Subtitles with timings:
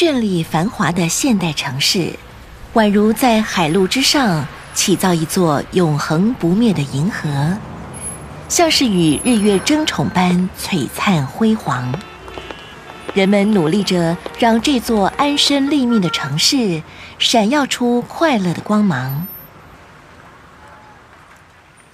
[0.00, 2.12] 绚丽繁华的现代城市，
[2.74, 7.56] 宛如在海陆之上起造一座永恒不灭的银河，
[8.48, 11.92] 像是与日月争宠般璀璨辉煌。
[13.12, 16.80] 人们努力着让这座安身立命的城市
[17.18, 19.26] 闪耀出快乐的光芒。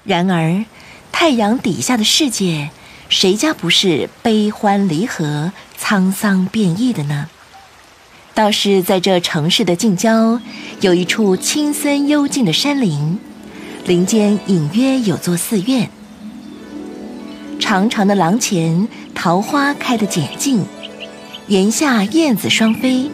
[0.05, 0.67] 然而，
[1.11, 2.69] 太阳底下的世界，
[3.09, 7.31] 谁家不是悲欢离合、沧桑变异的呢？
[8.35, 10.41] 倒是在这城市的近郊，
[10.81, 13.17] 有一处清森幽静的山林，
[13.87, 15.89] 林间隐约有座寺院。
[17.61, 20.67] 长长的廊前，桃花开得简静。
[21.47, 23.09] 檐下燕子双飞，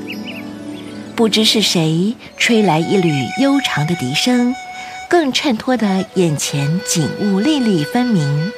[1.14, 4.54] 不知是谁吹来一缕悠长的笛声，
[5.08, 8.50] 更衬托得眼前景物粒粒分明。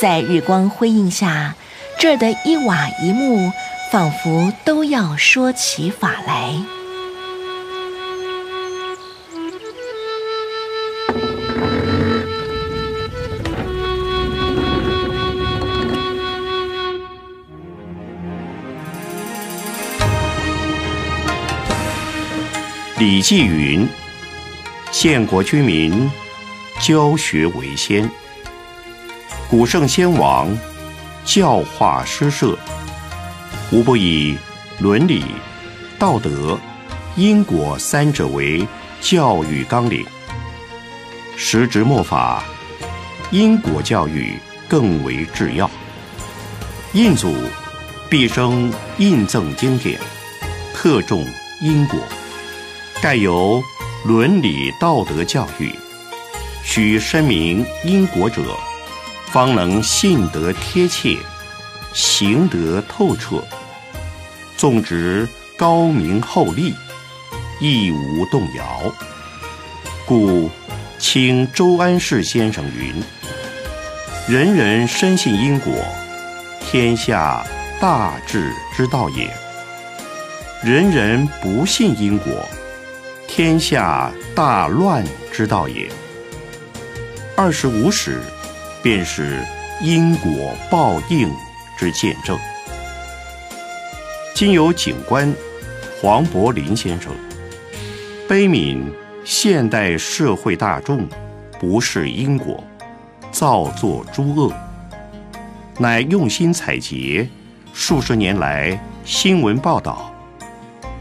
[0.00, 1.54] 在日光辉映下，
[1.98, 3.52] 这儿的一瓦一木
[3.90, 6.52] 仿佛都要说起法来。
[22.98, 23.86] 李继云，
[24.90, 26.10] 献国君民，
[26.80, 28.10] 教学为先。
[29.48, 30.48] 古圣先王
[31.24, 32.58] 教化诗社，
[33.72, 34.36] 无不以
[34.78, 35.24] 伦理、
[35.98, 36.58] 道德、
[37.16, 38.66] 因果三者为
[39.00, 40.06] 教育纲领。
[41.36, 42.44] 时值末法，
[43.30, 45.68] 因果教育更为至要。
[46.92, 47.34] 印祖
[48.08, 50.00] 毕生印赠经典，
[50.72, 51.26] 特重
[51.60, 51.98] 因果。
[53.02, 53.60] 盖有
[54.04, 55.70] 伦理道德教育，
[56.62, 58.42] 须深明因果者，
[59.26, 61.18] 方能信得贴切，
[61.96, 63.42] 行得透彻，
[64.54, 66.74] 纵直高明厚利，
[67.58, 68.92] 亦无动摇。
[70.04, 70.50] 故
[70.98, 73.02] 清周安世先生云
[74.28, 75.72] ：“人人深信因果，
[76.60, 77.42] 天下
[77.80, 79.30] 大治之道也；
[80.62, 82.46] 人人不信因果。”
[83.26, 85.02] 天下大乱
[85.32, 85.90] 之道也。
[87.34, 88.20] 二十五史，
[88.82, 89.42] 便是
[89.80, 91.34] 因果报应
[91.76, 92.38] 之见证。
[94.34, 95.32] 今有警官
[96.00, 97.12] 黄柏林先生，
[98.28, 98.82] 悲悯
[99.24, 101.08] 现代社会大众
[101.58, 102.62] 不视因果，
[103.30, 104.52] 造作诸恶，
[105.78, 107.26] 乃用心采撷
[107.72, 110.12] 数十年来新闻报道。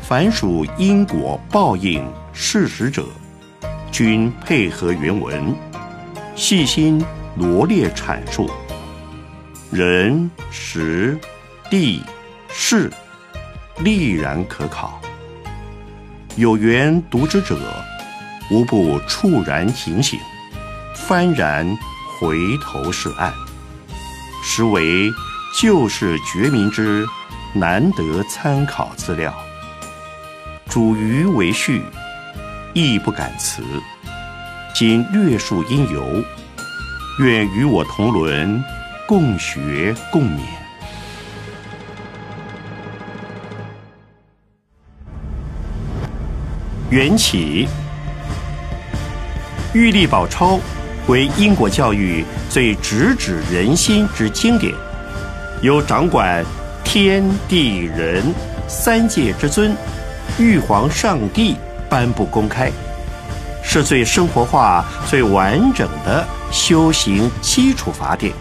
[0.02, 3.06] 凡属因果报应事实者，
[3.92, 5.54] 均配合原文，
[6.36, 7.04] 细心
[7.38, 8.50] 罗列阐述。
[9.72, 11.18] 人、时、
[11.70, 12.02] 地、
[12.48, 12.92] 事，
[13.80, 15.02] 历然可考。
[16.36, 17.58] 有缘读之者，
[18.52, 20.20] 无不猝然警醒，
[20.96, 21.66] 幡然
[22.20, 23.34] 回头是岸，
[24.44, 25.10] 实为
[25.60, 27.06] 救世觉民之
[27.54, 29.34] 难得参考资料。
[30.70, 31.82] 主余为序，
[32.74, 33.64] 亦不敢辞。
[34.74, 36.24] 今略述因由，
[37.20, 38.62] 愿与我同伦，
[39.08, 40.40] 共学共勉。
[46.90, 47.68] 缘起，
[49.78, 50.54] 《玉历宝钞》
[51.08, 54.74] 为因果教育最直指人心之经典，
[55.62, 56.44] 由掌管
[56.84, 58.24] 天地人
[58.68, 59.76] 三界之尊。
[60.40, 61.56] 玉皇上帝
[61.88, 62.72] 颁布公开，
[63.64, 68.34] 是最生活化、最完整的修行基础法典。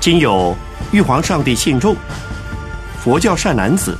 [0.00, 0.56] 今有
[0.92, 1.94] 玉皇上帝信众、
[3.02, 3.96] 佛教善男子、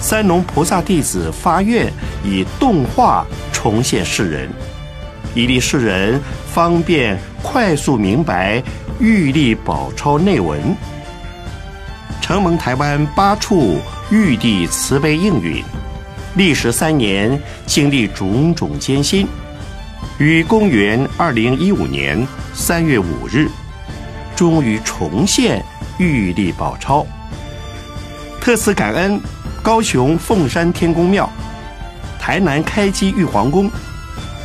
[0.00, 1.92] 三龙菩萨弟子发愿，
[2.24, 4.48] 以动画重现世人，
[5.34, 6.20] 以利世人
[6.52, 8.62] 方便快速明白
[8.98, 10.60] 玉历宝钞内文。
[12.20, 13.78] 承蒙台湾八处。
[14.12, 15.62] 玉帝慈悲应允，
[16.34, 19.24] 历时三年，经历种种艰辛，
[20.18, 23.48] 于公元二零一五年三月五日，
[24.40, 25.62] 终于重现
[25.98, 27.06] 玉历宝钞。
[28.40, 29.20] 特此感恩
[29.62, 31.30] 高雄凤山天宫庙、
[32.18, 33.70] 台南开基玉皇宫、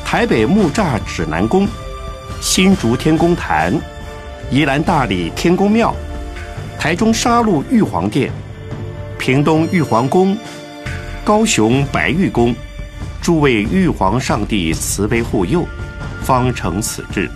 [0.03, 1.65] 台北木栅指南宫、
[2.42, 3.74] 新竹天宫坛、
[4.51, 5.95] 宜兰大理天宫庙、
[6.77, 8.30] 台中沙鹿玉皇殿。
[9.18, 10.38] 屏东玉皇宫、
[11.24, 12.53] 高雄白玉宫，
[13.21, 15.65] 诸位玉皇上帝慈悲护佑，
[16.21, 17.31] 方成此志。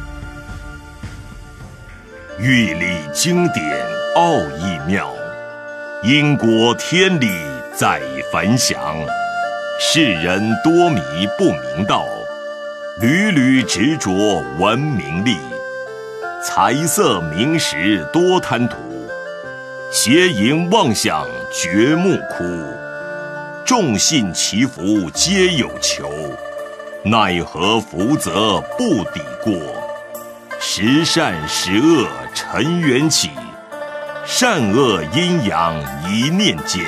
[2.42, 3.62] 玉历经典
[4.16, 5.14] 奥义妙，
[6.02, 7.28] 因果天理
[7.76, 8.00] 在
[8.32, 8.96] 凡祥，
[9.78, 11.02] 世人多迷
[11.38, 12.06] 不明道，
[13.02, 15.36] 屡屡执着闻名利，
[16.42, 18.78] 财色名食多贪图，
[19.92, 22.46] 邪淫妄想掘目枯，
[23.66, 26.10] 众信祈福皆有求，
[27.04, 29.79] 奈何福泽不抵过？
[30.62, 33.30] 十善十恶尘缘起。
[34.26, 35.74] 善恶阴阳
[36.12, 36.84] 一念间，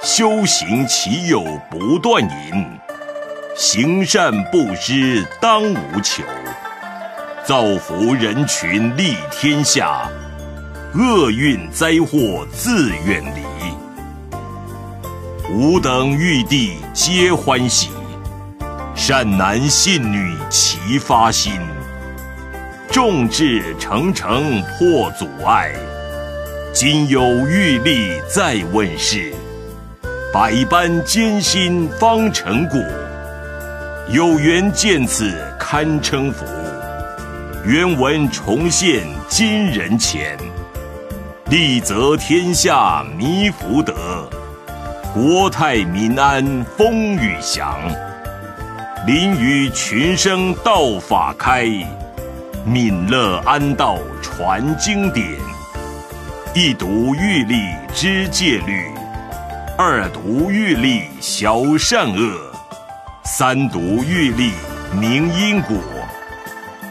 [0.00, 2.78] 修行岂有不断淫？
[3.56, 6.22] 行善布施当无求，
[7.44, 10.08] 造福人群利天下，
[10.94, 13.42] 厄运灾祸自远离。
[15.52, 17.90] 吾等玉帝皆欢喜，
[18.94, 21.52] 善男信女齐发心，
[22.92, 25.72] 众志成城破阻碍。
[26.74, 29.32] 今有玉立在问世，
[30.30, 32.78] 百般艰辛方成果。
[34.10, 36.44] 有缘见此堪称福，
[37.64, 40.36] 原文重现今人前。
[41.46, 44.28] 立泽天下弥福德，
[45.14, 46.44] 国泰民安
[46.76, 47.80] 风雨祥。
[49.06, 51.66] 临于群生道法开，
[52.66, 55.26] 悯乐安道传经典。
[56.54, 57.56] 一读玉历
[57.92, 58.86] 知戒律，
[59.76, 62.38] 二读玉历晓善恶，
[63.24, 64.52] 三读玉历
[64.92, 65.76] 明因果。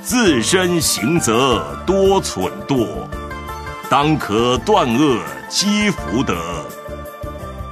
[0.01, 2.88] 自身行则多蠢惰，
[3.89, 6.35] 当可断恶积福德。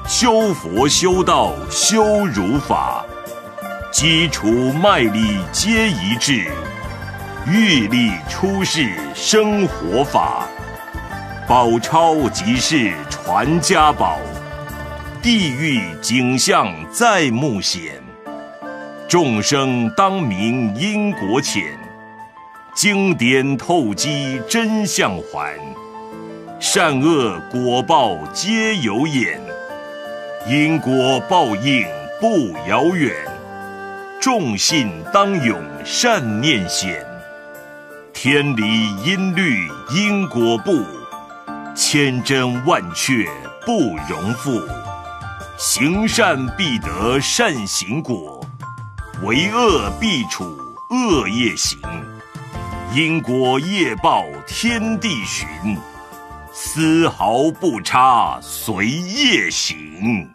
[0.08, 3.04] 修佛修道修如法，
[3.92, 6.48] 基础脉力皆一致。
[7.48, 10.48] 玉历出世生活法。
[11.48, 14.20] 宝钞即是传家宝，
[15.22, 17.82] 地狱景象在目显，
[19.08, 21.64] 众生当明因果浅，
[22.76, 25.58] 经典透机真相还，
[26.60, 29.42] 善恶果报皆有眼，
[30.48, 31.84] 因果报应
[32.20, 33.12] 不遥远，
[34.22, 37.04] 众信当永善念显，
[38.22, 40.86] 天理音律因果布。
[41.74, 43.26] 千真万确
[43.66, 44.62] 不容负，
[45.58, 48.46] 行善必得善行果，
[49.24, 50.44] 为恶必处
[50.90, 51.80] 恶业行，
[52.94, 55.48] 因果业报天地寻，
[56.52, 60.30] 丝毫不差随业行。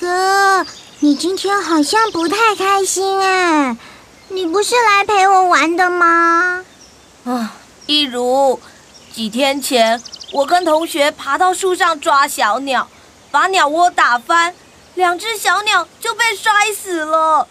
[0.00, 0.64] 哥，
[1.04, 3.76] 你今天好像不太开心哎，
[4.28, 6.64] 你不是来陪我玩的吗？
[7.26, 7.52] 啊，
[7.84, 8.58] 一如，
[9.12, 12.88] 几天前我跟同学爬到树上抓小鸟，
[13.30, 14.54] 把鸟窝打翻，
[14.94, 17.46] 两只小鸟就被摔死了，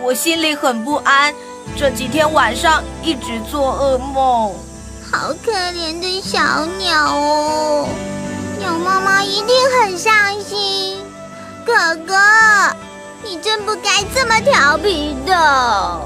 [0.00, 1.34] 我心里很不安，
[1.76, 4.54] 这几天晚上一直做噩梦。
[5.12, 7.86] 好可怜的小鸟哦，
[8.58, 10.96] 鸟妈妈一定很伤心。
[11.70, 12.14] 哥哥，
[13.22, 16.00] 你真不该这么调皮的。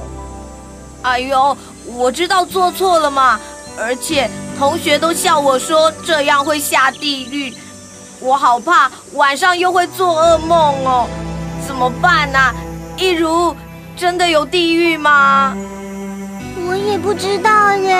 [1.03, 1.57] 哎呦，
[1.87, 3.41] 我知道做错了嘛，
[3.79, 7.55] 而且同学都笑我说这样会下地狱，
[8.21, 11.09] 我好怕晚上又会做噩梦哦，
[11.67, 12.39] 怎么办呢？
[12.99, 13.57] 一如，
[13.97, 15.57] 真的有地狱吗？
[16.69, 17.95] 我也不知道耶。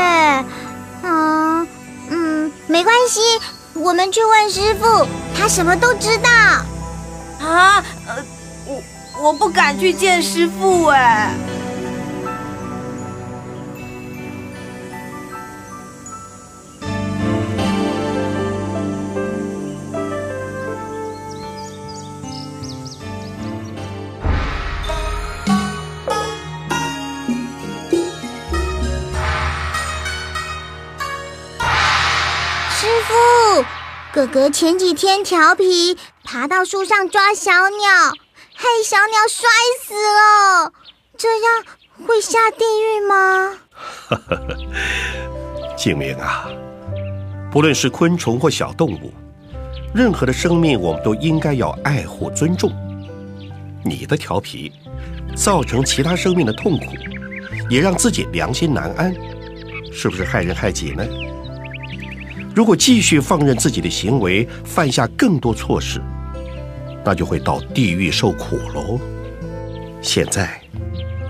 [1.03, 1.67] 啊，
[2.11, 3.21] 嗯，没关系，
[3.73, 6.31] 我们去问师傅，他什么都知道。
[7.45, 8.25] 啊，呃，
[8.67, 8.83] 我
[9.23, 11.31] 我不敢去见师傅哎。
[32.71, 33.65] 师傅，
[34.13, 37.89] 哥哥前几天调皮，爬到树上抓小鸟，
[38.55, 39.49] 害小鸟摔
[39.85, 40.73] 死了，
[41.17, 41.63] 这样
[42.07, 43.53] 会下地狱吗？
[45.77, 46.49] 静明啊，
[47.53, 49.13] 不论是昆虫或小动物，
[49.95, 52.73] 任何的生命，我们都应该要爱护、尊重。
[53.85, 54.73] 你的调皮，
[55.37, 56.87] 造成其他生命的痛苦，
[57.69, 59.15] 也让自己良心难安，
[59.93, 61.07] 是不是害人害己呢？
[62.57, 66.01] 如果继续放任自己的行为，犯下更多错事，
[67.05, 68.99] 那就会到地狱受苦喽。
[70.01, 70.61] 现在，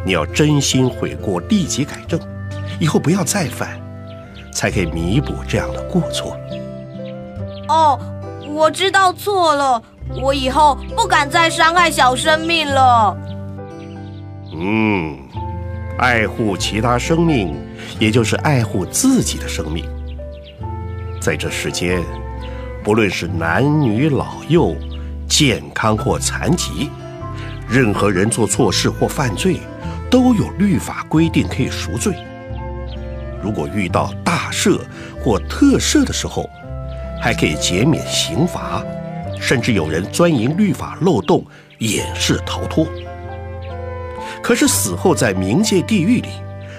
[0.04, 2.20] 你要真心悔过，立即改正，
[2.78, 3.80] 以后不要再犯，
[4.52, 6.36] 才可以弥补这样的过错。
[7.68, 7.98] 哦，
[8.48, 9.82] 我知道错了。
[10.20, 13.16] 我以后不敢再伤害小生命了。
[14.52, 15.18] 嗯，
[15.98, 17.56] 爱护其他生命，
[17.98, 19.84] 也就是爱护自己的生命。
[21.20, 22.02] 在这世间，
[22.82, 24.76] 不论是男女老幼、
[25.28, 26.90] 健康或残疾，
[27.68, 29.60] 任何人做错事或犯罪，
[30.10, 32.14] 都有律法规定可以赎罪。
[33.42, 34.80] 如果遇到大赦
[35.22, 36.48] 或特赦的时候，
[37.20, 38.82] 还可以减免刑罚。
[39.40, 41.44] 甚至有人钻营律法漏洞，
[41.78, 42.86] 掩饰逃脱。
[44.42, 46.28] 可是死后在冥界地狱里，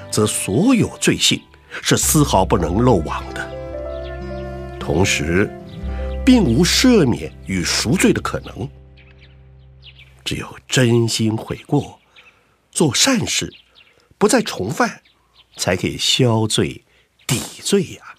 [0.09, 1.39] 则所有罪行
[1.83, 3.47] 是丝毫不能漏网的。
[4.79, 5.51] 同时，
[6.25, 8.69] 并无赦免与赎罪的可能。
[10.23, 11.99] 只有真心悔过，
[12.71, 13.53] 做善事，
[14.17, 15.03] 不再重犯，
[15.55, 16.83] 才可以消罪
[17.27, 18.15] 抵罪呀。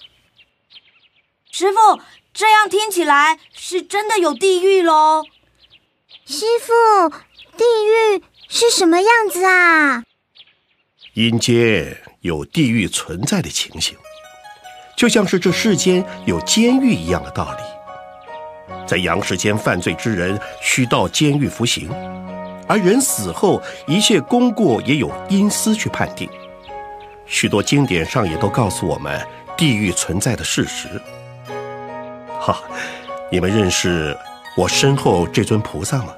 [1.50, 2.00] 师傅。
[2.38, 5.24] 这样听起来是真的有地狱喽，
[6.26, 7.08] 师傅，
[7.56, 10.04] 地狱是什么样子啊？
[11.14, 13.96] 阴间有地狱存在的情形，
[14.98, 17.75] 就像是这世间有监狱一样的道理。
[18.86, 21.90] 在阳世间犯罪之人需到监狱服刑，
[22.68, 26.28] 而人死后一切功过也有阴司去判定。
[27.26, 29.20] 许多经典上也都告诉我们
[29.56, 30.88] 地狱存在的事实。
[32.40, 32.62] 哈，
[33.30, 34.16] 你们认识
[34.56, 36.14] 我身后这尊菩萨吗？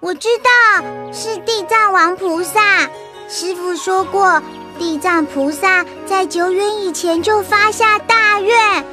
[0.00, 2.88] 我知道是地藏王菩萨。
[3.26, 4.40] 师傅说过，
[4.78, 8.84] 地藏菩萨在久远以前就发下大愿：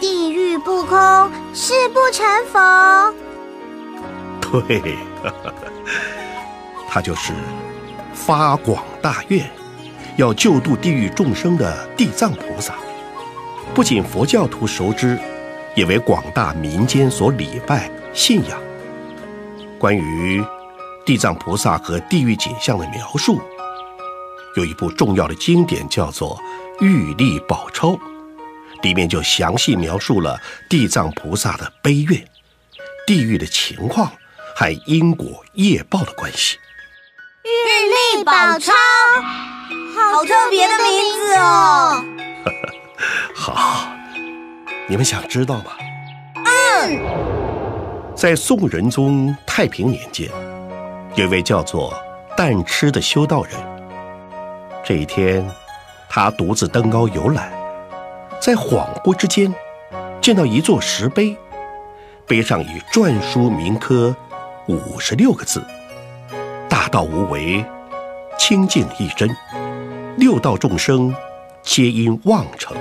[0.00, 3.14] 地狱不空，誓不成佛。
[4.40, 4.96] 对，
[6.88, 7.32] 他就是
[8.14, 9.48] 发广大愿，
[10.16, 12.74] 要救度地狱众生的地藏菩萨。
[13.74, 15.18] 不仅佛教徒熟知。
[15.76, 18.58] 也为广大民间所礼拜信仰。
[19.78, 20.44] 关于
[21.06, 23.40] 地藏菩萨和地狱景象的描述，
[24.56, 26.36] 有一部重要的经典叫做
[26.84, 27.90] 《玉历宝钞》，
[28.82, 32.24] 里面就详细描述了地藏菩萨的悲愿、
[33.06, 34.12] 地狱的情况
[34.54, 36.58] 和因果业报的关系。
[37.44, 38.72] 玉历宝钞，
[39.94, 42.04] 好特别的名字哦！
[43.34, 43.94] 好。
[44.90, 45.72] 你们想知道吗？
[46.46, 46.98] 嗯，
[48.16, 50.30] 在宋仁宗太平年间，
[51.14, 51.94] 有一位叫做
[52.34, 53.52] 淡痴的修道人。
[54.82, 55.46] 这一天，
[56.08, 57.52] 他独自登高游览，
[58.40, 59.52] 在恍惚之间，
[60.20, 61.36] 见到一座石碑，
[62.26, 64.14] 碑上以篆书铭刻
[64.66, 65.62] 五十六个字
[66.68, 67.64] ：“大道无为，
[68.38, 69.28] 清净一真，
[70.16, 71.14] 六道众生
[71.62, 72.76] 皆因妄成。”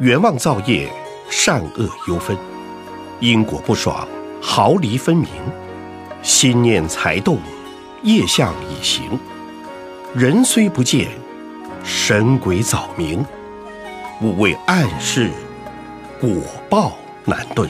[0.00, 0.88] 冤枉造业，
[1.28, 2.36] 善恶忧分，
[3.20, 4.06] 因果不爽，
[4.40, 5.28] 毫厘分明。
[6.22, 7.38] 心念才动，
[8.02, 9.18] 业相已行。
[10.14, 11.08] 人虽不见，
[11.84, 13.24] 神鬼早明。
[14.20, 15.30] 勿谓暗示，
[16.20, 16.30] 果
[16.70, 17.68] 报难遁。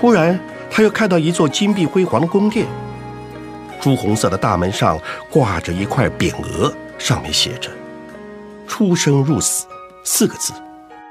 [0.00, 0.38] 忽然，
[0.70, 2.66] 他又看到一座金碧辉煌的宫殿，
[3.80, 7.70] 朱红色的大门上挂着一块匾额，上面写着
[8.66, 9.66] “出生入死”
[10.04, 10.52] 四个字。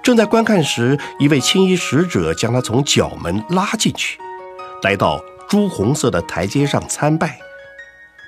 [0.04, 4.18] 正在观看时，一位青衣使者将他从角门拉进去，
[4.84, 7.40] 来到朱红色的台阶上参拜。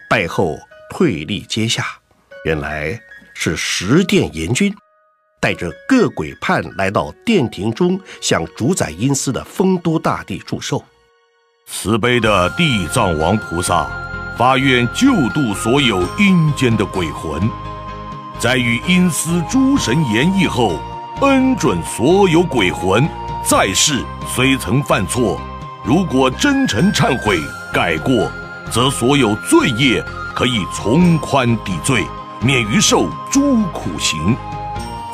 [0.10, 0.58] 拜后
[0.90, 1.86] 退立阶下，
[2.44, 3.00] 原来
[3.34, 4.76] 是十殿阎君，
[5.40, 10.84] 带着各鬼判来到殿庭中，向主宰阴司的丰都大帝祝寿。
[11.66, 13.88] 慈悲的地藏王菩萨
[14.38, 17.42] 发愿救度所有阴间的鬼魂，
[18.40, 20.80] 在与阴司诸神言议后。
[21.22, 23.06] 恩准所有鬼魂，
[23.44, 25.38] 在世虽曾犯错，
[25.84, 27.38] 如果真诚忏悔
[27.74, 28.32] 改过，
[28.72, 30.02] 则所有罪业
[30.34, 32.06] 可以从宽抵罪，
[32.42, 34.34] 免于受诸苦刑。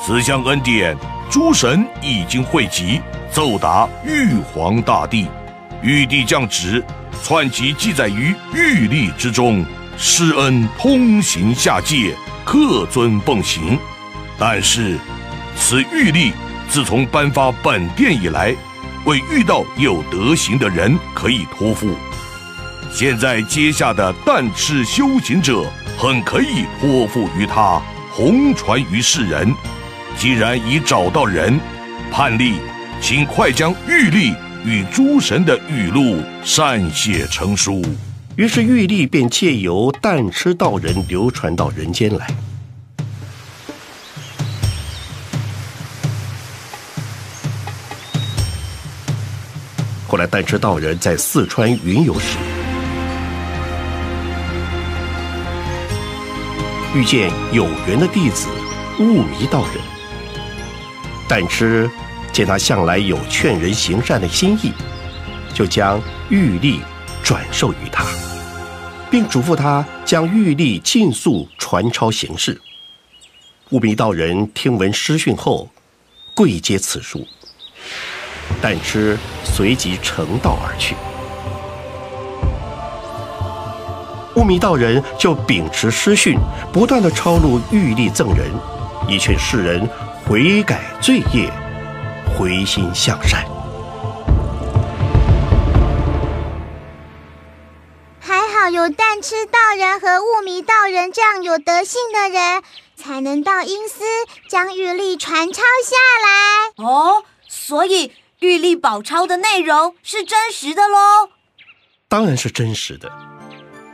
[0.06, 0.96] 此项恩典
[1.32, 5.26] 诸神已经汇集，奏达玉皇大帝。
[5.82, 6.86] 玉帝降旨，
[7.24, 9.66] 篡集记载于玉历之中，
[9.98, 13.80] 施恩通行下界，客尊奉行。
[14.38, 15.00] 但是，
[15.56, 16.34] 此玉历
[16.70, 18.56] 自从颁发本殿以来，
[19.06, 21.96] 未遇到有德行的人可以托付。
[22.92, 25.66] 现在接下的但吃修行者，
[25.98, 27.82] 很可以托付于他，
[28.12, 29.52] 弘传于世人。
[30.18, 31.60] 既然已找到人，
[32.12, 32.56] 判例，
[33.02, 34.34] 请快将玉历
[34.66, 37.84] 与诸神的语录善写成书。
[38.36, 42.28] 于是玉历便借由但吃道人流传到人间来。
[50.08, 52.38] 后来，但吃道人在四川云游时，
[56.96, 58.48] 遇见有缘的弟子
[59.00, 59.95] 悟迷道人。
[61.28, 61.90] 但吃
[62.32, 64.72] 见他向来有劝人行善的心意，
[65.54, 66.82] 就将玉历
[67.24, 68.06] 转授于他，
[69.10, 72.62] 并嘱咐他将玉历尽速传抄行事。
[73.72, 75.68] 悟迷道人听闻师训后，
[76.36, 77.26] 跪接此书。
[78.62, 80.96] 但吃随即成道而去。
[84.36, 86.38] 悟迷道人就秉持师训，
[86.72, 88.52] 不断的抄录玉历赠人，
[89.08, 89.90] 以劝世人。
[90.28, 91.52] 悔改罪业，
[92.36, 93.46] 回心向善。
[98.20, 102.64] 还好有但吃道人和悟迷道人这样有德性的人，
[102.96, 104.04] 才能到阴司
[104.50, 106.84] 将玉历传抄下来。
[106.84, 111.30] 哦，所以玉历宝钞的内容是真实的喽？
[112.08, 113.12] 当然是真实的。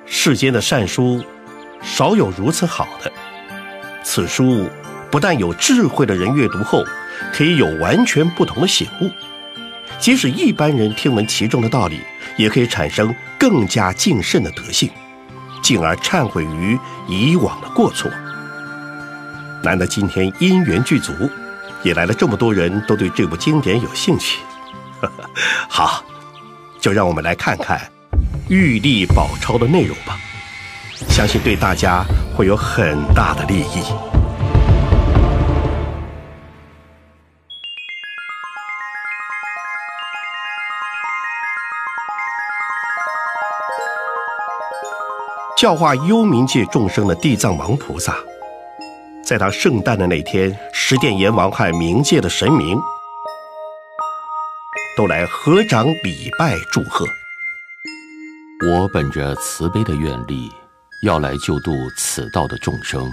[0.05, 1.21] 世间的善书，
[1.81, 3.11] 少有如此好的。
[4.01, 4.69] 此书。
[5.11, 6.83] 不但有智慧的人阅读后，
[7.33, 9.09] 可以有完全不同的醒悟；
[9.99, 11.99] 即使一般人听闻其中的道理，
[12.37, 14.89] 也可以产生更加敬慎的德性，
[15.61, 18.09] 进而忏悔于以往的过错。
[19.61, 21.13] 难得今天因缘具足，
[21.83, 24.39] 也来了这么多人都对这部经典有兴趣。
[25.67, 26.03] 好，
[26.79, 27.77] 就让我们来看看
[28.49, 30.17] 《玉历宝钞》的内容吧，
[31.09, 34.10] 相信对大家会有很大的利益。
[45.61, 48.17] 教化幽冥界众生的地藏王菩萨，
[49.23, 52.81] 在他圣诞的那天，十殿阎王和冥界的神明
[54.97, 57.05] 都来合掌礼拜祝贺。
[58.65, 60.51] 我本着慈悲的愿力，
[61.03, 63.07] 要来救度此道的众生，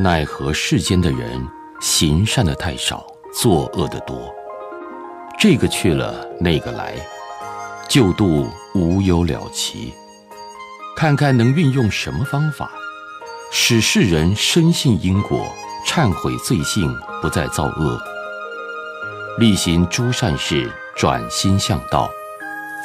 [0.00, 1.40] 奈何世间的人
[1.80, 4.34] 行善的太少，作恶的多，
[5.38, 6.96] 这个去了，那个来，
[7.88, 9.94] 救度无有了期。
[10.96, 12.70] 看看能运用什么方法，
[13.52, 15.46] 使世人深信因果，
[15.86, 18.00] 忏悔罪性，不再造恶，
[19.38, 22.10] 力行诸善事，转心向道，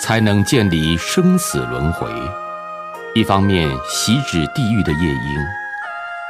[0.02, 2.12] 才能建立生死轮回。
[3.16, 5.38] 一方面洗止地狱的业因，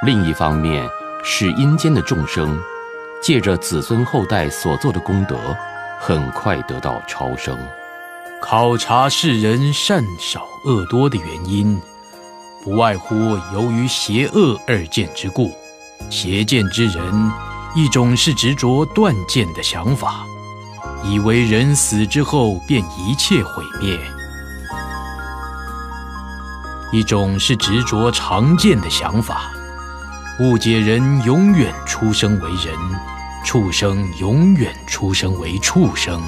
[0.06, 0.88] 另一方面
[1.24, 2.62] 使阴间的众生，
[3.24, 5.36] 借着子孙后代所做的功德，
[6.00, 7.58] 很快得到超生。
[8.41, 11.80] 考察世人善少恶多的原因，
[12.63, 13.15] 不外乎
[13.54, 15.54] 由于邪恶二见之故。
[16.10, 17.32] 邪见之人，
[17.75, 20.25] 一种是执着断见的想法，
[21.04, 23.95] 以为人死之后便一切毁灭；
[26.91, 29.51] 一种是执着常见的想法，
[30.39, 32.75] 误解人永远出生为人，
[33.45, 36.19] 畜生永远出生为畜生。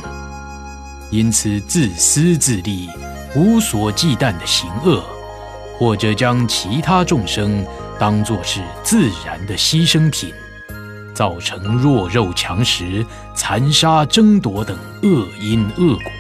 [1.14, 2.90] 因此，自私自利、
[3.36, 5.04] 无所忌惮的行恶，
[5.78, 7.64] 或者将其他众生
[8.00, 10.34] 当作是自然的牺牲品，
[11.14, 16.12] 造成弱肉强食、残杀争夺等恶因恶果。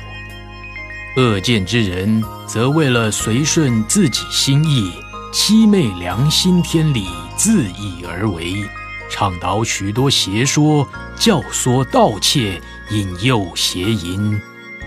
[1.17, 4.91] 恶见之人，则为了随顺自己心意、
[5.33, 8.63] 欺昧良心天理，自意而为，
[9.09, 14.39] 倡导许多邪说，教唆盗窃，引诱邪淫。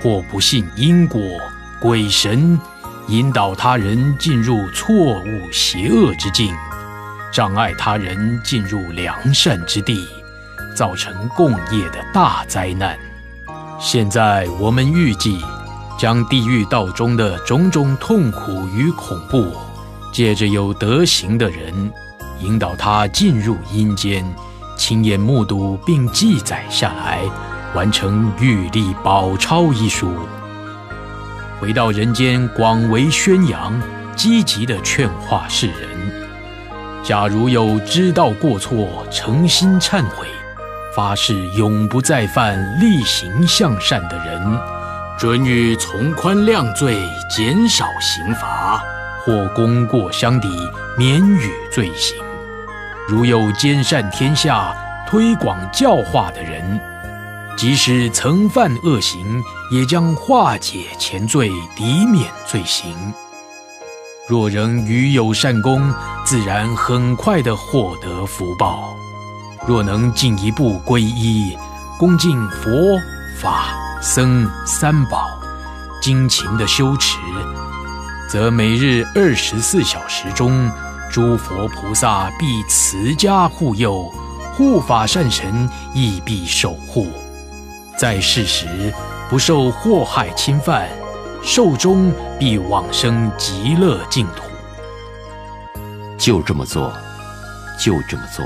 [0.03, 1.21] 或不信因果，
[1.81, 2.59] 鬼神
[3.09, 6.55] 引导他人进入错误邪恶之境，
[7.33, 10.07] 障碍他人进入良善之地，
[10.77, 12.97] 造成共业的大灾难。
[13.79, 15.39] 现在我们预计，
[15.99, 19.53] 将地狱道中的种种痛苦与恐怖，
[20.13, 21.93] 借着有德行的人，
[22.41, 24.25] 引导他进入阴间，
[24.77, 27.21] 亲眼目睹并记载下来，
[27.75, 30.13] 完成《玉历宝钞》一书。
[31.61, 33.81] 回到人间，广为宣扬，
[34.15, 35.77] 积极的劝化世人。
[37.03, 40.27] 假如有知道过错、诚心忏悔、
[40.95, 44.59] 发誓永不再犯、力行向善的人，
[45.19, 46.99] 准予从宽量罪，
[47.29, 48.83] 减少刑罚，
[49.25, 50.49] 或功过相抵，
[50.97, 52.17] 免予罪行。
[53.07, 54.75] 如有兼善天下、
[55.09, 56.81] 推广教化的人，
[57.57, 62.95] 即使曾犯恶行，也将化解前罪，抵免罪行。
[64.29, 65.91] 若仍与有善功，
[66.23, 68.95] 自然很快的获得福报。
[69.67, 71.57] 若能进一步皈依，
[71.99, 72.71] 恭敬佛
[73.41, 75.27] 法僧三宝，
[76.03, 77.17] 精勤的修持，
[78.29, 80.71] 则每日二十四小时中，
[81.11, 84.13] 诸佛菩萨必慈家护佑，
[84.53, 87.09] 护法善神亦必守护，
[87.97, 88.93] 在世时
[89.29, 90.89] 不受祸害侵犯。
[91.43, 94.43] 寿终必往生极乐净土。
[96.19, 96.93] 就这么做，
[97.79, 98.45] 就这么做，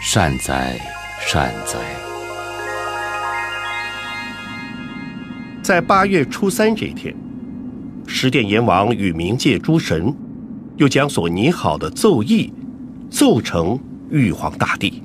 [0.00, 0.78] 善哉
[1.20, 1.78] 善哉。
[5.62, 7.12] 在八月初三这一天，
[8.06, 10.14] 十殿阎王与冥界诸神
[10.76, 12.52] 又将所拟好的奏议
[13.10, 13.76] 奏成
[14.10, 15.02] 玉皇大帝。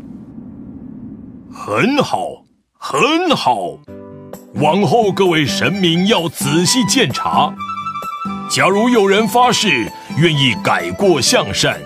[1.52, 2.41] 很好，
[2.84, 3.78] 很好。
[4.56, 7.54] 往后各位神明要仔细鉴察。
[8.50, 11.78] 假如有人发誓愿意改过向善，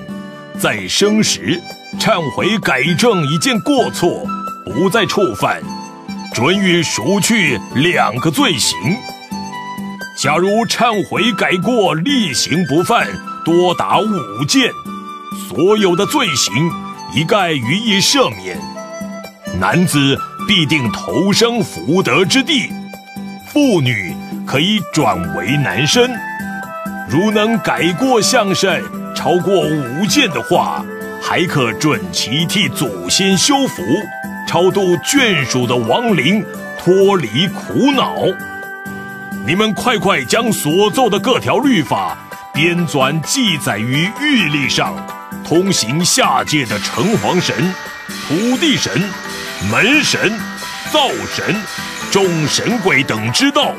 [0.57, 1.61] 在生时
[1.99, 4.09] 忏悔改正一件过错，
[4.63, 5.61] 不再触犯，
[6.33, 8.77] 准予赎去两个罪行。
[10.23, 13.05] 假如忏悔改过例行不犯，
[13.43, 14.71] 多达五件，
[15.49, 16.71] 所有的罪行
[17.13, 18.57] 一概予以赦免。
[19.59, 20.17] 男子。
[20.47, 22.71] 必定投生福德之地，
[23.47, 26.07] 妇女可以转为男生。
[27.09, 28.81] 如能改过向善，
[29.15, 30.85] 超过五件的话，
[31.21, 33.81] 还可准其替祖先修福，
[34.47, 36.45] 超度眷属的亡灵，
[36.79, 38.15] 脱离苦恼。
[39.47, 42.15] 你们快快将所奏的各条律法
[42.53, 44.95] 编纂记载于玉历上，
[45.43, 47.55] 通行下界的城隍神、
[48.27, 48.91] 土地神。
[49.63, 50.31] 门神、
[50.91, 51.55] 灶神、
[52.11, 53.73] 众神鬼等之道，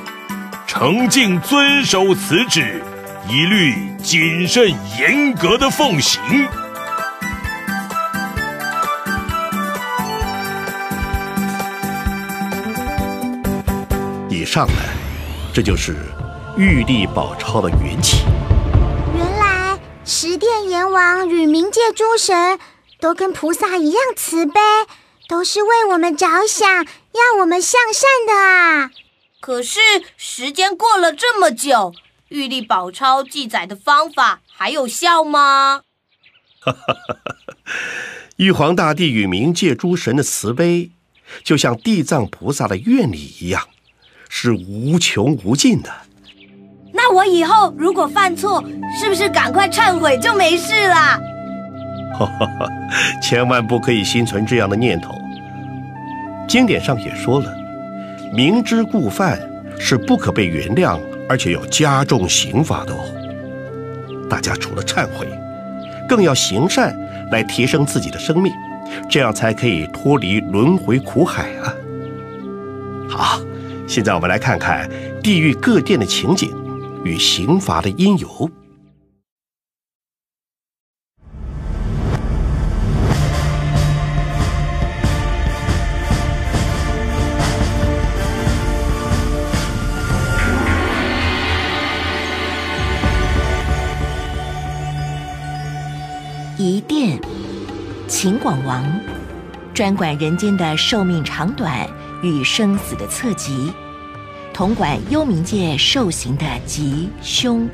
[0.66, 2.82] 诚敬遵守此旨，
[3.28, 6.20] 一律谨慎严格的奉行。
[14.28, 14.74] 以上呢，
[15.54, 15.94] 这就是
[16.56, 18.24] 玉帝宝钞的缘起。
[19.14, 22.58] 原来十殿阎王与冥界诸神
[22.98, 24.52] 都跟菩萨一样慈悲。
[25.28, 28.90] 都是为我们着想，要我们向善的啊！
[29.40, 29.80] 可是
[30.16, 31.92] 时间过了这么久，
[32.28, 35.82] 玉历宝钞记载的方法还有效吗？
[36.60, 37.36] 哈哈哈哈
[38.36, 40.90] 玉皇大帝与冥界诸神的慈悲，
[41.44, 43.68] 就像地藏菩萨的愿力一样，
[44.28, 45.92] 是无穷无尽的。
[46.92, 48.62] 那我以后如果犯错，
[48.98, 51.20] 是不是赶快忏悔就没事了？
[52.16, 52.68] 哈哈哈！
[53.22, 55.14] 千万不可以心存这样的念头。
[56.48, 57.54] 经典上也说了，
[58.32, 59.38] 明知故犯
[59.78, 60.98] 是不可被原谅，
[61.28, 62.98] 而且要加重刑罚的哦。
[64.30, 65.26] 大家除了忏悔，
[66.08, 66.96] 更要行善
[67.30, 68.52] 来提升自己的生命，
[69.08, 71.74] 这样才可以脱离轮回苦海啊。
[73.08, 73.40] 好，
[73.86, 74.88] 现在我们来看看
[75.22, 76.50] 地狱各殿的情景
[77.04, 78.50] 与刑罚的因由。
[96.76, 97.18] 一殿，
[98.06, 98.84] 秦广王，
[99.72, 101.88] 专管人间的寿命长短
[102.22, 103.72] 与生死的测吉，
[104.52, 107.66] 统管幽冥界受刑的吉凶。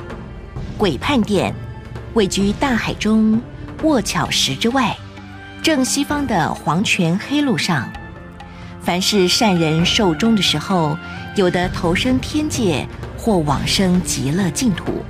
[0.78, 1.52] 鬼判殿，
[2.14, 3.42] 位居大海中
[3.82, 4.96] 卧巧石之外，
[5.64, 7.92] 正西方的黄泉黑路上。
[8.80, 10.96] 凡是善人寿终的时候，
[11.34, 12.86] 有的投生天界
[13.18, 15.04] 或往生极乐净土。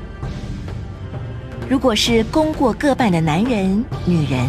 [1.68, 4.48] 如果是功过各半的男人、女人，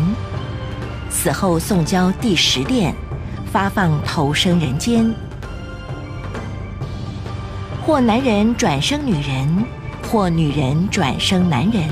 [1.09, 2.93] 死后送交第十殿，
[3.51, 5.13] 发放投生人间；
[7.85, 9.65] 或男人转生女人，
[10.11, 11.87] 或女人转生男人，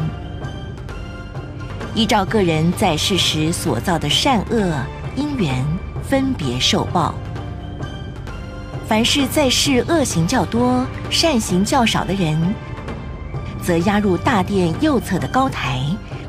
[1.95, 4.73] 依照个人在世时所造的善恶
[5.15, 5.65] 因缘，
[6.03, 7.15] 分别受报。
[8.85, 12.37] 凡是在世恶行较多、善行较少的人，
[13.61, 15.81] 则压入大殿右侧的高台，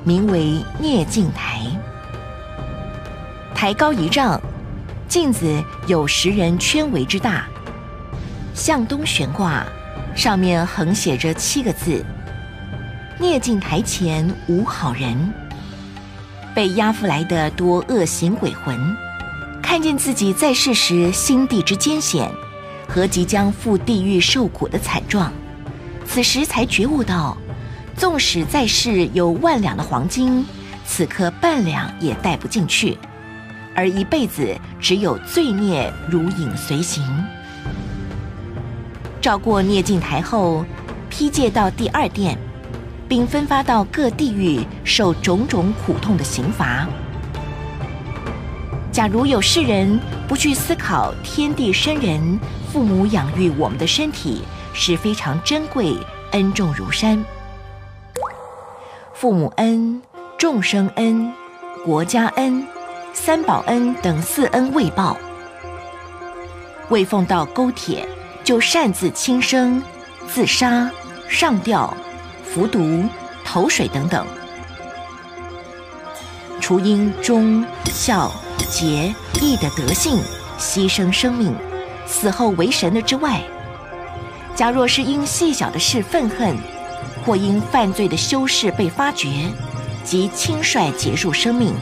[0.04, 1.60] 名为涅镜台。
[3.54, 4.40] 台高一丈，
[5.08, 7.46] 镜子有十人圈围之大，
[8.54, 9.64] 向东悬挂，
[10.14, 12.04] 上面横写着七个字
[13.18, 15.32] ：“涅镜台前无好人。”
[16.54, 18.78] 被押赴来的多恶行鬼魂，
[19.62, 22.30] 看见自己在世时心地之艰险。
[22.88, 25.32] 和即将赴地狱受苦的惨状，
[26.04, 27.36] 此时才觉悟到，
[27.96, 30.44] 纵使在世有万两的黄金，
[30.84, 32.98] 此刻半两也带不进去，
[33.74, 37.02] 而一辈子只有罪孽如影随形。
[39.20, 40.64] 照过涅镜台后，
[41.08, 42.36] 批戒到第二殿，
[43.08, 46.86] 并分发到各地狱受种种苦痛的刑罚。
[48.90, 52.38] 假如有世人不去思考天地生人。
[52.72, 54.40] 父母养育我们的身体
[54.72, 55.96] 是非常珍贵、
[56.32, 57.24] 恩重如山。
[59.14, 60.02] 父母恩、
[60.36, 61.32] 众生恩、
[61.84, 62.66] 国家恩、
[63.12, 65.16] 三宝恩等四恩未报，
[66.88, 68.08] 未奉到勾铁，
[68.42, 69.82] 就擅自轻生、
[70.26, 70.90] 自杀、
[71.28, 71.94] 上吊、
[72.44, 73.04] 服毒、
[73.44, 74.26] 投水等等，
[76.60, 78.32] 除因忠、孝、
[78.68, 80.20] 节、义的德性
[80.58, 81.54] 牺牲生命。
[82.04, 83.40] 死后为神的之外，
[84.54, 86.54] 假若是因细小的事愤恨，
[87.24, 89.28] 或因犯罪的修饰被发觉，
[90.04, 91.72] 即轻率结束生命；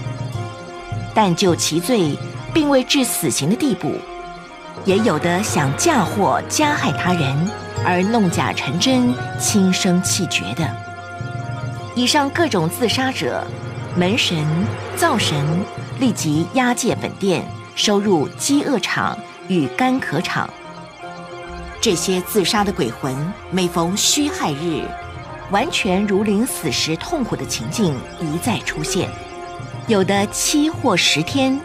[1.15, 2.17] 但就其罪
[2.55, 3.95] 并未至死刑的地步，
[4.85, 7.51] 也有的想嫁祸加害他人
[7.85, 10.69] 而弄假成真、轻生气绝的。
[11.95, 13.45] 以上各种自杀者，
[13.97, 14.47] 门神、
[14.97, 15.37] 灶神
[15.99, 19.19] 立即押解本殿，收入饥饿场。
[19.49, 20.49] 与干渴场，
[21.81, 23.17] 这些自杀的鬼魂，
[23.51, 24.85] 每逢戌亥日，
[25.51, 29.09] 完全如临死时痛苦的情境一再出现。
[29.87, 31.59] 有的七或十天，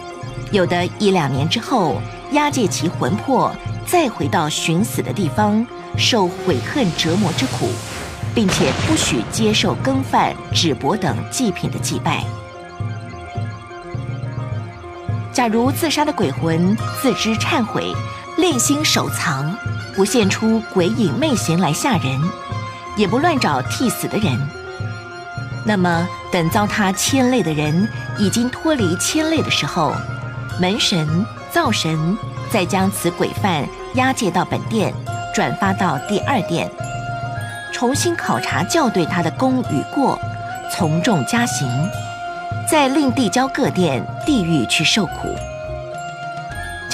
[0.52, 2.02] 有的一两年之后，
[2.32, 3.54] 押解其魂魄，
[3.86, 7.70] 再回到寻死的地方，受悔恨折磨之苦，
[8.34, 12.24] 并且不许接受羹饭、纸帛等祭品的祭拜。
[15.34, 17.94] 假如自杀的鬼魂自知忏悔，
[18.38, 19.54] 练心守藏，
[19.96, 22.22] 不现出鬼影魅形来吓人，
[22.98, 24.38] 也不乱找替死的人，
[25.66, 29.94] 那么等遭他牵累的人已经脱离牵累的时候，
[30.60, 32.18] 门神、灶神
[32.52, 34.94] 再将此鬼犯押解到本殿，
[35.34, 36.70] 转发到第二殿，
[37.74, 40.20] 重新考察校对他的功与过，
[40.72, 41.68] 从重加刑。
[42.68, 45.36] 再另递交各殿地狱去受苦。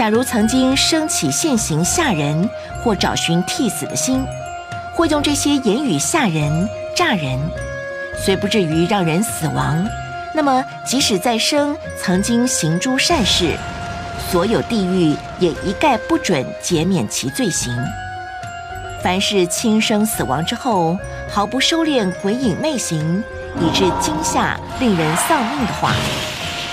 [0.01, 2.49] 假如曾经升起现行吓人
[2.83, 4.25] 或找寻替死的心，
[4.95, 7.39] 或用这些言语吓人诈人，
[8.17, 9.87] 虽不至于让人死亡，
[10.33, 13.55] 那么即使在生曾经行诸善事，
[14.31, 17.71] 所有地狱也一概不准减免其罪行。
[19.03, 20.97] 凡是轻生死亡之后，
[21.29, 23.23] 毫不收敛鬼影魅形。
[23.59, 25.93] 以致惊吓、令人丧命的话，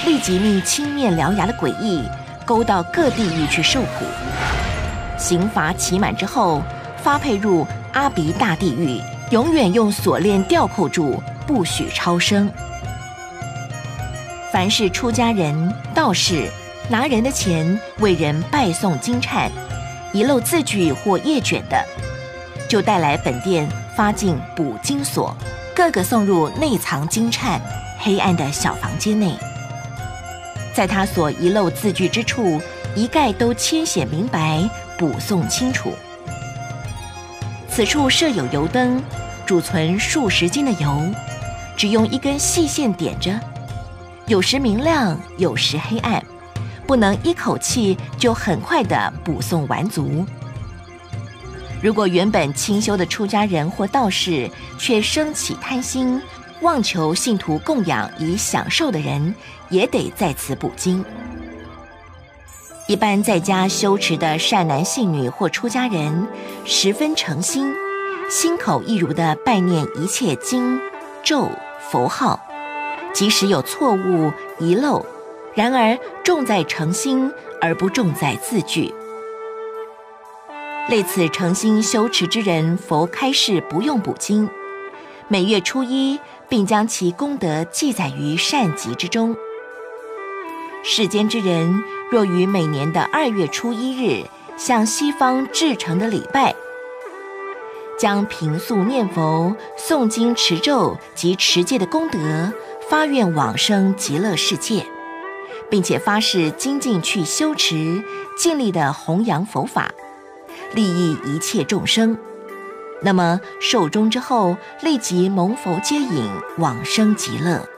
[0.07, 2.09] 立即命青面獠牙的诡异
[2.49, 4.07] 勾到各地狱去受苦。
[5.19, 6.63] 刑罚期满之后，
[7.03, 12.51] 发配入阿鼻大地狱，永远用锁链吊扣住，不许超生。
[14.51, 16.49] 凡是出家人、道士
[16.89, 19.51] 拿人的钱为人拜诵金忏，
[20.15, 21.85] 遗漏字句或页卷的，
[22.67, 25.37] 就带来本殿发进补经所。
[25.77, 27.61] 个个送入内藏金颤、
[27.99, 29.33] 黑暗的小房间内，
[30.79, 32.63] 在他所遗漏字句之处，
[32.95, 34.63] 一概都牵写明白，
[34.97, 35.93] 补诵清楚。
[37.69, 39.03] 此处设有油灯，
[39.45, 41.03] 储存数十斤的油，
[41.77, 43.41] 只用一根细线点着，
[44.29, 46.25] 有时明亮，有时黑暗，
[46.87, 50.25] 不能一口气就很快的补诵完足。
[51.83, 56.23] 如果原本清修的出家人或道士，却生起贪心，
[56.61, 59.35] 妄求信徒供养以享受的人，
[59.71, 61.05] 也得在此补经。
[62.87, 66.27] 一般在家修持的善男信女或出家人，
[66.65, 67.75] 十分诚心，
[68.31, 70.81] 心口一如的拜念一切经
[71.23, 71.51] 咒
[71.91, 72.41] 佛号，
[73.13, 75.05] 即使有错误遗漏，
[75.55, 78.95] 然而重在诚心，而不重在字句。
[80.89, 84.49] 类此诚心修持之人，佛开示不用补经，
[85.29, 89.37] 每月初一，并将其功德记载于善集之中。
[90.91, 94.25] 世间之人若于每年的二月初一日
[94.57, 96.57] 向西方至诚的礼拜，
[97.99, 102.19] 将平素念佛、诵经、持咒及持戒的功德，
[102.89, 104.87] 发愿往生极乐世界，
[105.71, 108.03] 并且发誓精进去修持，
[108.39, 109.91] 尽力的弘扬佛法，
[110.73, 112.17] 利益一切众生。
[113.03, 117.69] 那么寿终之后，立即蒙佛接引往生极乐。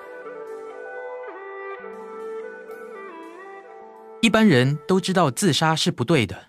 [4.22, 6.48] 一般人都知道自杀是不对的，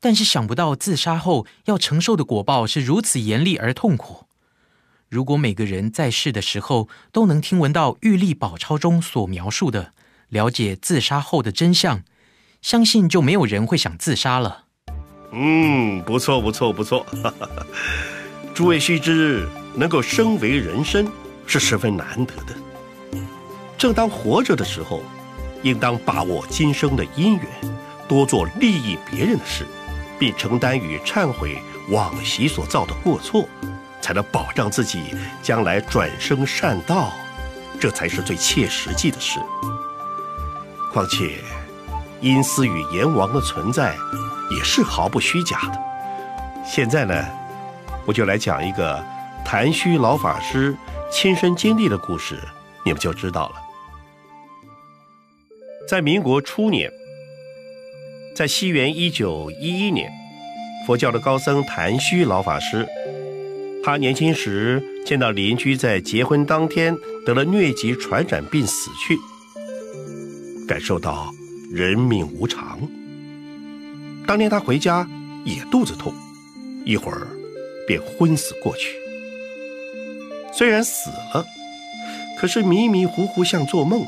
[0.00, 4.26] 但是想不到自杀后要承受的果报是如此严厉而痛苦。
[5.08, 9.92] 如果每个人在世的时候都能听闻到《玉历宝钞》中所描述的，
[10.28, 12.02] 了解自杀后的真相，
[12.60, 14.64] 相信就没有人会想自杀了。
[15.30, 17.06] 嗯，不错，不错，不错。
[18.52, 21.06] 诸位须知，能够生为人身
[21.46, 22.54] 是十分难得的。
[23.78, 25.00] 正当活着的时候，
[25.62, 27.46] 应当把握今生的因缘，
[28.06, 29.66] 多做利益别人的事，
[30.18, 33.48] 并承担与忏悔往昔所造的过错，
[34.00, 37.12] 才能保障自己将来转生善道。
[37.80, 39.38] 这才是最切实际的事。
[40.92, 41.38] 况且，
[42.20, 43.94] 阴司与阎王的存在。
[44.50, 45.78] 也是毫不虚假的。
[46.64, 47.22] 现在呢，
[48.06, 49.04] 我就来讲一个
[49.44, 50.74] 谭虚老法师
[51.12, 52.42] 亲身经历的故事，
[52.82, 53.67] 你们就知道了。
[55.88, 56.92] 在民国初年，
[58.36, 60.12] 在西元一九一一年，
[60.86, 62.86] 佛教的高僧谭虚老法师，
[63.82, 69.16] 他年轻时见到邻居在结婚当天得了疟疾传染病死去，
[70.68, 71.32] 感受到
[71.72, 72.78] 人命无常。
[74.26, 75.08] 当天他回家
[75.46, 76.12] 也肚子痛，
[76.84, 77.26] 一会儿
[77.86, 78.94] 便昏死过去。
[80.52, 81.46] 虽然死了，
[82.38, 84.04] 可是迷迷糊糊像做梦，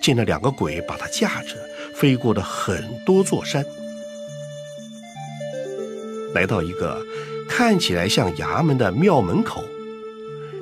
[0.00, 1.56] 见了两个鬼把他架着
[1.94, 3.64] 飞过了很多座山，
[6.34, 7.04] 来到一个
[7.48, 9.64] 看起来像衙门的庙门口，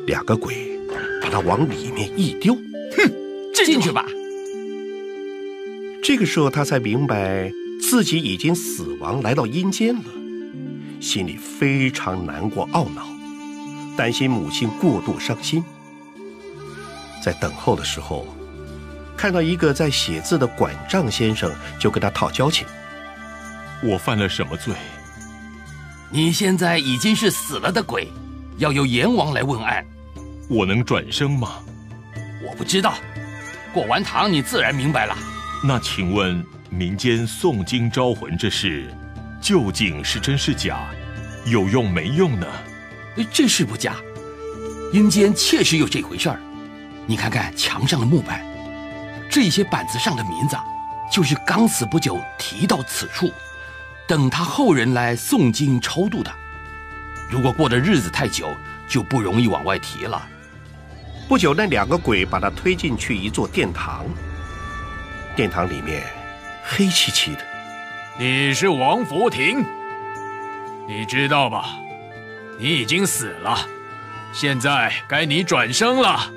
[0.07, 0.55] 两个鬼
[1.23, 3.11] 把他往里面一丢，哼，
[3.55, 4.07] 进去吧。
[6.03, 7.53] 这个时候他才明白。
[7.81, 10.03] 自己已经死亡，来到阴间了，
[11.01, 13.07] 心里非常难过、懊恼，
[13.97, 15.65] 担心母亲过度伤心。
[17.25, 18.27] 在等候的时候，
[19.19, 22.65] 看到一个在写字的管账先生，就跟他套交情。
[23.83, 24.73] 我犯了什么罪？
[26.09, 28.09] 你现在已经是死了的鬼，
[28.59, 29.85] 要由阎王来问案。
[30.49, 31.59] 我能转生吗？
[32.49, 32.95] 我不知道，
[33.75, 35.15] 过完堂你自然明白了。
[35.65, 36.43] 那请问？
[36.71, 38.95] 民间诵经招魂这事，
[39.41, 40.79] 究竟是真是假？
[41.47, 42.47] 有用没用呢？
[43.33, 43.97] 这事不假，
[44.93, 46.39] 阴间确实有这回事儿。
[47.07, 48.45] 你看看墙上的木板，
[49.31, 50.57] 这些板子上的名字，
[51.11, 53.33] 就是刚死不久提到此处，
[54.07, 56.31] 等他后人来诵经超度的。
[57.31, 58.55] 如果过的日子太久，
[58.89, 60.27] 就不容易往外提了。
[61.29, 64.07] 不久，那两个鬼把他推进去一座殿堂，
[65.37, 66.03] 殿堂里面。
[66.71, 67.41] 黑漆漆的，
[68.19, 69.65] 你是王福亭，
[70.87, 71.79] 你知道吧？
[72.59, 73.59] 你已经死了，
[74.35, 76.31] 现在该你转生了。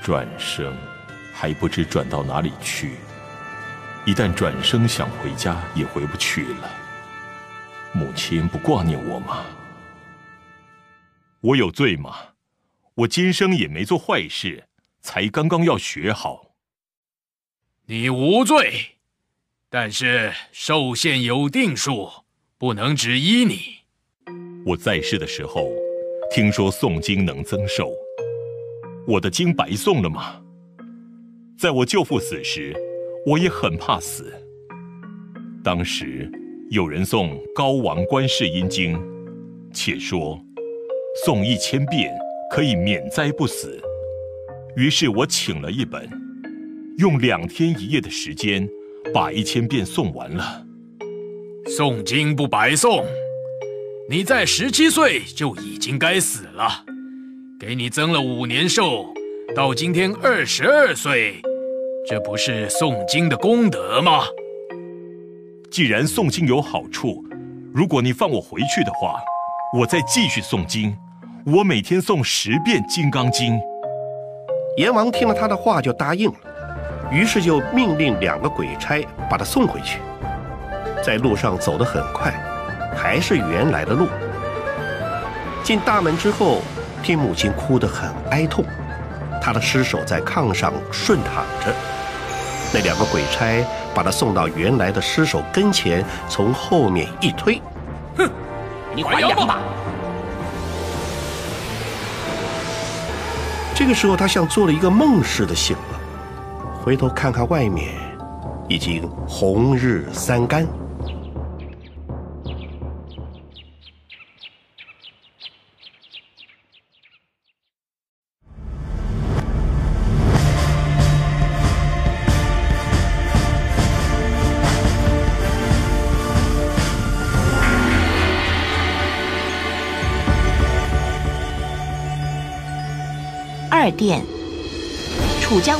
[0.00, 0.72] 转生，
[1.32, 2.92] 还不知转到哪里去。
[4.04, 6.70] 一旦转生，想回家也回不去了。
[7.92, 9.44] 母亲不挂念我吗？
[11.40, 12.14] 我有罪吗？
[12.94, 14.64] 我今生也没做坏事，
[15.00, 16.52] 才刚刚要学好。
[17.86, 18.96] 你无罪，
[19.70, 22.10] 但是寿限有定数，
[22.58, 23.78] 不能只依你。
[24.66, 25.70] 我在世的时候，
[26.30, 27.92] 听说诵经能增寿，
[29.06, 30.41] 我的经白诵了吗？
[31.62, 32.74] 在我舅父死时，
[33.24, 34.34] 我也很怕死。
[35.62, 36.28] 当时
[36.70, 38.98] 有人送《高王观世音经》，
[39.72, 40.36] 且说
[41.24, 42.12] 送一千遍
[42.50, 43.80] 可以免灾不死，
[44.74, 46.10] 于是我请了一本。
[46.98, 48.68] 用两天一夜的时间，
[49.14, 50.66] 把一千遍送完了。
[51.66, 53.04] 诵经不白诵，
[54.10, 56.84] 你在十七岁就已经该死了，
[57.60, 59.14] 给你增了五年寿，
[59.54, 61.40] 到今天二十二岁，
[62.04, 64.24] 这不是诵经的功德吗？
[65.70, 67.24] 既然诵经有好处，
[67.72, 69.20] 如果你放我回去的话，
[69.78, 70.96] 我再继续诵经，
[71.46, 73.54] 我每天诵十遍《金刚经》。
[74.78, 76.36] 阎王听了他的话，就答应了。
[77.12, 79.00] 于是就命令两个鬼差
[79.30, 80.00] 把他送回去，
[81.04, 82.32] 在路上走得很快，
[82.96, 84.08] 还是原来的路。
[85.62, 86.62] 进大门之后，
[87.00, 88.64] 听母亲哭得很哀痛，
[89.40, 91.72] 他的尸首在炕上顺躺着，
[92.74, 93.62] 那两个鬼差
[93.94, 97.60] 把他送到原来的尸首跟前，从后面一推，
[98.16, 98.30] 哼，
[98.94, 99.58] 你还阳吧！
[103.74, 106.00] 这个时候，他像做了一个梦似的醒了，
[106.82, 107.92] 回头看看外面，
[108.68, 110.66] 已经红日三竿。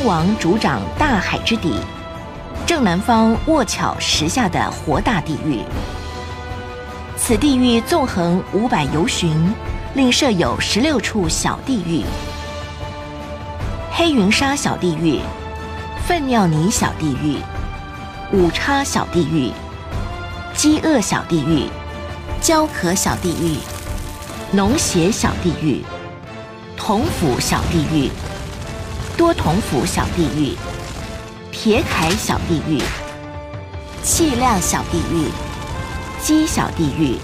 [0.03, 1.75] 王主掌大海之底，
[2.65, 5.61] 正南方卧巧石下的活大地狱。
[7.15, 9.53] 此地狱纵横五百由旬，
[9.93, 12.03] 另设有十六处小地狱：
[13.93, 15.21] 黑云沙小地狱、
[16.05, 17.37] 粪尿泥小地狱、
[18.33, 19.53] 五叉小地狱、
[20.53, 21.69] 饥饿小地狱、
[22.41, 23.57] 焦渴小地狱、
[24.53, 25.81] 脓血小地狱。
[26.75, 28.11] 铜府小地狱、
[29.17, 30.55] 多同府小地狱、
[31.51, 32.81] 铁铠小地狱、
[34.01, 35.29] 气量小地狱、
[36.21, 37.17] 鸡小地狱、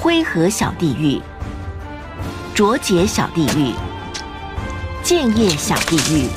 [0.00, 1.20] 灰河小地狱、
[2.54, 3.74] 浊解小地狱、
[5.02, 6.28] 建业小地狱、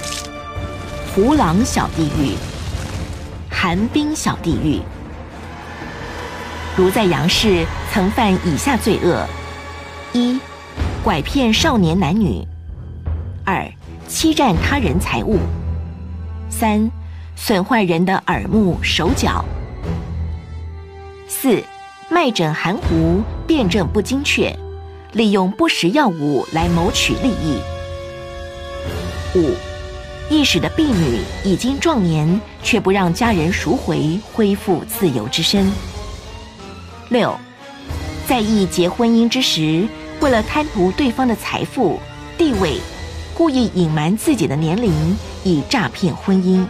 [1.14, 2.36] 胡狼小地狱、
[3.50, 4.82] 寒冰小地狱。
[6.76, 9.26] 如在杨氏曾犯以下罪恶：
[10.14, 10.40] 一。
[11.04, 12.46] 拐骗少年男女，
[13.44, 13.68] 二
[14.12, 15.40] 欺占他人财物，
[16.50, 16.92] 三
[17.38, 19.46] 损坏人的耳目手脚，
[21.30, 21.64] 四
[22.10, 24.54] 脉诊含糊，辩证不精确，
[25.14, 27.58] 利用不实药物来谋取利益。
[29.34, 29.56] 五
[30.30, 35.72] 易使的婢女已经壮年，却不让家人赎回，恢复自由之身。
[37.08, 37.34] 六
[38.28, 39.88] 在意结婚姻之时。
[40.20, 42.00] 为了贪图对方的财富、
[42.38, 42.78] 地位，
[43.36, 46.66] 故意隐瞒自己的年龄，以诈骗婚姻。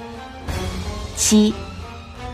[1.16, 1.54] 七，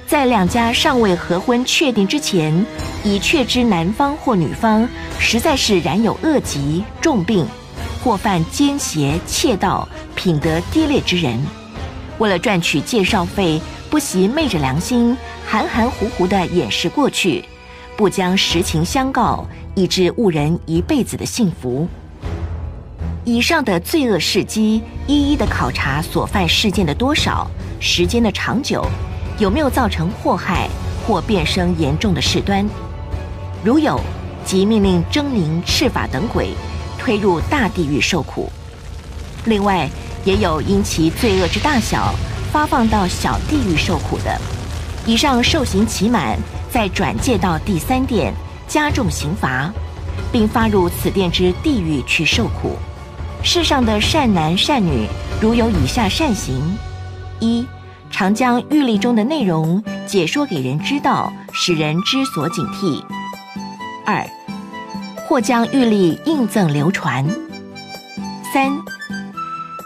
[0.05, 2.65] 在两家尚未合婚确定之前，
[3.03, 4.88] 已确知男方或女方
[5.19, 7.45] 实在是染有恶疾、重病，
[8.03, 11.39] 或犯奸邪、窃盗、品德低劣之人，
[12.19, 17.43] 为了赚取介绍费，不惜昧着良心，含含糊糊的掩饰过去，
[17.95, 19.45] 不将实情相告。
[19.78, 21.88] 以致误人一辈子的幸福。
[23.28, 27.45] 以上的罪恶事迹，一一的考察所犯事件的多少、
[27.78, 28.82] 时间的长久，
[29.38, 30.69] 有没有造成祸害
[31.05, 32.65] 或变生严重的事端。
[33.65, 33.99] 如有，
[34.45, 36.51] 即命令狰狞赤法等鬼
[36.97, 38.49] 推入大地狱受苦。
[39.43, 39.89] 另外，
[40.23, 42.15] 也有因其罪恶之大小，
[42.53, 44.39] 发放到小地狱受苦的。
[45.05, 46.39] 以上受刑期满，
[46.71, 48.34] 再转介到第三殿。
[48.69, 49.69] 加重刑罚，
[50.32, 52.78] 并发入此殿之地狱去受苦。
[53.49, 55.07] 世上的善男善女，
[55.41, 56.61] 如有以下善行：
[57.39, 57.65] 一、
[58.11, 63.01] 常将玉历中的内容解说给人知道，使人知所警惕；
[64.05, 64.21] 二、
[65.25, 67.23] 或将玉历印赠流传；
[68.53, 68.69] 三、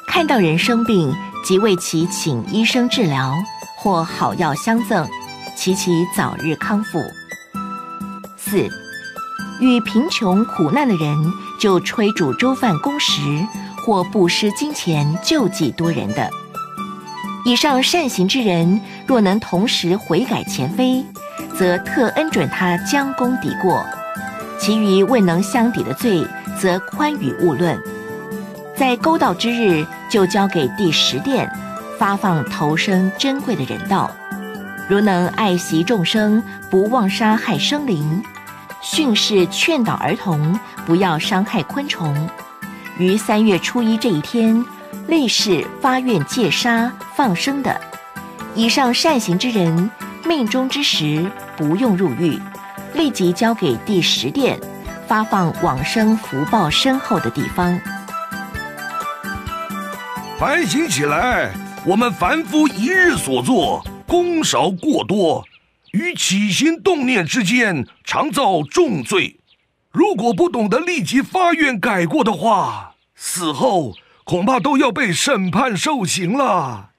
[0.08, 1.14] 看到人生病，
[1.46, 3.36] 即为其请医生治疗，
[3.78, 5.08] 或好药相赠，
[5.56, 7.00] 祈其早日康复。
[8.36, 8.68] 四，
[9.60, 11.16] 与贫穷苦难的人，
[11.62, 13.22] 就炊煮粥饭供食，
[13.86, 16.28] 或布施金钱救济多人的。
[17.46, 21.06] 以上善行之人，若能同时悔改前非，
[21.56, 23.80] 则特恩准他将功抵过；
[24.60, 26.28] 其余未能相抵的罪，
[26.60, 27.80] 则宽予勿论。
[28.76, 31.48] 在勾道之日，就交给第十殿，
[32.00, 34.10] 发放投生珍贵的人道。
[34.90, 36.42] 如能爱惜众生，
[36.72, 38.24] 不妄杀害生灵。
[38.82, 42.30] 训示劝导儿童不要伤害昆虫，
[42.98, 44.66] 于三月初一这一天
[45.08, 47.80] 立誓发愿戒杀放生的，
[48.56, 49.90] 以上善行之人，
[50.26, 52.40] 命中之时不用入狱，
[52.96, 54.60] 立即交给第十殿，
[55.08, 57.80] 发放往生福报深厚的地方。
[60.40, 61.52] 反省起来，
[61.86, 65.46] 我们凡夫一日所作功少过多。
[65.92, 69.40] 于起心动念之间，常造重罪。
[69.92, 76.92] 如果不懂得立即发愿改过的话，死后恐怕都要被审判受刑了。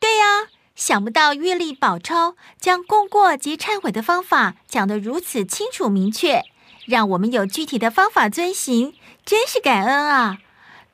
[0.00, 6.44] 对呀，想不到月历宝钞将功过及忏悔的方法讲得如此清楚明确，
[6.86, 8.94] 让我们有具体的方法遵行，
[9.26, 10.38] 真是感恩啊！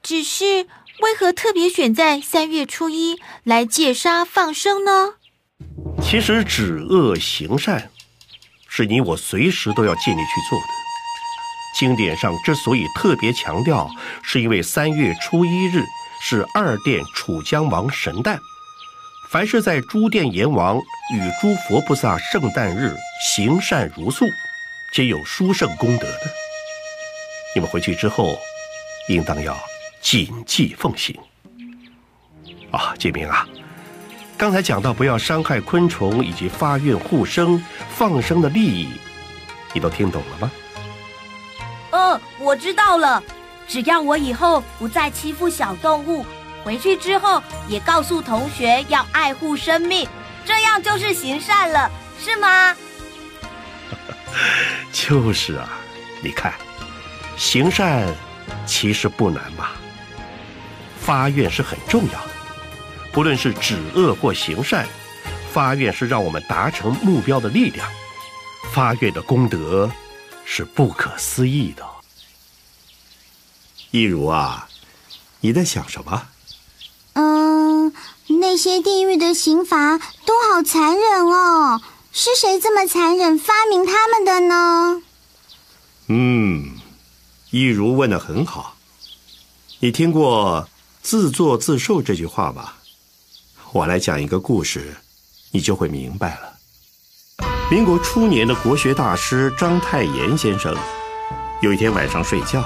[0.03, 0.67] 只是
[1.01, 5.15] 为何特别选在三月初一来戒杀放生呢？
[6.03, 7.91] 其实止恶行善，
[8.69, 10.67] 是你我随时都要尽力去做的。
[11.77, 13.91] 经典上之所以特别强调，
[14.23, 15.83] 是因为三月初一日
[16.21, 18.39] 是二殿楚江王神诞，
[19.31, 22.95] 凡是在诸殿阎王与诸佛菩萨圣诞日
[23.27, 24.25] 行善如素，
[24.93, 26.31] 皆有殊胜功德的。
[27.57, 28.39] 你们回去之后，
[29.09, 29.59] 应当要
[30.01, 31.19] 谨记奉行。
[32.71, 33.47] 啊，建明啊，
[34.37, 38.89] 刚才讲到不要伤害昆虫以及发愿护生、放生的利益，
[39.73, 40.51] 你都听懂了吗？
[41.91, 43.23] 嗯，我知道了。
[43.67, 46.27] 只要我以后不再欺负小动物，
[46.63, 50.07] 回去之后也告诉同学要爱护生命，
[50.45, 51.91] 这样就是行善了，
[52.23, 52.77] 是吗？
[54.93, 55.71] 就是啊，
[56.21, 56.53] 你看，
[57.37, 58.07] 行善
[58.67, 59.73] 其实不难吧？
[61.01, 62.34] 发愿是很重要的，
[63.15, 64.87] 不论是止恶或行善，
[65.53, 67.89] 发愿是让我们达成目标的力量，
[68.73, 69.91] 发愿的功德。
[70.47, 71.83] 是不可思议的，
[73.93, 74.69] 一如啊，
[75.41, 76.29] 你在想什么？
[77.15, 77.95] 嗯，
[78.27, 81.81] 那些地狱的刑罚都好残忍哦，
[82.13, 85.03] 是谁这么残忍发明他们的呢？
[86.09, 86.77] 嗯，
[87.51, 88.77] 一如问的很好，
[89.79, 90.69] 你听过
[91.03, 92.77] “自作自受”这句话吧？
[93.75, 94.95] 我来讲一个故事，
[95.51, 96.53] 你就会明白了。
[97.69, 100.73] 民国初年的国学大师章太炎先生，
[101.61, 102.65] 有一天晚上睡觉，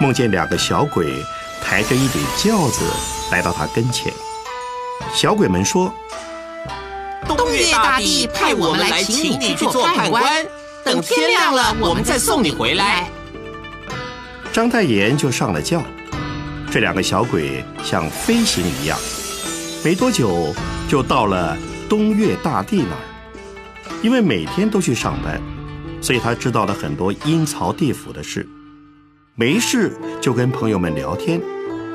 [0.00, 1.12] 梦见两个小鬼
[1.60, 2.84] 抬着一顶轿子
[3.32, 4.12] 来到他跟前。
[5.12, 5.92] 小鬼们说
[7.26, 10.46] ：“东岳大帝派我们来请你去做判官，
[10.84, 13.10] 等天亮了，我们再送你回来。”
[14.54, 15.82] 章太炎就上了轿，
[16.70, 18.96] 这两个小鬼像飞行一样，
[19.84, 20.54] 没多久
[20.88, 21.56] 就到了
[21.88, 23.02] 东岳大帝那儿。
[24.02, 25.40] 因为每天都去上班，
[26.00, 28.46] 所以他知道了很多阴曹地府的事。
[29.34, 31.40] 没事就跟朋友们聊天，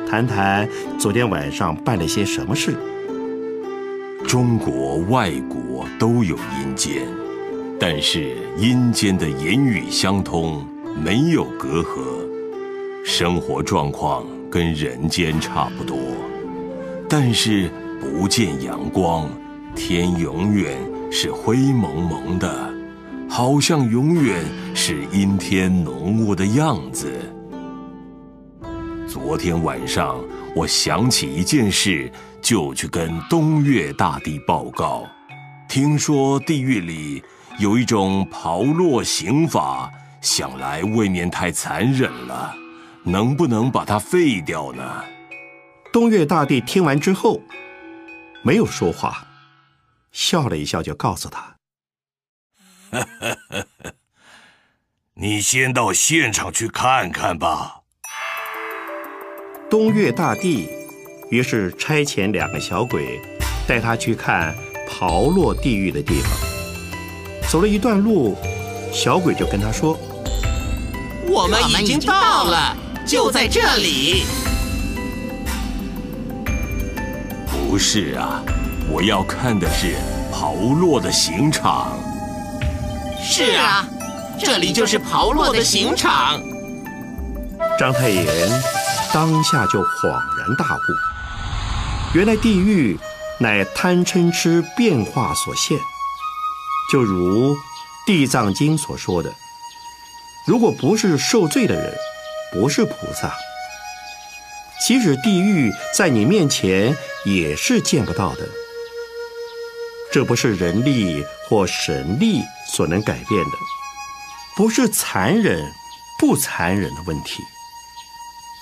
[0.09, 0.67] 谈谈
[0.97, 2.75] 昨天晚上办了些什么事。
[4.27, 7.07] 中国外国都有阴间，
[7.79, 10.65] 但是阴间的言语相通，
[11.01, 12.01] 没有隔阂，
[13.05, 15.97] 生活状况跟人间差不多，
[17.09, 19.29] 但是不见阳光，
[19.75, 20.77] 天永远。
[21.09, 22.69] 是灰蒙蒙的，
[23.29, 24.43] 好像永远
[24.75, 27.09] 是阴天浓雾的样子。
[29.07, 30.21] 昨天晚上，
[30.53, 35.07] 我想起一件事，就去跟东岳大帝报告。
[35.69, 37.23] 听说地狱里
[37.57, 39.89] 有一种刨落刑法，
[40.19, 42.53] 想来未免太残忍了，
[43.03, 44.83] 能不能把它废掉呢？
[45.97, 47.41] 东岳大帝听完之后，
[48.43, 49.25] 没有说话。
[50.11, 51.55] 笑了一笑，就告诉他
[55.15, 57.79] ：“你先到现场去看看吧。”
[59.71, 60.69] 东岳大帝
[61.31, 63.19] 于是差遣两个小鬼，
[63.67, 64.55] 带他去看
[64.87, 66.29] 刨落地狱的地方。
[67.49, 68.37] 走了一段路，
[68.93, 69.97] 小鬼就跟他说
[71.27, 74.25] ：“我们已经到了，就在这里。”
[77.67, 78.41] 不是啊。
[78.89, 79.97] 我要看的是
[80.31, 81.99] 刨落的刑场。
[83.21, 83.85] 是啊，
[84.39, 86.41] 这里就是刨落的刑场。
[87.77, 88.25] 章太炎
[89.13, 90.07] 当下就恍
[90.37, 92.97] 然大悟，原来地狱
[93.39, 95.77] 乃贪嗔痴变化所现，
[96.89, 97.53] 就如
[98.05, 99.29] 《地藏经》所说的：
[100.47, 101.93] 如果不是受罪的人，
[102.53, 103.33] 不是菩萨，
[104.85, 108.47] 即使地狱在你面前也是见不到的。
[110.11, 113.51] 这不是人力或神力所能改变的，
[114.55, 115.61] 不是残忍
[116.19, 117.43] 不残忍的问题，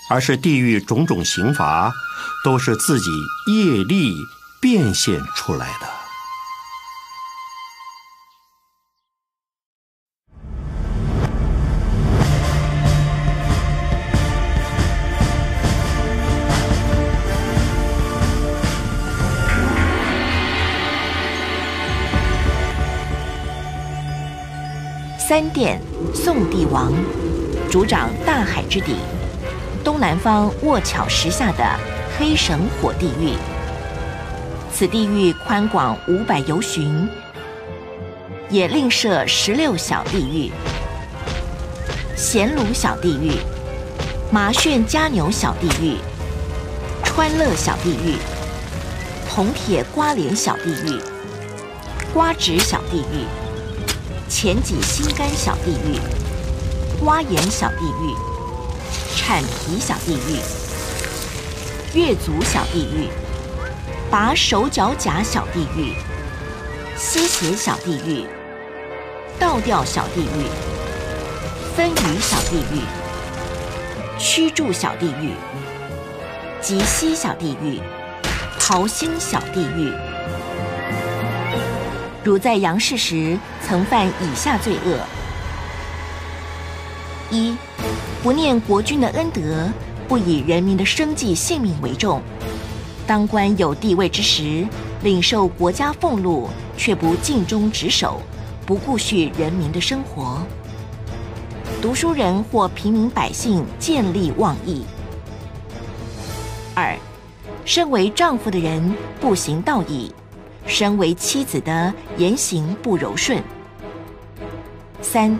[0.09, 1.93] 而是地狱种种刑罚
[2.43, 3.09] 都是自己
[3.47, 4.15] 业力
[4.59, 5.94] 变现出来的。
[25.27, 25.81] 三殿
[26.13, 26.93] 宋帝王，
[27.67, 28.97] 主掌大海之底，
[29.83, 31.65] 东南方卧巧石下的
[32.15, 33.33] 黑神火地狱。
[34.71, 37.09] 此地狱宽广五百由旬，
[38.51, 40.51] 也另设十六小地狱：
[42.15, 43.31] 咸炉小地狱、
[44.31, 45.97] 麻旋加牛小地狱、
[47.03, 48.17] 川乐小地狱、
[49.27, 51.01] 铜铁瓜连小地狱、
[52.13, 53.25] 瓜直小地狱、
[54.27, 55.99] 前脊心肝小地狱、
[57.05, 58.15] 蛙眼小地狱、
[59.15, 60.39] 铲皮小地狱、
[61.97, 63.09] 月足小地狱、
[64.09, 65.93] 拔手脚甲小地狱、
[66.97, 68.25] 吸血小地狱、
[69.39, 70.45] 倒吊小地狱、
[71.75, 73.05] 分鱼小地狱。
[74.17, 75.33] 驱柱小地狱、
[76.61, 77.81] 极西小地狱、
[78.57, 79.93] 桃心小地狱，
[82.25, 84.99] 汝在杨氏时曾犯以下罪恶：
[87.29, 87.55] 一、
[88.23, 89.69] 不念国君的恩德，
[90.07, 92.19] 不以人民的生计性命为重；
[93.05, 94.67] 当官有地位之时，
[95.03, 98.19] 领受国家俸禄，却不尽忠职守，
[98.65, 100.41] 不顾恤人民的生活。
[101.79, 104.83] 读书人或平民百姓见利忘义。
[106.73, 106.97] 二，
[107.65, 110.11] 身为丈夫的人不行道义，
[110.65, 113.41] 身为妻子的言行不柔顺。
[115.01, 115.37] 三，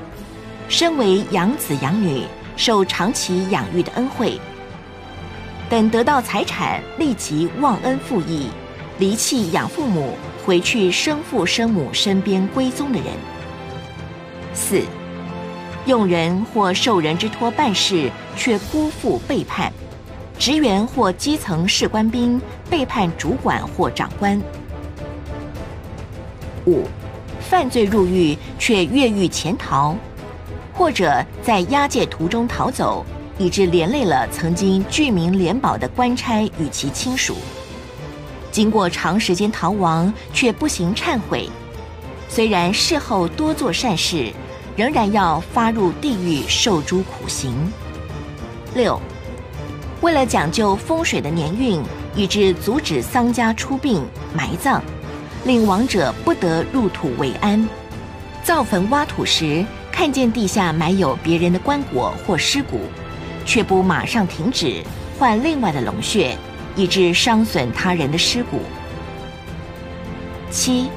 [0.69, 2.23] 身为养子养女
[2.55, 4.39] 受长期养育的恩惠，
[5.69, 8.49] 等得到财产立即忘恩负义，
[8.99, 13.07] 离弃养父母，回去生父生母身边归宗的人。
[14.53, 14.82] 四。
[15.86, 19.71] 用人或受人之托办事，却辜负背叛；
[20.39, 24.41] 职员或基层士官兵背叛主管或长官。
[26.66, 26.84] 五、
[27.39, 29.95] 犯罪入狱却越狱潜逃，
[30.74, 33.05] 或者在押解途中逃走，
[33.38, 37.36] 以致连累了曾经居民联保的官差与其亲属。
[38.51, 41.49] 经过长时间逃亡，却不行忏悔，
[42.30, 44.32] 虽然事后多做善事。
[44.78, 47.55] 仍然要发入地狱受诸苦刑。
[48.74, 48.99] 六，
[50.01, 51.82] 为了讲究风水的年运，
[52.13, 54.03] 以致阻止丧家出殡
[54.34, 54.84] 埋葬，
[55.46, 57.66] 令亡者不得入土为安。
[58.43, 62.82] 造坟挖土时，看见地下埋有别人的棺椁或尸骨，
[63.46, 64.84] 却不马上停止，
[65.18, 66.38] 换另外的龙穴，
[66.76, 68.60] 以致伤损他人的尸骨。
[70.52, 70.89] 七，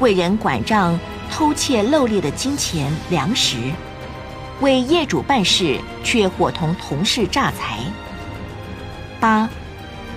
[0.00, 0.98] 为人管账。
[1.34, 3.56] 偷窃漏猎的金钱粮食，
[4.60, 7.78] 为业主办事却伙同同事诈财。
[9.18, 9.48] 八，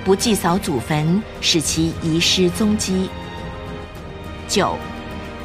[0.03, 3.09] 不祭扫祖坟，使其遗失踪迹。
[4.47, 4.77] 九，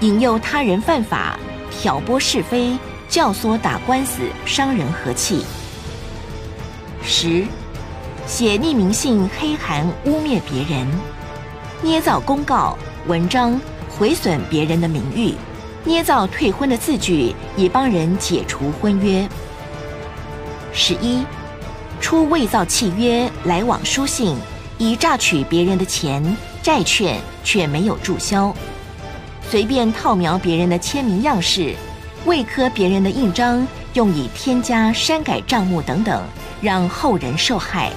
[0.00, 1.38] 引诱他人犯法，
[1.70, 2.76] 挑拨是非，
[3.08, 5.44] 教唆打官司，伤人和气。
[7.02, 7.44] 十，
[8.26, 10.86] 写匿名信黑函污蔑别人，
[11.82, 12.76] 捏造公告
[13.06, 15.34] 文章，毁损别人的名誉。
[15.82, 19.26] 捏造退婚的字据，以帮人解除婚约。
[20.74, 21.24] 十一，
[22.02, 24.36] 出伪造契约、来往书信，
[24.76, 28.54] 以榨取别人的钱、债券，却没有注销；
[29.50, 31.74] 随便套描别人的签名样式，
[32.24, 36.22] 未刻别人的印章，用以添加、删改账目等等，
[36.60, 37.90] 让后人受害。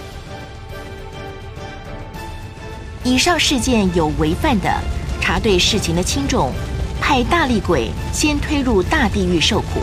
[3.04, 4.82] 以上事件有违犯的，
[5.22, 6.51] 查对事情的轻重。
[6.99, 9.82] 派大力鬼先推入大地狱受苦，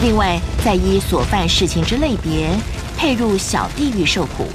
[0.00, 2.48] 另外再依所犯事情之类别
[2.96, 4.46] 配入小地狱受苦。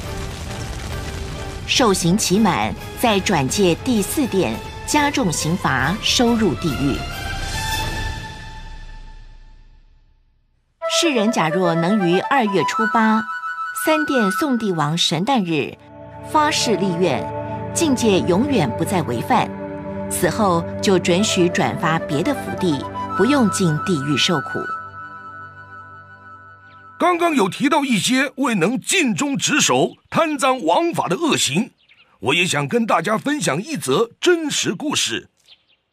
[1.68, 4.56] 受刑期满，再转介第四殿
[4.88, 6.96] 加重刑罚，收入地狱。
[10.92, 13.24] 世人假若能于二月初八，
[13.84, 15.76] 三殿宋帝王神诞日
[16.32, 17.26] 发誓立愿，
[17.74, 19.50] 境界永远不再违犯。
[20.12, 22.86] 此后就准许转发别的福地，
[23.18, 24.60] 不用进地狱受苦。
[27.00, 31.72] 刚刚有提到一些未能尽忠职守、贪赃枉法的恶行，
[32.20, 35.30] 我也想跟大家分享一则真实故事。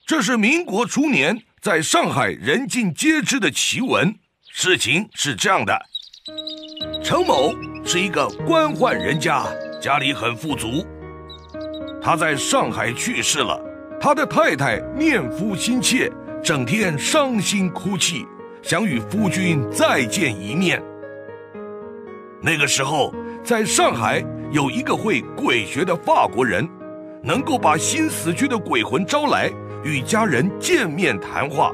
[0.07, 4.15] 这是民国初年在上海人尽皆知的奇闻。
[4.51, 5.79] 事情是这样的：
[7.03, 7.53] 程某
[7.85, 9.47] 是一个官宦人家，
[9.81, 10.87] 家里很富足。
[12.03, 13.61] 他在上海去世了。
[14.01, 16.11] 他的太太念夫心切，
[16.43, 18.27] 整天伤心哭泣，
[18.61, 20.83] 想与夫君再见一面。
[22.43, 23.15] 那个时候，
[23.45, 24.21] 在上海
[24.53, 26.69] 有一个会鬼学的法国人，
[27.23, 29.51] 能够把新死去的鬼魂招来，
[29.83, 31.73] 与家人见面谈话。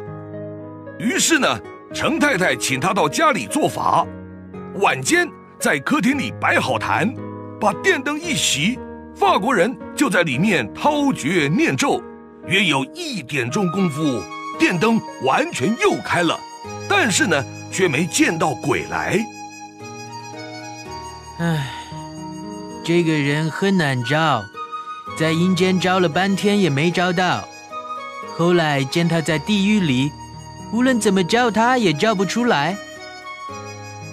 [0.97, 1.59] 于是呢，
[1.93, 4.07] 程太太请他到家里做法，
[4.77, 7.13] 晚间在客厅里摆好坛，
[7.61, 8.79] 把电灯一熄，
[9.13, 12.01] 法国人就在里面掏诀念咒。
[12.47, 14.23] 约有一点钟功夫，
[14.57, 16.39] 电灯完全又开了，
[16.89, 19.19] 但是呢，却没见到鬼来。
[21.39, 21.78] 唉，
[22.89, 24.43] 这个人很难找，
[25.19, 27.47] 在阴间找了半天也没找到。
[28.35, 30.11] 后来见他在地狱里，
[30.73, 32.75] 无论怎么叫他也叫不出来。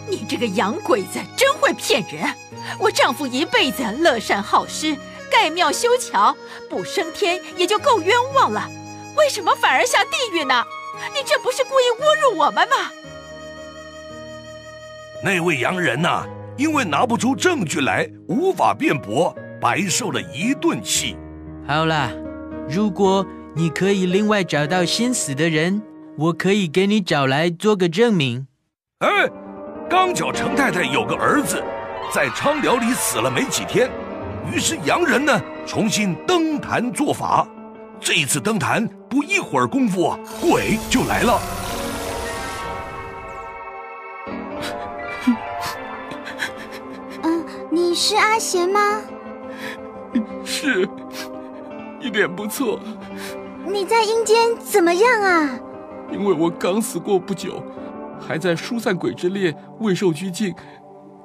[0.10, 2.30] 你这个洋鬼子真会骗人！
[2.78, 4.94] 我丈夫一辈子乐善好施，
[5.32, 6.36] 盖庙修桥，
[6.70, 8.70] 不升天也就够冤枉了，
[9.16, 10.66] 为什么反而下地狱呢？
[11.14, 12.92] 你这不是故意侮辱我们吗？
[15.24, 16.26] 那位洋人呐，
[16.58, 21.18] 因为拿不出证据来，无法辩驳，白受了一顿气。
[21.68, 22.12] 好啦，
[22.70, 25.82] 如果你可以另外找到先死的人，
[26.18, 28.48] 我可以给你找来做个证明。
[29.00, 29.10] 哎，
[29.90, 31.62] 刚巧程太太有个儿子，
[32.14, 33.90] 在昌辽里死了没几天，
[34.54, 37.46] 于是洋人呢重新登坛做法。
[38.00, 41.40] 这一次登坛不一会儿功夫，鬼就来了。
[47.76, 49.02] 你是阿贤吗？
[50.46, 50.88] 是，
[52.00, 52.80] 一点不错。
[53.68, 55.60] 你在阴间怎么样啊？
[56.10, 57.62] 因为我刚死过不久，
[58.18, 60.56] 还在疏散鬼之列未受拘禁，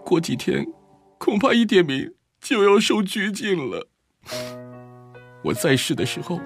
[0.05, 0.67] 过几天
[1.19, 3.87] 恐怕一点名就要受拘禁了。
[5.45, 6.41] 我在世的时候。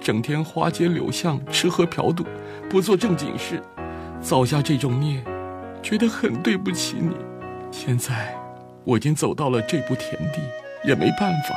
[0.00, 2.24] 整天花街柳巷吃喝嫖赌，
[2.70, 3.62] 不做正经事，
[4.18, 5.22] 造下这种孽，
[5.82, 7.14] 觉得很对不起你。
[7.70, 8.34] 现在
[8.84, 10.40] 我已经走到了这步田地，
[10.84, 11.54] 也没办法，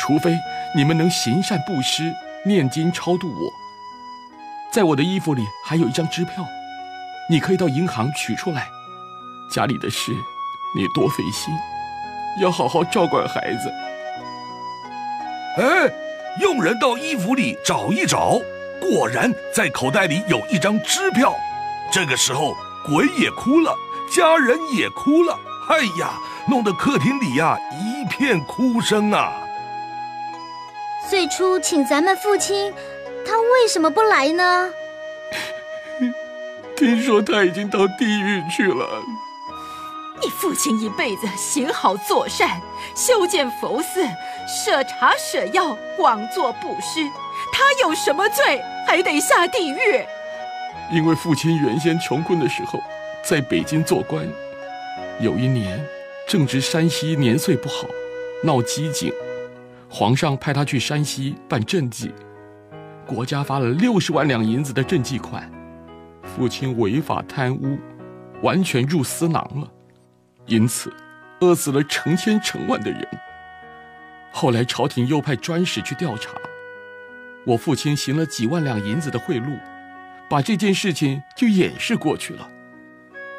[0.00, 0.38] 除非
[0.74, 2.12] 你们能行善布施、
[2.44, 3.52] 念经超度我。
[4.72, 6.46] 在我的衣服里还有一张支票，
[7.30, 8.68] 你可以到银行取出来。
[9.50, 10.12] 家里的事
[10.74, 11.54] 你多费心，
[12.40, 13.72] 要好好照管孩子。
[15.58, 15.90] 哎。
[16.38, 18.38] 佣人到衣服里找一找，
[18.78, 21.34] 果然在口袋里有一张支票。
[21.90, 22.54] 这个时候，
[22.84, 23.74] 鬼也哭了，
[24.14, 25.34] 家人也哭了。
[25.68, 29.32] 哎呀，弄得客厅里呀一片哭声啊！
[31.10, 32.72] 最初请咱们父亲，
[33.26, 34.70] 他为什么不来呢？
[36.76, 39.02] 听说他已经到地狱去了。
[40.22, 42.60] 你父亲一辈子行好作善，
[42.94, 44.06] 修建佛寺。
[44.48, 47.00] 舍茶舍药，广做布施，
[47.52, 50.06] 他有什么罪，还得下地狱？
[50.92, 52.80] 因为父亲原先穷困的时候，
[53.24, 54.24] 在北京做官，
[55.18, 55.82] 有一年
[56.28, 57.88] 正值山西年岁不好，
[58.44, 59.10] 闹饥馑，
[59.88, 62.12] 皇上派他去山西办赈济，
[63.06, 65.50] 国家发了六十万两银子的赈济款，
[66.22, 67.78] 父亲违法贪污，
[68.42, 69.72] 完全入私囊了，
[70.44, 70.92] 因此
[71.40, 73.08] 饿死了成千成万的人。
[74.30, 76.32] 后来朝廷又派专使去调查，
[77.46, 79.58] 我父亲行了几万两银子的贿赂，
[80.28, 82.46] 把这件事情就掩饰过去了，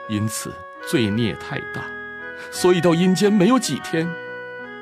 [0.09, 0.51] 因此
[0.89, 1.83] 罪孽太大，
[2.51, 4.09] 所以到阴间没有几天，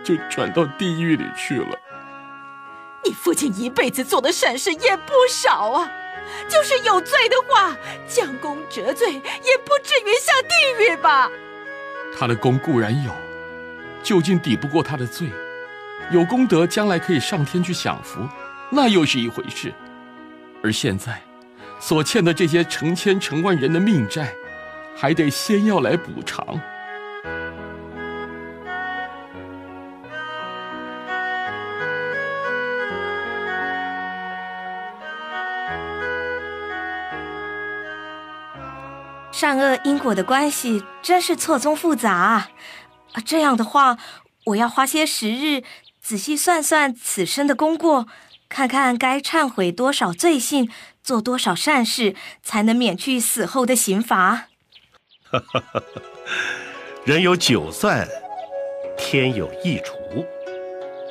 [0.03, 1.79] 就转到地狱里去了。
[3.03, 5.91] 你父亲一辈子做的善事也不少啊，
[6.47, 7.75] 就是有罪的话，
[8.07, 11.29] 将功折罪也不至于下地狱吧？
[12.17, 13.11] 他的功固然有，
[14.01, 15.29] 究竟抵不过他的罪。
[16.11, 18.19] 有功德，将来可以上天去享福，
[18.69, 19.73] 那又是一回事。
[20.63, 21.21] 而现在，
[21.79, 24.33] 所欠的这些成千成万人的命债，
[24.95, 26.59] 还得先要来补偿。
[39.31, 42.49] 善恶因果的关系真是错综复杂啊！
[43.25, 43.97] 这样的话，
[44.45, 45.63] 我要花些时日。
[46.01, 48.07] 仔细算算此生的功过，
[48.47, 50.69] 看看该忏悔多少罪行，
[51.03, 54.45] 做多少善事，才能免去死后的刑罚。
[57.05, 58.07] 人有九算，
[58.97, 60.25] 天有一除，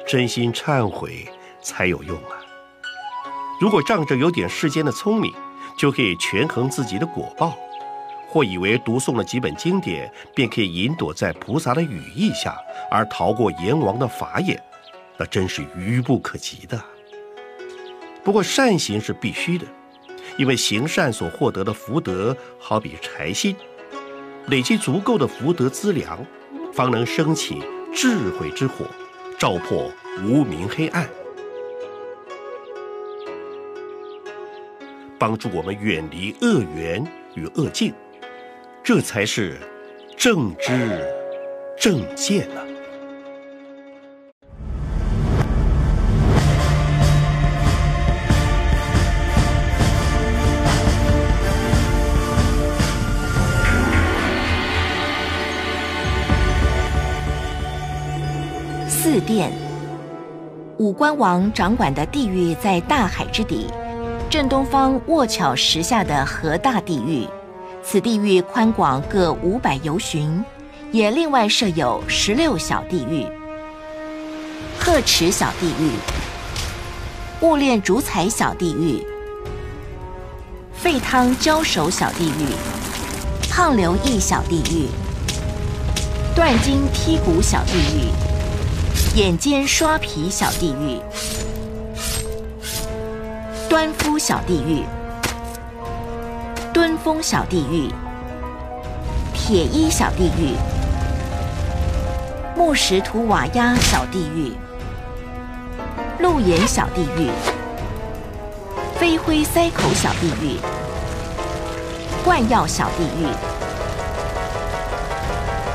[0.06, 1.26] 真心忏悔
[1.62, 2.40] 才有用啊！
[3.60, 5.32] 如果仗着有点世间的聪明，
[5.78, 7.56] 就可以权衡自己的果报，
[8.28, 12.56] 或以为读诵了几本经典，便可以隐躲在菩萨的羽翼下，
[12.90, 14.60] 而逃过阎王的法眼。
[15.16, 16.82] 那真是愚不可及的。
[18.24, 19.64] 不过善行是必须的，
[20.36, 23.54] 因为行善所获得的福德，好比柴薪，
[24.48, 26.24] 累积足够的福德资粮，
[26.72, 27.62] 方能升起
[27.94, 28.84] 智慧之火，
[29.38, 29.90] 照破
[30.22, 31.08] 无明黑暗，
[35.18, 37.02] 帮助我们远离恶缘
[37.34, 37.92] 与恶境，
[38.82, 39.58] 这才是
[40.16, 41.02] 正知
[41.80, 42.73] 正见啊！
[59.04, 59.52] 四殿。
[60.78, 63.66] 五官王掌管的地狱在大海之底，
[64.30, 67.28] 正东方卧桥石下的河大地狱。
[67.82, 70.42] 此地狱宽广各五百由旬，
[70.90, 73.26] 也另外设有十六小地狱。
[74.80, 75.90] 鹤池小地狱、
[77.42, 79.06] 雾炼竹彩小地狱、
[80.72, 82.56] 沸汤浇手小地狱、
[83.50, 84.88] 胖流驿小地狱、
[86.34, 88.08] 断筋剔骨小地狱、
[89.14, 91.00] 眼尖刷皮小地狱、
[93.68, 94.82] 端夫小地狱、
[96.72, 97.92] 敦风小地狱、
[99.32, 100.56] 铁衣小地狱、
[102.56, 104.52] 木石土瓦压小地狱。
[106.18, 107.30] 路岩小地狱、
[108.98, 110.58] 飞灰塞口小地狱、
[112.24, 113.28] 灌药小地狱、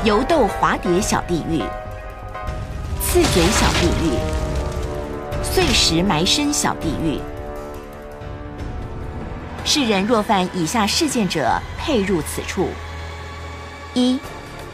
[0.04, 1.62] 油豆滑碟小地狱、
[3.12, 4.14] 刺嘴小地狱、
[5.42, 7.18] 碎石埋身小地狱。
[9.64, 12.68] 世人若犯以下事件者，配入此处：
[13.94, 14.16] 一、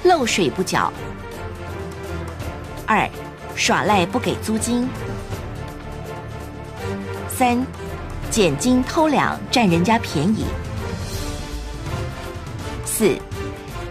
[0.02, 0.92] 漏水不缴；
[2.84, 3.08] 二、
[3.54, 4.86] 耍赖不给租金。
[7.34, 7.66] 三，
[8.30, 10.44] 捡金偷两，占人家便宜。
[12.84, 13.16] 四，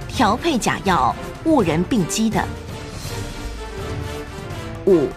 [0.07, 1.15] 调配假药，
[1.45, 2.47] 误人病机的。
[4.85, 5.07] 五，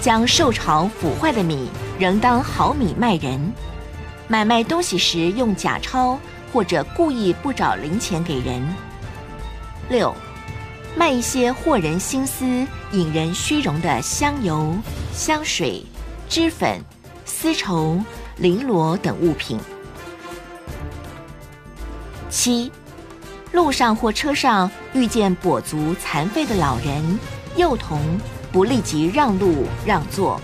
[0.00, 3.52] 将受潮腐坏的米仍当好米卖人，
[4.26, 6.18] 买卖东西时用假钞，
[6.52, 8.62] 或者故意不找零钱给人。
[9.88, 10.14] 六，
[10.96, 12.44] 卖一些惑人心思、
[12.92, 14.74] 引人虚荣的香油、
[15.12, 15.84] 香水、
[16.28, 16.80] 脂粉。
[17.30, 18.02] 丝绸、
[18.40, 19.60] 绫罗等物品。
[22.30, 22.72] 七，
[23.52, 27.18] 路上或车上遇见跛足、残废的老人、
[27.54, 28.00] 幼童，
[28.52, 30.40] 不立即让路让座。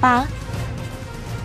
[0.00, 0.26] 八，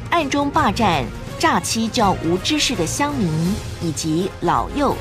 [0.10, 1.06] 暗中霸占、
[1.38, 4.96] 诈欺较无知识的乡民以及老幼，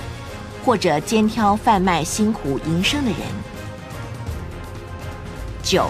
[0.64, 3.20] 或者肩挑贩卖辛苦营生的人。
[5.62, 5.88] 九。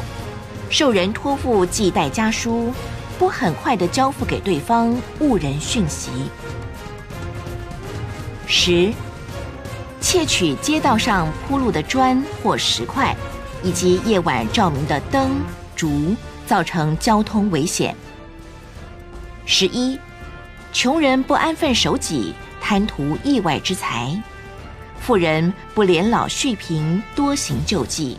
[0.70, 2.74] 受人托付寄带家书，
[3.18, 6.10] 不很快的交付给对方，误人讯息。
[8.46, 8.92] 十，
[10.00, 13.14] 窃取街道上铺路的砖或石块，
[13.62, 15.40] 以及夜晚照明的灯
[15.74, 16.14] 烛，
[16.46, 17.94] 造成交通危险。
[19.44, 19.98] 十一，
[20.72, 24.20] 穷人不安分守己，贪图意外之财；
[25.00, 28.18] 富人不怜老恤贫，多行救济。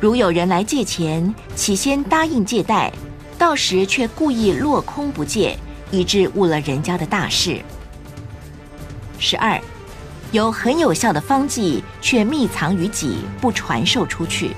[0.00, 2.92] 如有人来借钱，起先答应借贷，
[3.38, 5.58] 到时却故意落空不借，
[5.90, 7.60] 以致误了人家的大事。
[9.18, 9.60] 十二，
[10.30, 14.50] 有很有效的方剂，却密藏于己，不传授出去；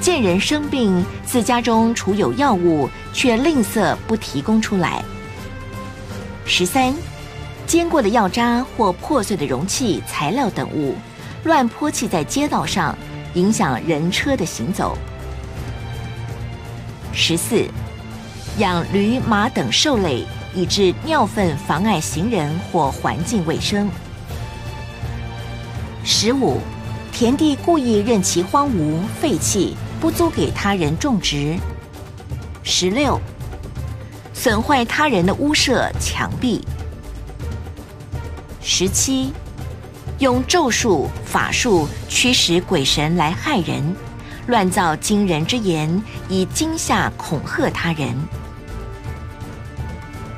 [0.00, 5.04] 见人生病，自家中储有药物，却吝啬不提供出来。
[6.44, 6.94] 十三，
[7.66, 10.96] 煎过的药渣或破碎的容器、材料等物，
[11.44, 12.96] 乱泼弃在街道上。
[13.34, 14.94] 影响人车的行走。
[17.14, 17.64] 十四，
[18.58, 23.88] 养驴马等兽类，以致尿粪妨碍行人或环境卫生。
[26.04, 26.58] 十五，
[27.12, 31.56] 田地故意任其荒芜废弃，不租给他人种植。
[32.64, 33.20] 十六，
[34.34, 36.64] 损坏他人的屋舍墙壁。
[38.60, 39.32] 十七。
[40.18, 43.96] 用咒术法术驱使鬼神来害人，
[44.46, 48.14] 乱造惊人之言，以惊吓恐吓他人。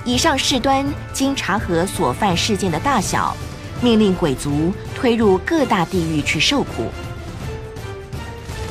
[0.06, 3.36] 以上事端经查核所犯事件的大小，
[3.84, 6.88] 命令鬼族推入各大地狱去受苦，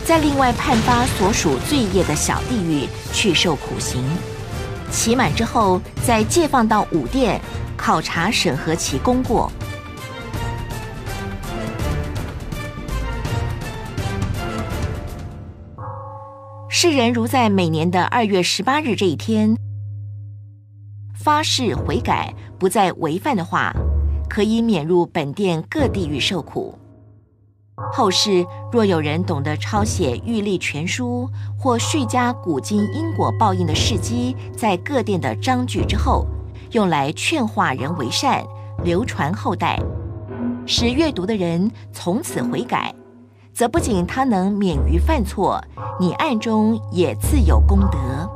[0.03, 4.03] 再另外判发所属罪业的小地狱去受苦刑。
[4.89, 7.39] 期满之后，再借放到五殿
[7.77, 9.51] 考察审核其功过。
[16.67, 19.55] 世人如在每年的二月十八日这一天
[21.15, 23.71] 发誓悔改，不再违犯的话，
[24.33, 26.73] 可以免入本殿各地狱受苦。
[27.91, 36.25] 后世若有人懂得抄写玉历全书或续加古今因果报应的事迹，在各殿的章句之后，
[36.71, 38.43] 用来劝化人为善，
[38.83, 39.79] 流传后代，
[40.65, 42.91] 使阅读的人从此悔改。
[43.53, 45.63] 则不仅他能免于犯错，
[45.99, 48.27] 你暗中也自有功德。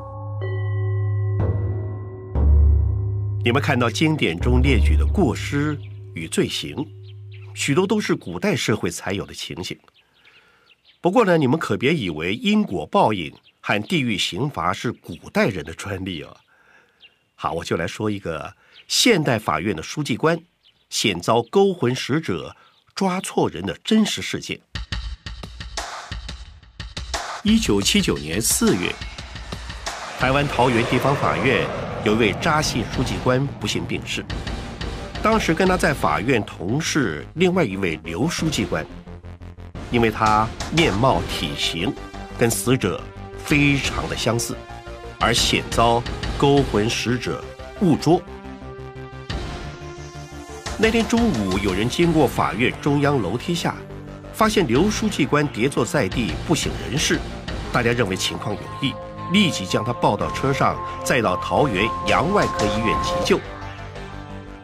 [3.47, 5.79] 你们看到经典中列举的过失
[6.13, 6.85] 与罪行，
[7.55, 9.79] 许多都是古代社会才有的情形。
[10.99, 16.35] 不过呢，你们可别以为因果报应和地狱刑罚是古代人的专利哦。
[17.35, 18.53] 好，我就来说一个
[18.89, 20.37] 现代法院的书记官
[20.89, 22.53] 险遭勾魂使者
[22.93, 24.59] 抓错人的真实事件。
[27.43, 28.93] 一九七九年四月，
[30.19, 31.63] 台湾桃园地方法院
[32.03, 34.25] 有一位扎姓书记官不幸病逝。
[35.21, 38.83] 当时跟他在法院同事另外一位刘书记官，
[39.91, 41.93] 因为他面貌体型
[42.35, 42.99] 跟死者
[43.37, 44.57] 非常的相似，
[45.19, 46.01] 而险遭。
[46.39, 47.43] 勾魂使者
[47.81, 48.21] 误捉。
[50.77, 53.75] 那天中午，有人经过法院中央楼梯下，
[54.33, 57.19] 发现刘书记官跌坐在地，不省人事。
[57.73, 58.93] 大家认为情况有异，
[59.31, 63.39] 立即将他抱到车上，载到桃园洋外科医院急救。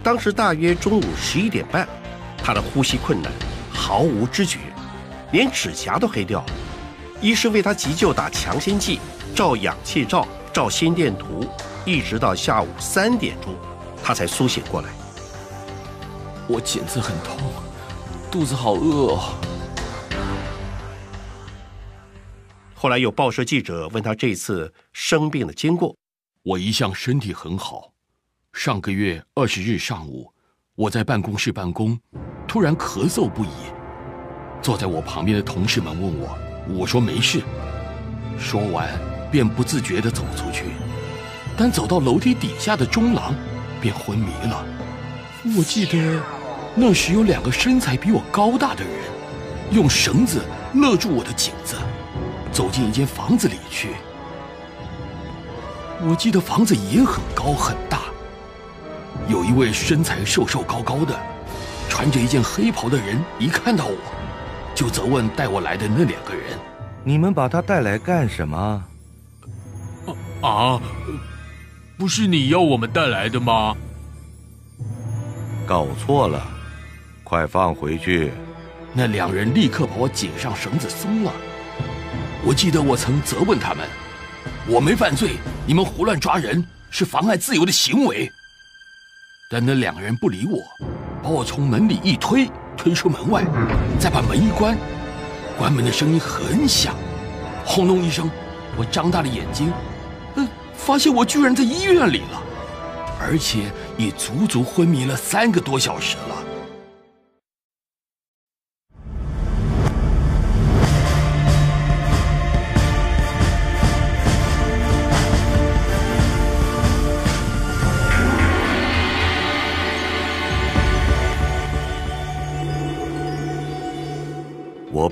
[0.01, 1.87] 当时大约中午十一点半，
[2.37, 3.31] 他的呼吸困难，
[3.71, 4.59] 毫无知觉，
[5.31, 6.45] 连指甲都黑掉了。
[7.21, 8.99] 医师为他急救打强心剂，
[9.35, 10.27] 照氧气罩。
[10.53, 11.49] 照心电图，
[11.83, 13.55] 一直到下午三点钟，
[14.03, 14.89] 他才苏醒过来。
[16.47, 17.35] 我颈子很痛，
[18.29, 19.33] 肚子好饿哦。
[22.83, 25.95] 后来有报社记者问他这次生病的经过，
[26.43, 27.93] 我一向身体很好。
[28.51, 30.33] 上个月二十日上午，
[30.75, 31.97] 我在办公室办公，
[32.45, 33.47] 突然咳嗽不已。
[34.61, 36.37] 坐在我旁边的同事们问我，
[36.77, 37.41] 我说没事。
[38.37, 38.89] 说完。
[39.31, 40.65] 便不自觉地走出去，
[41.57, 43.33] 但走到楼梯底下的中廊，
[43.81, 44.65] 便昏迷了。
[45.57, 46.21] 我记得
[46.75, 48.93] 那时有两个身材比我高大的人，
[49.71, 51.77] 用绳子勒住我的颈子，
[52.53, 53.89] 走进一间房子里去。
[56.01, 58.03] 我记得房子也很高很大。
[59.27, 61.17] 有一位身材瘦瘦高高的，
[61.89, 63.95] 穿着一件黑袍的人，一看到我，
[64.75, 66.57] 就责问带我来的那两个人
[67.03, 68.83] ：“你们把他带来干什么？”
[70.41, 70.79] 啊，
[71.97, 73.73] 不是你要我们带来的吗？
[75.65, 76.45] 搞错了，
[77.23, 78.33] 快放回去！
[78.91, 81.31] 那两人立刻把我颈上绳子松了。
[82.45, 83.87] 我记得我曾责问他们
[84.67, 88.29] ：“我没犯罪，你们胡乱抓人是妨碍自由的行为。”
[89.49, 90.61] 但那两个人不理我，
[91.21, 93.45] 把我从门里一推，推出门外，
[93.97, 94.77] 再把门一关。
[95.57, 96.95] 关门的声音很响，
[97.63, 98.29] 轰隆一声，
[98.75, 99.71] 我张大了眼睛。
[100.35, 102.43] 嗯发现我居然在医院里了，
[103.21, 106.43] 而且已足足昏迷了三个多小时了。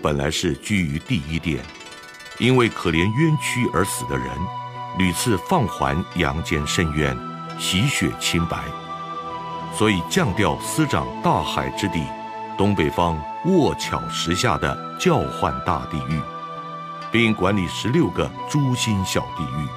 [0.01, 1.63] 本来是居于第一殿，
[2.39, 4.27] 因为可怜冤屈而死的人。
[4.97, 7.17] 屡次放还阳间深渊，
[7.57, 8.57] 洗雪清白，
[9.73, 12.03] 所以降调司掌大海之地，
[12.57, 16.19] 东北方卧巧石下的叫唤大地狱，
[17.09, 19.67] 并管理十六个诛心小地狱。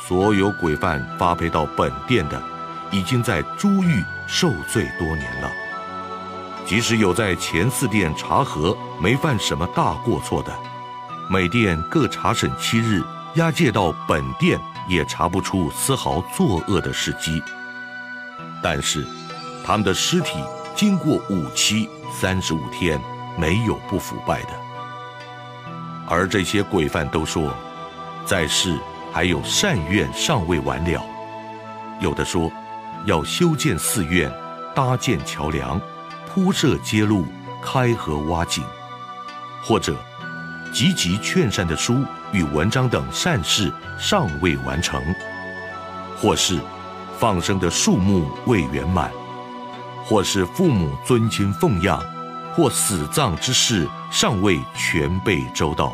[0.00, 2.42] 所有鬼犯发配到本殿的，
[2.90, 5.50] 已经在诸狱受罪多年了。
[6.64, 10.52] 即使有在前四殿查核没犯什么大过错的，
[11.28, 13.02] 每殿各查审七日。
[13.34, 17.40] 押解到本殿也查不出丝毫作恶的事迹，
[18.60, 19.06] 但是
[19.64, 20.42] 他们的尸体
[20.74, 23.00] 经过五七三十五天
[23.38, 24.48] 没有不腐败的。
[26.08, 27.54] 而这些鬼犯都说，
[28.26, 28.76] 在世
[29.12, 31.00] 还有善愿尚未完了，
[32.00, 32.50] 有的说
[33.04, 34.28] 要修建寺院、
[34.74, 35.80] 搭建桥梁、
[36.26, 37.24] 铺设街路、
[37.62, 38.64] 开河挖井，
[39.62, 39.96] 或者。
[40.72, 45.02] 积极劝善的书与文章等善事尚未完成，
[46.16, 46.60] 或是
[47.18, 49.10] 放生的数目未圆满，
[50.04, 52.00] 或是父母尊亲奉养，
[52.54, 55.92] 或死葬之事尚未全备周到，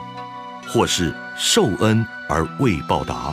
[0.68, 3.32] 或是受恩而未报答。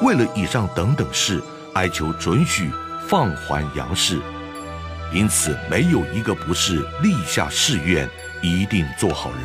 [0.00, 1.40] 为了以上等等事，
[1.74, 2.72] 哀求准许
[3.06, 4.20] 放还阳世。
[5.12, 8.10] 因此，没有一个不是立下誓愿，
[8.40, 9.44] 一定做好人。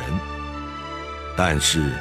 [1.36, 1.92] 但是，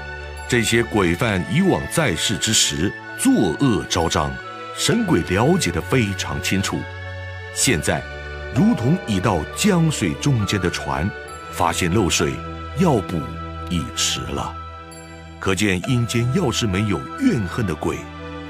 [0.48, 4.32] 这些鬼犯以往在世之时作恶昭彰，
[4.78, 6.80] 神鬼了解的非常清楚。
[7.54, 8.02] 现在，
[8.54, 11.10] 如同已到江水中间的船，
[11.52, 12.34] 发现漏水，
[12.78, 13.20] 要补
[13.70, 14.56] 已迟了。
[15.40, 17.98] 可见阴间要是没有怨恨的鬼，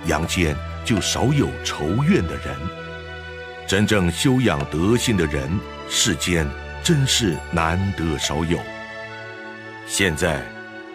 [0.05, 2.55] 阳间就少有仇怨的人。
[3.67, 5.49] 真正修养德性的人，
[5.89, 6.47] 世间
[6.85, 8.59] 真是难得少有。
[9.87, 10.39] 现在，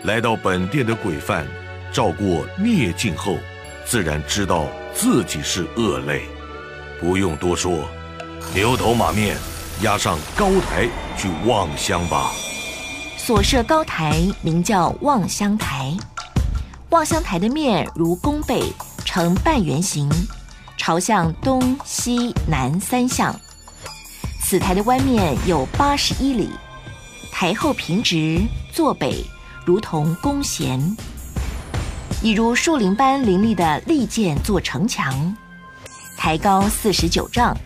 [0.05, 1.45] 来到本殿的鬼犯，
[1.93, 3.37] 照过孽境后，
[3.85, 6.23] 自然知道自己是恶类，
[7.01, 7.89] 不用多说，
[8.55, 9.37] 牛头马面，
[9.83, 12.31] 押上高台去望乡吧。
[13.17, 15.93] 所设高台名叫望乡台，
[16.91, 18.63] 望乡台的面如弓背，
[19.05, 20.09] 呈半圆形，
[20.77, 23.35] 朝向东西南三向。
[24.43, 26.51] 此台的弯面有八十一里，
[27.31, 28.41] 台后平直，
[28.73, 29.25] 坐北，
[29.65, 30.81] 如同弓弦，
[32.21, 35.37] 已如树林般林立的利剑做城墙。
[36.17, 37.57] 台高四十九丈，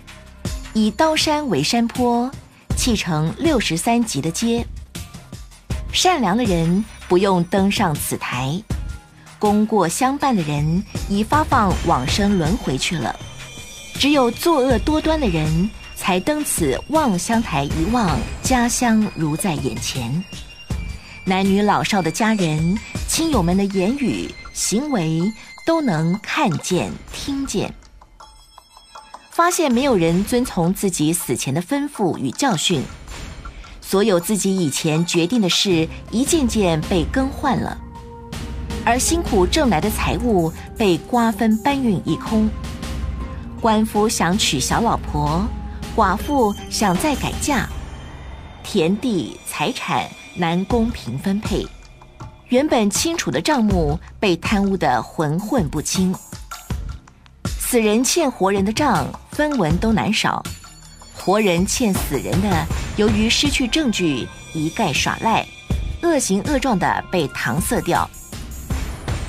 [0.75, 2.31] 以刀山为山坡，
[2.77, 4.67] 砌成六十三级的阶。
[5.91, 8.61] 善良的人不用登上此台，
[9.39, 13.15] 功过相伴的人已发放往生轮回去了。
[13.95, 15.71] 只有作恶多端的人
[16.05, 20.23] 才登此望乡台一望，家乡如在眼前。
[21.25, 22.79] 男女老少的家人、
[23.09, 25.23] 亲友们的言语行为
[25.65, 27.73] 都能看见、听见，
[29.31, 32.83] 发现没有人遵从自己死前的吩咐与教训。
[33.81, 37.79] 所有自己以前决定的事，一件件被更换了，
[38.85, 42.47] 而辛苦挣来的财物被瓜分搬运一空。
[43.59, 45.43] 官夫想娶小老婆，
[45.97, 47.67] 寡妇想再改嫁，
[48.65, 51.65] 田地财产难公平分配，
[52.49, 56.13] 原本清楚的账目被贪污的浑混不清。
[57.47, 60.43] 死人欠活人的账，分文都难少。
[61.17, 62.67] 活人欠死人的，
[62.97, 65.47] 由于失去证据，一概耍赖，
[66.03, 68.09] 恶行恶状的被搪塞掉。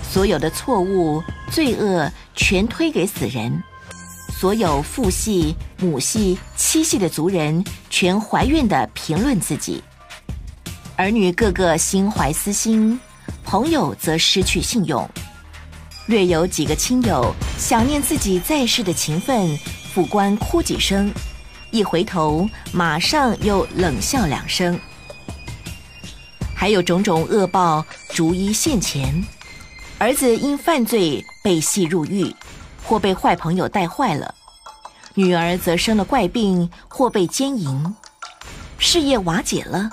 [0.01, 3.61] 所有的错误、罪恶全推给死人，
[4.45, 9.83] 所有父系、母系、妻系的族人全怀孕的评论自己。
[10.95, 12.99] 儿女个个心怀私心，
[13.43, 15.09] 朋友则失去信用。
[16.05, 19.57] 略有几个亲友想念自己在世的情分，
[19.91, 21.11] 副官哭几声。
[21.71, 24.79] 一回头，马上又冷笑两声。
[26.55, 29.25] 还有种种恶报逐一现前：
[29.97, 32.31] 儿子因犯罪被系入狱，
[32.87, 34.33] 或被坏朋友带坏了；
[35.15, 37.83] 女儿则生了怪病，或被奸淫；
[38.77, 39.89] 事业瓦解了，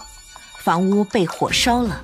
[0.62, 2.01] 房屋被火烧了，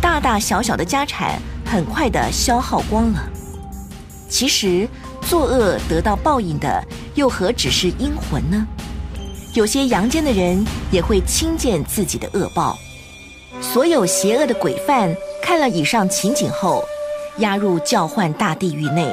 [0.00, 3.22] 大大小小的家产很快的消耗光了。
[4.28, 4.88] 其实，
[5.22, 6.84] 作恶得到报应的，
[7.14, 8.66] 又何止是阴魂呢？
[9.54, 12.78] 有些阳间的人也会亲见自己的恶报。
[13.60, 16.84] 所有邪恶的鬼犯看了以上情景后，
[17.38, 19.12] 押入教唤大地狱内，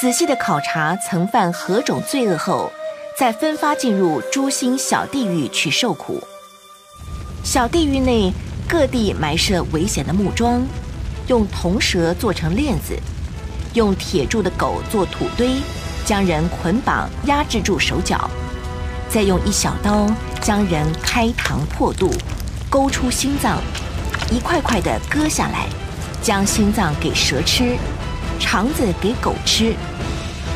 [0.00, 2.72] 仔细的考察曾犯何种罪恶后，
[3.16, 6.20] 再分发进入诸星小地狱去受苦。
[7.44, 8.32] 小地狱内
[8.68, 10.62] 各地埋设危险的木桩，
[11.28, 12.98] 用铜蛇做成链子，
[13.74, 15.56] 用铁铸的狗做土堆，
[16.04, 18.28] 将人捆绑压制住手脚。
[19.08, 22.10] 再用一小刀将人开膛破肚，
[22.70, 23.58] 勾出心脏，
[24.30, 25.68] 一块块的割下来，
[26.22, 27.76] 将心脏给蛇吃，
[28.42, 29.72] 肠子给狗吃，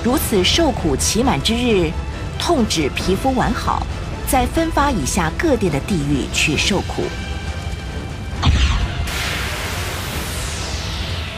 [0.02, 1.90] 如此受苦期满之日，
[2.36, 3.86] 痛止皮肤完好，
[4.28, 7.04] 再分发以下各地的地狱去受苦，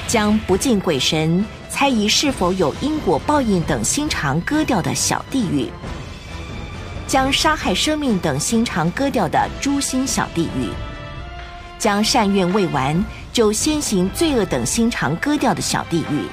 [0.09, 5.71] 将不敬鬼神、猜疑是否有因果报应等心肠割掉的小地狱。
[7.07, 10.69] 将杀害生命等心肠割掉的诛心小地狱，
[11.79, 13.03] 将善愿未完
[13.33, 16.27] 就先行罪恶等心肠割掉的小地狱，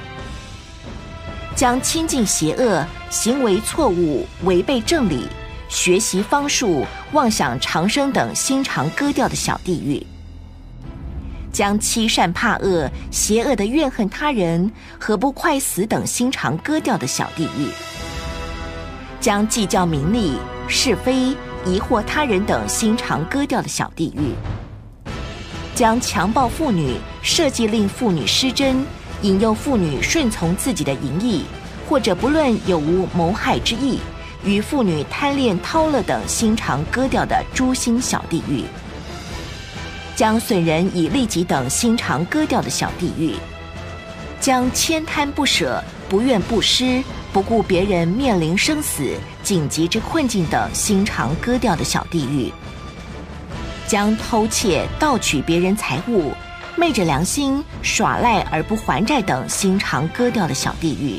[1.56, 5.26] 将亲近邪恶、行为错误、违背正理、
[5.70, 10.06] 学习方术、妄想长生等心肠割掉的小地狱，
[11.50, 14.70] 将欺善怕恶、邪恶的怨恨他人
[15.00, 17.70] 和不快死等心肠割掉的小地狱，
[19.18, 20.34] 将计较名利。
[20.68, 21.28] 是非、
[21.64, 24.34] 疑惑他人等心肠割掉的小地狱，
[25.76, 28.84] 将强暴妇女、设计令妇女失贞、
[29.22, 31.44] 引诱妇女顺从自己的淫意，
[31.88, 33.98] 或者不论有无谋害之意，
[34.44, 38.64] 与妇女贪恋掏乐等心肠割掉的诛心小地狱，
[40.14, 43.34] 将损人以利己等心肠割掉的小地狱，
[44.40, 47.02] 将千贪不舍、不愿不施。
[47.32, 49.12] 不顾别人面临生死、
[49.42, 52.50] 紧急之困境等心肠割掉的小地狱，
[53.86, 56.32] 将偷窃、盗取别人财物、
[56.76, 61.18] 昧着良心耍赖而不还债等心肠割掉的小地狱，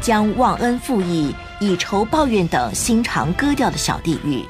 [0.00, 4.44] 将忘恩负义、以仇报怨等心肠割掉的小地狱，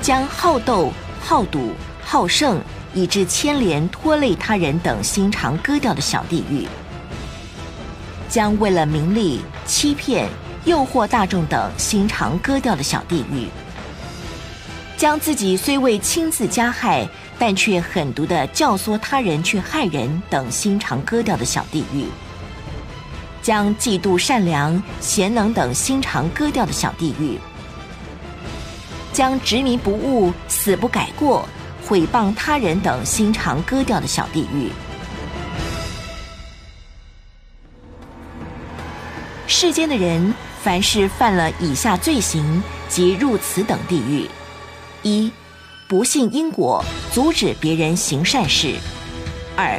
[0.00, 2.60] 将好斗、好赌、好胜、
[2.94, 6.68] 以致牵连拖累他人等心肠割掉的小地狱，
[8.28, 10.28] 将为了名利、欺骗、
[10.64, 13.48] 诱惑大众等心肠割掉的小地狱，
[14.96, 17.08] 将自己虽未亲自加害，
[17.38, 22.06] 但却狠毒的教唆他人去害人等心肠割掉的小地狱，
[23.42, 27.38] 将嫉妒善良、贤能等心肠割掉的小地狱，
[29.12, 31.48] 将执迷不悟、死不改过。
[31.84, 34.70] 毁谤他人等心肠割掉的小地狱。
[39.48, 40.32] 世间的人，
[40.62, 44.30] 凡是犯了以下罪行，即入此等地狱：
[45.02, 45.30] 一、
[45.92, 46.82] 不信因果，
[47.12, 48.76] 阻止别人行善事；
[49.54, 49.78] 二、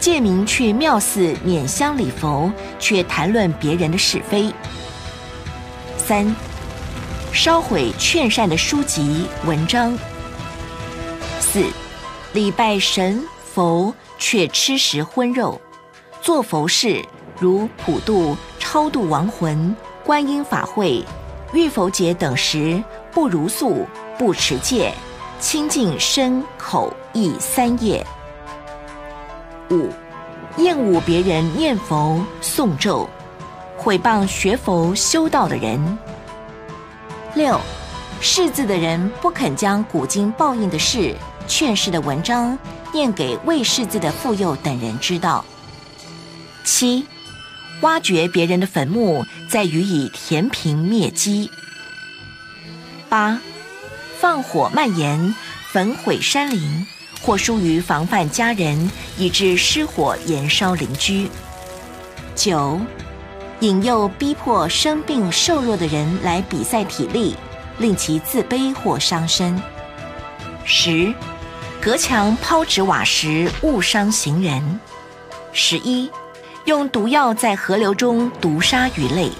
[0.00, 2.50] 借名去庙寺拈香礼佛，
[2.80, 4.52] 却谈论别人的是非；
[5.96, 6.34] 三、
[7.32, 9.96] 烧毁劝善的书籍文章。
[11.38, 11.64] 四，
[12.32, 13.22] 礼拜神
[13.54, 15.60] 佛却吃食荤肉，
[16.20, 17.00] 做佛事
[17.38, 19.72] 如普渡、超度亡魂、
[20.04, 21.04] 观音法会、
[21.52, 22.82] 浴佛节等时，
[23.12, 23.86] 不如素，
[24.18, 24.92] 不持戒，
[25.40, 28.04] 清净身口意三业。
[29.70, 29.88] 五，
[30.56, 33.08] 厌恶别人念佛诵咒，
[33.76, 35.98] 毁谤学佛修道的人。
[37.34, 37.60] 六，
[38.20, 41.14] 识字的人不肯将古今报应的事。
[41.46, 42.58] 劝世的文章
[42.90, 45.44] 念给未识字的妇幼等人知道。
[46.64, 47.04] 七，
[47.82, 51.50] 挖掘别人的坟墓，再予以填平灭迹。
[53.10, 53.38] 八，
[54.24, 55.34] 放火蔓延，
[55.70, 56.86] 焚毁山林，
[57.20, 61.28] 或疏于防范家人，以致失火延烧邻居。
[62.34, 62.80] 九，
[63.60, 67.36] 引诱逼迫生病瘦弱的人来比赛体力，
[67.76, 69.62] 令其自卑或伤身。
[70.64, 71.12] 十。
[71.78, 74.80] 隔墙抛掷瓦石，误伤行人。
[75.52, 76.10] 十一，
[76.64, 79.30] 用毒药在河流中毒杀鱼类。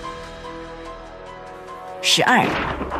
[2.07, 2.45] 十二，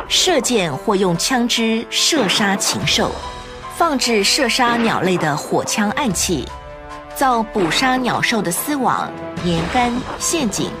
[0.09, 3.11] 射箭或用枪支射杀禽兽，
[3.77, 6.43] 放置射杀鸟类的火枪暗器，
[7.15, 9.07] 造捕杀鸟兽的丝网、
[9.45, 10.71] 粘杆、陷阱，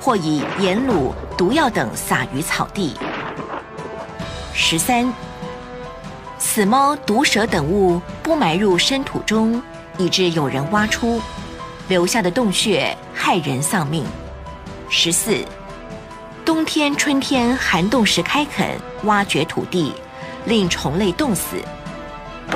[0.00, 2.96] 或以盐卤、毒药等撒于草地。
[4.52, 5.10] 十三。
[6.36, 9.62] 死猫、毒蛇等物不埋入深土中，
[9.98, 11.22] 以致有人挖出，
[11.86, 14.04] 留下的洞穴害人丧命。
[14.88, 15.44] 十四，
[16.50, 19.92] 冬天、春天寒冻时开垦、挖掘土地，
[20.46, 21.58] 令虫类冻死；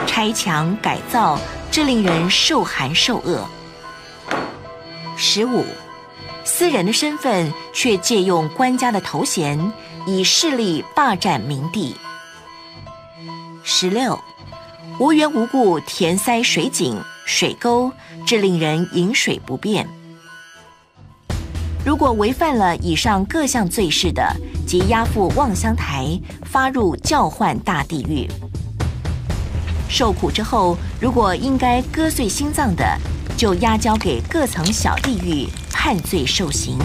[0.04, 1.38] 拆墙改造，
[1.70, 3.46] 致令人受寒受饿。
[5.16, 5.64] 十五，
[6.42, 9.72] 私人的身份却借用官家的头衔，
[10.08, 11.94] 以势力霸占民地。
[13.62, 14.18] 十六，
[14.98, 17.92] 无缘无故填塞水井、水沟，
[18.26, 19.88] 致令人饮水不便。
[21.84, 24.34] 如果违犯了以上各项罪事的，
[24.66, 28.26] 即押赴望乡台，发入教唤大地狱。
[29.86, 32.98] 受苦之后，如果应该割碎心脏的，
[33.36, 36.78] 就押交给各层小地狱判罪受刑。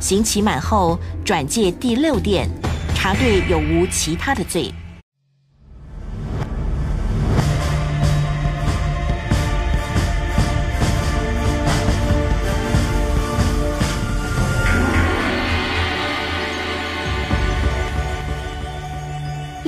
[0.00, 2.48] 刑期满后，转介第六殿，
[2.94, 4.72] 查对有无其他的罪。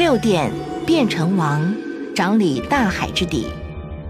[0.01, 0.51] 六殿
[0.87, 1.75] 变成王，
[2.17, 3.47] 掌理大海之底，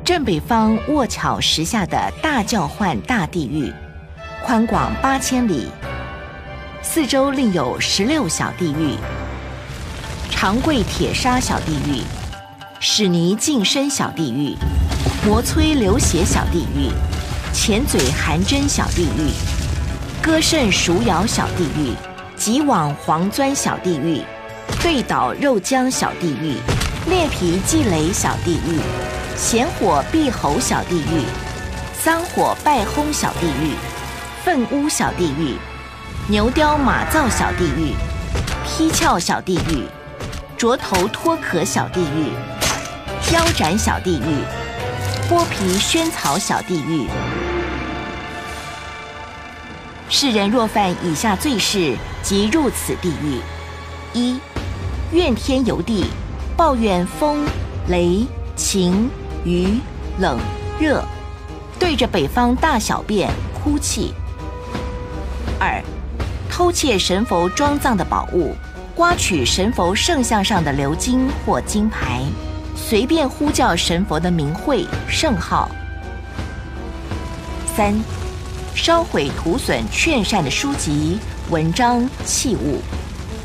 [0.04, 3.72] 正北方卧桥石下的大教唤大地狱，
[4.44, 5.66] 宽广八千里，
[6.80, 8.94] 四周另有十六小地狱：
[10.30, 12.04] 长跪铁砂小地狱、
[12.78, 14.54] 屎泥净身小地狱、
[15.26, 16.88] 磨摧流血小地狱、
[17.52, 19.28] 钳嘴含针小地狱、
[20.22, 21.92] 割肾熟咬小地狱、
[22.36, 24.22] 急往黄钻小地狱。
[24.82, 26.56] 对倒肉浆小地狱，
[27.08, 28.80] 裂皮祭雷小地狱，
[29.36, 31.24] 咸火闭喉小地狱，
[32.02, 33.74] 桑火败轰小地狱，
[34.44, 35.56] 粪污小地狱，
[36.28, 37.94] 牛雕马灶小地狱，
[38.64, 39.84] 劈鞘小地狱，
[40.56, 42.32] 啄头脱壳小地狱，
[43.34, 44.44] 腰斩小地狱，
[45.28, 47.06] 剥皮萱草小地狱。
[50.08, 53.40] 世人若犯以下罪事，即入此地狱：
[54.12, 54.40] 一。
[55.12, 56.04] 怨天尤地，
[56.56, 57.44] 抱怨风、
[57.88, 58.24] 雷、
[58.54, 59.10] 晴、
[59.44, 59.80] 雨、
[60.20, 60.38] 冷、
[60.78, 61.04] 热，
[61.80, 64.14] 对着北方大小便、哭泣。
[65.58, 65.82] 二，
[66.48, 68.54] 偷窃神佛装藏的宝物，
[68.94, 72.22] 刮取神佛圣像上的鎏金或金牌，
[72.76, 75.68] 随便呼叫神佛的名讳圣号。
[77.74, 77.92] 三，
[78.76, 81.18] 烧毁涂损劝善的书籍、
[81.50, 82.80] 文章、器物，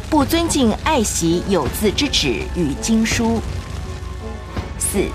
[0.10, 3.42] 不尊敬爱惜有字之纸与经书。
[4.78, 5.10] 四，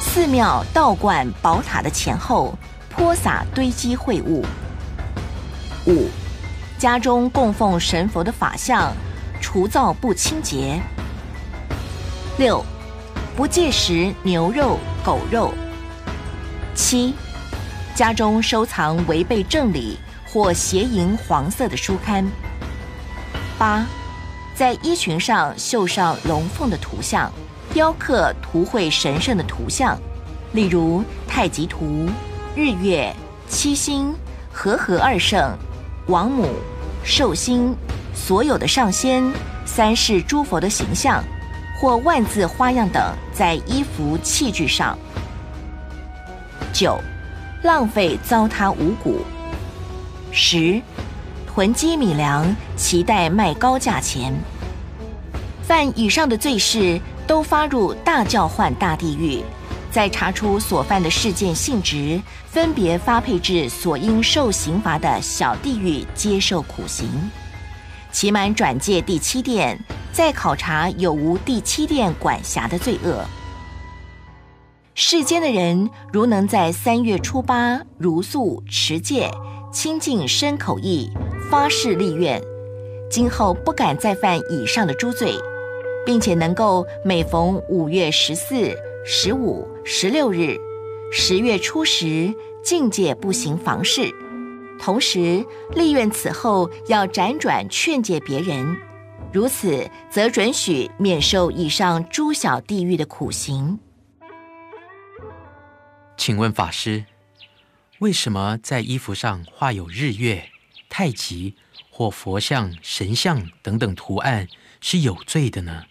[0.00, 2.54] 寺庙、道观、宝塔的前后
[2.90, 4.44] 泼洒堆积秽物。
[5.86, 6.08] 五，
[6.76, 8.92] 家中供奉神佛的法像，
[9.40, 10.78] 除灶不清洁。
[12.36, 12.64] 六，
[13.36, 15.54] 不戒食牛肉、狗肉。
[16.74, 17.14] 七。
[17.94, 22.26] 家中收藏违背正理或邪淫黄色的书刊。
[23.58, 23.84] 八，
[24.60, 27.32] 在衣裙上绣上龙凤的图像，
[27.72, 29.98] 雕刻图绘神圣的图像，
[30.52, 32.10] 例如太极图、
[32.54, 33.10] 日月、
[33.48, 34.14] 七星、
[34.52, 35.56] 和合二圣、
[36.08, 36.46] 王母、
[37.02, 37.74] 寿星、
[38.12, 39.24] 所有的上仙、
[39.64, 41.24] 三世诸佛的形象，
[41.80, 44.94] 或万字花样等，在衣服器具上。
[46.70, 47.00] 九。
[47.62, 49.24] 浪费糟蹋五谷，
[50.30, 50.82] 十
[51.60, 54.32] 囤积米粮，期待卖高价钱。
[55.62, 59.44] 犯以上的罪事，都发入大教换大地狱。
[59.90, 67.06] 再查出所犯的事件性质，分别发配至所应受刑罚的小地狱接受苦刑。
[68.10, 69.78] 期满转介第七殿，
[70.14, 73.22] 再考察有无第七殿管辖的罪恶。
[74.94, 79.30] 世间的人，如能在三月初八如素持戒、
[79.70, 81.12] 清净身口意，
[81.50, 82.40] 发誓立愿，
[83.10, 85.34] 今后不敢再犯以上的诸罪，
[86.06, 88.72] 并且能够每逢五月十四、
[89.04, 90.56] 十五、十六日、
[91.10, 92.32] 十月初十，
[92.62, 94.08] 境界不行房事，
[94.78, 95.44] 同时
[95.74, 98.76] 立愿此后要辗转劝诫别人，
[99.32, 103.76] 如此则准许免受以上诸小地狱的苦刑。
[106.16, 107.06] 请问法师，
[107.98, 110.44] 为什么在衣服上画有日月、
[110.90, 111.54] 太极
[111.88, 114.46] 或佛像、神像等等图案
[114.82, 115.84] 是有罪的呢？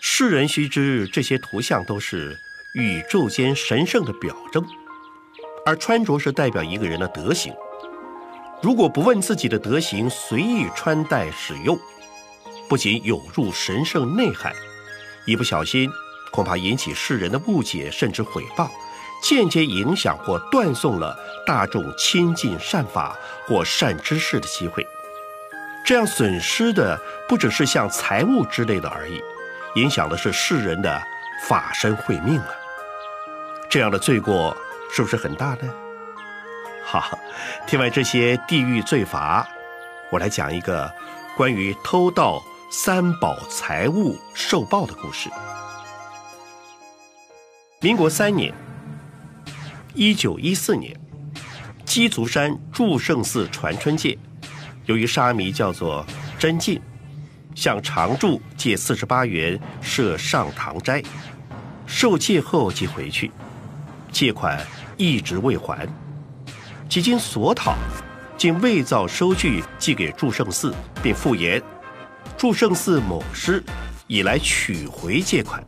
[0.00, 2.36] 世人须知，这些图像都是
[2.74, 4.64] 宇宙间神圣的表征，
[5.64, 7.54] 而穿着是代表一个人的德行。
[8.60, 11.78] 如果不问自己的德行，随意穿戴使用，
[12.68, 14.54] 不仅有入神圣内涵，
[15.26, 15.90] 一不小心
[16.30, 18.70] 恐怕引起世人的误解，甚至毁谤。
[19.22, 21.16] 间接影响或断送了
[21.46, 23.16] 大众亲近善法
[23.46, 24.84] 或善知识的机会，
[25.86, 29.22] 这样损失的不只是像财物之类的而已，
[29.76, 31.00] 影响的是世人的
[31.48, 32.48] 法身慧命啊！
[33.70, 34.54] 这样的罪过
[34.92, 35.72] 是不是很大呢？
[36.84, 37.16] 好，
[37.66, 39.48] 听完这些地狱罪罚，
[40.10, 40.92] 我来讲一个
[41.36, 42.42] 关于偷盗
[42.72, 45.30] 三宝财物受报的故事。
[47.80, 48.52] 民国三年。
[49.94, 50.98] 一九一四年，
[51.84, 54.16] 鸡足山祝圣寺传春戒，
[54.86, 56.04] 由于沙弥叫做
[56.38, 56.80] 真进，
[57.54, 61.02] 向常住借四十八元设上堂斋，
[61.86, 63.30] 受戒后即回去，
[64.10, 64.58] 借款
[64.96, 65.86] 一直未还，
[66.88, 67.76] 几经索讨，
[68.38, 71.62] 竟伪造收据寄给祝圣寺，并附言
[72.38, 73.62] 祝圣寺某师
[74.06, 75.62] 已来取回借款。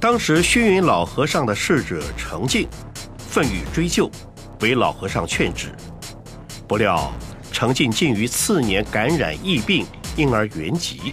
[0.00, 2.66] 当时虚云老和尚的侍者程静，
[3.18, 4.10] 奋欲追究，
[4.60, 5.74] 为老和尚劝止。
[6.66, 7.12] 不料
[7.52, 9.84] 程静竟于次年感染疫病，
[10.16, 11.12] 因而圆寂。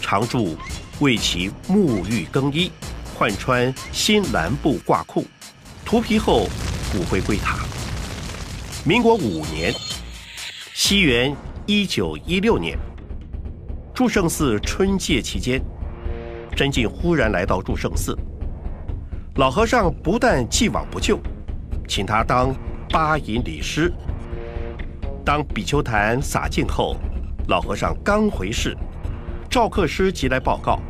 [0.00, 0.56] 常住
[1.00, 2.70] 为其沐浴更衣，
[3.16, 5.26] 换穿新蓝布褂裤，
[5.84, 6.48] 涂皮后
[6.92, 7.58] 骨灰归塔。
[8.84, 9.74] 民国五年，
[10.74, 11.36] 西元
[11.66, 12.78] 一九一六年，
[13.92, 15.60] 祝圣寺春戒期间。
[16.58, 18.18] 真进忽然来到祝圣寺，
[19.36, 21.20] 老和尚不但既往不咎，
[21.86, 22.52] 请他当
[22.90, 23.92] 八隐礼师。
[25.24, 26.96] 当比丘坛洒净后，
[27.46, 28.76] 老和尚刚回室，
[29.48, 30.80] 赵克师即来报告，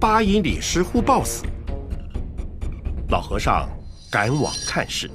[0.00, 1.44] 八隐礼师忽暴死。
[3.10, 3.68] 老和尚
[4.10, 5.10] 赶往看视，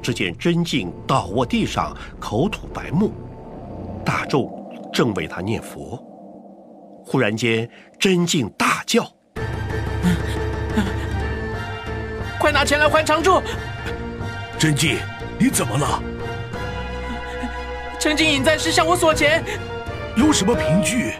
[0.00, 3.10] 只见真进倒卧地上，口吐白沫，
[4.04, 4.48] 大众
[4.92, 6.00] 正为他念佛。
[7.04, 7.68] 忽然间，
[7.98, 9.08] 真静大叫
[12.40, 13.40] ：“快拿钱来还常住！”
[14.58, 14.98] 真静，
[15.38, 16.02] 你怎么了？
[18.00, 19.44] 曾经尹赞师向我索钱，
[20.16, 21.14] 有什么凭据？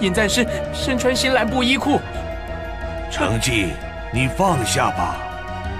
[0.00, 2.00] 尹赞师身穿新蓝布衣裤。
[3.12, 3.70] 程静，
[4.12, 5.18] 你放下吧，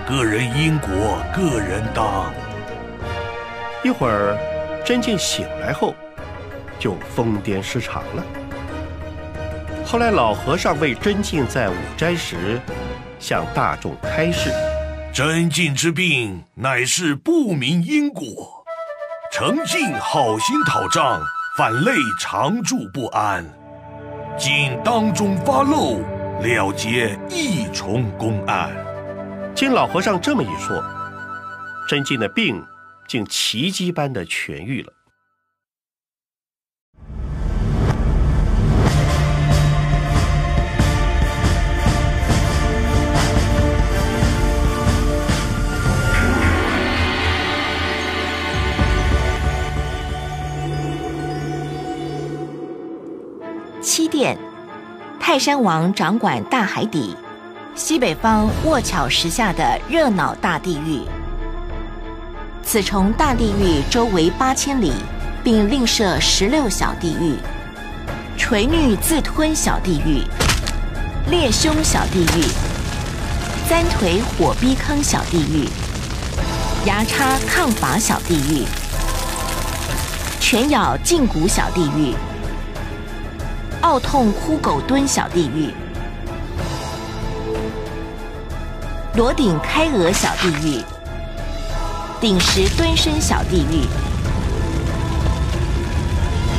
[0.09, 2.33] 个人因果个人当。
[3.83, 4.39] 一会儿，
[4.85, 5.97] 真静醒来后，
[6.79, 8.25] 就疯癫失常了。
[9.91, 12.61] 后来老和尚为真静在五斋时，
[13.19, 14.53] 向大众开示：
[15.15, 18.23] 真静之病乃是不明因果，
[19.33, 21.23] 诚静好心讨账，
[21.57, 23.43] 反累常住不安。
[24.37, 26.01] 今当中发漏，
[26.43, 28.71] 了结一重公案。
[29.55, 30.85] 经老和尚这么一说，
[31.89, 32.63] 真静的病
[33.07, 34.93] 竟奇迹般的痊愈了。
[53.91, 54.37] 七殿，
[55.19, 57.17] 泰山王掌管大海底，
[57.75, 61.01] 西北方卧巧石下的热闹大地狱。
[62.63, 64.93] 此重大地狱周围八千里，
[65.43, 67.37] 并另设十六小地狱：
[68.37, 70.23] 垂女自吞小地狱、
[71.31, 72.45] 裂胸小地狱、
[73.67, 75.67] 三腿火逼坑小地狱、
[76.85, 78.67] 牙叉抗法小地狱、
[80.39, 82.13] 犬咬胫骨小地狱。
[83.83, 85.73] 奥痛哭狗蹲小地狱，
[89.15, 90.83] 螺顶开额小地狱，
[92.21, 93.87] 顶石蹲身小地狱，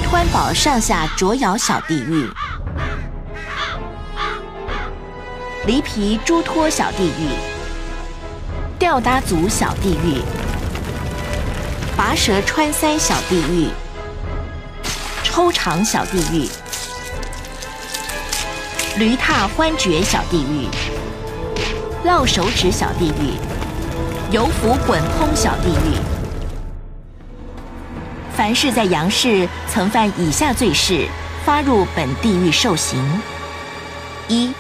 [0.10, 2.26] 湍宝上下啄咬小地狱，
[5.66, 7.36] 梨皮猪托小地狱，
[8.80, 10.24] 吊搭足小地狱，
[11.98, 13.68] 拔舌穿腮小地狱，
[15.22, 16.50] 抽肠小地狱。
[19.00, 20.68] 驴踏欢绝小地狱，
[22.06, 23.40] 烙手指小地狱，
[24.30, 25.96] 油釜滚烹小地狱。
[28.36, 31.08] 凡是在杨氏曾犯以下罪事，
[31.46, 33.02] 发入本地狱受刑：
[34.28, 34.52] 一、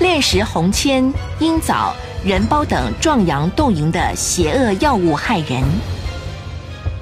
[0.00, 1.94] 炼石红铅、鹰枣、
[2.24, 5.62] 人包等壮阳动营的邪恶药物害人；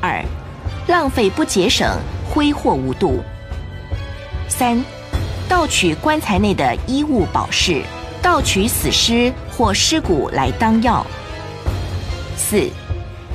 [0.00, 0.20] 二、
[0.88, 1.96] 浪费不节省，
[2.28, 3.22] 挥霍无度；
[4.48, 4.84] 三。
[5.48, 7.82] 盗取棺材内的衣物宝饰，
[8.22, 11.04] 盗取死尸或尸骨来当药。
[12.36, 12.68] 四，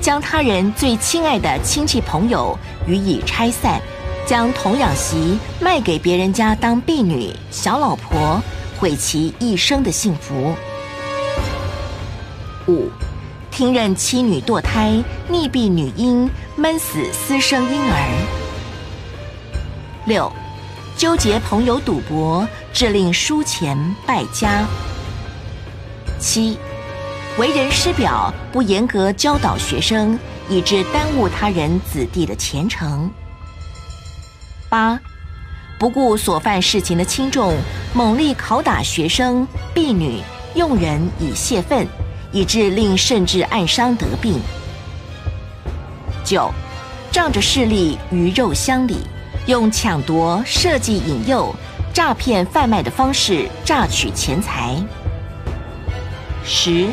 [0.01, 2.57] 将他人最亲爱的亲戚朋友
[2.87, 3.79] 予以拆散，
[4.25, 8.41] 将童养媳卖给别人家当婢女、小老婆，
[8.79, 10.55] 毁其一生的幸福。
[12.67, 12.89] 五，
[13.51, 15.01] 听任妻女堕胎，
[15.31, 18.47] 溺毙女婴，闷死私生婴儿。
[20.05, 20.31] 六。
[20.97, 24.65] 纠结朋友赌博，致令输钱败家。
[26.19, 26.57] 七，
[27.37, 30.17] 为人师表，不严格教导学生，
[30.49, 33.11] 以致耽误他人子弟的前程。
[34.69, 34.99] 八，
[35.77, 37.55] 不顾所犯事情的轻重，
[37.93, 40.19] 猛力拷打学生、婢女、
[40.55, 41.87] 佣人以泄愤，
[42.31, 44.41] 以致令甚至暗伤得病。
[46.25, 46.51] 九，
[47.11, 48.97] 仗着势力鱼肉乡里。
[49.47, 51.55] 用抢夺、设计、引诱、
[51.93, 54.75] 诈骗、贩卖的方式榨取钱财。
[56.43, 56.87] 十，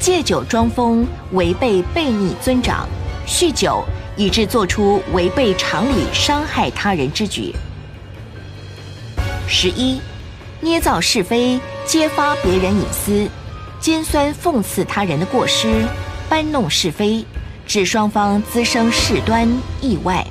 [0.00, 2.88] 借酒装疯，违背悖逆尊长，
[3.26, 3.84] 酗酒
[4.16, 7.54] 以致做出违背常理、伤害他人之举。
[9.46, 10.00] 十一，
[10.62, 13.28] 捏造是非，揭发别人隐私，
[13.78, 15.84] 尖酸讽刺他人的过失，
[16.26, 17.22] 搬弄是非，
[17.66, 19.46] 致双方滋生事端、
[19.82, 20.26] 意外。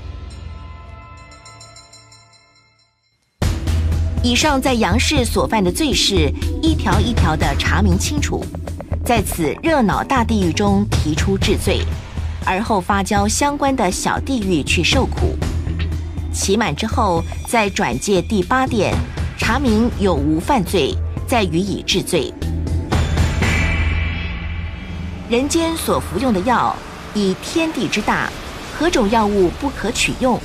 [4.26, 8.44] 以上在杨氏所犯的罪事，一条一条的查明清楚，
[9.06, 11.82] 在此热闹大地狱中提出治罪，
[12.44, 15.38] 而后发交相关的小地狱去受苦。
[16.34, 18.96] 期满之后，再转介第八殿，
[19.38, 20.96] 查明有无犯罪，
[21.28, 22.34] 再予以治罪。
[25.30, 26.76] 人间所服用的药，
[27.14, 28.32] 以天地之大，
[28.76, 30.42] 何种药物不可取用？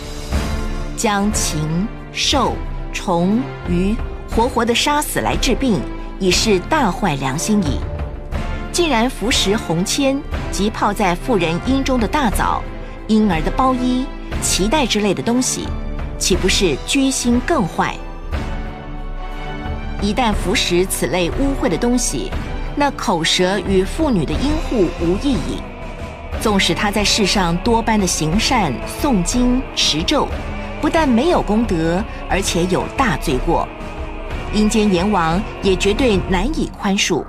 [0.98, 2.54] 将禽兽。
[2.92, 3.94] 虫鱼
[4.30, 5.80] 活活的杀死来治病，
[6.18, 7.78] 已是大坏良心矣。
[8.72, 10.20] 竟然服食红铅
[10.52, 12.62] 及泡在妇人阴中的大枣、
[13.08, 14.06] 婴儿的包衣、
[14.42, 15.66] 脐带之类的东西，
[16.18, 17.94] 岂不是居心更坏？
[20.00, 22.30] 一旦服食此类污秽的东西，
[22.76, 25.60] 那口舌与妇女的阴户无异矣。
[26.40, 28.72] 纵使他在世上多般的行善、
[29.02, 30.26] 诵经、持咒。
[30.80, 33.68] 不但没有功德，而且有大罪过，
[34.54, 37.24] 阴间阎王也绝对难以宽恕。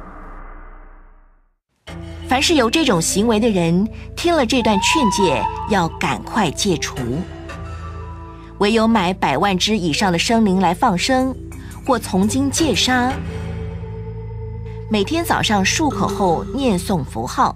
[2.28, 6.96] 凡是有这种行为的人，听了这段劝诫，要赶快戒除。
[8.60, 11.36] 唯有买百万只以上的生灵来放生，
[11.86, 13.12] 或从经戒杀。
[14.90, 17.56] 每天早上漱口后念诵符号，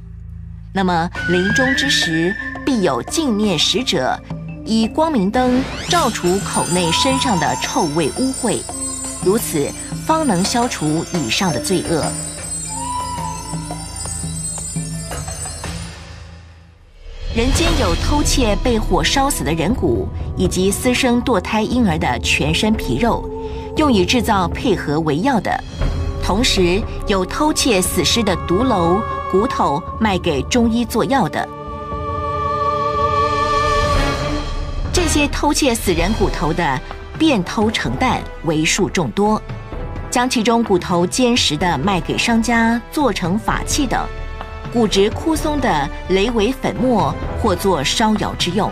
[0.74, 2.36] 那么临终之时
[2.66, 4.20] 必有净念使者
[4.68, 8.60] 以光明灯照除口内身上的臭味污秽，
[9.24, 9.70] 如此
[10.08, 12.04] 方能消除以上的罪恶。
[17.36, 23.24] 人间有偷窃被火烧死的人骨，以及私生堕胎婴儿的全身皮肉，
[23.78, 25.52] 用以制造配合为药的；
[26.24, 29.00] 同时有偷窃死尸的毒瘤、
[29.32, 31.48] 骨头卖给中医做药的。
[35.16, 36.78] 些偷窃死人骨头的，
[37.18, 39.40] 变偷成担，为数众多；
[40.12, 44.06] 将其中骨头坚实的卖给商家，做成法器等。
[44.74, 48.70] 骨质枯松的雷为粉末，或作烧窑之用。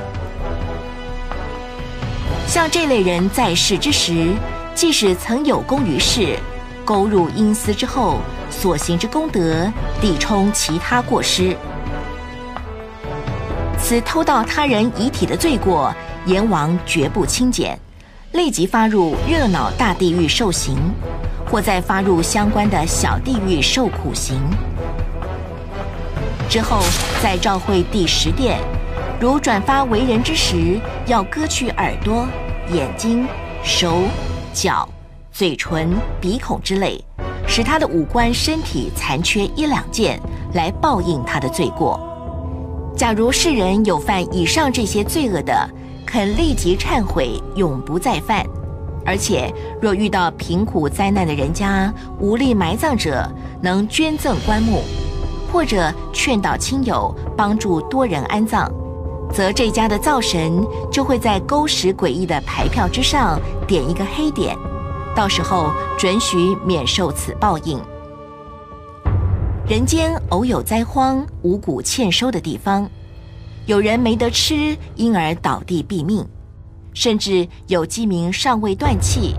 [2.46, 4.34] 像这类人在世之时，
[4.76, 6.38] 即使曾有功于世，
[6.84, 8.18] 勾入阴司之后，
[8.50, 9.72] 所行之功德
[10.02, 11.56] 抵充其他过失。
[13.82, 15.94] 此偷盗他人遗体的罪过，
[16.26, 17.78] 阎王绝不轻减，
[18.32, 20.78] 立即发入热闹大地狱受刑，
[21.46, 24.40] 或再发入相关的小地狱受苦刑。
[26.50, 26.80] 之后，
[27.22, 28.58] 在召会第十殿，
[29.20, 32.26] 如转发为人之时，要割去耳朵、
[32.72, 33.28] 眼睛、
[33.62, 34.04] 手、
[34.54, 34.88] 脚、
[35.32, 35.90] 嘴唇、
[36.22, 37.04] 鼻孔之类，
[37.46, 40.18] 使他的五官身体残缺一两件，
[40.54, 42.00] 来报应他的罪过。
[42.96, 45.68] 假如世人有犯以上这些罪恶的，
[46.14, 48.46] 肯立即忏悔，永不再犯；
[49.04, 53.28] 而且若遇到贫苦灾难的人家，无力埋葬者，
[53.64, 54.84] 能捐赠棺木。
[55.52, 58.72] 或者劝导亲友帮助多人安葬，
[59.34, 64.56] 则这家的灶神就会在勾石诡异的牌票之上点一个黑点，
[65.16, 67.80] 到时候准许免受此报应。
[69.68, 72.88] 人间偶有灾荒、五谷欠收的地方，
[73.66, 76.26] 有人没得吃，因而倒地毙命；
[76.94, 79.36] 甚至有鸡鸣尚未断气。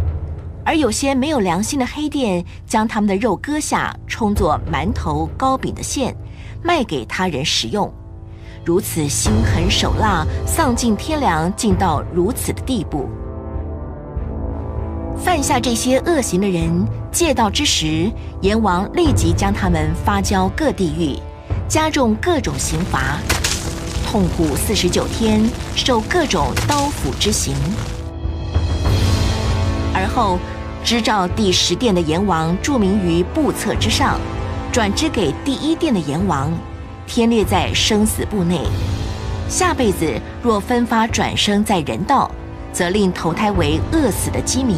[0.64, 6.16] 而有些没有良心的黑店，将他们的肉割下，充作馒头、糕饼的馅，
[6.62, 7.92] 卖给他人食用。
[8.64, 13.06] 如此心狠手辣、丧尽天良，竟到如此的地步。
[15.18, 16.82] 犯下这些恶行的人，
[17.12, 18.10] 借道之时，
[18.40, 21.20] 阎王立即将他们发交各地狱，
[21.68, 23.20] 加重各种刑罚，
[24.14, 25.42] 痛苦四十九天，
[25.74, 27.52] 受各种刀斧之刑。
[29.92, 30.38] 而后。
[30.84, 34.20] 知照第十殿的阎王注明于簿册之上，
[34.70, 36.52] 转知给第一殿的阎王，
[37.06, 38.60] 天列在生死簿内。
[39.48, 40.06] 下辈子
[40.42, 42.30] 若分发转生在人道，
[42.70, 44.76] 则令投胎为饿死的饥民；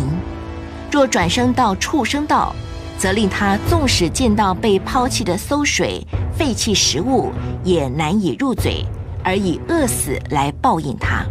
[0.92, 2.54] 若转生到畜生道，
[2.96, 6.00] 则令他纵使见到被抛弃的馊水、
[6.38, 7.32] 废弃食物，
[7.64, 8.86] 也难以入嘴，
[9.26, 11.26] 而以饿死来报应他。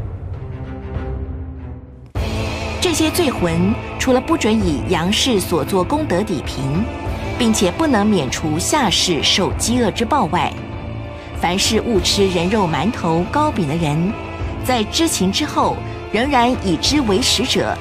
[2.82, 6.84] 这些罪魂，除了不准以阳世所做功德抵平，
[7.40, 10.52] 并且不能免除下世受饥饿之报外，
[11.40, 14.12] 凡是误吃人肉馒头、糕饼的人，
[14.66, 15.78] 在知情之后
[16.12, 17.74] 仍然以之为食者，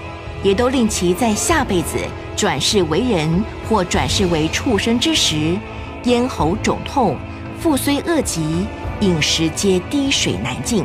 [0.45, 1.99] 也都令其在下辈子
[2.37, 3.29] 转世为人
[3.69, 5.57] 或转世为畜生之时，
[6.05, 7.17] 咽喉肿痛，
[7.59, 8.65] 腹虽饿极，
[9.05, 10.85] 饮食皆滴水难进。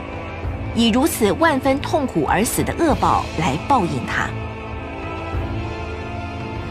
[0.75, 4.29] 以如此万分痛苦而死的恶报来报应他。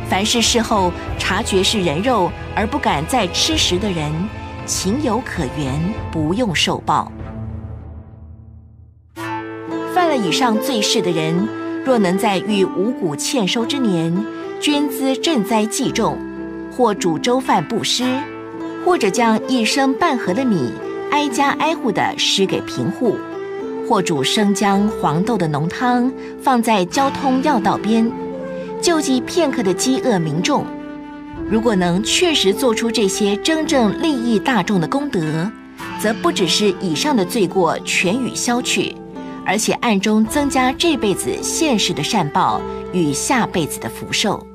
[0.09, 4.13] 凡是事后察觉是人肉而不敢再吃食的人，
[4.65, 5.75] 情有可原，
[6.13, 7.11] 不用受报。
[9.95, 11.49] 犯了以上罪事的人，
[11.85, 14.17] 若能在遇五谷欠收之年，
[14.61, 16.17] 捐资赈灾济众，
[16.71, 18.05] 或煮粥饭布施，
[18.85, 20.73] 或者将一升半盒的米
[21.11, 23.17] 挨家挨户的施给贫户。
[23.89, 26.13] 或煮生姜、黄豆的浓汤，
[26.43, 28.13] 放在交通要道边，
[28.83, 30.67] 救济片刻的饥饿民众。
[31.51, 35.51] 如果能确实做出这些真正利益大众的功德，
[35.99, 38.95] 则不只是以上的罪过全予消去，
[39.47, 42.61] 而且暗中增加这辈子现世的善报
[42.93, 44.47] 与下辈子的福寿。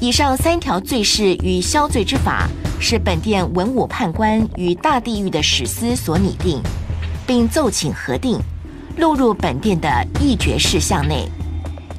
[0.00, 2.48] 以上三条罪事与消罪之法。
[2.80, 6.62] 是本殿文武判官与大地狱的史司所拟定，
[7.26, 8.38] 并奏请核定，
[8.96, 9.88] 录入本殿的
[10.20, 11.28] 议决事项内，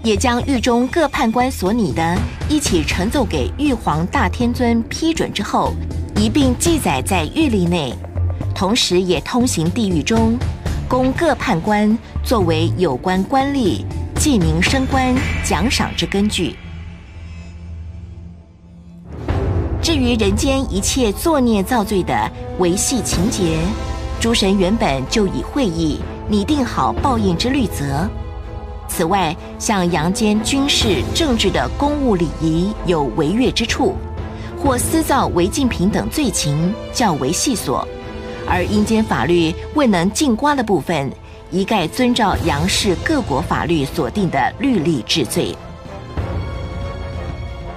[0.03, 5.73] 也将狱中各判官所拟的一起呈奏给玉皇大天尊批准之后，
[6.15, 7.93] 一并记载在狱历内，
[8.55, 10.37] 同时也通行地狱中，
[10.87, 13.83] 供各判官作为有关官吏
[14.15, 16.55] 记名升官、奖赏之根据。
[19.81, 23.57] 至于人间一切作孽造罪的维系情节，
[24.19, 28.07] 诸神原本就已会议拟定好报应之律则。
[28.89, 33.95] 此外，像阳间军事、政治的公务礼仪有违越之处，
[34.61, 37.85] 或私造违禁品等罪情较为细琐，
[38.45, 41.09] 而阴间法律未能尽刮的部分，
[41.51, 45.55] 一概遵照阳世各国法律所定的律例治罪。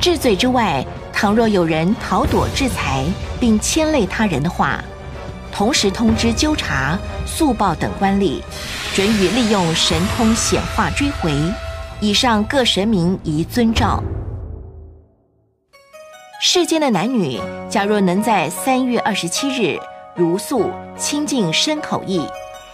[0.00, 3.04] 治罪之外，倘若有人逃躲制裁
[3.38, 4.82] 并牵累他人的话，
[5.52, 8.40] 同时通知纠察、速报等官吏，
[8.94, 11.32] 准予利用神通显化追回。
[12.00, 14.02] 以上各神明宜遵照。
[16.40, 19.78] 世间的男女，假若能在三月二十七日
[20.16, 22.26] 如素清净身口意，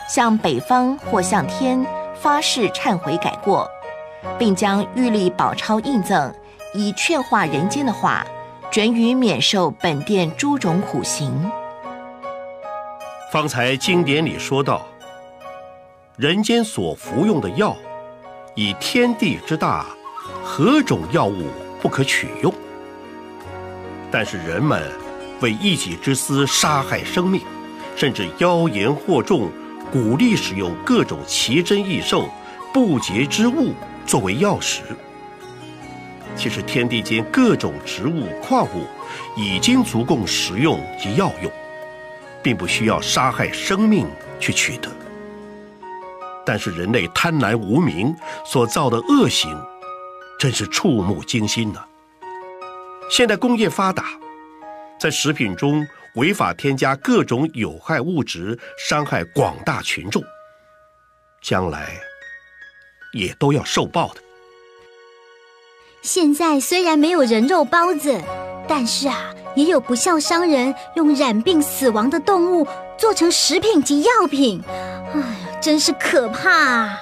[0.09, 1.85] 向北方或向天
[2.19, 3.69] 发誓忏悔改过，
[4.39, 6.32] 并将玉历宝钞印赠，
[6.79, 8.25] 以劝化人间的话，
[8.71, 11.51] 准予免受本殿诸种苦刑。
[13.33, 14.87] 方才经典里说到，
[16.17, 17.77] 人间所服用的药，
[18.55, 19.87] 以天地之大，
[20.45, 21.49] 何种药物
[21.83, 22.55] 不可取用？
[24.09, 24.81] 但是人们
[25.41, 27.43] 为一己之私杀害生命，
[27.97, 29.51] 甚至妖言惑众，
[29.91, 32.29] 鼓励使用各种奇珍异兽、
[32.73, 33.73] 不洁之物
[34.07, 34.83] 作为药食。
[36.39, 38.86] 其实天地间各种植物、矿物
[39.36, 41.52] 已经足够食用及药用。
[42.40, 44.06] 并不需要杀害生命
[44.39, 44.89] 去取得，
[46.47, 48.15] 但是人类贪婪无明
[48.47, 49.60] 所造的恶行，
[50.39, 51.85] 真是触目惊心呐！
[53.10, 54.05] 现代工业发达，
[55.01, 60.23] 在食品中违法添加各种有害物质，伤害广大群众，
[61.43, 61.90] 将来
[63.12, 64.23] 也都要受报的。
[66.10, 68.18] 现在虽然没有人肉包子，
[68.66, 69.35] 但是啊。
[69.55, 72.64] 也有不孝商人用染病死亡的动物
[72.97, 74.62] 做成食品及药品，
[75.12, 75.26] 哎呀，
[75.60, 76.48] 真是可怕！
[76.48, 77.01] 啊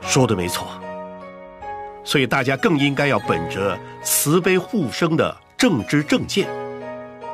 [0.00, 0.68] 说的没错，
[2.04, 6.48] 所以大家更应该要本着慈悲护生的正知正见，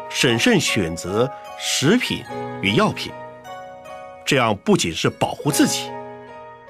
[0.09, 2.25] 审慎选择食品
[2.63, 3.13] 与药品，
[4.25, 5.91] 这样不仅是保护自己，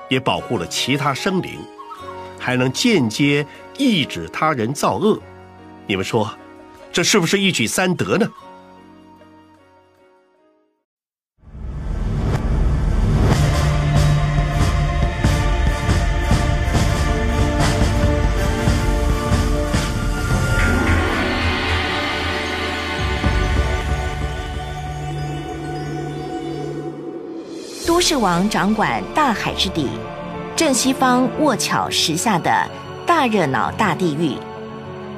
[0.08, 1.60] 也保护了其他生灵，
[2.36, 3.46] 还能间接
[3.78, 5.18] 抑制他人造恶。
[5.86, 6.30] 你们说？
[6.92, 8.28] 这是不是一举三得呢？
[27.86, 29.88] 都市王掌管大海之底，
[30.56, 32.50] 正西方卧巧石下的
[33.10, 34.36] 大热闹大地狱。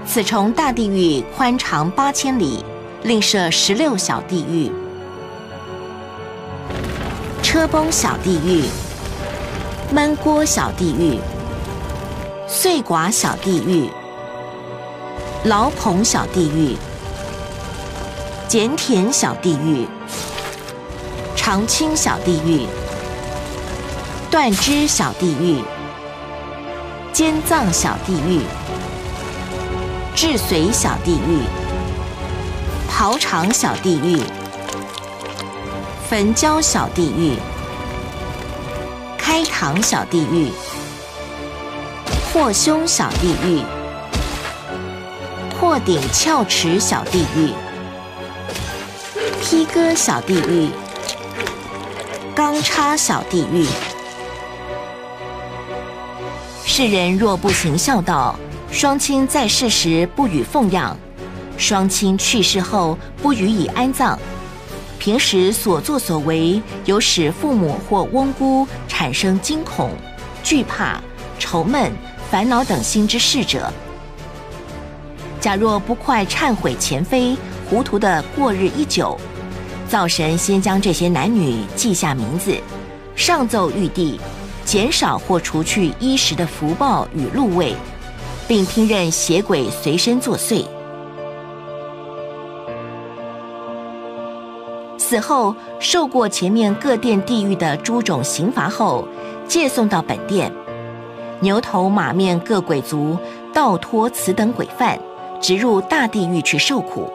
[0.06, 2.64] 此重大地狱宽长八千里，
[3.02, 4.72] 另设十六小地狱：
[7.42, 8.64] 车崩小地狱、
[9.94, 11.20] 焖锅小地狱、
[12.48, 13.90] 碎寡小地狱、
[15.44, 16.74] 牢棚小地狱、
[18.48, 19.86] 碱田小地狱、
[21.36, 22.66] 长青小地狱、
[24.30, 25.62] 断肢小地狱、
[27.12, 28.42] 奸脏小地狱。
[30.14, 31.40] 治髓小地狱、
[32.88, 34.22] 刨肠小地狱、
[36.08, 37.36] 焚焦小地狱、
[39.18, 40.52] 开膛小地狱、
[42.30, 43.62] 破胸小地狱、
[45.58, 47.52] 破顶翘齿小地狱、
[49.40, 50.70] 劈割小地狱、
[52.34, 53.66] 钢叉小地狱。
[56.74, 58.34] 世人若不行孝道。
[58.70, 60.96] 双亲在世时不予奉养，
[61.58, 64.16] 双亲去世后不予以安葬，
[64.98, 69.90] 平时所作所为有使父母或翁姑产生惊恐、
[70.42, 70.98] 惧怕、
[71.38, 71.92] 愁闷、
[72.30, 73.70] 烦恼等心之事者，
[75.42, 77.36] 假若不快忏悔前非，
[77.68, 79.20] 糊涂的过日已久，
[79.90, 82.56] 灶神先将这些男女记下名字，
[83.14, 84.18] 上奏玉帝，
[84.64, 87.74] 减少或除去衣食的福报与禄位。
[88.48, 90.66] 并听任邪鬼随身作祟，
[94.98, 99.06] 死后受过前面各殿地狱的诸种刑罚后，
[99.48, 100.52] 借送到本殿。
[101.40, 103.16] 牛头马面各鬼族
[103.54, 104.98] 倒托此等鬼犯，
[105.40, 107.10] 直入大地狱去受苦，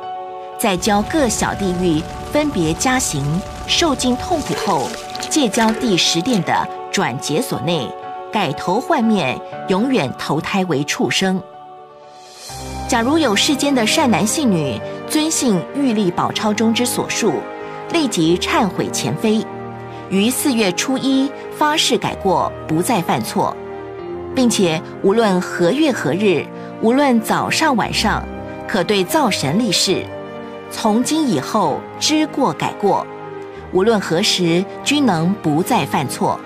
[0.58, 2.02] 再交各小地狱
[2.32, 3.24] 分别加刑，
[3.68, 4.90] 受尽痛苦后，
[5.30, 6.68] 借交第十殿的
[6.98, 7.88] 转劫所内，
[8.34, 11.40] 改头换面，永远投胎为畜生。
[12.88, 17.34] 假如有世间的善男信女遵信玉历宝钞中之所述，
[17.94, 19.46] 立即忏悔前非，
[20.10, 23.56] 于四月初一发誓改过，不再犯错，
[24.34, 26.44] 并且无论何月何日，
[26.82, 28.24] 无论早上晚上，
[28.68, 30.04] 可对灶神立誓，
[30.72, 33.06] 从今以后知过改过，
[33.72, 36.40] 无论何时均能不再犯错。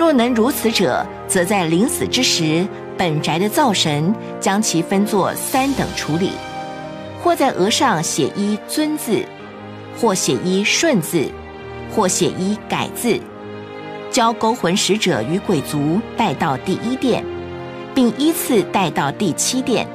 [0.00, 2.66] 若能如此者，则在临死之时，
[2.96, 6.30] 本宅的灶神将其分作三等处理：
[7.22, 9.22] 或在额上写一尊字，
[9.98, 11.26] 或写一顺字，
[11.94, 13.20] 或写一改字，
[14.10, 17.22] 交勾魂使者与鬼族带到第一殿，
[17.94, 19.86] 并依次带到第七殿。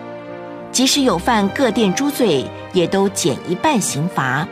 [0.72, 4.48] 即使有犯各殿诸罪，也都减一半刑罚，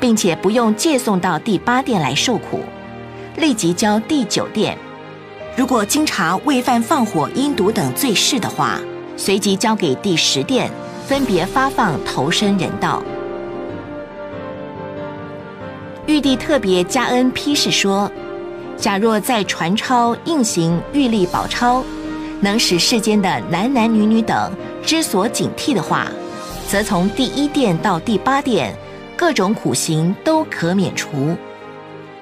[0.00, 2.60] 并且不用借送到第八殿来受苦，
[3.36, 4.74] 立即交第九殿。
[5.56, 8.78] 如果经查未犯放火、阴毒等罪事的话，
[9.16, 10.70] 随即交给第十殿，
[11.06, 13.02] 分别发放投身人道。
[16.06, 18.10] 玉帝特别加恩批示说：
[18.76, 21.82] 假若在传抄印行玉历宝钞，
[22.40, 24.52] 能使世间的男男女女等
[24.84, 26.06] 知所警惕的话，
[26.68, 28.76] 则从第一殿到第八殿，
[29.16, 31.34] 各种苦刑都可免除。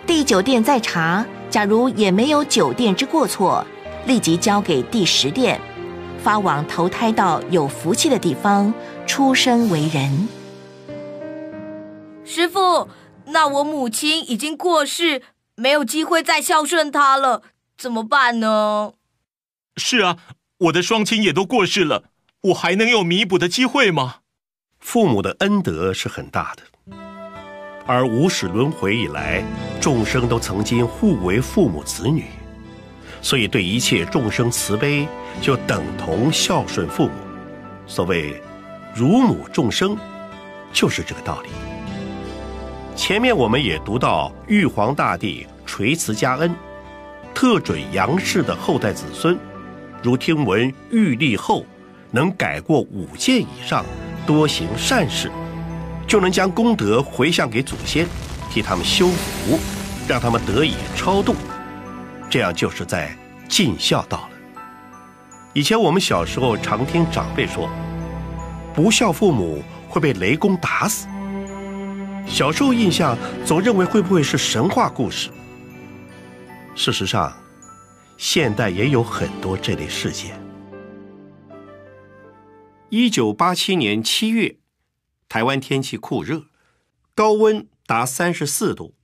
[0.07, 1.27] 第九殿再查。
[1.55, 3.65] 假如也没有酒店之过错，
[4.07, 5.61] 立即交给第十殿，
[6.21, 8.75] 发往投胎到有福气的地方，
[9.07, 10.27] 出生为人。
[12.25, 12.89] 师傅，
[13.27, 15.23] 那我母亲已经过世，
[15.55, 17.43] 没有机会再孝顺她了，
[17.79, 18.95] 怎么办呢？
[19.77, 20.17] 是啊，
[20.59, 22.07] 我的双亲也都过世了，
[22.49, 24.17] 我还能有弥补的机会吗？
[24.81, 26.65] 父母的恩德是很大的。
[27.87, 29.45] 而无始轮回以来，
[29.81, 32.25] 众生都曾经互为父母子女，
[33.21, 35.07] 所以对一切众生慈悲，
[35.43, 37.13] 就等同孝顺父母。
[37.87, 38.41] 所谓
[38.97, 39.95] “乳母众生”，
[40.73, 41.51] 就是这个道理。
[42.97, 46.55] 前面我们也读到，玉皇大帝垂慈加恩，
[47.35, 49.39] 特准杨氏的后代子孙，
[50.03, 51.67] 如听闻玉立后
[52.11, 53.85] 能改过五戒以上，
[54.27, 55.31] 多行善事。
[56.07, 58.07] 就能将功德回向给祖先，
[58.51, 59.59] 替他们修福，
[60.07, 61.35] 让他们得以超度，
[62.31, 63.17] 这样就是在
[63.49, 64.31] 尽孝道了。
[65.53, 67.69] 以前我们小时候常听长辈说，
[68.75, 71.07] 不孝父母会被雷公打死。
[72.27, 75.31] 小时候印象总认为会不会是神话故事？
[76.75, 77.33] 事实上，
[78.17, 80.39] 现代也有很多这类事件。
[82.89, 84.57] 一九八七年七月。
[85.29, 86.43] 台湾天气酷热，
[87.15, 88.95] 高温达三十四度。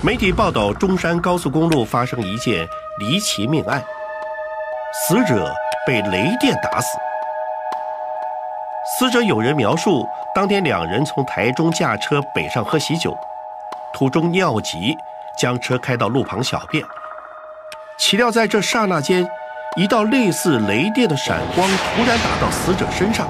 [0.00, 2.66] 媒体报道，中山高速公路发生一件
[2.98, 3.84] 离奇命案，
[4.92, 5.54] 死者
[5.86, 6.98] 被雷电打死。
[8.98, 13.16] 死者有人描述，当天两人从台中驾车北上喝喜酒，
[13.92, 14.96] 途中尿急，
[15.38, 16.82] 将车开到路旁小便。
[17.98, 19.28] 岂料在这刹那间，
[19.76, 23.28] 一道类似雷电的闪光突然打到死者身上。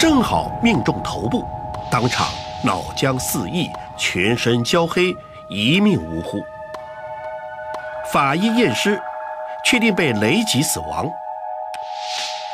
[0.00, 1.46] 正好命中头部，
[1.90, 2.26] 当场
[2.64, 5.14] 脑浆四溢，全身焦黑，
[5.50, 6.42] 一命呜呼。
[8.10, 8.98] 法医验尸，
[9.62, 11.06] 确定被雷击死亡。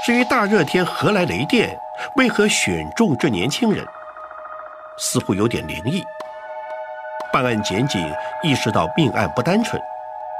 [0.04, 1.78] 至于大热天何来雷电，
[2.16, 3.86] 为何选中这年轻人，
[4.98, 6.04] 似乎有点灵异。
[7.32, 8.12] 办案检警
[8.42, 9.80] 意识到命案不单纯，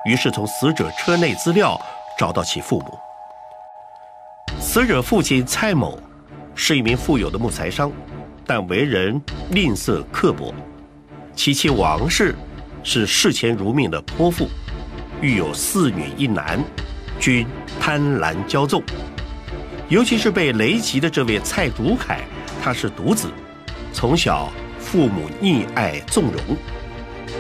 [0.07, 1.81] 于是从死者车内资料
[2.19, 2.99] 找到其父母。
[4.61, 5.97] 死者父亲蔡某。
[6.57, 7.93] 是一名富有的木材商，
[8.47, 9.21] 但为人
[9.51, 10.53] 吝啬刻薄。
[11.37, 12.35] 其妻王氏
[12.83, 14.49] 是视钱如命的泼妇，
[15.21, 16.59] 育有四女一男，
[17.21, 17.47] 均
[17.79, 18.83] 贪婪骄纵。
[19.89, 22.23] 尤其是被雷击的这位蔡竹凯，
[22.63, 23.29] 他是独子，
[23.93, 24.51] 从小
[24.81, 26.57] 父母溺爱纵容，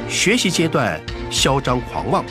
[0.08, 2.22] 学习阶段嚣张狂妄，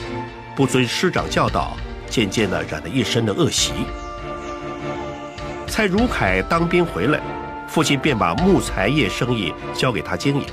[0.54, 1.76] 不遵师长教导，
[2.08, 3.72] 渐渐的染了一身的恶习。
[5.68, 7.20] 蔡如凯当兵回来，
[7.66, 10.46] 父亲便把木材业生意交给他经营。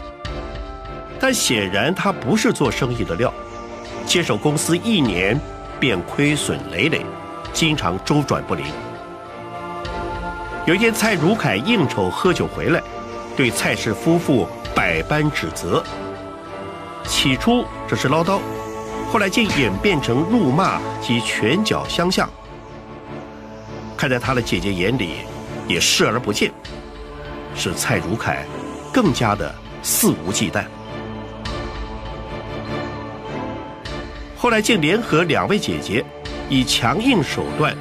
[1.19, 3.33] 但显然他不是做生意的料，
[4.05, 5.39] 接手公司一年
[5.79, 7.05] 便亏损累累，
[7.53, 8.65] 经常周转不灵。
[10.65, 12.81] 有一天，蔡如凯应酬喝酒回来，
[13.37, 15.83] 对蔡氏夫妇百般指责。
[17.05, 18.39] 起初这是唠叨，
[19.11, 22.29] 后来竟演变成怒骂及拳脚相向。
[24.03, 25.19] 看在他的姐姐眼里，
[25.65, 26.51] 也视而不见，
[27.55, 28.43] 使蔡如凯
[28.91, 30.65] 更加的肆无忌惮。
[34.35, 36.03] 后来竟联合两位姐姐，
[36.49, 37.73] 以强硬手段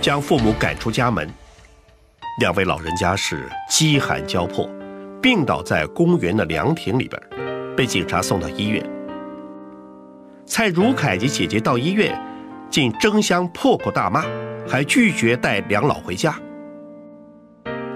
[0.00, 1.30] 将父母赶出家门。
[2.40, 4.66] 两位老人家是饥寒交迫，
[5.20, 7.22] 病倒在公园的凉亭里边，
[7.76, 8.82] 被警察送到医院。
[10.46, 12.18] 蔡如凯及姐姐到医院，
[12.70, 14.24] 竟争相破口大骂，
[14.68, 16.38] 还拒绝带两老回家。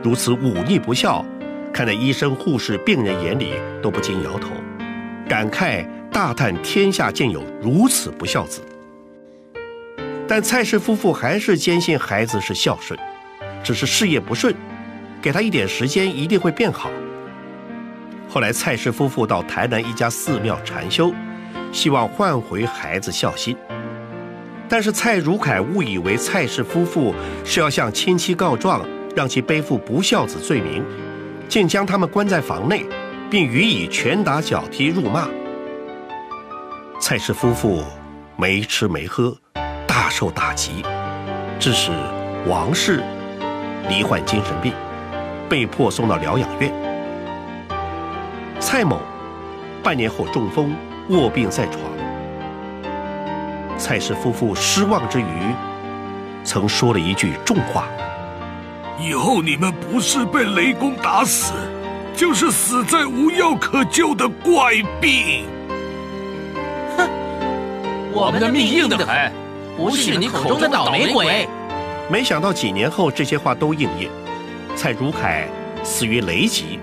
[0.03, 1.25] 如此忤逆不孝，
[1.73, 4.51] 看在医生、护士、病人眼里，都不禁摇头，
[5.29, 8.63] 感慨大叹天下竟有如此不孝子。
[10.27, 12.99] 但蔡氏夫妇还是坚信孩子是孝顺，
[13.63, 14.55] 只是事业不顺，
[15.21, 16.91] 给他一点时间，一定会变好。
[18.29, 21.13] 后来，蔡氏夫妇到台南一家寺庙禅修，
[21.73, 23.57] 希望换回孩子孝心。
[24.71, 27.15] 但是蔡如凯误以为蔡氏夫妇
[27.45, 28.81] 是要向亲戚告状。
[29.17, 30.85] 让其背负不孝子罪名，
[31.49, 32.87] 竟将他们关在房内，
[33.29, 35.29] 并予以拳打脚踢、辱骂。
[37.01, 37.83] 蔡氏夫妇
[38.37, 39.37] 没吃没喝，
[39.85, 40.85] 大受打击，
[41.59, 41.91] 致使
[42.47, 43.03] 王氏
[43.89, 44.73] 罹患精神病，
[45.49, 46.73] 被迫送到疗养院。
[48.61, 49.01] 蔡某
[49.83, 50.73] 半年后中风
[51.09, 51.90] 卧病在床。
[53.81, 55.25] 蔡氏夫妇失望之余，
[56.45, 57.87] 曾说了一句重话。
[59.01, 61.55] 以后你们不是被雷公打死，
[62.15, 65.47] 就是死在无药可救的怪病。
[66.99, 67.09] 哼，
[68.13, 69.33] 我们的命硬得很，
[69.79, 71.49] 不是你口中的倒霉鬼。
[72.11, 74.11] 没想到几年后这些话都应验，
[74.77, 75.49] 蔡如凯
[75.83, 76.79] 死于雷击。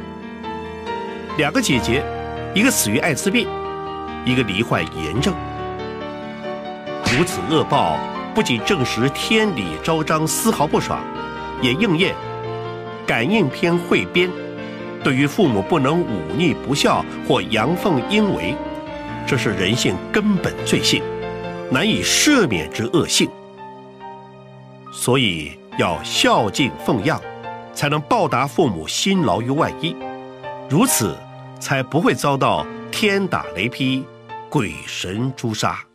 [1.37, 2.03] 两个姐姐，
[2.55, 3.47] 一个死于艾滋病，
[4.25, 5.35] 一个罹患炎症。
[7.15, 7.97] 如此恶报，
[8.35, 10.99] 不仅证实天理昭彰，丝毫不爽。
[11.61, 12.13] 也应验
[13.07, 14.29] 《感应篇》汇编，
[15.03, 18.53] 对于父母不能忤逆不孝或阳奉阴违，
[19.25, 21.01] 这是人性根本罪性，
[21.71, 23.27] 难以赦免之恶性。
[24.91, 27.19] 所以要孝敬奉养，
[27.73, 29.95] 才能报答父母辛劳于万一，
[30.69, 31.17] 如此
[31.59, 34.05] 才不会遭到天打雷劈、
[34.49, 35.86] 鬼神诛杀。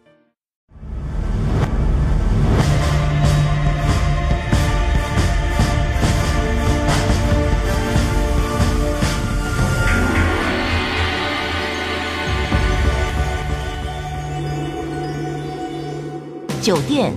[16.62, 17.12] 酒店，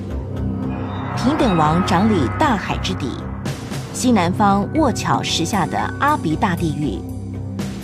[1.15, 3.11] 平等王掌理大海之底，
[3.93, 6.97] 西南方卧巧石下的阿鼻大地狱。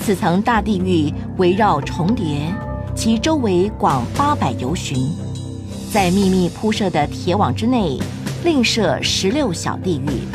[0.04, 2.52] 此层大地狱围绕重叠，
[2.96, 5.08] 其周围广八百由旬，
[5.94, 8.00] 在秘密铺设的铁网之内，
[8.44, 10.26] 另设十六小地狱：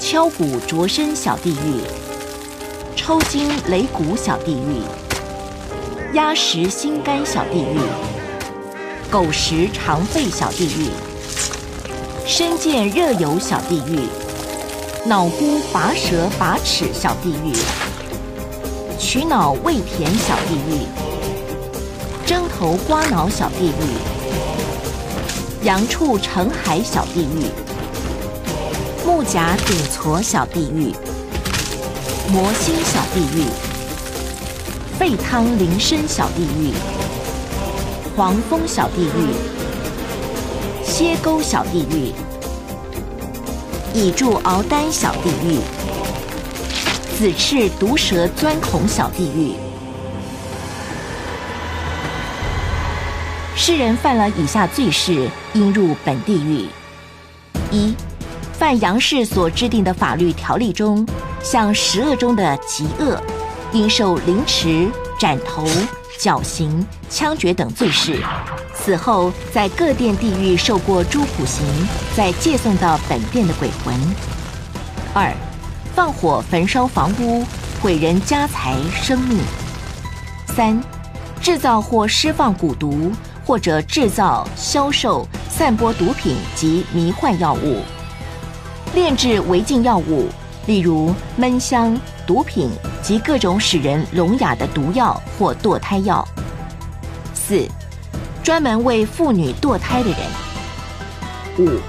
[0.00, 1.82] 敲鼓啄身小地狱，
[2.96, 4.80] 抽筋擂鼓小地狱，
[6.14, 8.15] 压实心肝小地狱。
[9.10, 10.90] 狗食肠肺小地狱，
[12.26, 14.00] 身见热油小地狱，
[15.08, 17.52] 脑菇拔舌拔齿小地狱，
[18.98, 20.86] 取脑喂田小地狱，
[22.26, 27.46] 蒸头刮脑小地狱，阳处成海小地狱，
[29.06, 30.92] 木甲顶矬小地狱，
[32.28, 33.44] 魔心小地狱，
[34.98, 36.72] 沸汤淋身小地狱。
[38.16, 39.34] 黄蜂小地狱、
[40.82, 42.14] 蝎沟小地狱、
[43.92, 45.58] 蚁柱鳌丹小地狱、
[47.18, 49.52] 紫翅毒蛇钻孔小地狱。
[53.54, 56.70] 世人犯了以下罪事，应入本地狱：
[57.70, 57.94] 一、
[58.54, 61.06] 犯杨氏所制定的法律条例中
[61.42, 63.22] 向十恶中的极恶，
[63.74, 64.88] 应受凌迟、
[65.20, 65.68] 斩头。
[66.18, 68.18] 绞刑、枪决等罪事，
[68.74, 71.64] 死后在各殿地狱受过诸苦刑，
[72.16, 73.94] 再借送到本殿的鬼魂。
[75.12, 75.32] 二、
[75.94, 77.44] 放火焚烧房屋，
[77.80, 79.38] 毁人家财生命。
[80.54, 80.82] 三、
[81.40, 83.12] 制造或施放蛊毒，
[83.44, 87.82] 或者制造、销售、散播毒品及迷幻药物，
[88.94, 90.28] 炼制违禁药物，
[90.66, 91.98] 例如闷香。
[92.26, 92.70] 毒品
[93.02, 96.26] 及各种使人聋哑的毒药或堕胎药。
[97.32, 97.66] 四、
[98.42, 100.18] 专门为妇女堕胎的人。
[101.58, 101.80] 五、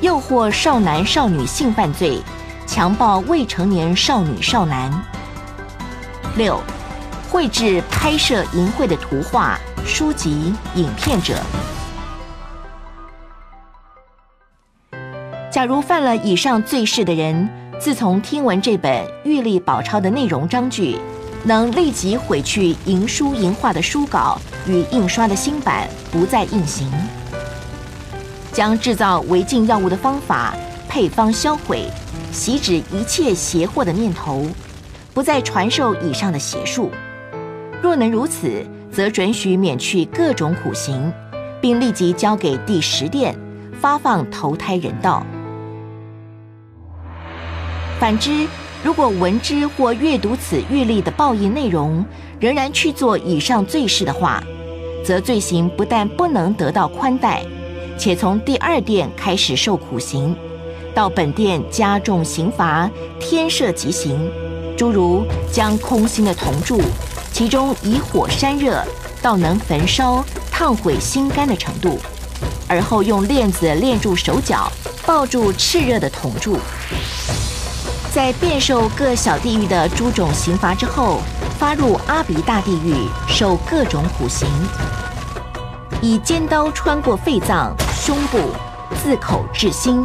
[0.00, 2.20] 诱惑少男少女性犯罪，
[2.66, 4.92] 强暴未成年少女少男。
[6.36, 6.60] 六、
[7.30, 11.40] 绘制拍摄淫秽的图画、书籍、影片者。
[15.50, 17.48] 假如犯了以上罪事的人。
[17.80, 20.98] 自从听闻这本玉历宝钞的内容章句，
[21.44, 24.36] 能立即毁去银书银画的书稿
[24.66, 26.90] 与印刷的新版，不再印行。
[28.52, 30.56] 将制造违禁药物的方法、
[30.88, 31.84] 配方销毁，
[32.32, 34.44] 洗止一切邪祸的念头，
[35.14, 36.90] 不再传授以上的邪术。
[37.80, 41.12] 若能如此，则准许免去各种苦刑，
[41.60, 43.38] 并立即交给第十殿
[43.80, 45.24] 发放投胎人道。
[47.98, 48.46] 反之，
[48.84, 52.04] 如果闻之或阅读此狱例的报应内容，
[52.38, 54.40] 仍然去做以上罪事的话，
[55.04, 57.44] 则罪行不但不能得到宽待，
[57.98, 60.36] 且从第二殿开始受苦刑，
[60.94, 62.88] 到本殿加重刑罚，
[63.18, 64.30] 天赦极刑，
[64.76, 66.80] 诸如将空心的铜柱，
[67.32, 68.80] 其中以火山热，
[69.20, 71.98] 到能焚烧、烫毁心肝的程度，
[72.68, 74.70] 而后用链子链住手脚，
[75.04, 76.56] 抱住炽热的铜柱。
[78.18, 81.20] 在遍受各小地狱的诸种刑罚之后，
[81.56, 82.92] 发入阿鼻大地狱，
[83.28, 84.48] 受各种苦刑，
[86.02, 88.40] 以尖刀穿过肺脏、胸部，
[89.00, 90.04] 自口至心，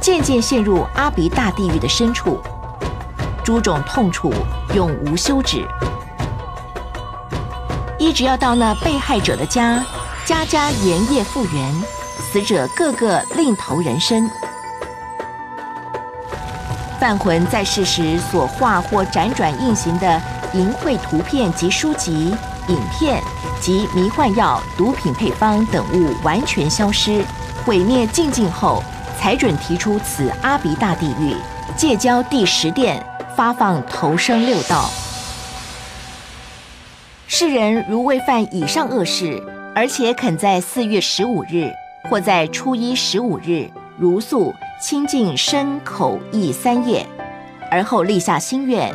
[0.00, 2.40] 渐渐陷入阿鼻大地狱的深处，
[3.42, 4.32] 诸种痛楚
[4.72, 5.66] 永无休止。
[7.98, 9.84] 一直要到那被害者的家，
[10.24, 11.82] 家家连夜复原，
[12.20, 14.30] 死者个个另投人生。
[16.98, 20.20] 犯魂在世时所画或辗转印行的
[20.52, 22.34] 淫秽图片及书籍、
[22.66, 23.22] 影片
[23.60, 27.24] 及迷幻药、毒品配方等物完全消失、
[27.64, 28.82] 毁灭净尽后，
[29.16, 31.36] 才准提出此阿鼻大地狱，
[31.76, 33.00] 戒交第十殿
[33.36, 34.90] 发放投生六道。
[37.28, 39.40] 世人如未犯以上恶事，
[39.72, 41.70] 而且肯在四月十五日
[42.10, 44.52] 或在初一十五日如素。
[44.80, 47.04] 清净身口意三业，
[47.68, 48.94] 而后立下心愿，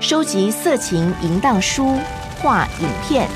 [0.00, 1.98] 收集色情淫荡书
[2.40, 3.28] 画影片，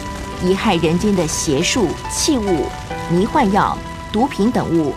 [0.43, 2.65] 遗害人间的邪术器物、
[3.11, 3.77] 迷幻药、
[4.11, 4.95] 毒品等物，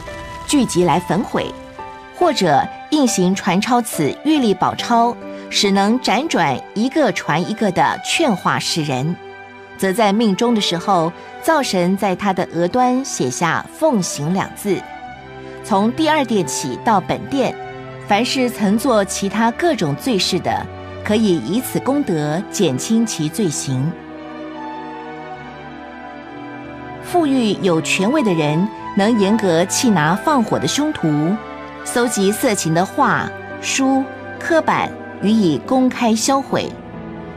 [0.48, 1.44] 聚集来焚毁；
[2.18, 5.14] 或者印行传抄此玉历宝钞，
[5.50, 9.14] 使能辗转一个传一个的劝化世人，
[9.78, 11.12] 则在命中的时候，
[11.42, 14.82] 灶神在他的额端写下“奉行”两字。
[15.68, 17.56] 从第二殿起到本殿，
[18.08, 20.64] 凡是曾做其他各种罪事的，
[21.04, 23.92] 可以以此功德减轻其罪行。
[27.02, 31.36] 富裕有权位的人，能严格缉拿放火的凶徒，
[31.84, 33.28] 搜集色情的画、
[33.60, 34.04] 书、
[34.40, 34.88] 刻板，
[35.24, 36.72] 予以公开销毁，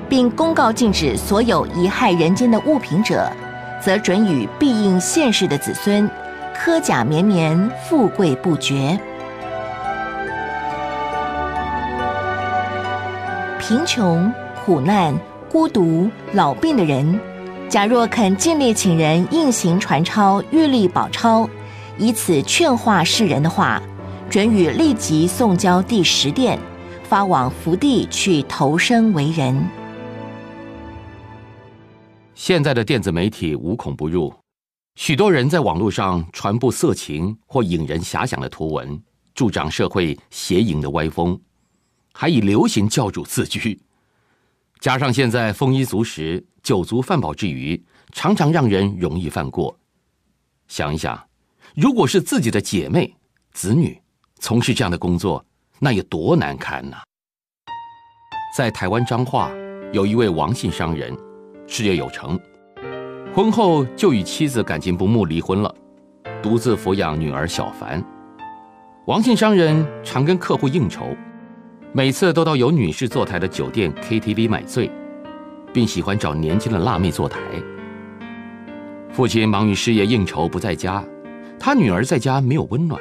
[0.07, 3.33] 并公告禁止所有贻害人间的物品者，
[3.81, 6.07] 则准予必应现世的子孙。
[6.61, 8.99] 科甲绵绵，富贵不绝。
[13.61, 14.31] 贫穷、
[14.65, 15.15] 苦难、
[15.49, 17.19] 孤独、老病的人，
[17.69, 21.49] 假若肯尽力请人印行传抄玉历宝钞，
[21.97, 23.81] 以此劝化世人的话，
[24.29, 26.59] 准予立即送交第十殿，
[27.05, 29.65] 发往福地去投生为人。
[32.35, 34.35] 现在的电子媒体无孔不入。
[34.99, 39.01] 许多人在网络上传播色情或引人遐想的图文，
[39.33, 41.41] 助长社会邪淫的歪风，
[42.13, 43.81] 还以流行教主自居。
[44.81, 47.81] 加上现在丰衣足食、酒足饭饱之余，
[48.11, 49.79] 常常让人容易犯过。
[50.67, 51.29] 想一想，
[51.77, 53.15] 如果是自己的姐妹、
[53.53, 53.97] 子女
[54.41, 55.47] 从事这样的工作，
[55.79, 56.97] 那有多难堪呐！
[58.57, 59.49] 在台湾彰化，
[59.93, 61.17] 有一位王姓商人，
[61.69, 62.37] 事业有成。
[63.39, 65.73] 婚后就与妻子感情不睦离婚了，
[66.43, 68.05] 独自抚养女儿小凡。
[69.07, 71.17] 王姓商人常跟客户应酬，
[71.93, 74.91] 每次都到有女士坐台的酒店 KTV 买醉，
[75.73, 77.39] 并喜欢找年轻的辣妹坐台。
[79.09, 81.05] 父亲忙于事业应酬不在家，
[81.61, 83.01] 他女儿在家没有温暖。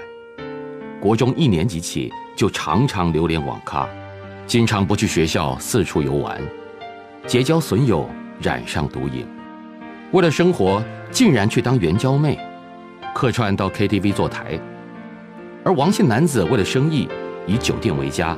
[1.02, 3.90] 国中一年级起就常常流连网咖，
[4.46, 6.40] 经常不去学校四处游玩，
[7.26, 8.08] 结交损友，
[8.40, 9.26] 染上毒瘾。
[10.14, 10.82] 为了生活，
[11.12, 12.40] 竟然去当援交妹，
[13.14, 14.58] 客串到 KTV 坐台；
[15.66, 17.10] 而王姓男子为了生意，
[17.46, 18.38] 以酒店为家。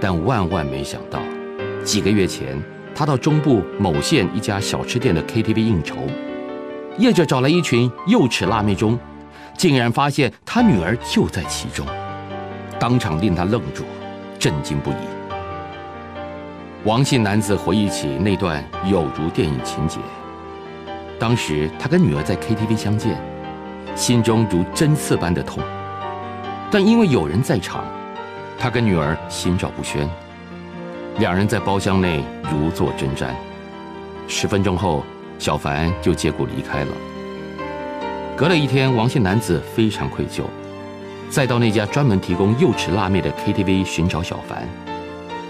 [0.00, 1.18] 但万万没想到，
[1.82, 2.56] 几个月前，
[2.94, 5.96] 他到中部某县一家小吃店的 KTV 应酬，
[6.98, 8.96] 业者找来一群幼齿辣妹中，
[9.58, 11.84] 竟然发现他女儿就在其中，
[12.78, 13.82] 当场令他愣住，
[14.38, 14.94] 震惊不已。
[16.84, 19.98] 王姓男子回忆起那段有如电影情节。
[21.20, 23.14] 当时他跟女儿在 KTV 相见，
[23.94, 25.62] 心中如针刺般的痛，
[26.70, 27.84] 但因为有人在场，
[28.58, 30.08] 他跟女儿心照不宣。
[31.18, 33.26] 两人在包厢内如坐针毡。
[34.28, 35.04] 十分钟后，
[35.38, 36.92] 小凡就借故离开了。
[38.34, 40.44] 隔了一天，王姓男子非常愧疚，
[41.28, 44.66] 再到那家专门提供幼齿辣妹的 KTV 寻找小凡，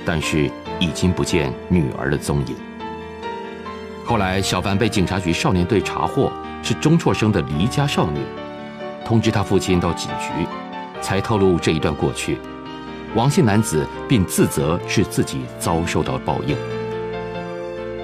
[0.05, 2.57] 但是已经不见女儿的踪影。
[4.11, 6.33] 后来，小凡被警察局少年队查获
[6.65, 8.19] 是钟辍生的离家少女，
[9.05, 10.49] 通知他父亲到警局，
[11.01, 12.41] 才透露这一段过去。
[13.15, 16.57] 王姓男子并自责是自己遭受到报应。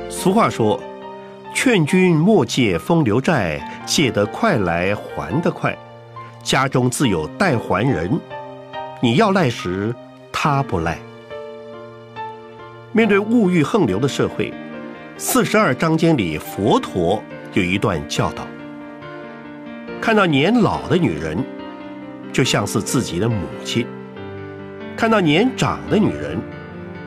[0.09, 0.81] 俗话说
[1.53, 5.77] ：“劝君莫借风流债，借得快来还得快。
[6.41, 8.09] 家中自有待还人，
[9.01, 9.93] 你要赖时，
[10.31, 10.99] 他不赖。”
[12.95, 14.55] 面对物欲横流的社会。
[15.19, 17.23] 四十二章经里，佛陀
[17.55, 18.47] 有一段教导：
[19.99, 21.43] 看到年老的女人，
[22.31, 23.87] 就像是自己的母亲；
[24.95, 26.39] 看到年长的女人，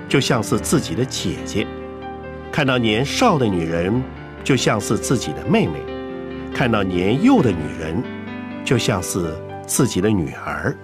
[0.07, 1.68] 就像是自己的姐姐；
[2.52, 4.02] 看到年少的女人，
[4.44, 5.77] 就像是自己的妹妹；
[6.52, 8.02] 看到年幼的女人，
[8.65, 9.36] 就像是
[9.68, 10.76] 自己的女儿。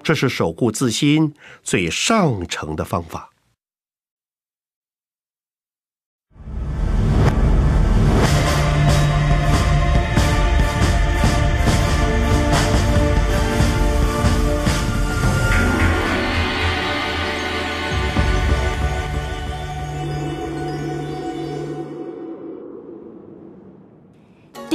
[0.00, 1.34] 这是守护自心
[1.64, 3.29] 最上乘的方法。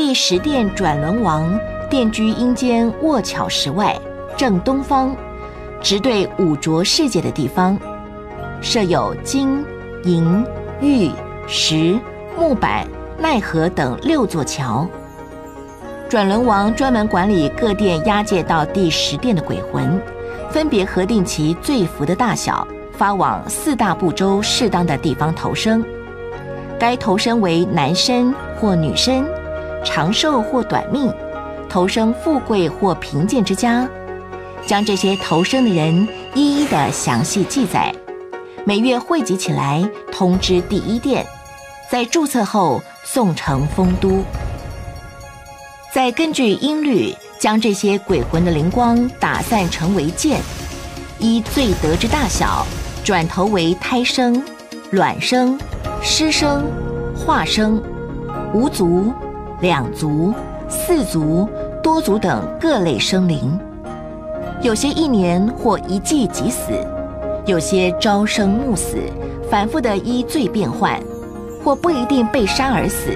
[0.08, 1.60] 第十殿转轮王
[1.90, 4.00] 殿居阴间卧巧石外
[4.38, 5.16] 正东方，
[5.82, 7.76] 直对五浊世界的地方，
[8.62, 9.66] 设有金、
[10.04, 10.46] 银、
[10.80, 11.10] 玉、
[11.48, 12.00] 石、
[12.38, 12.88] 木板、
[13.18, 14.88] 奈何等六座桥。
[16.08, 20.00] 转轮王专门管理各殿押解到第十殿的鬼魂，
[20.52, 25.84] 分别核定其罪福的大小，发往四大部洲适当的地方投生。
[26.78, 29.26] 该投生为男身或女身。
[29.86, 31.14] 长寿或短命，
[31.70, 33.88] 投生富贵或贫贱之家，
[34.66, 37.94] 将这些投生的人一一的详细记载，
[38.66, 41.26] 每月汇集起来，通知第一殿，
[41.90, 44.24] 在注册后送呈丰都，
[45.94, 50.42] 再根据音律将这些鬼魂的灵光打散成为剑，
[51.20, 52.66] 依罪德之大小，
[53.04, 54.44] 转投为胎生、
[54.92, 55.58] 卵生、
[56.02, 56.66] 湿生、
[57.16, 57.82] 化生、
[58.52, 59.14] 无足。
[59.66, 60.32] 两足、
[60.70, 61.50] 四足、
[61.82, 63.60] 多足等各类生灵，
[64.62, 66.72] 有些一年或一季即死，
[67.48, 68.98] 有些朝生暮死，
[69.50, 71.00] 反复的依罪变换，
[71.64, 73.10] 或不一定被杀而死，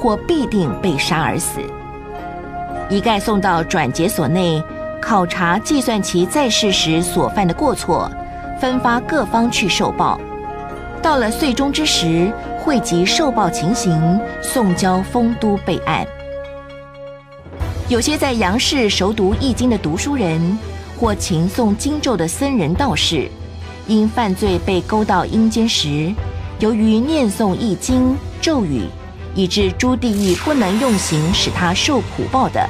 [0.00, 1.58] 或必定被杀而死。
[2.88, 4.62] 一概送到转结所内，
[5.02, 8.08] 考察计算其在世时所犯的过错，
[8.60, 10.16] 分发各方去受报。
[11.02, 12.32] 到了岁终之时。
[12.60, 16.06] 汇集受报情形，送交丰都备案。
[17.88, 20.58] 有些在杨氏熟读易经的读书人，
[21.00, 23.26] 或勤诵经咒的僧人道士，
[23.86, 26.12] 因犯罪被勾到阴间时，
[26.58, 28.82] 由于念诵易经咒语，
[29.34, 32.68] 以致诸地狱不能用刑使他受苦报的，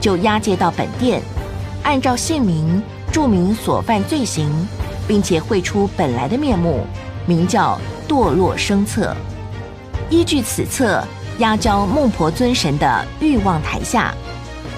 [0.00, 1.22] 就押解到本殿，
[1.84, 2.82] 按照姓名
[3.12, 4.50] 注明所犯罪行，
[5.06, 6.84] 并且绘出本来的面目，
[7.26, 7.78] 名叫。
[8.08, 9.14] 堕落生册，
[10.10, 11.00] 依据此册
[11.38, 14.12] 压交孟婆尊神的欲望台下，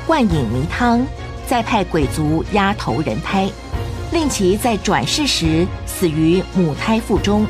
[0.06, 1.02] 灌饮迷汤，
[1.46, 3.48] 再派鬼族压头人胎，
[4.12, 7.46] 令其在转世时死于母胎腹中，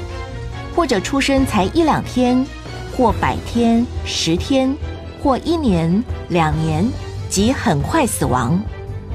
[0.77, 2.47] 或者出生才一两天，
[2.97, 4.73] 或百天、十天，
[5.21, 6.89] 或一年、两年，
[7.29, 8.57] 即很快死亡，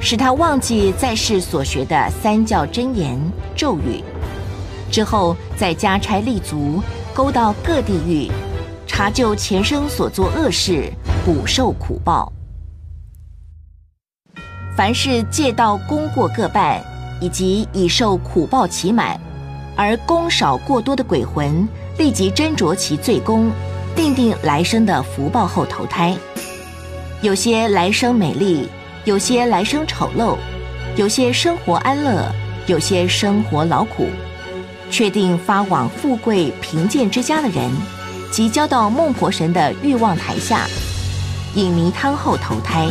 [0.02, 3.18] 使他忘记在世所学的三教真言
[3.56, 4.04] 咒语。
[4.92, 6.82] 之后再加差立足，
[7.14, 8.32] 勾到各地狱，
[8.86, 10.92] 查究前生所作恶事，
[11.26, 12.32] 补受苦报。
[14.76, 16.80] 凡是借道功过各半，
[17.20, 19.20] 以及已受苦报期满，
[19.76, 23.52] 而功少过多的鬼魂，立即斟酌其罪功，
[23.96, 26.16] 定定来生的福报后投胎。
[27.22, 28.70] 有些来生美丽，
[29.04, 30.38] 有些来生丑陋，
[30.96, 32.32] 有些生活安乐，
[32.68, 34.08] 有些生活劳苦。
[34.90, 37.70] 确定发往富贵贫贱之家的人，
[38.32, 40.66] 即交到孟婆神的欲望台下，
[41.56, 42.88] 饮迷汤后投胎。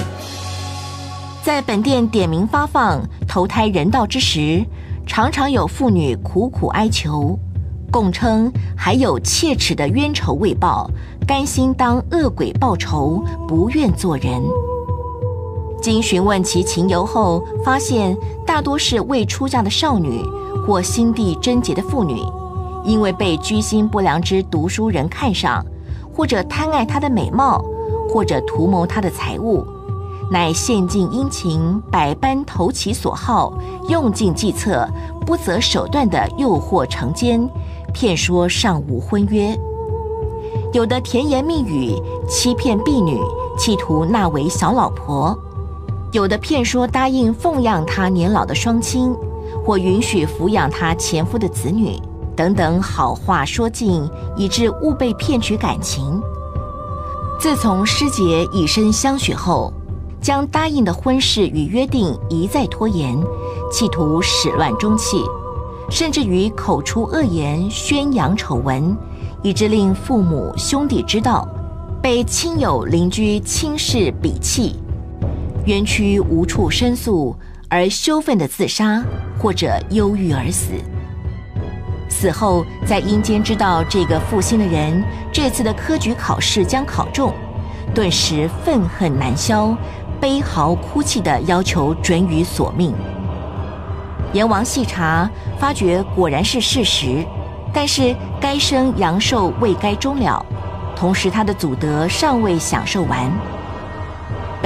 [1.43, 4.65] 在本殿点名发放投胎人道之时，
[5.07, 7.39] 常常有妇女苦苦哀求，
[7.91, 10.91] 供称还有切齿的冤仇未报，
[11.27, 14.43] 甘心当恶鬼报仇，不愿做人。
[15.87, 20.21] 经询问其情由后，发现大多是未出嫁的少女。
[20.67, 22.21] 或心地贞洁的妇女，
[22.83, 25.65] 因为被居心不良之读书人看上，
[26.13, 27.65] 或者贪爱她的美貌，
[28.09, 29.65] 或者图谋他的财物，
[30.29, 33.53] 乃献尽殷勤，百般投其所好，
[33.89, 34.89] 用尽计策，
[35.25, 37.49] 不择手段的诱惑成奸，
[37.95, 39.57] 骗说尚无婚约。
[40.73, 41.95] 有的甜言蜜语
[42.29, 43.21] 欺骗婢女，
[43.57, 45.33] 企图纳为小老婆；
[46.17, 49.15] 有的骗说答应奉养他年老的双亲。
[49.65, 52.01] 或允许抚养她前夫的子女，
[52.37, 56.21] 等等好话说尽，以致误被骗取感情。
[57.41, 59.73] 自从师姐以身相许后，
[60.21, 63.21] 将答应的婚事与约定一再拖延，
[63.73, 65.23] 企图始乱终弃，
[65.91, 68.97] 甚至于口出恶言，宣扬丑闻，
[69.43, 71.47] 以致令父母兄弟知道，
[72.01, 74.77] 被亲友邻居轻视鄙弃，
[75.67, 77.37] 冤屈无处申诉。
[77.69, 79.03] 而羞愤的自杀，
[79.41, 80.71] 或者忧郁而死。
[82.09, 85.03] 死后在阴间知道这个负心的人
[85.33, 87.35] 这次的科举考试将考中，
[87.93, 89.77] 顿时愤恨难消，
[90.21, 92.95] 悲嚎哭泣的要求准予索命。
[94.33, 95.29] 阎王细查，
[95.59, 97.27] 发觉果然是事实，
[97.73, 100.41] 但是该生阳寿未该终了，
[100.95, 103.29] 同时他的祖德尚未享受完。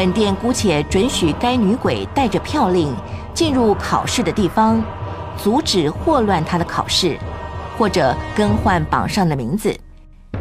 [0.01, 2.90] 本殿姑且准许该女鬼带着票令
[3.35, 4.82] 进入考试的地方，
[5.36, 7.18] 阻止祸乱她的考试，
[7.77, 9.77] 或者更换榜上的名字。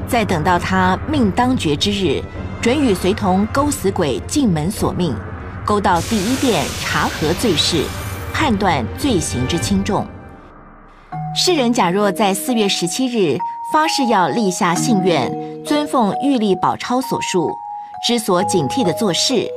[0.07, 2.23] 再等到她命当绝之日，
[2.61, 5.13] 准予随同勾死鬼进门索命，
[5.65, 7.83] 勾到第一殿查核罪事，
[8.33, 10.07] 判断罪行之轻重。
[11.35, 13.37] 世人假若在四月十七日
[13.73, 15.29] 发誓要立下信愿，
[15.65, 17.51] 遵奉玉历宝钞所述。
[18.05, 19.47] 知所警惕的做事，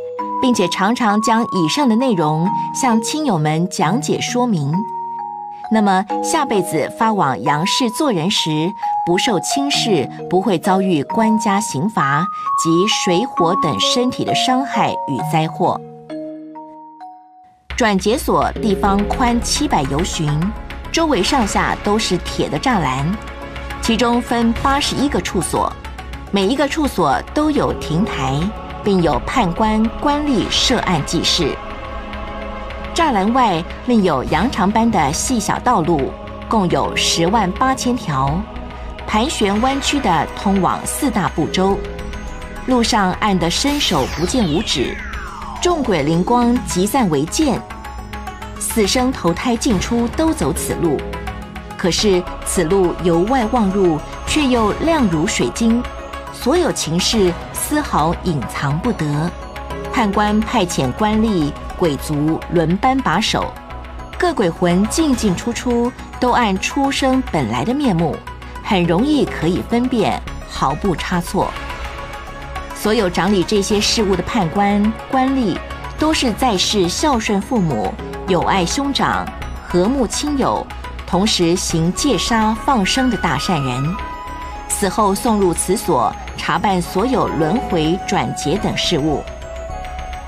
[0.41, 4.73] 并且常常将以上的内容向亲友们讲解说明，
[5.71, 8.51] 那么下辈子发往阳世做人时，
[9.07, 12.27] 不受轻视，不会遭遇官家刑罚
[12.63, 15.81] 及水火等身体的伤害与灾祸。
[17.77, 20.29] 转解所地方宽七百由旬，
[20.93, 23.17] 周围上下都是铁的栅栏，
[23.81, 25.73] 其中分八十一个处所。
[26.35, 28.41] 每一个处所都有亭台，
[28.83, 31.55] 并有判官官吏设案记事。
[32.95, 36.11] 栅栏外另有羊肠般的细小道路，
[36.49, 38.41] 共有十万八千条，
[39.07, 41.77] 盘旋弯曲的通往四大部洲。
[42.65, 44.97] 路上暗得伸手不见五指，
[45.61, 47.61] 众鬼灵光集散为剑。
[48.59, 50.97] 死生投胎进出都走此路，
[51.77, 55.83] 可是此路由外望入，却又亮如水晶。
[56.43, 59.31] 所有情事丝毫隐藏不得，
[59.93, 63.55] 判官派遣官吏、鬼卒轮班把守，
[64.19, 68.17] 各鬼魂进进出出都按出生本来的面目，
[68.65, 70.21] 很容易可以分辨，
[70.51, 71.49] 毫不差错。
[72.75, 75.57] 所有掌理这些事务的判官、官吏，
[75.97, 77.95] 都是在世孝顺父母、
[78.27, 79.25] 友爱兄长、
[79.69, 80.67] 和睦亲友，
[81.07, 83.95] 同时行戒杀放生的大善人。
[84.73, 86.13] 死后送入此所。
[86.35, 89.23] 查办所有轮回转劫等事务，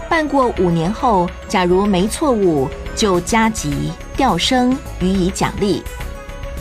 [0.08, 5.82] 办过五年后，假如没错误，就加级调升予以奖励；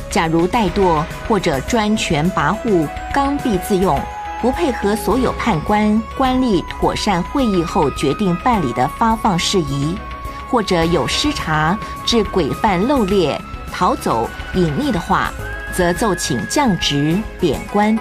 [0.10, 4.00] 假如怠惰或者专权跋扈、刚愎自用，
[4.42, 9.96] 不配合所有判官官吏妥善会议后决定办理的发放事宜，
[10.50, 11.78] 或者有失察
[12.08, 13.40] 致鬼犯漏猎、
[13.72, 15.32] 逃走、隐匿的话，
[15.76, 17.98] 则奏请降职贬官。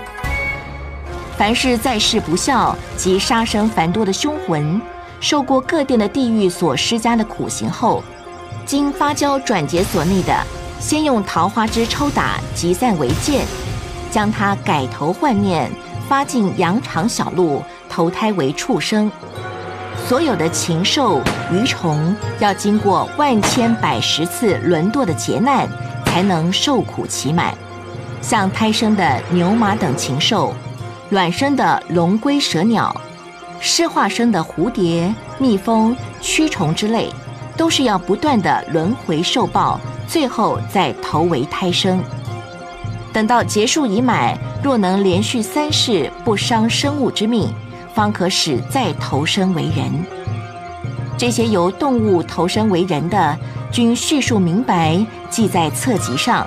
[1.36, 4.81] 凡是在世不孝及杀生繁多的凶魂，
[5.19, 8.05] 受过各殿的地狱所施加的苦刑后，
[8.65, 10.35] 经发交转结所内的，
[10.78, 13.44] 先用桃花枝抽打，集散为箭，
[14.11, 15.70] 将他改头换面，
[16.09, 19.11] 发进羊肠小路，投胎为畜生。
[20.07, 21.20] 所有的禽兽
[21.51, 25.69] 鱼虫，要经过万千百十次轮堕的劫难，
[26.12, 27.56] 才能受苦其满。
[28.20, 30.55] 像胎生的牛马等禽兽。
[31.09, 32.94] 卵生的龙龟蛇鸟，
[33.60, 37.10] 湿化生的蝴蝶、蜜蜂、蛆虫之类，
[37.56, 42.02] 都是要不断的轮回受报，最后再投为胎生。
[43.12, 47.51] 等到结束已满，若能连续三世不伤生物之命，
[47.94, 49.90] 方可使再投生为人。
[51.18, 53.39] 这些由动物投生为人的，
[53.73, 56.47] 均叙述明白，记在册籍上，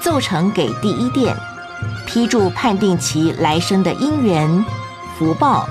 [0.00, 1.36] 奏呈给第一殿。
[2.06, 4.64] 批注判定其来生的因缘
[5.18, 5.68] 福报，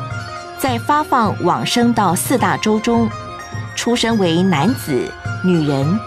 [0.57, 3.09] 再发放往生到四大洲中，
[3.75, 5.09] 出生为男子、
[5.43, 5.99] 女人。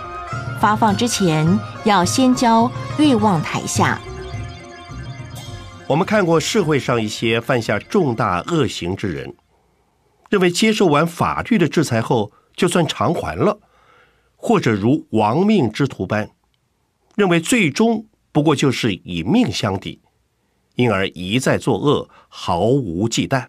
[0.61, 3.99] 发放之前要先交欲望台下，
[5.87, 9.35] 我们看过社会上一些犯下重大恶行之人，
[10.29, 13.59] 认为接受完法律的制裁后就算偿还了，
[14.43, 16.29] 或者如亡命之徒般，
[17.15, 20.03] 认为最终不过就是以命相抵，
[20.75, 23.47] 因而一再作恶，毫无忌惮，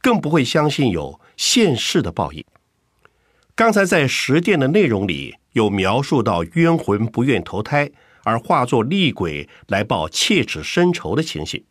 [0.00, 2.44] 更不会相信有现世的报应。
[3.56, 7.90] 刚才在十殿的内容里有描述到冤魂不愿投胎。
[8.22, 11.64] 而化作厉鬼来报切齿深仇的情形，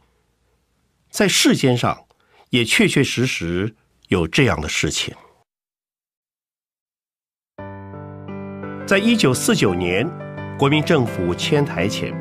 [1.12, 2.06] 在世间上
[2.50, 3.76] 也确确实实
[4.08, 5.14] 有这样的事情。
[8.90, 10.10] 在一九四九年，
[10.58, 12.12] 国民政府迁台前，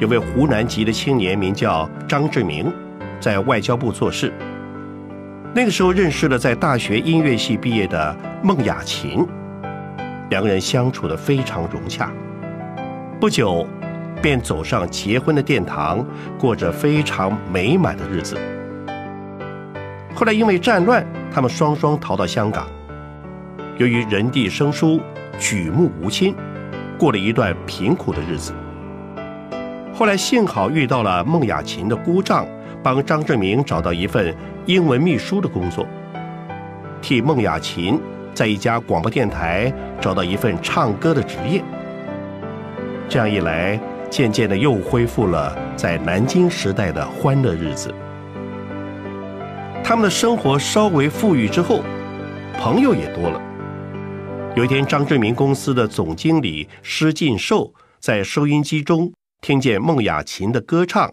[0.00, 2.66] 有位湖南籍的青年名叫张志明，
[3.20, 4.32] 在外交部做事。
[5.54, 9.24] 那个时候认识了在大学音乐系毕业的孟雅琴，
[10.30, 12.10] 两个人相处的非常融洽。
[13.20, 13.64] 不久，
[14.20, 16.04] 便走上结婚的殿堂，
[16.36, 18.36] 过着非常美满的日子。
[20.12, 22.66] 后来因为战乱，他们双双逃到香港。
[23.78, 25.00] 由于人地生疏，
[25.38, 26.34] 举目无亲，
[26.98, 28.52] 过了一段贫苦的日子。
[29.92, 32.46] 后来幸好遇到了孟雅琴的姑丈，
[32.82, 34.34] 帮张志明找到一份
[34.66, 35.86] 英文秘书的工作，
[37.00, 38.00] 替孟雅琴
[38.32, 41.62] 在一家广播电台找到一份唱歌的职业。
[43.08, 43.78] 这样一来，
[44.10, 47.92] 渐渐的又恢复了在南京时代的欢乐日子。
[49.84, 51.82] 他们的生活稍微富裕之后，
[52.58, 53.40] 朋友也多了。
[54.56, 61.12] 有一天，张志明公司的总经理施进寿在收音机中听见孟雅琴的歌唱，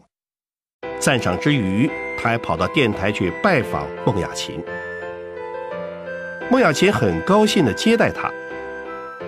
[1.00, 1.90] 赞赏之余，
[2.20, 4.64] 他还跑到电台去拜访孟雅琴。
[6.52, 8.32] 孟雅琴很高兴的接待他，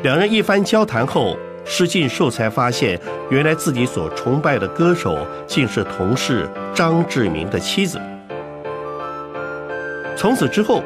[0.04, 1.38] 两人一番交谈后。
[1.66, 3.00] 施进寿才发现，
[3.30, 6.46] 原来自己所崇拜的歌手竟是同事
[6.76, 7.98] 张志明的妻子。
[10.18, 10.84] 从此之后，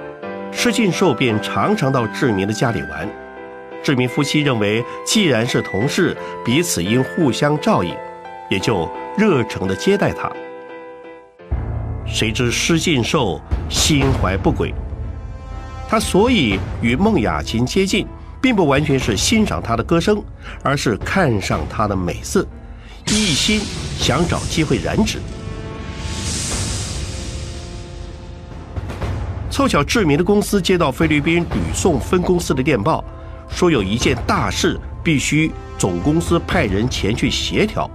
[0.52, 3.08] 施进寿便常常到志明的家里玩。
[3.84, 7.94] 志明夫妻认为，既然是同事，彼此应互相照应，
[8.50, 10.32] 也就热诚地接待他。
[12.06, 14.74] 谁知施进寿心怀不轨，
[15.90, 18.08] 他所以与孟雅琴接近。
[18.40, 20.24] 并不完全是欣赏她的歌声，
[20.62, 22.46] 而是看上她的美色，
[23.08, 23.60] 一心
[23.98, 25.18] 想找机会染指。
[29.58, 33.04] 凑巧志明的公司接到菲律宾吕宋分公司的电报，
[33.50, 37.90] 说有一件大事必须总公司派人前去协调。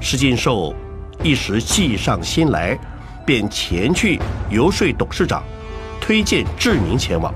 [0.00, 0.74] 施金寿
[1.22, 2.78] 一时计上心来，
[3.26, 5.42] 便前去游说董事长，
[6.00, 7.30] 推荐志明前往。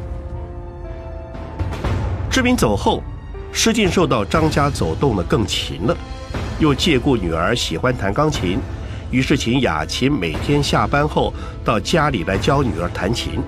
[2.31, 3.03] 志明走后，
[3.53, 5.95] 施进寿到张家走动的更勤了，
[6.59, 8.59] 又借故女儿喜欢弹钢琴，
[9.11, 11.33] 于是请雅琴每天下班后
[11.65, 13.41] 到家里来教女儿弹琴。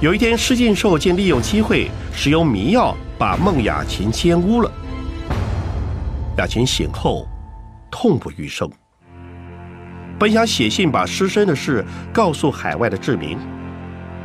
[0.00, 4.70] 有一天，施进寿竟利用机会使用迷药把孟雅琴奸污了。
[6.36, 7.26] 雅琴醒后
[7.90, 8.70] 痛不欲生，
[10.18, 13.36] 本想写信把失身的事告诉海外的志明。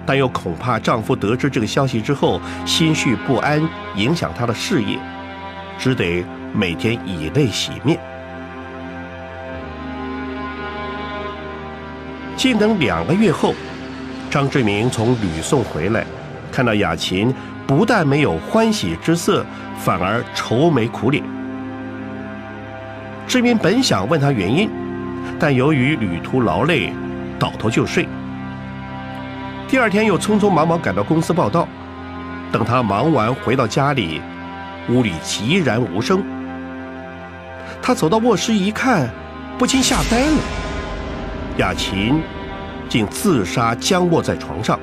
[0.05, 4.99] 但又恐怕丈夫得知这个消息之后心绪不安，影响她的事业，
[5.79, 6.23] 只得
[6.53, 7.97] 每天以泪洗面。
[12.43, 13.53] 静等两个月后，
[14.29, 16.05] 张志明从吕宋回来，
[16.51, 17.33] 看到雅琴
[17.65, 19.45] 不但没有欢喜之色，
[19.79, 21.23] 反而愁眉苦脸。
[23.25, 24.69] 志明本想问他原因，
[25.39, 26.91] 但由于旅途劳累，
[27.39, 28.05] 倒头就睡。
[29.69, 31.65] 第二天又匆匆忙忙赶到公司报道，
[32.51, 34.21] 等他忙完回到家里，
[34.89, 36.21] 屋里寂然无声。
[37.81, 39.09] 他走到卧室一看，
[39.57, 40.37] 不禁吓呆了。
[41.57, 42.19] 雅琴
[42.93, 44.79] 竟自杀僵卧在床上，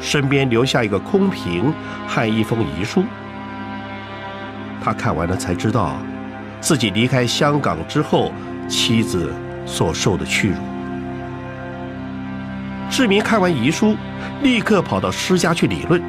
[0.00, 1.70] 身边留下一个空瓶
[2.06, 3.04] 和一封遗书。
[4.82, 5.98] 他看完了才知道，
[6.58, 8.32] 自己离开香港之后，
[8.66, 9.30] 妻子
[9.66, 10.56] 所受的屈辱。
[12.88, 13.94] 志明看完遗书，
[14.42, 16.02] 立刻跑到施家去理论。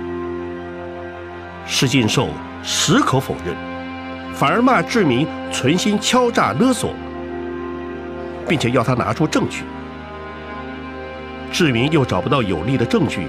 [1.66, 2.30] 施进寿
[2.64, 3.54] 矢口否认，
[4.34, 6.94] 反而骂志明存心敲诈勒索，
[8.48, 9.66] 并且要他拿出证据。
[11.52, 13.28] 志明又找不到有力的证据，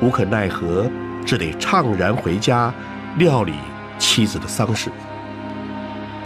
[0.00, 0.90] 无可奈何，
[1.24, 2.72] 只得怅然回家
[3.18, 3.54] 料理
[3.98, 4.90] 妻子的丧事。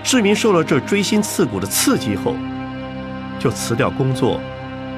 [0.03, 2.35] 志明受了这锥心刺骨的刺激后，
[3.39, 4.41] 就辞掉工作。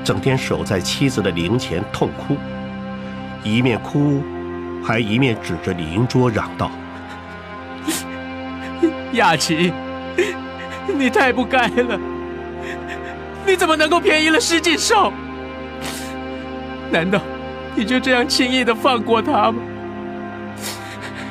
[0.04, 2.36] 整天守在妻子的灵前痛哭，
[3.42, 4.22] 一面哭，
[4.84, 6.70] 还一面指着灵桌嚷道
[9.14, 9.72] ：“雅琪，
[10.96, 11.98] 你太不该了！
[13.44, 15.12] 你怎么能够便宜了施敬寿？
[16.90, 17.20] 难道
[17.74, 19.60] 你就这样轻易的放过他吗？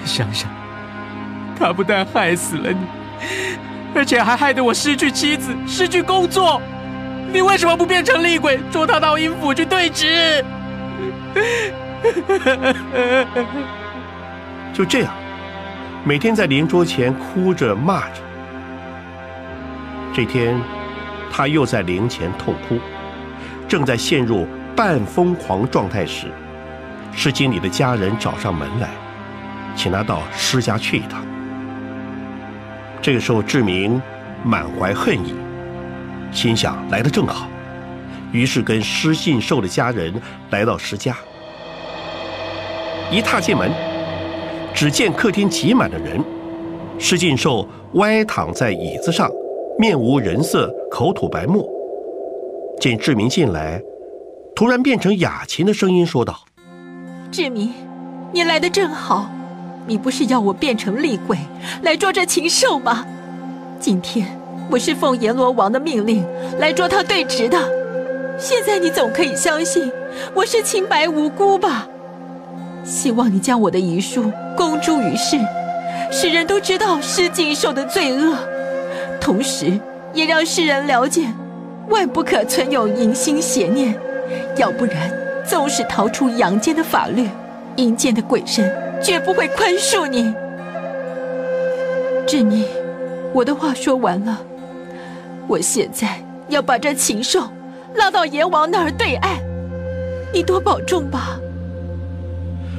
[0.04, 0.50] 想想，
[1.58, 2.78] 他不但害死了你，
[3.96, 6.62] 而且还害得我失去妻子、失去工作。
[7.34, 10.46] 你为什么不变成厉鬼，捉他到阴府去对质？
[14.72, 15.12] 就这样，
[16.04, 18.22] 每天在灵桌前哭着骂着。
[20.14, 20.56] 这天，
[21.32, 22.78] 他又在灵前痛哭，
[23.68, 26.28] 正在陷入半疯狂状态时，
[27.14, 28.90] 施经理的家人找上门来，
[29.74, 31.26] 请他到施家去一趟。
[33.02, 34.02] 这个时候，志明
[34.44, 35.34] 满怀恨意，
[36.34, 37.48] 心想来的正好，
[38.34, 40.14] 于是跟施信寿的家人
[40.50, 41.16] 来到施家。
[43.10, 43.72] 一踏进门，
[44.74, 46.22] 只见客厅挤满了人，
[47.00, 49.32] 施敬寿歪躺在椅子上，
[49.80, 51.66] 面无人色，口吐白沫。
[52.82, 53.82] 见志明进来，
[54.56, 56.46] 突然变成雅琴的声音说道
[57.30, 57.74] ：“志明，
[58.32, 59.30] 你来的正好，
[59.86, 61.38] 你不是要我变成厉鬼
[61.82, 63.06] 来捉这禽兽吗？
[63.82, 64.26] 今天
[64.72, 66.26] 我是奉阎罗王的命令
[66.58, 67.60] 来捉他对质的，
[68.40, 69.92] 现在你总可以相信
[70.34, 71.86] 我是清白无辜吧？”
[72.86, 75.38] 希望你将我的遗书公诸于世，
[76.10, 78.38] 使人都知道施敬寿的罪恶，
[79.20, 79.78] 同时
[80.14, 81.28] 也让世人了解，
[81.90, 84.00] 万不可存有淫心邪念，
[84.58, 85.12] 要不然，
[85.46, 87.28] 纵使逃出阳间的法律，
[87.76, 88.72] 阴间的鬼神
[89.02, 90.34] 绝不会宽恕你。
[92.28, 92.66] 志明，
[93.34, 94.40] 我的话说完了，
[95.48, 97.48] 我现在要把这禽兽
[97.96, 99.38] 拉到阎王那儿对岸，
[100.34, 101.40] 你多保重吧。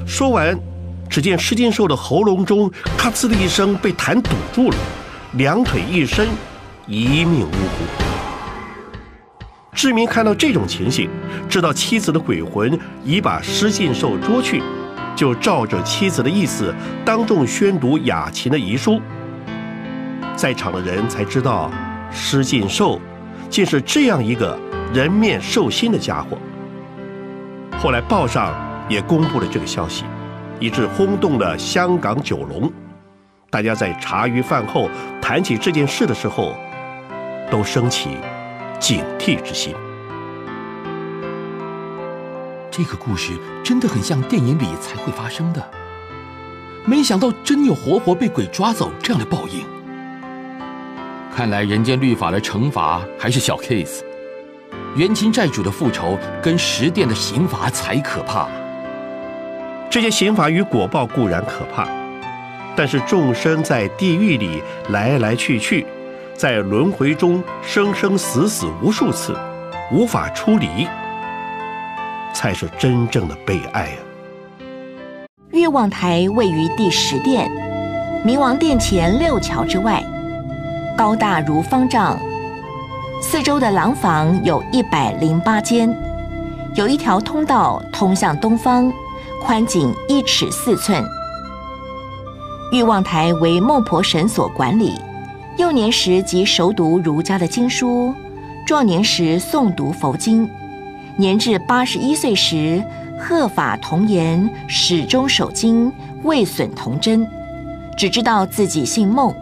[0.06, 0.58] 说完，
[1.08, 4.76] 只见施金兽的喉咙中咔呲的一声被痰堵住了，
[5.34, 6.26] 两腿一伸，
[6.86, 8.05] 一命呜呼。
[9.76, 11.08] 志明看到这种情形，
[11.48, 14.62] 知道妻子的鬼魂已把施进寿捉去，
[15.14, 16.74] 就照着妻子的意思，
[17.04, 19.00] 当众宣读雅琴的遗书。
[20.34, 21.70] 在场的人才知道，
[22.10, 22.98] 施进寿
[23.50, 24.58] 竟是这样一个
[24.92, 26.38] 人面兽心的家伙。
[27.78, 28.54] 后来报上。
[28.88, 30.04] 也公布了这个消息，
[30.60, 32.72] 以致轰动了香港九龙。
[33.50, 34.88] 大家在茶余饭后
[35.20, 36.54] 谈起这件事的时候，
[37.50, 38.10] 都升起
[38.78, 39.74] 警惕之心。
[42.70, 43.32] 这个故事
[43.64, 45.70] 真的很像电影里才会发生的，
[46.84, 49.64] 没想到真有活活被鬼抓走这样的报应。
[51.34, 54.00] 看来人间律法的惩罚还是小 case，
[54.96, 58.48] 冤亲债主的复仇跟十殿的刑罚才可怕。
[59.88, 61.88] 这些刑罚与果报固然可怕，
[62.74, 65.86] 但是众生在地狱里来来去去，
[66.36, 69.34] 在轮回中生生死死无数次，
[69.90, 70.86] 无法出离，
[72.34, 73.98] 才是真正的悲哀啊！
[75.52, 77.50] 月望台位于第十殿，
[78.22, 80.04] 明王殿前六桥之外，
[80.94, 82.18] 高大如方丈，
[83.22, 85.88] 四周的廊房有一百零八间，
[86.74, 88.92] 有一条通道通向东方。
[89.42, 91.04] 宽仅一尺四寸。
[92.72, 94.92] 玉望台为孟婆神所管理，
[95.56, 98.12] 幼年时即熟读儒家的经书，
[98.66, 100.48] 壮年时诵读佛经，
[101.16, 102.84] 年至八十一岁时，
[103.18, 105.90] 鹤法童颜，始终守经，
[106.24, 107.26] 未损童真。
[107.96, 109.34] 只知道自己姓孟，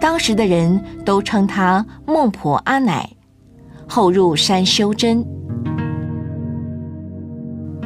[0.00, 3.06] 当时的人都称他孟婆阿奶。
[3.86, 5.22] 后入山修真。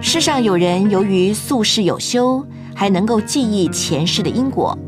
[0.00, 4.78] 世上有人由于宿世有修，还能够记忆前世的因果，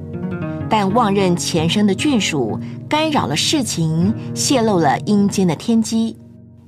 [0.70, 6.16] 但忘认前生的眷属，干扰了事情，泄露了阴间的天机，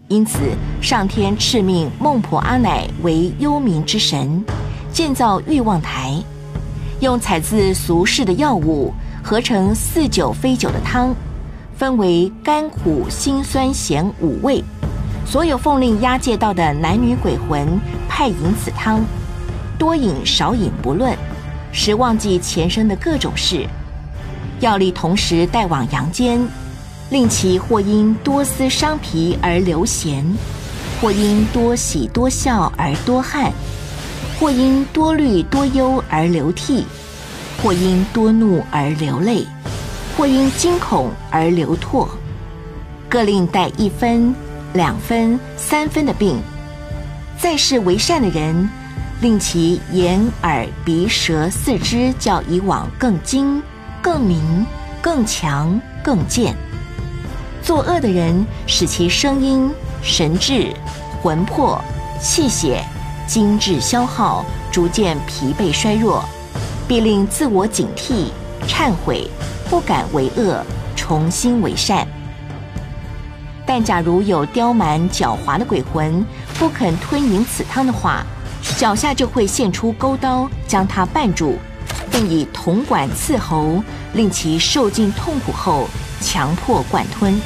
[0.08, 0.38] 因此
[0.80, 4.42] 上天敕命孟婆阿奶为幽冥之神，
[4.90, 6.14] 建造欲望台，
[7.00, 11.14] 用采自俗世的药物合成似酒非酒的汤，
[11.76, 14.64] 分为甘苦辛酸咸五味。
[15.26, 17.78] 所有奉令押解到的男女鬼魂，
[18.08, 19.04] 派饮此汤，
[19.78, 21.14] 多饮少饮不论，
[21.70, 23.66] 使忘记前生的各种事。
[24.60, 26.40] 药力同时带往阳间，
[27.10, 30.22] 令其或因多思伤脾而流涎，
[31.00, 33.52] 或因多喜多笑而多汗，
[34.38, 36.84] 或因多虑多忧而流涕，
[37.62, 39.46] 或因多怒而流泪，
[40.16, 42.06] 或因惊恐而流唾，
[43.08, 44.34] 各令带一分。
[44.72, 46.38] 两分、三分的病，
[47.36, 48.70] 在世为善的人，
[49.20, 53.60] 令其眼、耳、鼻、舌、四肢较以往更精、
[54.02, 54.66] 更明、
[55.00, 56.54] 更强、更健。
[57.62, 59.70] 作恶的人使其声音、
[60.02, 60.72] 神志、
[61.22, 61.80] 魂魄、
[62.20, 62.82] 气血、
[63.26, 66.24] 精致消耗，逐渐疲惫衰弱，
[66.88, 68.28] 必令自我警惕、
[68.66, 69.28] 忏悔，
[69.68, 70.64] 不敢为恶，
[70.96, 72.06] 重新为善。
[73.66, 76.26] 但假如有刁蛮狡猾的鬼魂
[76.58, 78.24] 不肯吞饮此汤的话，
[78.76, 81.56] 脚下就会现出钩刀，将他绊住，
[82.10, 83.82] 并以铜管刺喉，
[84.14, 85.88] 令其受尽痛苦后，
[86.20, 87.40] 强迫灌吞。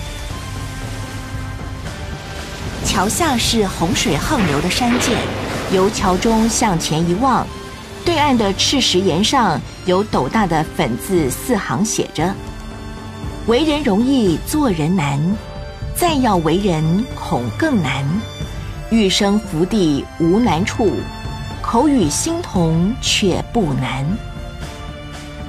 [2.84, 5.16] 桥下是洪水横流的山涧，
[5.72, 7.46] 由桥中向前一望，
[8.04, 12.32] 对岸的赤石岩上有斗大的粉字四行写着
[13.48, 15.20] ：“为人容易，做人难。”
[15.96, 18.04] 再要为人，恐更难；
[18.90, 20.90] 欲生福地无难处，
[21.62, 24.04] 口与心同却不难。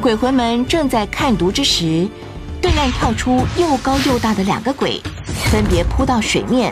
[0.01, 2.07] 鬼魂们正在看读之时，
[2.61, 5.01] 对岸跳出又高又大的两个鬼，
[5.51, 6.71] 分别扑到水面，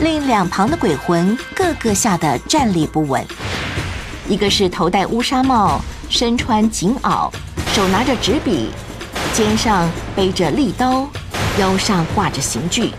[0.00, 3.24] 令两旁的鬼魂个个吓得站立不稳。
[4.28, 7.30] 一个是头戴乌纱帽，身穿锦袄，
[7.72, 8.70] 手拿着纸笔，
[9.32, 11.08] 肩上背着利刀，
[11.58, 12.90] 腰上挂着刑具。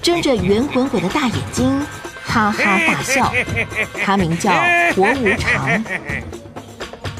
[0.00, 1.80] 睁着圆滚滚的大眼睛，
[2.22, 3.32] 哈哈大笑。
[4.02, 4.50] 他名叫
[4.94, 5.82] 活无常。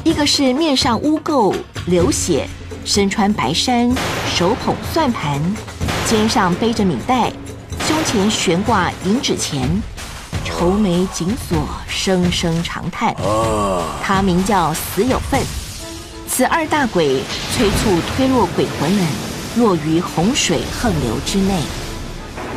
[0.03, 1.55] 一个是面上污垢
[1.87, 2.47] 流血，
[2.85, 3.89] 身穿白衫，
[4.35, 5.39] 手捧算盘，
[6.05, 7.31] 肩上背着米袋，
[7.87, 9.67] 胸前悬挂银纸钱，
[10.45, 13.15] 愁眉紧锁，声声长叹。
[14.03, 15.41] 他名叫死有份。
[16.29, 19.07] 此二大鬼催促推落鬼魂们，
[19.57, 21.61] 落于洪水横流之内。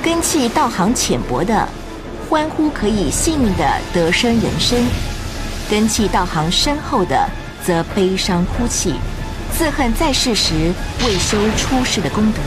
[0.02, 1.66] 根气道行浅薄的，
[2.28, 4.84] 欢呼可以幸运的得生人生；
[5.70, 7.26] 根气道行深厚的，
[7.64, 8.94] 则悲伤哭泣，
[9.56, 10.74] 自恨在世时
[11.04, 12.40] 未修出世的功德，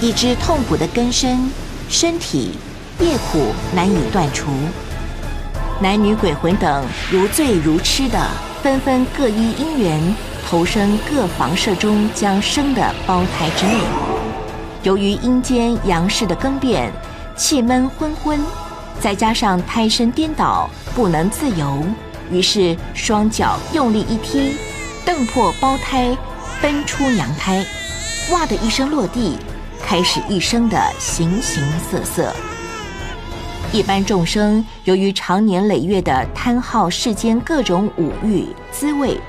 [0.00, 1.48] 以致痛苦的根深，
[1.88, 2.58] 身体
[2.98, 4.50] 业苦难以断除。
[5.80, 8.20] 男女鬼魂等如醉如痴的，
[8.64, 10.16] 纷纷各依因缘
[10.48, 13.78] 投生各房舍中将生的胞胎之内。
[14.82, 16.92] 由于阴间阳世的更变，
[17.36, 18.40] 气闷昏昏，
[19.00, 21.84] 再加上胎身颠倒，不能自由，
[22.28, 24.56] 于是双脚用力一踢，
[25.04, 26.16] 蹬破胞胎，
[26.62, 27.64] 奔出娘胎，
[28.30, 29.36] 哇的一声落地，
[29.82, 32.34] 开始一生的形形色色。
[33.70, 39.20] 一般众生由于常年累月的贪好世间各种五欲滋味，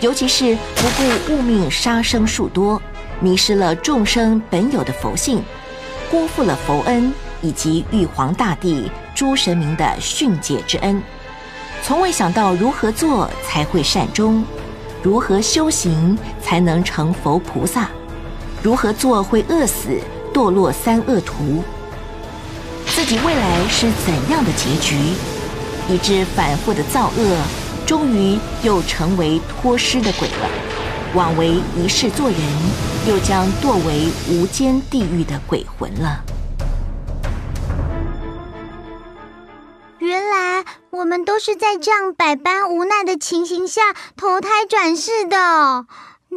[0.00, 0.82] 尤其是不
[1.26, 2.80] 顾物命杀生数多。
[3.20, 5.42] 迷失了众生本有的佛性，
[6.10, 11.00] 辜负了佛恩以及玉皇大帝诸神明的训诫之恩，
[11.82, 14.44] 从未想到如何做才会善终，
[15.04, 17.90] 如何修行才能成佛菩萨，
[18.62, 19.90] 如何做会饿死
[20.32, 21.62] 堕落三恶途，
[22.86, 24.96] 自己未来是怎样的结局，
[25.90, 27.36] 以致反复的造恶，
[27.84, 30.48] 终于又成为脱尸的鬼了。
[31.14, 32.40] 枉为一世做人，
[33.06, 36.24] 又将堕为无间地狱的鬼魂了。
[40.04, 45.86] 原来我们都是在这样百般无奈的情形下投胎转世的，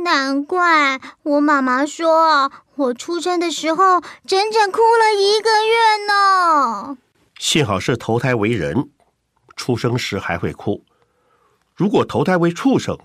[0.05, 6.97] 难怪我妈妈说我出生的时候整整哭了一个月呢。
[7.37, 8.89] 幸好是投胎为人，
[9.57, 10.81] 出生时还会哭；
[11.75, 12.97] 如果投胎为畜生，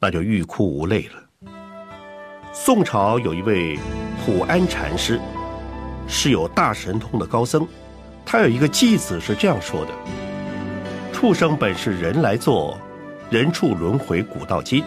[0.00, 1.50] 那就欲哭无泪了。
[2.52, 3.76] 宋朝有一位
[4.24, 5.20] 普安禅师，
[6.06, 7.66] 是有大神通的高僧，
[8.24, 9.92] 他有一个偈子是这样说的
[11.12, 12.78] ：“畜生本是人来做，
[13.30, 14.82] 人畜轮回古到今，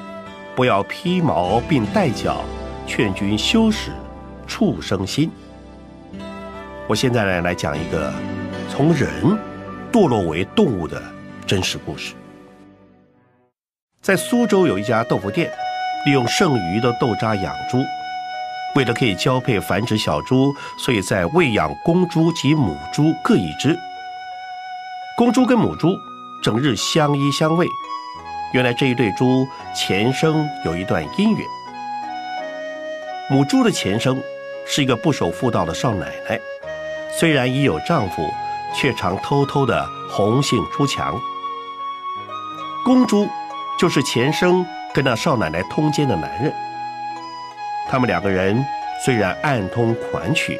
[0.55, 2.43] 不要披毛并带角，
[2.87, 3.91] 劝君修使
[4.47, 5.29] 畜生心。”
[6.87, 8.13] 我现在呢来讲一个
[8.69, 9.09] 从人
[9.91, 11.01] 堕落为动物的
[11.45, 12.13] 真实故事。
[14.01, 15.51] 在苏州有一家豆腐店，
[16.05, 17.79] 利用剩余的豆渣养猪。
[18.75, 23.77] 为了可以交配繁殖小猪，所以在喂养公猪及母猪各一只。
[25.17, 25.97] 公猪跟母猪
[26.43, 27.65] 整日相依相偎。
[28.53, 31.47] 原来这一对猪前生有一段姻缘。
[33.29, 34.21] 母猪的前生
[34.67, 36.39] 是一个不守妇道的少奶奶，
[37.17, 38.29] 虽然已有丈夫，
[38.73, 41.19] 却常偷偷的红杏出墙。
[42.83, 43.27] 公猪。
[43.77, 46.53] 就是前生跟那少奶奶通奸的男人，
[47.89, 48.63] 他们两个人
[49.03, 50.59] 虽然暗通款曲，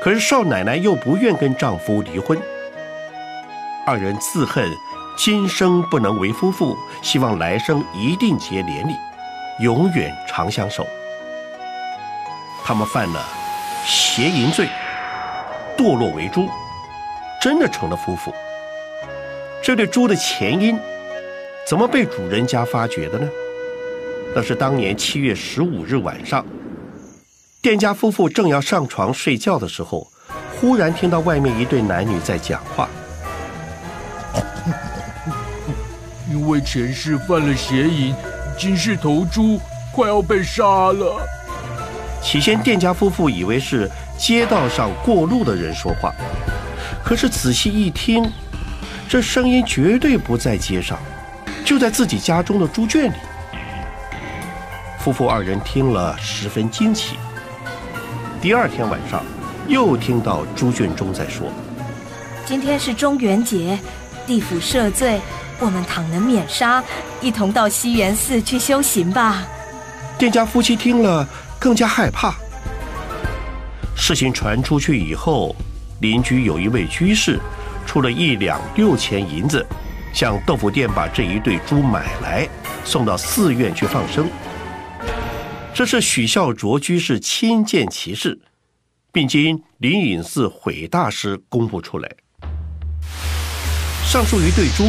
[0.00, 2.38] 可是少奶奶又不愿跟丈夫离婚。
[3.86, 4.68] 二人自恨
[5.16, 8.92] 今生不能为夫妇，希望来生一定结连理，
[9.60, 10.86] 永远长相守。
[12.64, 13.24] 他们犯了
[13.84, 14.68] 邪淫罪，
[15.76, 16.48] 堕落为猪，
[17.40, 18.32] 真的成了夫妇。
[19.62, 20.78] 这对猪的前因，
[21.66, 23.28] 怎么被主人家发觉的呢？
[24.36, 26.44] 那是当年七月十五日晚上，
[27.62, 30.06] 店家夫妇正要上床睡觉的时候，
[30.60, 32.86] 忽然听到外面一对男女在讲话。
[36.30, 38.14] 因为前世犯了邪淫，
[38.58, 39.58] 今世头猪
[39.90, 41.26] 快要被杀了。
[42.22, 46.14] 起先，店家夫妇以为是街道上过路的人说话，
[47.02, 48.30] 可是仔细一听，
[49.08, 50.98] 这声音绝对不在街上，
[51.64, 53.14] 就在自己家中的猪圈里。
[55.06, 57.16] 夫妇二人听了十分惊奇。
[58.42, 59.22] 第二天晚上，
[59.68, 61.46] 又听到朱俊忠在说
[62.44, 63.78] ：“今天是中元节，
[64.26, 65.20] 地府赦罪，
[65.60, 66.82] 我们倘能免杀，
[67.20, 69.46] 一同到西园寺去修行吧。”
[70.18, 71.24] 店家夫妻听了。
[71.60, 72.34] 更加害怕。
[73.94, 75.54] 事情传出去以后，
[76.00, 77.38] 邻居有一位居士，
[77.86, 79.64] 出了一两六钱银子，
[80.12, 82.46] 向豆腐店把这一对猪买来，
[82.84, 84.28] 送到寺院去放生。
[85.76, 88.40] 这是许孝卓居士亲见其事，
[89.12, 92.10] 并经灵隐寺毁大师公布出来。
[94.02, 94.84] 上述一对猪，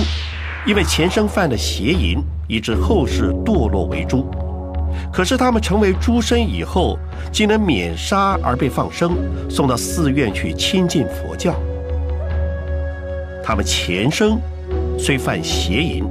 [0.66, 4.32] 因为前生犯了邪淫，以致后世堕落为猪。
[5.12, 6.98] 可是他们成为猪身以后，
[7.34, 9.18] 竟能免杀而被放生，
[9.50, 11.54] 送到寺院去亲近佛教。
[13.44, 14.40] 他们前生
[14.98, 16.06] 虽犯邪淫，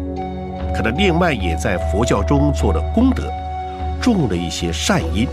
[0.75, 3.33] 可能另外也在佛教中做了功德，
[4.01, 5.27] 种了一些善因。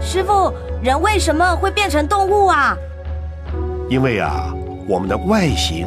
[0.00, 0.52] 师傅，
[0.82, 2.76] 人为什么会变成动物啊？
[3.88, 4.54] 因为啊，
[4.88, 5.86] 我们的外形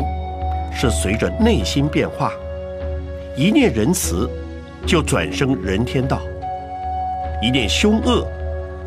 [0.74, 2.32] 是随着内心变化，
[3.36, 4.30] 一念仁慈。
[4.88, 6.20] 就转生人天道，
[7.44, 8.26] 一念凶恶，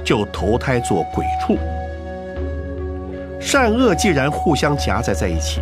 [0.03, 1.59] 就投胎做鬼畜。
[3.39, 5.61] 善恶既然互相夹杂在一起，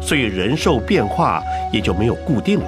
[0.00, 1.40] 所以人兽变化
[1.72, 2.66] 也就没有固定了。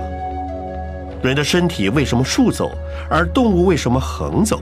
[1.23, 2.71] 人的身体为什么竖走，
[3.11, 4.61] 而动物为什么横走？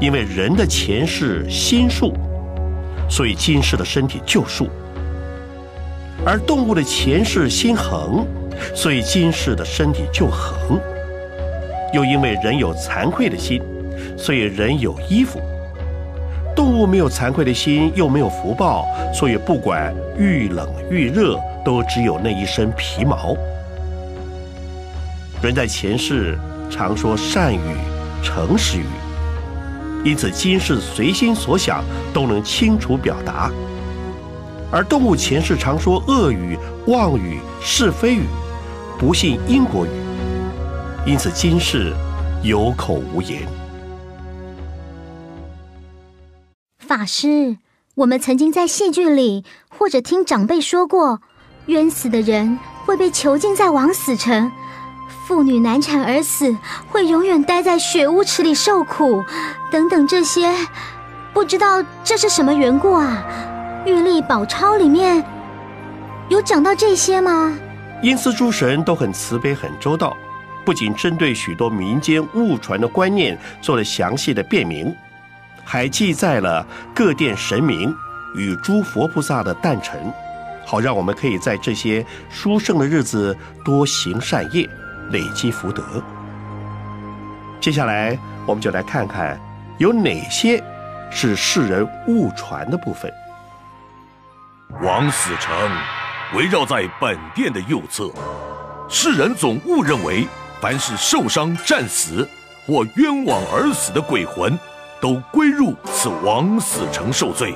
[0.00, 2.14] 因为人的前世心竖，
[3.08, 4.66] 所以今世的身体就竖；
[6.24, 8.26] 而动物的前世心横，
[8.74, 10.80] 所以今世的身体就横。
[11.92, 13.62] 又因为人有惭愧的心，
[14.16, 15.38] 所以人有衣服；
[16.56, 23.36] 动物没有惭愧的心，又没有福报，所以不管遇冷遇热，都只有那一身皮毛。
[25.44, 26.38] 人在前世
[26.70, 27.76] 常说善语、
[28.22, 28.86] 诚实语，
[30.02, 33.50] 因此今世随心所想都能清楚表达；
[34.72, 38.22] 而动物前世常说恶语、妄语、是非语，
[38.98, 39.90] 不信因果语。
[41.04, 41.92] 因此，今世
[42.42, 43.42] 有口无言。
[46.78, 47.58] 法师，
[47.96, 51.20] 我们曾经在戏剧里或者听长辈说过，
[51.66, 54.50] 冤死的人会被囚禁在枉死城，
[55.26, 56.54] 妇女难产而死
[56.90, 59.24] 会永远待在血污池里受苦，
[59.70, 60.54] 等等这些，
[61.32, 63.24] 不知道这是什么缘故啊？
[63.88, 65.24] 《玉历宝钞》里面
[66.28, 67.56] 有讲到这些吗？
[68.02, 70.14] 阴司诸神都很慈悲，很周到。
[70.62, 74.94] 不仅针对许多民间误传的观念做了详细的辨明，
[75.64, 77.94] 还记载了各殿神明
[78.34, 80.12] 与诸佛菩萨的诞辰，
[80.66, 84.68] 好让我们可以在这些殊胜的日子多行善业，
[85.10, 85.82] 累积福德。
[87.60, 89.40] 接下来，我们就来看看
[89.78, 90.62] 有哪些
[91.10, 93.12] 是世人误传的部分。
[94.82, 95.54] 王死城
[96.34, 98.10] 围绕在本殿的右侧，
[98.88, 100.26] 世人总误认为。
[100.60, 102.26] 凡是受伤、战死
[102.66, 104.58] 或冤枉而死的鬼魂，
[104.98, 107.54] 都归入此枉死城受罪。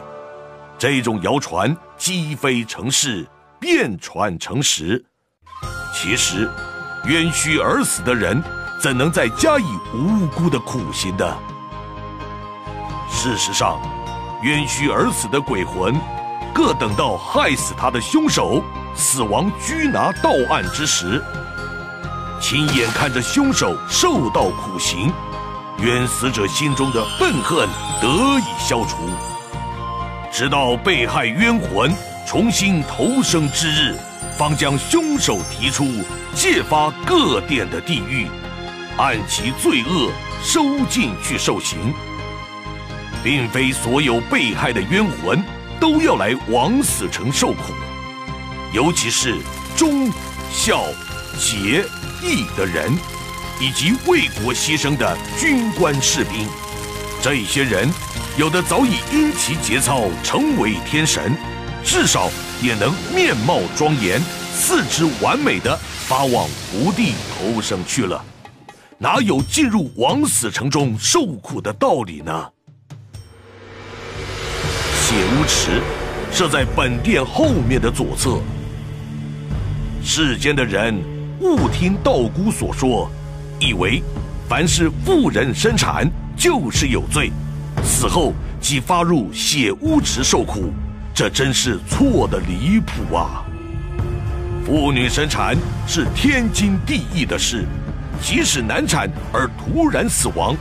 [0.76, 3.26] 这种谣传积非成是，
[3.58, 5.02] 变传成实。
[5.94, 6.50] 其实，
[7.04, 8.42] 冤屈而死的人，
[8.80, 11.36] 怎能再加以无辜的苦刑呢？
[13.10, 13.80] 事实上，
[14.42, 15.94] 冤屈而死的鬼魂，
[16.52, 18.62] 各等到害死他的凶手
[18.94, 21.22] 死亡拘拿到案之时。
[22.40, 25.12] 亲眼看着凶手受到苦刑，
[25.78, 27.68] 冤死者心中的愤恨
[28.00, 28.96] 得以消除。
[30.30, 31.92] 直到被害冤魂
[32.26, 33.96] 重新投生之日，
[34.38, 35.84] 方将凶手提出，
[36.32, 38.28] 借发各殿的地狱，
[38.96, 40.10] 按其罪恶
[40.42, 41.92] 收进去受刑。
[43.22, 45.44] 并非所有被害的冤魂
[45.80, 47.74] 都要来枉死城受苦，
[48.72, 49.36] 尤其是
[49.76, 50.10] 忠、
[50.52, 50.84] 孝、
[51.38, 51.84] 节。
[52.20, 52.92] 义的人，
[53.60, 56.48] 以及为国牺牲的军官士兵，
[57.22, 57.88] 这些人，
[58.36, 61.38] 有的早已因其节操成为天神，
[61.90, 62.30] 至少
[62.62, 64.20] 也能面貌庄严、
[64.52, 65.74] 四肢完美的
[66.06, 68.22] 发往福地投生去了，
[68.98, 72.50] 哪有进入枉死城中受苦的道理呢？
[75.00, 75.80] 血污池
[76.30, 78.38] 设在本殿后面的左侧。
[80.04, 80.94] 世间的人
[81.40, 83.10] 误听道姑所说，
[83.58, 84.02] 以为
[84.46, 87.32] 凡是妇人生产就是有罪，
[87.82, 90.70] 死后即发入血污池受苦，
[91.18, 93.44] 这真是错的离谱啊！
[94.64, 97.64] 妇女生产是天经地义的事，
[98.22, 100.54] 即使难产而突然死亡，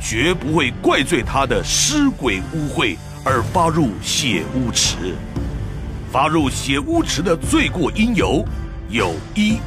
[0.00, 5.16] 绝不会怪罪她的尸鬼污秽而发入血污池。
[6.12, 8.46] 发入血污池的罪过因由。
[8.88, 9.58] 有一，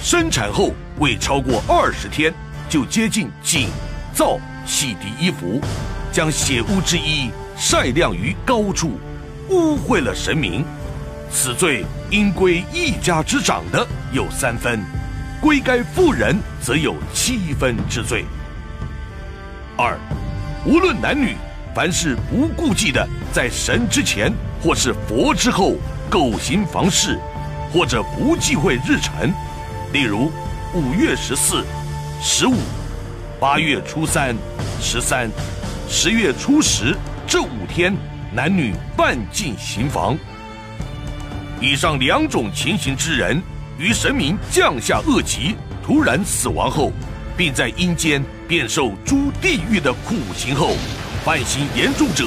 [0.00, 0.70] 生产后
[1.00, 2.32] 未超过二十天，
[2.68, 3.70] 就接近井、
[4.14, 5.60] 灶洗涤衣服，
[6.12, 9.00] 将血污之衣晒晾于高处，
[9.48, 10.64] 污秽了神明，
[11.30, 14.80] 此罪应归一家之长的有三分，
[15.40, 18.24] 归该妇人则有七分之罪。
[19.76, 19.98] 二，
[20.64, 21.36] 无论男女，
[21.74, 25.74] 凡是不顾忌的在神之前或是佛之后
[26.10, 27.18] 苟行房事。
[27.72, 29.34] 或者不忌讳日辰，
[29.92, 30.30] 例如
[30.72, 31.62] 五月十四、
[32.22, 32.54] 十五、
[33.38, 34.34] 八月初三、
[34.80, 35.28] 十三、
[35.88, 37.94] 十月初十这五天，
[38.32, 40.16] 男女半进行房。
[41.60, 43.42] 以上两种情形之人，
[43.78, 46.92] 于神明降下恶疾，突然死亡后，
[47.36, 50.76] 并在阴间便受诸地狱的苦刑后，
[51.24, 52.26] 犯行严重者，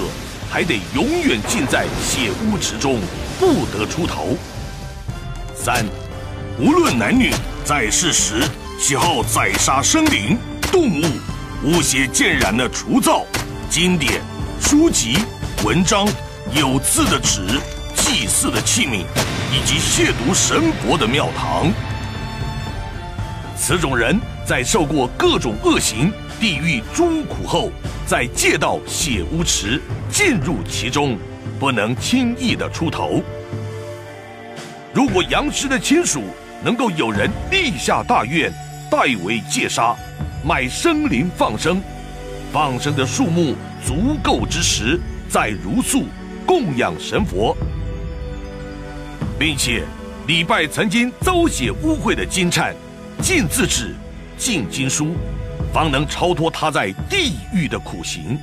[0.49, 2.99] 还得永远浸在血污池中，
[3.39, 4.35] 不得出头。
[5.55, 5.85] 三，
[6.57, 7.31] 无论男女，
[7.63, 8.41] 在世时
[8.79, 10.37] 喜好宰杀生灵、
[10.71, 11.03] 动物，
[11.63, 13.25] 污血浸染的除灶、
[13.69, 14.21] 经典、
[14.59, 15.19] 书籍、
[15.65, 16.07] 文章、
[16.53, 17.41] 有字的纸、
[17.93, 19.03] 祭祀的器皿，
[19.51, 21.69] 以及亵渎神佛的庙堂，
[23.57, 27.69] 此种人在受过各种恶行、地狱诸苦后，
[28.07, 31.17] 在借道血污池，进入其中，
[31.59, 33.21] 不能轻易的出头。
[34.93, 36.23] 如果杨氏的亲属
[36.63, 38.49] 能够有人立下大愿，
[38.89, 39.93] 代为戒杀，
[40.41, 41.81] 买生灵放生，
[42.53, 43.55] 放生的数目
[43.85, 44.97] 足够之时，
[45.29, 46.05] 再如素
[46.45, 47.55] 供养神佛，
[49.37, 49.83] 并且
[50.25, 52.73] 礼拜曾经遭血污秽的金忏，
[53.21, 53.95] 尽字纸，
[54.37, 55.15] 尽经书，
[55.71, 58.37] 方能超脱他在地狱的苦行。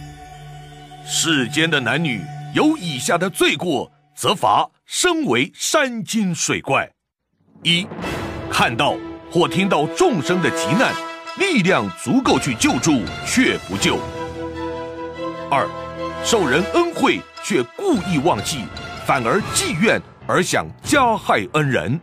[1.05, 2.21] 世间的男女
[2.55, 4.69] 有以下的罪过，则罚。
[4.87, 6.89] 身为山精水怪，
[7.65, 7.85] 一
[8.49, 8.95] 看到
[9.33, 10.95] 或听到众生的急难，
[11.41, 13.97] 力量足够去救助却不救；
[15.51, 15.69] 二
[16.29, 18.65] 受人恩惠却故意忘记，
[19.07, 22.01] 反而积怨而想加害恩人。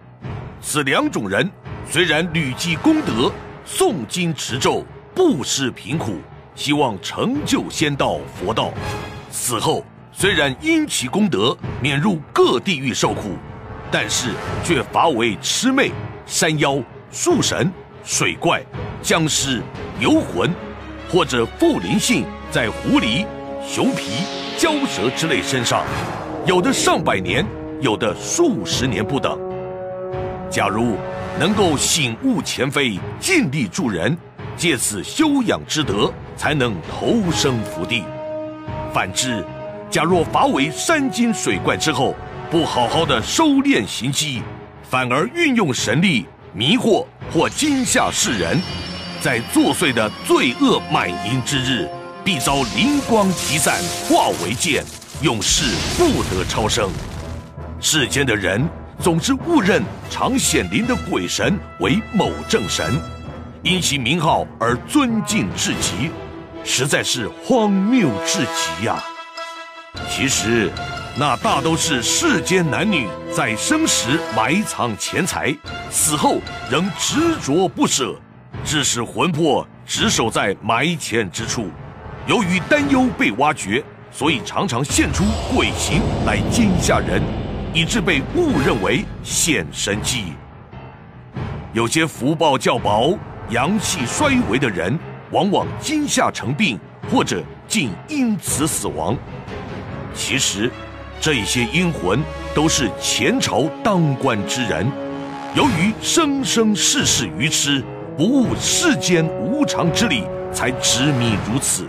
[0.62, 1.52] 此两种人
[1.90, 3.30] 虽然屡积功德，
[3.68, 6.22] 诵经持咒，不施贫苦，
[6.56, 8.72] 希望成就仙道佛道，
[9.30, 9.86] 死后。
[10.14, 13.36] 虽然因其功德免入各地狱受苦，
[13.92, 14.30] 但是
[14.64, 15.92] 却罚为魑魅、
[16.26, 16.78] 山妖、
[17.12, 17.70] 树神、
[18.06, 18.64] 水怪、
[19.02, 19.62] 僵尸、
[20.00, 20.50] 游魂，
[21.10, 23.26] 或者附灵性在狐狸、
[23.66, 24.26] 熊皮、
[24.58, 25.84] 蛟蛇之类身上，
[26.46, 27.46] 有的上百年，
[27.82, 29.40] 有的数十年不等。
[30.50, 30.96] 假如
[31.40, 34.16] 能够醒悟前非，尽力助人，
[34.56, 38.04] 借此修养之德，才能投生福地。
[38.94, 39.44] 反之，
[39.90, 42.14] 假若罚为山精水怪之后，
[42.52, 44.44] 不好好的收敛行机，
[44.88, 48.60] 反而运用神力迷惑或惊吓世人，
[49.20, 51.90] 在作祟的罪恶满盈之日，
[52.24, 53.76] 必遭灵光集散
[54.08, 54.82] 化为剑，
[55.22, 56.90] 永世不得超生。
[57.82, 58.66] 世间的人
[58.98, 62.98] 总是误认常显灵的鬼神为某正神，
[63.62, 66.10] 因其名号而尊敬至极，
[66.64, 69.04] 实在是荒谬至极呀！
[70.10, 70.72] 其实，
[71.18, 75.54] 那大都是世间男女在生时埋藏钱财，
[75.92, 76.38] 死后
[76.72, 78.16] 仍执着不舍，
[78.64, 81.68] 致使魂魄只守在埋钱之处。
[82.26, 87.22] 由于担忧被挖掘，所以常常现出鬼形来惊吓人，
[87.74, 90.28] 以致被误认为显神迹。
[91.74, 93.20] 有些福报较薄、
[93.50, 94.98] 阳气衰微的人，
[95.32, 96.80] 往往惊吓成病，
[97.12, 99.18] 或者竟因此死亡。
[100.14, 100.72] 其实，
[101.20, 102.22] 这些阴魂
[102.56, 104.90] 都是前朝当官之人，
[105.56, 107.84] 由于生生世世愚痴，
[108.16, 111.86] 不悟世间无常之理，才执迷如此。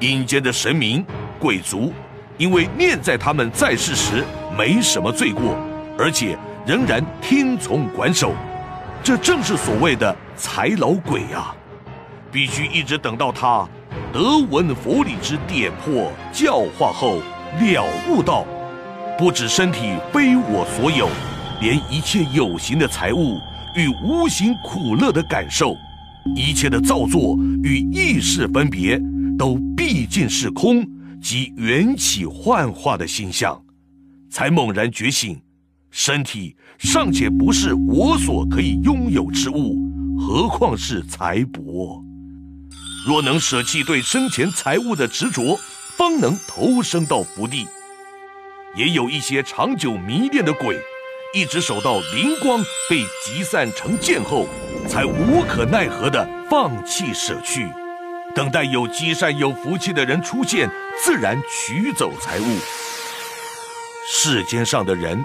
[0.00, 1.04] 阴间的神明、
[1.38, 1.92] 鬼族，
[2.38, 4.24] 因为念在他们在世时
[4.56, 5.56] 没什么罪过，
[5.98, 8.32] 而且仍然听从管守，
[9.02, 11.54] 这正是所谓的财老鬼啊！
[12.32, 13.68] 必须一直等到他
[14.12, 17.18] 得闻佛理之点破教化后，
[17.60, 18.46] 了悟到，
[19.18, 21.08] 不止身体非我所有，
[21.60, 23.38] 连一切有形的财物
[23.76, 25.76] 与无形苦乐的感受，
[26.34, 28.98] 一切的造作与意识分别，
[29.40, 30.86] 都毕竟是空
[31.18, 33.58] 及缘起幻化的形象，
[34.30, 35.40] 才猛然觉醒，
[35.90, 39.78] 身体尚且不是我所可以拥有之物，
[40.18, 42.04] 何况是财帛？
[43.06, 45.58] 若能舍弃对生前财物的执着，
[45.96, 47.66] 方能投生到福地。
[48.76, 50.78] 也有一些长久迷恋的鬼，
[51.34, 54.46] 一直守到灵光被集散成剑后，
[54.86, 57.66] 才无可奈何的放弃舍去，
[58.34, 60.68] 等待有积善有福气的人出现，
[61.02, 62.58] 自然取走财物。
[64.06, 65.24] 世间上的人，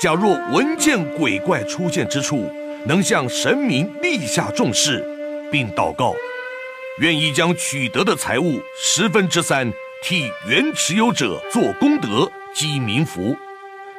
[0.00, 2.50] 假若闻见鬼怪出现之处，
[2.84, 5.04] 能向神明立下重誓，
[5.50, 6.14] 并祷告。
[7.00, 9.72] 愿意将取得的财物十分之三
[10.02, 13.34] 替原持有者做功德积民福，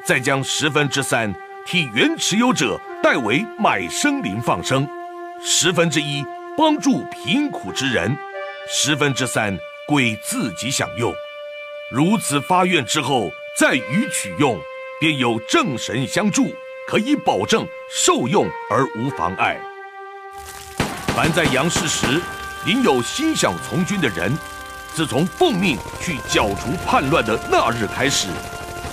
[0.05, 1.33] 再将十分之三
[1.65, 4.87] 替原持有者代为买生灵放生，
[5.43, 6.23] 十分之一
[6.55, 8.15] 帮助贫苦之人，
[8.69, 11.13] 十分之三归自己享用。
[11.91, 14.59] 如此发愿之后再予取用，
[14.99, 16.53] 便有正神相助，
[16.87, 19.59] 可以保证受用而无妨碍。
[21.15, 22.21] 凡在阳世时。
[22.65, 24.33] 您有心想从军的人，
[24.93, 28.29] 自从奉命去剿除叛乱的那日开始，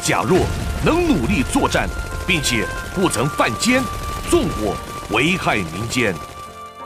[0.03, 0.41] 假若
[0.85, 1.89] 能努力作战，
[2.27, 2.67] 并且
[2.97, 3.81] 不曾犯奸、
[4.29, 4.77] 纵火、
[5.11, 6.13] 危害民间，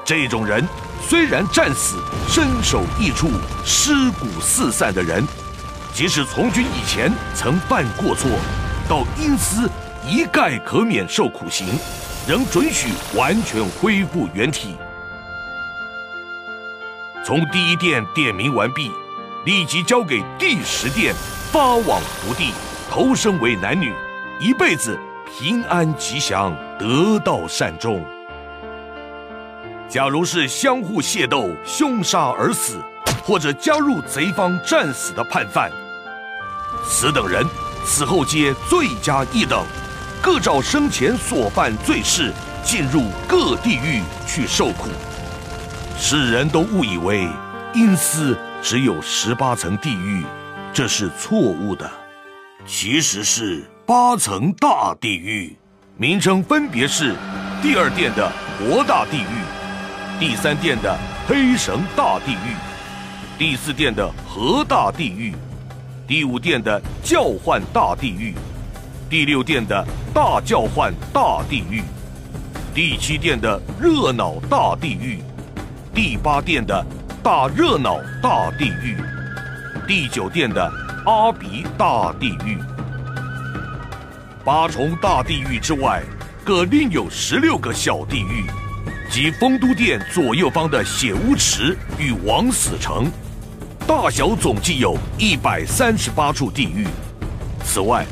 [0.04, 0.62] 这种人
[1.07, 1.97] 虽然战死
[2.28, 3.31] 身首异处、
[3.65, 5.23] 尸骨四散的人，
[5.92, 8.31] 即使从军以前曾犯过错，
[8.89, 9.70] 到因私
[10.08, 11.66] 一概可免受苦刑，
[12.26, 14.76] 仍准许完全恢复原体。
[17.24, 18.91] 从第一殿点名完毕，
[19.44, 21.15] 立即交给第十殿
[21.52, 22.50] 发往福地，
[22.91, 23.92] 投生为男女，
[24.41, 24.99] 一辈子
[25.39, 28.05] 平安吉祥，得道善终。
[29.88, 32.78] 假如是相互械斗、凶杀而死，
[33.22, 35.70] 或者加入贼方战死的叛犯，
[36.84, 37.44] 此等人
[37.84, 39.64] 死后皆罪加一等，
[40.20, 42.32] 各照生前所犯罪事，
[42.64, 44.88] 进入各地狱去受苦。
[45.96, 47.28] 世人都误以为
[47.72, 50.24] 阴司只有十八层地狱，
[50.72, 51.88] 这是错误的。
[52.66, 55.56] 其实是八层大地狱，
[55.96, 57.14] 名称分别是：
[57.62, 59.44] 第二殿的活大地狱，
[60.20, 62.55] 第三殿的黑绳大地狱，
[63.36, 65.34] 第四殿的河大地狱，
[66.07, 68.33] 第五殿的叫唤大地狱，
[69.10, 69.84] 第六殿的
[70.15, 71.83] 大叫唤大地狱，
[72.73, 75.20] 第七殿的热闹大地狱。
[75.93, 76.84] 第八殿的
[77.23, 78.97] 大热闹大地狱，
[79.86, 80.73] 第九殿的
[81.07, 82.59] 阿鼻大地狱，
[84.44, 86.02] 八重大地狱之外，
[86.44, 88.44] 各另有十六个小地狱，
[89.10, 93.10] 即丰都殿左右方的血污池与枉死城，
[93.86, 96.86] 大小总计有一百三十八处地狱。
[97.65, 98.05] 此外，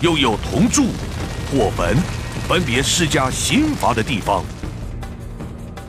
[0.00, 0.86] 又有铜柱、
[1.50, 1.96] 火坟，
[2.48, 4.42] 分别施加刑罚的地方。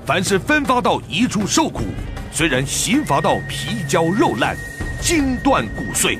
[0.05, 1.83] 凡是分发到一处受苦，
[2.31, 4.57] 虽然刑罚到皮焦肉烂、
[5.01, 6.19] 筋断骨碎、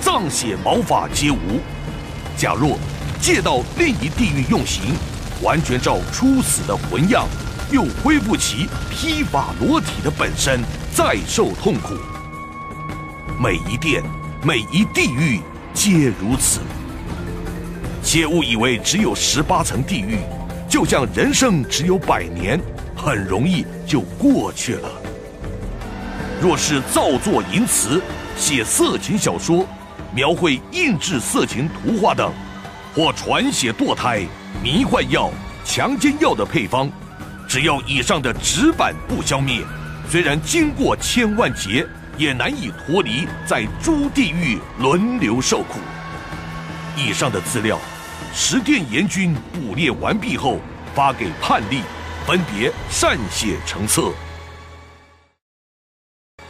[0.00, 1.60] 脏血毛发皆无；
[2.36, 2.78] 假若
[3.20, 4.94] 借到另一地狱用刑，
[5.42, 7.28] 完全照初死的魂样，
[7.70, 10.60] 又恢复其披发裸体的本身，
[10.92, 11.94] 再受痛苦。
[13.40, 14.02] 每一殿、
[14.42, 15.40] 每一地狱
[15.74, 16.60] 皆如此。
[18.02, 20.18] 切勿以为只有十八层地狱，
[20.68, 22.60] 就像人生只有百年。
[22.98, 24.88] 很容易就过去了。
[26.40, 28.02] 若是造作淫词、
[28.36, 29.66] 写色情小说、
[30.14, 32.32] 描绘印制色情图画等，
[32.94, 34.26] 或传写堕胎、
[34.62, 35.30] 迷幻药、
[35.62, 36.90] 强奸药的配方，
[37.56, 39.62] 只要以上的纸板不消灭，
[40.10, 41.86] 虽然经过千万劫，
[42.18, 45.78] 也难以脱离在诸地狱轮流受苦。
[46.98, 47.80] 以上的资料，
[48.34, 50.60] 十殿阎君捕猎完毕后，
[50.94, 51.80] 发给判例。
[52.26, 54.12] 分别善写成册。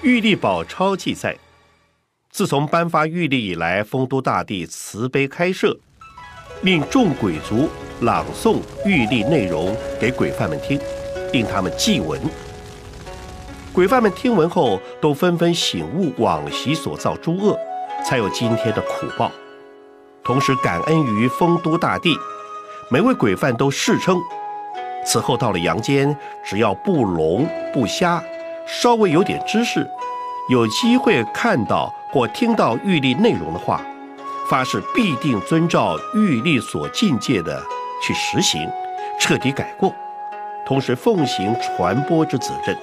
[0.03, 1.37] 玉历宝钞记载，
[2.33, 5.79] 自从颁发玉历以来，丰都大帝慈悲开设，
[6.63, 7.69] 令众鬼族
[8.01, 10.81] 朗诵玉历内容给鬼犯们听，
[11.37, 12.19] 令他们记闻。
[13.71, 17.55] 鬼犯们听闻后，都纷纷醒悟往昔所造诸恶，
[18.03, 19.31] 才有今天的苦报。
[20.25, 22.17] 同时感恩于丰都大帝，
[22.91, 24.19] 每位鬼犯都世称：
[25.05, 28.25] 此后到了阳间，只要不聋不瞎，
[28.67, 29.87] 稍微有点知识，
[30.49, 33.85] 有机会看到或听到玉历内容的话，
[34.49, 37.63] 发誓必定遵照玉历所禁戒的
[38.03, 38.67] 去实行，
[39.21, 39.95] 彻底改过，
[40.67, 42.77] 同时奉行传播之责任。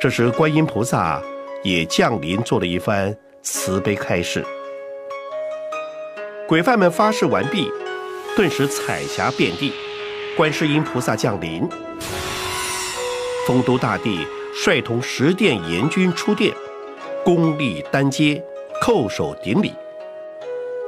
[0.00, 1.22] 这时，观音菩萨
[1.62, 4.44] 也降临，做了一番慈悲开示。
[6.48, 7.70] 鬼犯们发誓完毕，
[8.36, 9.72] 顿时彩霞遍地。
[10.36, 11.66] 观世音菩萨降临，
[13.46, 16.52] 丰都大帝率同十殿阎君出殿，
[17.24, 18.44] 恭立丹阶，
[18.82, 19.72] 叩首顶礼。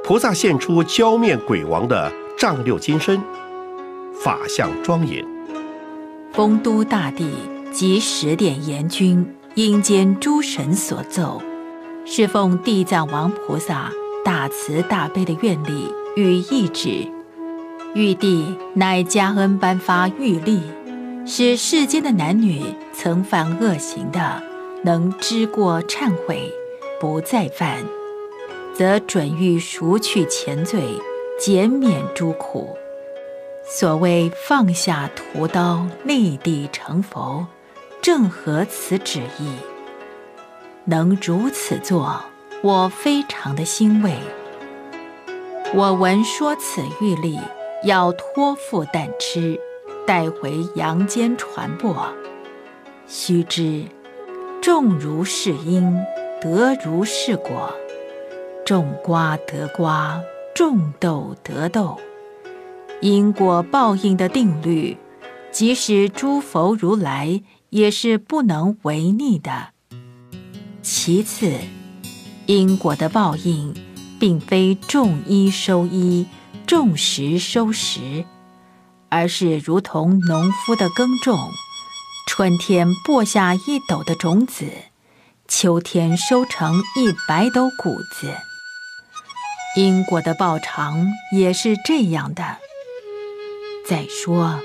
[0.03, 3.23] 菩萨现出娇面鬼王的丈六金身，
[4.21, 5.36] 法相庄严。
[6.37, 7.25] 丰都大帝。
[7.73, 11.39] 及十殿阎君、阴间诸神所奏，
[12.05, 13.91] 是奉地藏王菩萨
[14.25, 17.07] 大慈大悲的愿力与意志，
[17.93, 20.59] 玉帝乃加恩颁发玉历，
[21.23, 24.41] 使世间的男女曾犯恶行的，
[24.83, 26.51] 能知过忏悔，
[26.99, 27.83] 不再犯，
[28.73, 30.81] 则准欲赎去前罪，
[31.39, 32.75] 减免诸苦。
[33.69, 37.45] 所谓放下屠刀，立地成佛。
[38.01, 39.51] 正合此旨意，
[40.85, 42.23] 能如此做，
[42.61, 44.13] 我非常的欣慰。
[45.73, 47.37] 我闻说此玉历
[47.83, 49.59] 要托付旦吃，
[50.05, 52.07] 带回阳间传播。
[53.05, 53.83] 须知，
[54.61, 55.93] 种如是因，
[56.39, 57.73] 得如是果；
[58.65, 60.21] 种瓜得瓜，
[60.55, 61.99] 种豆得豆。
[63.01, 64.97] 因果报应的定律，
[65.51, 67.41] 即使诸佛如来。
[67.69, 69.71] 也是不能违逆的。
[70.81, 71.51] 其次，
[72.45, 73.75] 因果的报应，
[74.17, 76.25] 并非种一收一，
[76.65, 78.23] 种十收十，
[79.09, 81.37] 而是如同农夫的耕种，
[82.25, 84.65] 春天播下一斗的种子，
[85.45, 88.33] 秋天收成一百斗谷子。
[89.75, 92.59] 因果的报偿也是这样的。
[93.87, 94.59] 再说，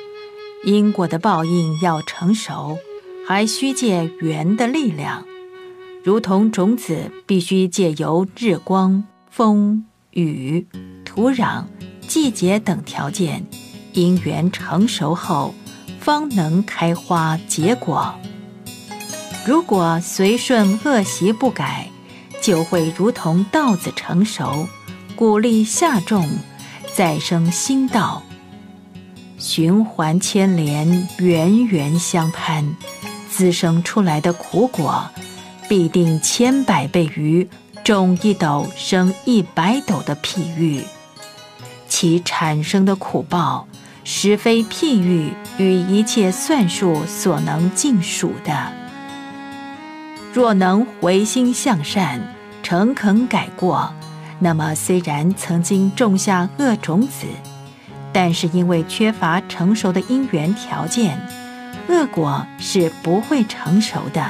[0.65, 2.79] 因果的报应要成熟。
[3.25, 5.25] 还需借缘的力量，
[6.03, 10.67] 如同种子必须借由日光、风、雨、
[11.05, 11.65] 土壤、
[12.09, 13.47] 季节等条件，
[13.93, 15.55] 因缘成熟后，
[16.01, 18.13] 方能开花结果。
[19.47, 21.89] 如果随顺恶习不改，
[22.43, 24.67] 就会如同稻子成熟，
[25.15, 26.29] 谷粒下种，
[26.93, 28.21] 再生新稻，
[29.43, 32.77] 循环牵连，源源相攀。
[33.29, 35.11] 滋生出来的苦果，
[35.69, 37.49] 必定千百倍于
[37.83, 40.85] 种一斗生一百斗的譬喻，
[41.89, 43.67] 其产生的苦报，
[44.05, 48.73] 实非譬喻与一切算术所能尽数的。
[50.33, 52.21] 若能回心向善，
[52.63, 53.93] 诚恳改过，
[54.39, 57.27] 那么虽然曾经种下恶种子，
[58.13, 61.19] 但是因为缺乏成熟的因缘条件。
[61.89, 64.25] 恶果是不会成熟的，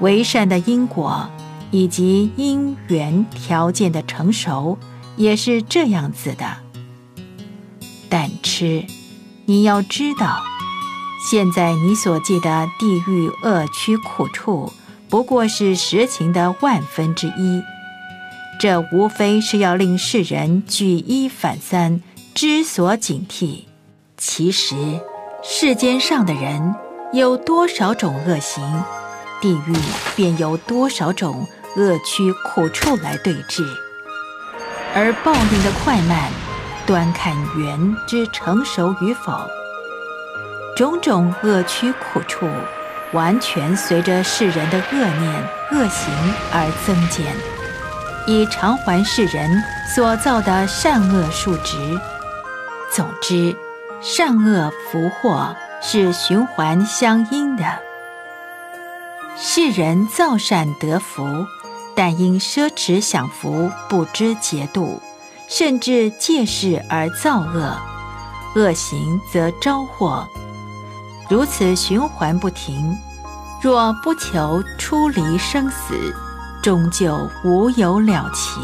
[0.00, 1.30] 为善的因果
[1.70, 4.78] 以及因缘条件的成熟
[5.16, 6.58] 也是这样子的。
[8.10, 8.84] 但吃，
[9.46, 10.42] 你要知道，
[11.30, 14.70] 现在你所记的地狱恶趣苦处，
[15.08, 17.62] 不过是实情的万分之一。
[18.60, 22.02] 这无非是要令世人举一反三，
[22.34, 23.64] 之所警惕。
[24.16, 24.74] 其实。
[25.44, 26.72] 世间上的人
[27.12, 28.62] 有多少种恶行，
[29.40, 29.74] 地狱
[30.14, 31.44] 便有多少种
[31.76, 33.66] 恶趣苦处来对治。
[34.94, 36.30] 而报应的快慢，
[36.86, 39.32] 端看缘之成熟与否。
[40.76, 42.48] 种种恶趣苦处，
[43.12, 46.14] 完全随着世人的恶念恶行
[46.52, 47.34] 而增减，
[48.28, 49.60] 以偿还世人
[49.92, 52.00] 所造的善恶数值。
[52.94, 53.56] 总之。
[54.04, 57.64] 善恶福祸是循环相因的。
[59.36, 61.46] 世人造善得福，
[61.94, 65.00] 但因奢侈享福，不知节度，
[65.48, 67.80] 甚至借势而造恶，
[68.56, 70.26] 恶行则招祸，
[71.30, 72.98] 如此循环不停。
[73.62, 76.12] 若不求出离生死，
[76.60, 78.60] 终究无有了期。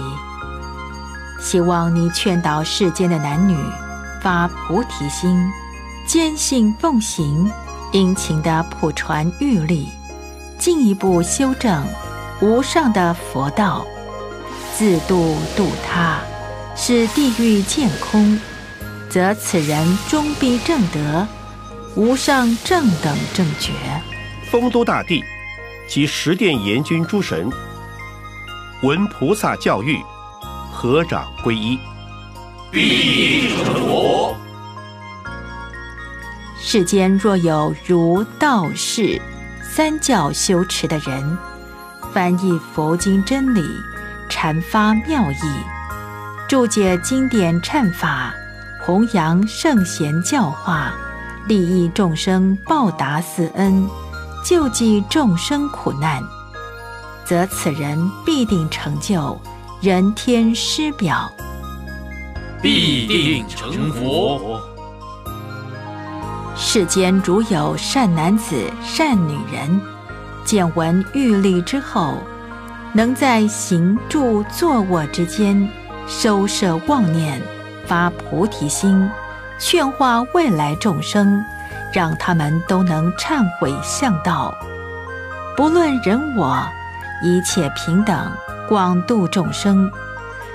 [1.41, 3.57] 希望你劝导世间的男女。
[4.21, 5.51] 发菩提心，
[6.07, 7.51] 坚信奉行，
[7.93, 9.85] 殷勤的普传玉律，
[10.59, 11.85] 进一步修正
[12.41, 13.87] 无上的佛道，
[14.77, 16.19] 自度度他，
[16.77, 18.39] 使地狱见空，
[19.09, 21.27] 则此人终必正得
[21.97, 23.73] 无上正等正觉。
[24.51, 25.23] 丰都大帝
[25.89, 27.51] 及十殿阎君诸神
[28.83, 30.01] 闻菩萨教育，
[30.73, 31.79] 合掌皈依，
[32.71, 34.37] 必成佛。
[36.61, 39.21] 世间若有如道士
[39.63, 41.39] 三教修持的人，
[42.13, 43.63] 翻译佛经真理，
[44.29, 45.37] 阐发妙义，
[46.47, 48.35] 注解经典忏法，
[48.85, 50.93] 弘扬圣贤教化，
[51.47, 53.89] 利益众生，报答四恩，
[54.45, 56.23] 救济众生苦难，
[57.25, 59.41] 则此人必定成就
[59.81, 61.31] 人天师表，
[62.61, 64.61] 必定成佛。
[66.57, 69.81] 世间如有善男子、善女人，
[70.45, 72.15] 见闻欲力之后，
[72.93, 75.69] 能在行住坐卧之间
[76.09, 77.41] 收摄妄念，
[77.87, 79.09] 发菩提心，
[79.61, 81.45] 劝化未来众生，
[81.93, 84.53] 让他们都能忏悔向道，
[85.57, 86.61] 不论人我，
[87.23, 88.31] 一切平等，
[88.69, 89.89] 广度众生，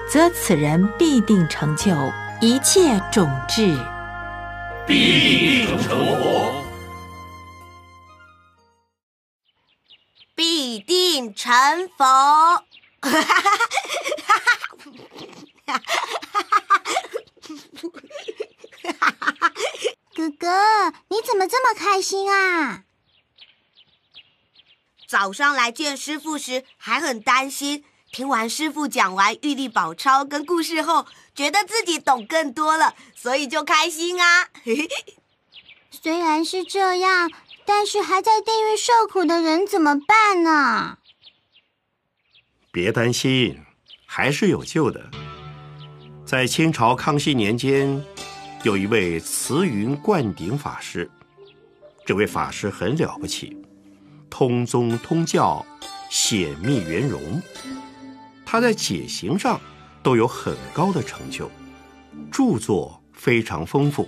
[0.10, 1.92] 则此人必定成就
[2.40, 3.76] 一切种智。
[4.86, 6.64] 必定成佛，
[10.36, 11.54] 必定成
[11.98, 12.64] 佛。
[20.16, 22.84] 哥哥，你怎么这么开心啊？
[25.08, 27.84] 早上来见师傅时还很担心，
[28.14, 31.08] 听完师傅讲完《玉帝宝钞》跟故事后。
[31.34, 34.50] 觉得自己懂更多了，所以就开心啊！
[35.90, 37.32] 虽然是这样，
[37.66, 41.00] 但是还在地狱受苦的人怎么办呢？
[42.72, 43.60] 别担心，
[44.06, 45.10] 还是有救的。
[46.24, 48.06] 在清朝康熙年间，
[48.62, 51.10] 有一位慈云灌顶法师，
[52.06, 53.58] 这位法师很了不起，
[54.30, 55.66] 通宗通教，
[56.12, 57.42] 显密圆融。
[58.54, 59.60] 他在解行上。
[60.04, 61.50] 都有很高的成就，
[62.30, 64.06] 著作非常丰富。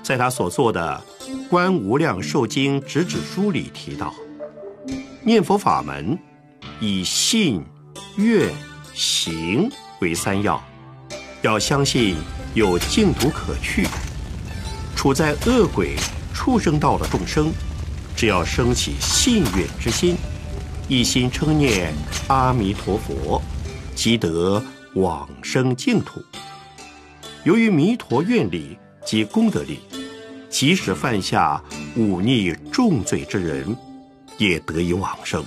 [0.00, 1.02] 在他所作的
[1.48, 4.14] 《观无量寿经直指书》里提到，
[5.24, 6.16] 念佛法门
[6.78, 7.64] 以信、
[8.16, 8.48] 愿、
[8.94, 9.68] 行
[10.00, 10.62] 为三要，
[11.42, 12.14] 要相信
[12.54, 13.88] 有净土可去。
[14.94, 15.96] 处在恶鬼、
[16.32, 17.50] 畜生道的众生，
[18.14, 20.16] 只要升起信愿之心，
[20.90, 21.94] 一心称念
[22.26, 23.40] 阿弥陀佛。
[23.94, 24.60] 即得
[24.94, 26.20] 往生净土。
[27.44, 29.78] 由于弥陀愿力及功德力，
[30.48, 31.62] 即使犯下
[31.94, 33.76] 忤逆重罪之人，
[34.38, 35.44] 也得以往生。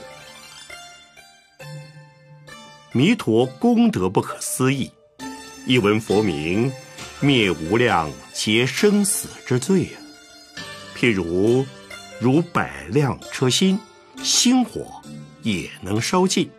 [2.94, 4.90] 弥陀功德不可思议，
[5.66, 6.72] 一闻佛名，
[7.20, 10.00] 灭无量劫生死之罪啊！
[10.96, 11.66] 譬如
[12.22, 13.80] 如百辆车薪，
[14.22, 15.02] 星火
[15.44, 16.50] 也能烧尽。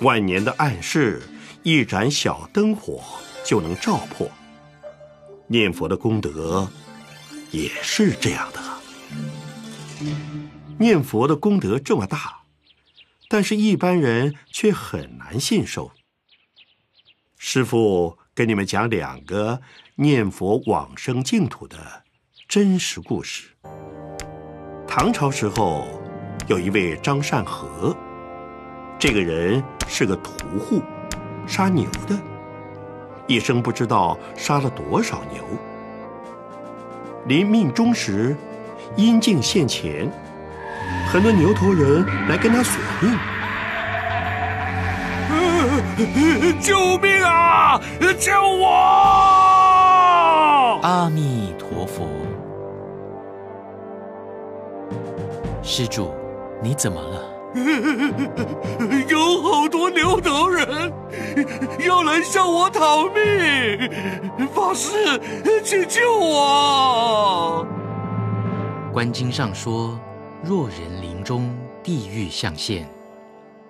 [0.00, 1.22] 万年的暗室，
[1.62, 3.02] 一盏小灯火
[3.44, 4.30] 就能照破。
[5.46, 6.68] 念佛的功德
[7.50, 8.60] 也是这样的。
[10.78, 12.42] 念佛的功德这么大，
[13.28, 15.92] 但是一般人却很难信受。
[17.38, 19.62] 师父给你们讲两个
[19.94, 22.04] 念佛往生净土的
[22.48, 23.50] 真实故事。
[24.86, 25.86] 唐朝时候，
[26.46, 27.94] 有一位张善和。
[28.98, 30.82] 这个人是个屠户，
[31.46, 32.18] 杀牛的，
[33.26, 35.42] 一生不知道杀了多少牛。
[37.26, 38.36] 临命终时，
[38.96, 40.10] 阴境现前，
[41.08, 43.18] 很多牛头人来跟他索命。
[46.60, 47.80] 救命啊！
[48.18, 48.66] 救我！
[50.82, 52.06] 阿弥陀佛，
[55.62, 56.14] 施主，
[56.62, 57.32] 你怎么了？
[59.08, 60.92] 有好多牛头人
[61.86, 64.90] 要来向我讨命，法师，
[65.64, 67.66] 请救我！
[68.92, 69.98] 观经上说，
[70.42, 72.86] 若人临终，地狱象现，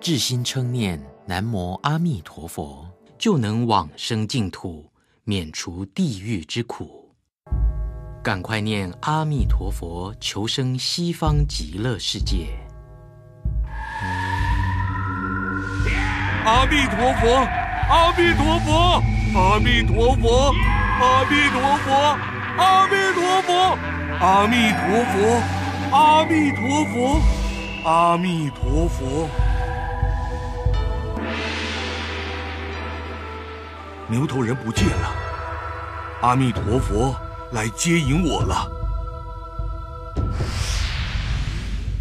[0.01, 2.85] 至心称念南无阿弥陀佛，
[3.17, 4.85] 就能往生净土，
[5.23, 7.09] 免除地狱之苦。
[8.21, 12.47] 赶快念阿弥陀佛，求生西方极乐世界。
[16.47, 17.45] 阿弥陀佛，
[17.89, 19.03] 阿弥陀佛，
[19.35, 20.55] 阿弥陀佛，
[20.97, 22.17] 阿弥陀佛，
[22.57, 23.51] 阿弥陀佛，
[24.21, 25.41] 阿弥陀佛，
[25.91, 27.19] 阿弥陀佛，
[27.83, 29.27] 阿弥陀佛。
[34.07, 35.11] 牛头人不见了，
[36.21, 37.13] 阿弥陀佛
[37.51, 38.71] 来接引我了。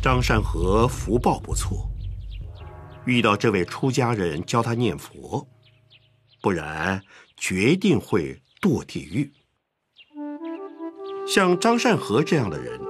[0.00, 1.90] 张善和福报不错，
[3.06, 5.46] 遇到这位出家人教他念佛，
[6.42, 7.00] 不然
[7.36, 9.32] 决定会堕地狱。
[11.26, 12.80] 像张善和这样的人，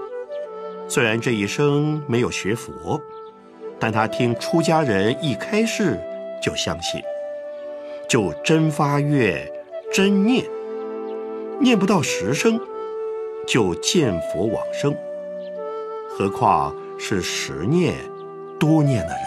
[0.88, 3.00] 虽然这一生没有学佛，
[3.78, 5.98] 但他听出家人一开示
[6.42, 7.00] 就相信，
[8.08, 9.46] 就真发愿、
[9.92, 10.44] 真念，
[11.60, 12.58] 念不到十声，
[13.46, 14.96] 就见佛往生。
[16.08, 17.94] 何况是十念、
[18.58, 19.22] 多念的人，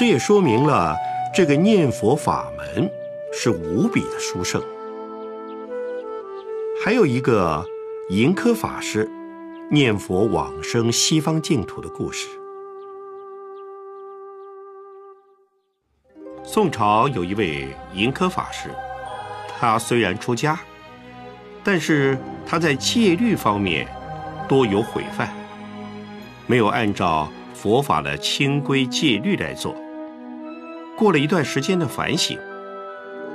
[0.00, 0.96] 这也说明了
[1.30, 2.90] 这个念佛法门
[3.34, 4.58] 是无比的殊胜。
[6.82, 7.62] 还有一个
[8.08, 9.06] 盈科法师
[9.70, 12.28] 念佛往生西方净土的故事。
[16.42, 18.70] 宋朝有一位盈科法师，
[19.58, 20.58] 他虽然出家，
[21.62, 23.86] 但是他在戒律方面
[24.48, 25.30] 多有毁犯，
[26.46, 29.76] 没有按照佛法的清规戒律来做。
[31.00, 32.38] 过了一段时间的反省，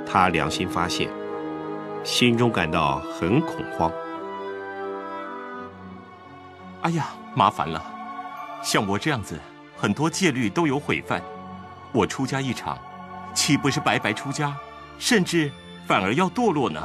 [0.06, 1.10] 他良心发现。
[2.04, 3.90] 心中感到很恐慌。
[6.82, 7.82] 哎呀，麻烦了！
[8.62, 9.36] 像我这样子，
[9.76, 11.20] 很多戒律都有毁犯，
[11.90, 12.78] 我出家一场，
[13.34, 14.56] 岂不是白白出家，
[14.96, 15.50] 甚至
[15.88, 16.80] 反而要堕落呢？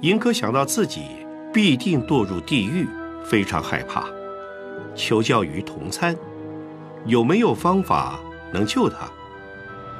[0.00, 2.88] 银哥想到自己必定堕入地狱，
[3.24, 4.06] 非常害怕，
[4.96, 6.16] 求教于同参，
[7.06, 8.18] 有没有方法
[8.52, 9.06] 能救他？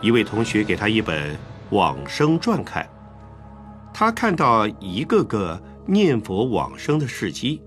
[0.05, 1.35] 一位同学给他一本
[1.71, 2.87] 《往生传》看。
[3.91, 7.63] 他看到一个个念佛往生的事迹，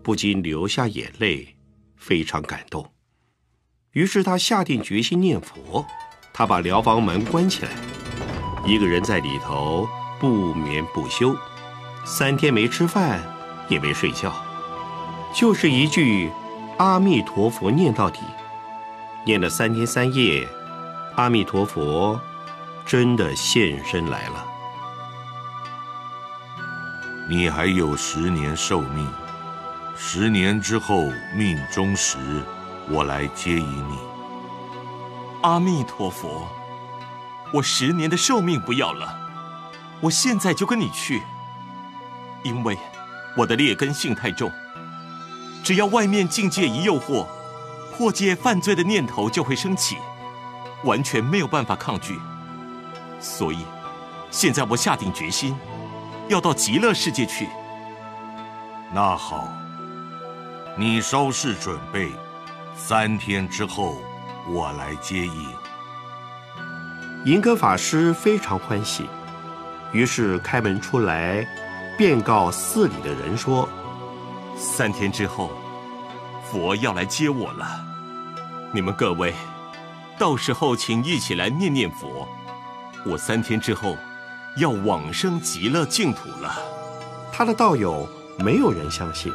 [0.00, 1.56] 不禁流下眼泪，
[1.96, 2.88] 非常感动。
[3.90, 5.84] 于是他下定决心念佛。
[6.32, 7.72] 他把疗房门关起来，
[8.64, 9.88] 一个人在里头
[10.20, 11.34] 不眠不休，
[12.04, 13.20] 三天没吃饭，
[13.68, 14.32] 也没睡觉，
[15.34, 16.30] 就是一句
[16.78, 18.20] “阿弥陀佛”念到底，
[19.26, 20.46] 念了三天三夜，
[21.20, 22.18] 阿弥陀佛
[22.86, 24.46] 真的现身来了。
[27.28, 29.06] 你还有十年寿命，
[29.94, 32.16] 十年之后命终时，
[32.88, 33.98] 我来接引你。
[35.42, 36.48] 阿弥陀佛，
[37.52, 39.14] 我十年的寿命不要了，
[40.00, 41.20] 我现在就跟你去。
[42.42, 42.78] 因为
[43.36, 44.50] 我的劣根性太重，
[45.62, 47.26] 只要外面境界一诱惑，
[47.94, 49.98] 破戒犯罪的念头就会升起，
[50.84, 52.18] 完全没有办法抗拒。
[53.20, 53.64] 所以，
[54.30, 55.56] 现在我下定决心。
[56.28, 57.48] 要到极乐世界去。
[58.94, 59.48] 那好，
[60.78, 62.12] 你稍事准备，
[62.76, 63.98] 三天之后
[64.48, 65.48] 我来接应。
[67.24, 69.08] 银戈法师非常欢喜，
[69.92, 71.44] 于是开门出来，
[71.98, 73.68] 便告寺里的人说
[74.56, 75.50] ：“三天之后，
[76.44, 77.66] 佛要来接我了。
[78.72, 79.34] 你们各位，
[80.20, 82.28] 到时候请一起来念念佛。
[83.04, 83.96] 我三天之后。”
[84.56, 86.58] 要往生极乐净土了，
[87.32, 89.32] 他的道友没有人相信，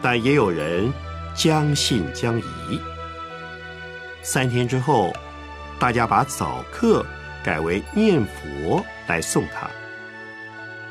[0.00, 0.90] 但也有人
[1.34, 2.80] 将信将疑。
[4.22, 5.12] 三天之后，
[5.80, 7.04] 大家把早课
[7.42, 9.68] 改为念佛来送他。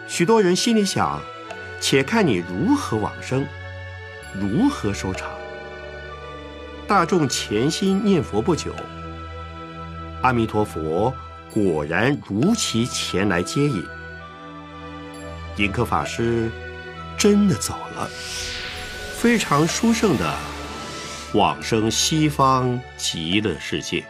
[0.06, 1.22] 许多人心里想：
[1.80, 3.47] 且看你如何往生，
[4.33, 5.31] 如何收场。
[6.88, 8.74] 大众潜心念佛不久，
[10.22, 11.14] 阿弥陀佛。
[11.51, 13.83] 果然如期前来接引，
[15.57, 16.51] 印克法师
[17.17, 18.07] 真的走了，
[19.17, 20.35] 非常殊胜的
[21.33, 24.06] 往生西方极乐世界。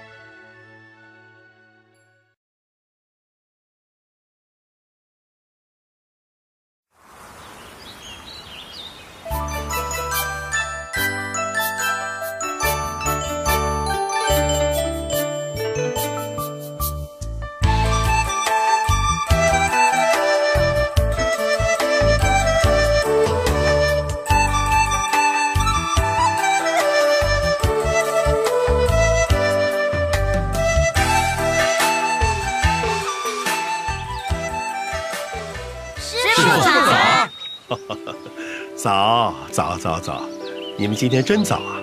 [40.79, 41.81] 你们今天真早啊！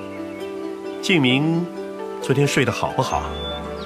[1.02, 1.66] 静明，
[2.22, 3.24] 昨天睡得好不好？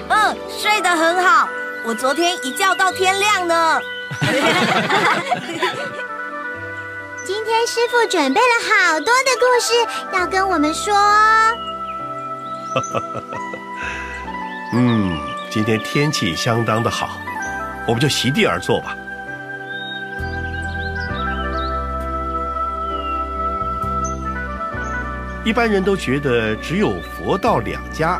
[0.07, 1.49] 嗯，睡得很好。
[1.83, 3.81] 我昨天一觉到天亮呢。
[7.25, 9.73] 今天师傅准备了好多的故事
[10.13, 10.93] 要跟我们说。
[14.73, 15.17] 嗯，
[15.49, 17.17] 今天天气相当的好，
[17.87, 18.95] 我们就席地而坐吧。
[25.45, 28.19] 一般人都觉得只有佛道两家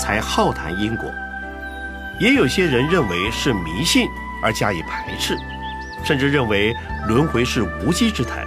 [0.00, 1.12] 才好谈因果，
[2.18, 4.08] 也有些人认为是迷信
[4.42, 5.36] 而加以排斥，
[6.02, 6.74] 甚至认为
[7.06, 8.46] 轮回是无稽之谈。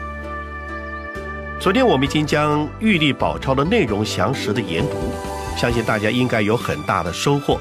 [1.60, 5.14] 昨天我们已经将《玉历宝钞》的内容详实的研读，
[5.56, 7.60] 相信大家应该有很大的收获。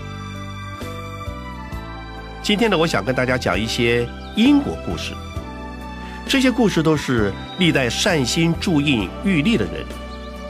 [2.43, 5.13] 今天呢，我想跟大家讲一些因果故事，
[6.27, 9.85] 这些故事都是历代善心注印玉历的人。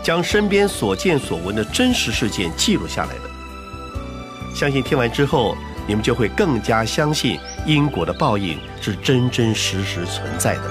[0.06, 7.36] 将身边所见所闻的真实事件记录下来的，相信听完之后，你们就会更加相信
[7.66, 10.62] 因果的报应是真真实实存在的。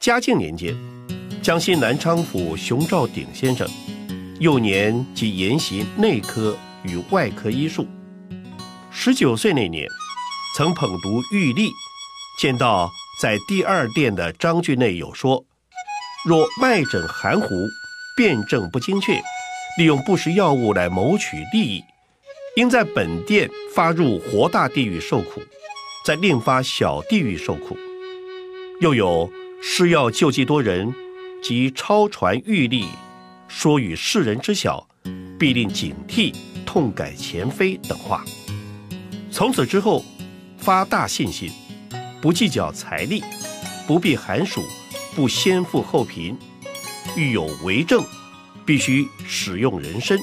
[0.00, 0.74] 嘉靖年间，
[1.42, 3.68] 江西南昌府熊兆鼎先生，
[4.40, 7.86] 幼年即研习内科与外科医术。
[8.96, 9.88] 十九岁那年，
[10.56, 11.68] 曾捧读《玉历》，
[12.40, 12.88] 见到
[13.20, 15.44] 在第二殿的章句内有说：
[16.24, 17.48] 若脉诊含糊，
[18.16, 19.20] 辩证不精确，
[19.76, 21.82] 利用不实药物来谋取利益，
[22.54, 25.42] 应在本殿发入活大地狱受苦，
[26.06, 27.76] 再另发小地狱受苦。
[28.80, 30.94] 又有施药救济多人，
[31.42, 32.86] 及超传玉历，
[33.48, 34.88] 说与世人知晓，
[35.38, 36.32] 必令警惕，
[36.64, 38.24] 痛改前非等话。
[39.34, 40.04] 从此之后，
[40.56, 41.50] 发大信心，
[42.22, 43.20] 不计较财力，
[43.84, 44.62] 不避寒暑，
[45.16, 46.38] 不先富后贫，
[47.16, 48.04] 欲有为政，
[48.64, 50.16] 必须使用人参。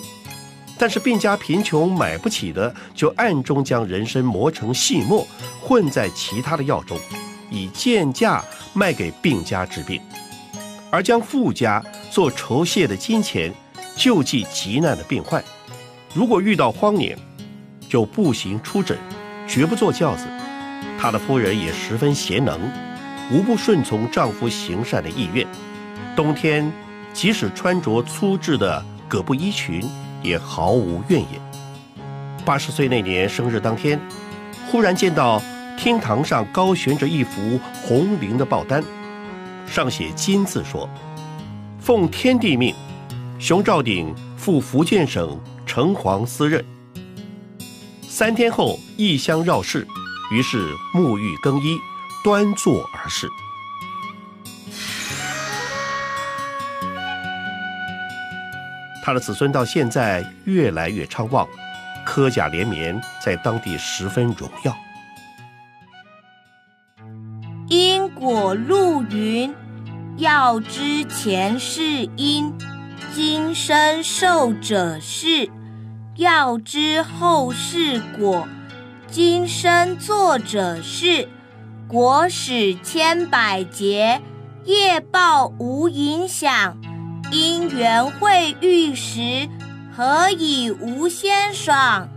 [0.78, 5.28] 但是病家贫穷买不起的，就暗中将人参磨成细末，
[5.62, 6.98] 混在其他的药中，
[7.50, 8.42] 以贱价
[8.72, 10.02] 卖给病家治病，
[10.90, 13.54] 而将富家做酬谢的金钱，
[13.98, 15.44] 救济急难的病患。
[16.14, 17.20] 如果遇到荒年，
[17.92, 18.98] 就步行出诊，
[19.46, 20.26] 绝不坐轿子。
[20.98, 22.58] 他的夫人也十分贤能，
[23.30, 25.46] 无不顺从丈夫行善的意愿。
[26.16, 26.72] 冬天
[27.12, 29.84] 即使穿着粗制的葛布衣裙，
[30.24, 31.42] 也毫无怨言。
[32.46, 34.00] 八十岁那年生日当天，
[34.68, 35.42] 忽然见到
[35.78, 38.82] 厅堂上高悬着一幅红绫的报单，
[39.68, 40.90] 上写金字说
[41.78, 42.74] ：“奉天地命，
[43.38, 46.64] 熊兆鼎赴福建省城隍司任。”
[48.22, 49.88] 三天后，异香绕室，
[50.32, 51.80] 于是沐浴更衣，
[52.24, 53.28] 端坐而视。
[59.04, 61.48] 他的子孙到现在越来越昌旺，
[62.06, 64.78] 科甲连绵，在当地十分荣耀。
[67.70, 69.52] 因果录云：
[70.18, 72.56] 要知前世因，
[73.16, 75.50] 今生受者是。
[76.22, 78.48] 要知后世果，
[79.08, 81.28] 今生作者是，
[81.88, 84.22] 果使千百劫，
[84.64, 86.78] 业报无影响，
[87.32, 89.50] 因缘会遇时，
[89.98, 92.08] 何以无先爽？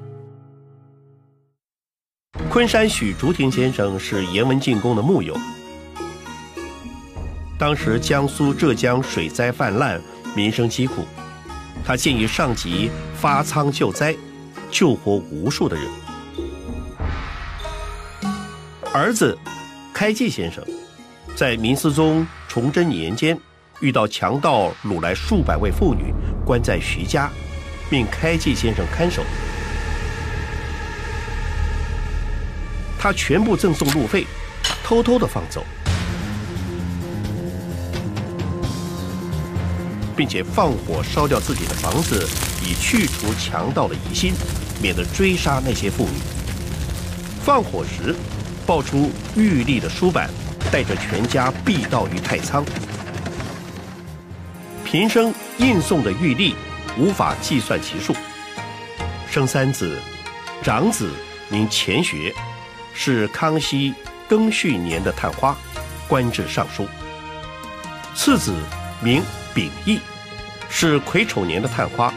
[2.50, 5.34] 昆山许竹亭先生是严文进宫的幕友，
[7.58, 9.98] 当时江苏、浙江水灾泛滥，
[10.36, 11.06] 民生疾苦。
[11.86, 14.16] 他建议上级发仓救灾，
[14.70, 15.84] 救活无数的人。
[18.92, 19.36] 儿子
[19.92, 20.64] 开济先生
[21.36, 23.38] 在明思宗崇祯年间
[23.80, 26.14] 遇到强盗掳来数百位妇女，
[26.44, 27.30] 关在徐家，
[27.90, 29.22] 命开济先生看守。
[32.98, 34.26] 他全部赠送路费，
[34.82, 35.62] 偷偷的放走。
[40.16, 42.28] 并且放火烧掉自己的房子，
[42.62, 44.32] 以去除强盗的疑心，
[44.80, 46.12] 免得追杀那些妇女。
[47.44, 48.14] 放火时，
[48.66, 50.30] 爆出玉立的书板，
[50.72, 52.64] 带着全家避到于太仓。
[54.84, 56.54] 平生印送的玉立，
[56.96, 58.14] 无法计算其数。
[59.30, 59.98] 生三子，
[60.62, 61.10] 长子
[61.50, 62.32] 名钱学，
[62.94, 63.92] 是康熙
[64.28, 65.56] 庚戌年的探花，
[66.06, 66.86] 官至尚书。
[68.14, 68.54] 次子
[69.02, 69.20] 名。
[69.54, 70.00] 秉义
[70.68, 72.12] 是癸丑年的探花，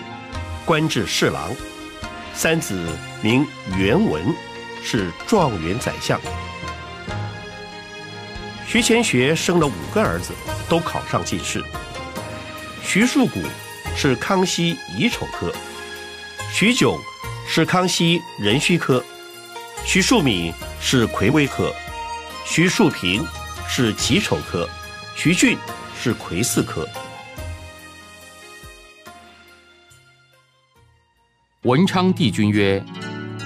[0.65, 1.51] 官至侍郎；
[2.33, 2.75] 三子
[3.21, 3.45] 名
[3.77, 4.23] 元文，
[4.83, 6.19] 是状元宰相。
[8.65, 10.33] 徐乾学生了五个儿子，
[10.67, 11.63] 都考上进士。
[12.83, 13.39] 徐树谷
[13.95, 15.53] 是康熙乙丑科，
[16.51, 16.99] 徐炯
[17.47, 19.03] 是康熙壬戌科，
[19.85, 20.51] 徐树敏
[20.81, 21.71] 是癸未科，
[22.45, 23.25] 徐树平
[23.69, 24.67] 是己丑科，
[25.15, 25.57] 徐俊
[26.01, 26.87] 是癸巳科。
[31.67, 32.81] 文昌帝君曰：“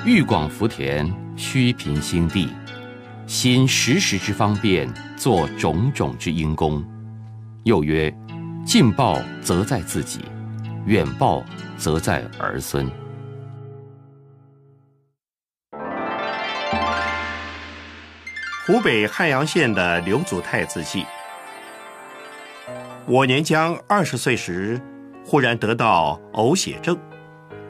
[0.05, 2.47] 欲广福田，须平心地，
[3.25, 6.85] 心时时之方便，做种种之因功。”
[7.65, 8.15] 又曰
[8.63, 10.19] ：“近报则在自己，
[10.85, 11.43] 远报
[11.77, 12.87] 则在儿孙。”
[18.67, 21.07] 湖北汉阳县的刘祖太字记：
[23.07, 24.79] 我年将二十岁时，
[25.25, 26.95] 忽然得到呕血症。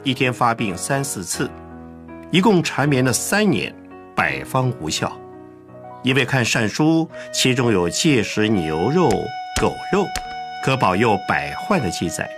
[0.04, 1.48] 一天发病三四次，
[2.32, 3.72] 一共缠绵了三年，
[4.16, 5.16] 百方无效。
[6.02, 9.08] 因为看善书，其中有戒食牛肉、
[9.60, 10.04] 狗肉，
[10.64, 12.28] 可保佑百患的记载，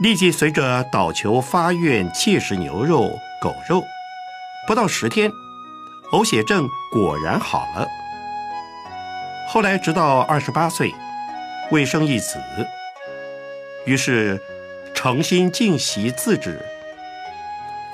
[0.00, 3.10] 立即随着祷求发愿戒食牛肉、
[3.42, 3.82] 狗肉，
[4.68, 5.28] 不到十天，
[6.12, 7.84] 呕血症果然好了。
[9.48, 10.94] 后来直到二十八岁，
[11.72, 12.38] 未生一子，
[13.84, 14.40] 于是。
[15.02, 16.62] 诚心敬习字纸，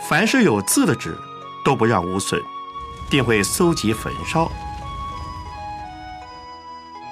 [0.08, 1.16] 凡是有字的纸，
[1.64, 2.42] 都不让污损，
[3.08, 4.50] 定会搜集焚烧。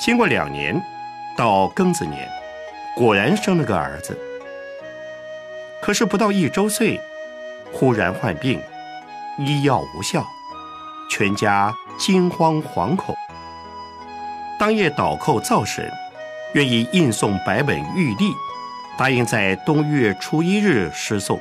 [0.00, 0.82] 经过两年，
[1.36, 2.28] 到庚子年，
[2.96, 4.18] 果然生了个儿子。
[5.80, 7.00] 可是不到一周岁，
[7.72, 8.60] 忽然患病，
[9.38, 10.26] 医药无效，
[11.08, 13.14] 全家惊慌惶恐。
[14.58, 15.88] 当夜倒寇造神，
[16.54, 18.32] 愿意印送百本玉历。
[18.96, 21.40] 答应在冬月初一日施送。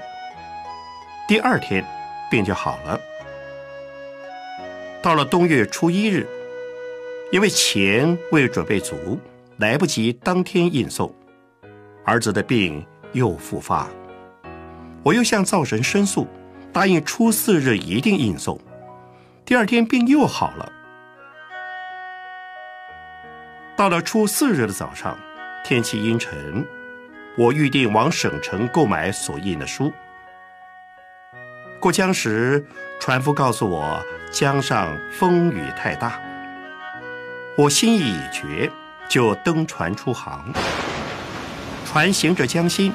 [1.27, 1.85] 第二天，
[2.29, 2.99] 病就好了。
[5.01, 6.27] 到了冬月初一日，
[7.31, 9.19] 因为钱未准备足，
[9.57, 11.13] 来不及当天应送，
[12.03, 13.87] 儿子的病又复发。
[15.03, 16.27] 我又向灶神申诉，
[16.71, 18.59] 答应初四日一定应送。
[19.45, 20.71] 第二天病又好了。
[23.75, 25.15] 到了初四日的早上，
[25.63, 26.65] 天气阴沉。
[27.35, 29.91] 我预定往省城购买所印的书。
[31.79, 32.63] 过江时，
[32.99, 36.19] 船夫告诉我江上风雨太大。
[37.57, 38.71] 我心意已决，
[39.09, 40.45] 就登船出航。
[41.85, 42.93] 船行至江心，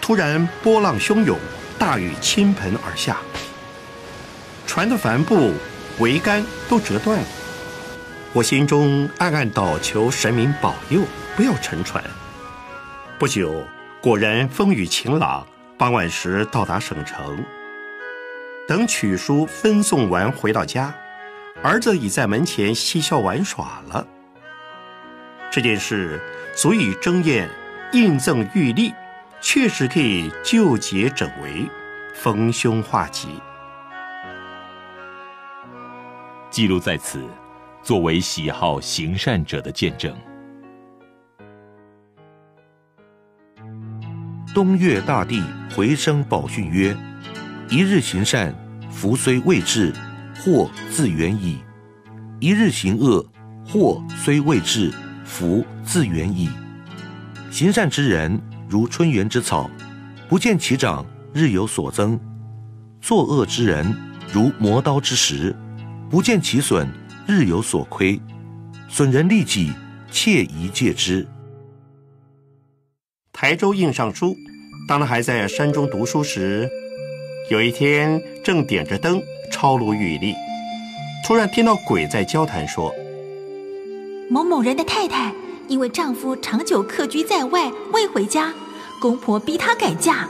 [0.00, 1.38] 突然波浪汹涌，
[1.78, 3.18] 大雨倾盆而下，
[4.66, 5.52] 船的帆布、
[5.98, 7.24] 桅杆都折断了。
[8.32, 11.02] 我心中暗暗祷求神明保佑，
[11.36, 12.02] 不要沉船。
[13.22, 13.64] 不久，
[14.00, 15.46] 果然风雨晴朗。
[15.78, 17.38] 傍晚时到达省城，
[18.66, 20.92] 等取书分送完回到家，
[21.62, 24.04] 儿子已在门前嬉笑玩耍了。
[25.52, 26.20] 这件事
[26.56, 27.48] 足以争艳，
[27.92, 28.92] 印赠玉历
[29.40, 31.64] 确实可以救劫整围，
[32.16, 33.40] 逢凶化吉。
[36.50, 37.24] 记录在此，
[37.84, 40.12] 作为喜好行善者的见证。
[44.54, 45.42] 东岳大帝
[45.74, 46.94] 回声宝训曰
[47.70, 48.54] ：“一日行善，
[48.90, 49.94] 福虽未至，
[50.36, 51.56] 祸自远矣；
[52.38, 53.24] 一日行恶，
[53.66, 54.92] 祸虽未至，
[55.24, 56.50] 福自远矣。
[57.50, 59.70] 行善之人，如春园之草，
[60.28, 62.18] 不见其长，日有所增；
[63.00, 63.96] 作恶之人，
[64.30, 65.56] 如磨刀之石，
[66.10, 66.86] 不见其损，
[67.26, 68.20] 日有所亏。
[68.86, 69.72] 损人利己，
[70.10, 71.26] 切宜戒之。”
[73.42, 74.38] 台州印尚书，
[74.86, 76.70] 当他还在山中读书时，
[77.50, 80.32] 有一天正点着灯抄录玉历，
[81.26, 82.94] 突然听到鬼在交谈说
[84.30, 85.32] ：“某某人的太太
[85.66, 88.54] 因为丈夫长久客居在外未回家，
[89.00, 90.28] 公婆逼她改嫁，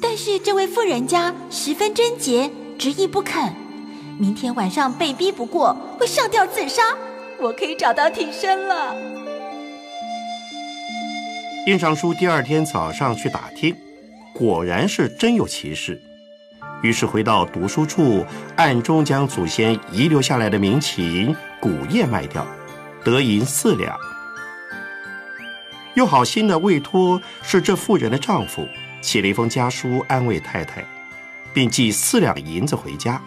[0.00, 3.52] 但是这位妇人家十分贞洁，执意不肯。
[4.20, 6.96] 明天晚上被逼不过，会上吊自杀。
[7.40, 8.94] 我可以找到替身了。”
[11.66, 13.76] 印尚书第二天早上去打听，
[14.32, 16.00] 果然是真有其事。
[16.80, 22.46] 于是回到读书处，暗中将祖先遗留下来的民琴、古砚卖掉，
[23.02, 23.98] 得银四两。
[25.94, 28.64] 又好心的委托是这妇人的丈夫，
[29.02, 30.84] 写了一封家书安慰太太，
[31.52, 33.20] 并寄四两银子回家。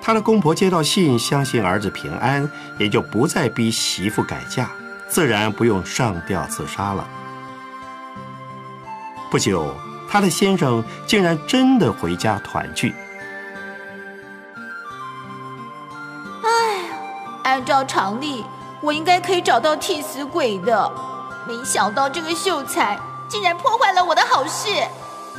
[0.00, 4.70] 他的公婆接到信，相信儿子平安，也就不再逼媳妇改嫁，
[5.08, 7.04] 自然不用上吊自杀了。
[9.30, 9.74] 不久，
[10.10, 12.94] 他的先生竟然真的回家团聚。
[16.42, 16.48] 哎，
[17.44, 18.44] 按照常理，
[18.80, 20.90] 我应该可以找到替死鬼的，
[21.46, 22.98] 没想到这个秀才
[23.28, 24.70] 竟然破坏了我的好事。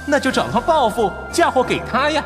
[0.05, 2.23] 那就找他报复，嫁祸给他呀！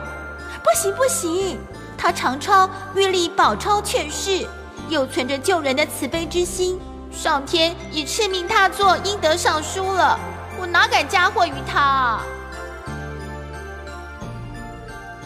[0.61, 1.57] 不行不行，
[1.97, 4.45] 他常抄玉历宝钞劝世，
[4.89, 6.77] 又存着救人的慈悲之心，
[7.09, 10.19] 上天已赐命他做阴德尚书了，
[10.59, 12.19] 我哪敢嫁祸于他？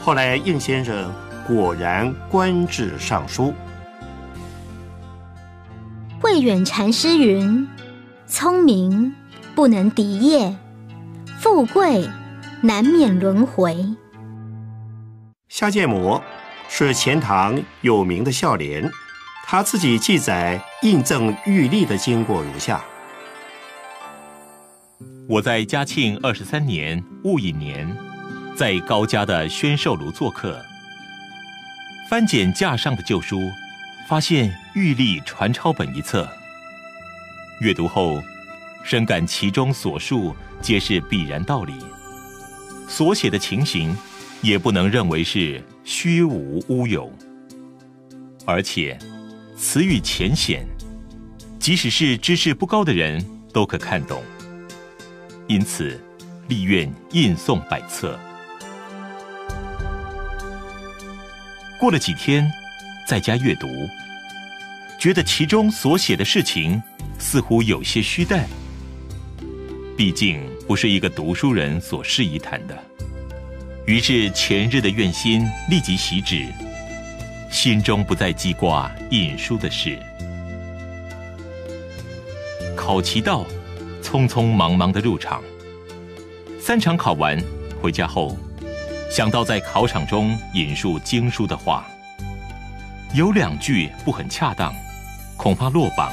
[0.02, 1.14] 后来应先生
[1.46, 3.54] 果然官至尚书。
[6.22, 7.68] 慧远禅师云
[8.26, 9.14] ：“聪明
[9.54, 10.56] 不能敌业，
[11.40, 12.10] 富贵
[12.62, 13.86] 难免轮回。”
[15.50, 16.22] 夏建模
[16.70, 18.90] 是钱塘有名的孝廉，
[19.46, 22.82] 他自己记载印赠玉历的经过如下：
[25.30, 27.86] 我在嘉庆二十三年戊寅年，
[28.56, 30.64] 在高家的宣寿炉做客，
[32.10, 33.52] 翻检架上的旧书。
[34.08, 36.26] 发现《玉历传抄本》一册，
[37.60, 38.24] 阅读后，
[38.82, 41.74] 深感其中所述皆是必然道理，
[42.88, 43.94] 所写的情形
[44.42, 47.12] 也不能认为是虚无乌有，
[48.46, 48.98] 而且
[49.58, 50.66] 词语浅显，
[51.60, 54.24] 即使是知识不高的人都可看懂，
[55.48, 56.00] 因此
[56.48, 58.20] 立愿印送百册。
[61.80, 62.50] 过了几天。
[63.08, 63.70] 在家阅读，
[65.00, 66.84] 觉得其中所写的事情
[67.18, 68.46] 似乎有些虚淡。
[69.96, 72.78] 毕竟不是一个读书人所适宜谈的。
[73.86, 76.46] 于是前日的愿心立即熄止，
[77.50, 79.98] 心中不再记挂印书的事。
[82.76, 83.46] 考其道，
[84.02, 85.42] 匆匆忙忙的入场。
[86.60, 87.38] 三场考完，
[87.82, 88.38] 回家后，
[89.10, 91.86] 想到在考场中引述经书的话。
[93.14, 94.74] 有两句不很恰当，
[95.38, 96.12] 恐怕落榜，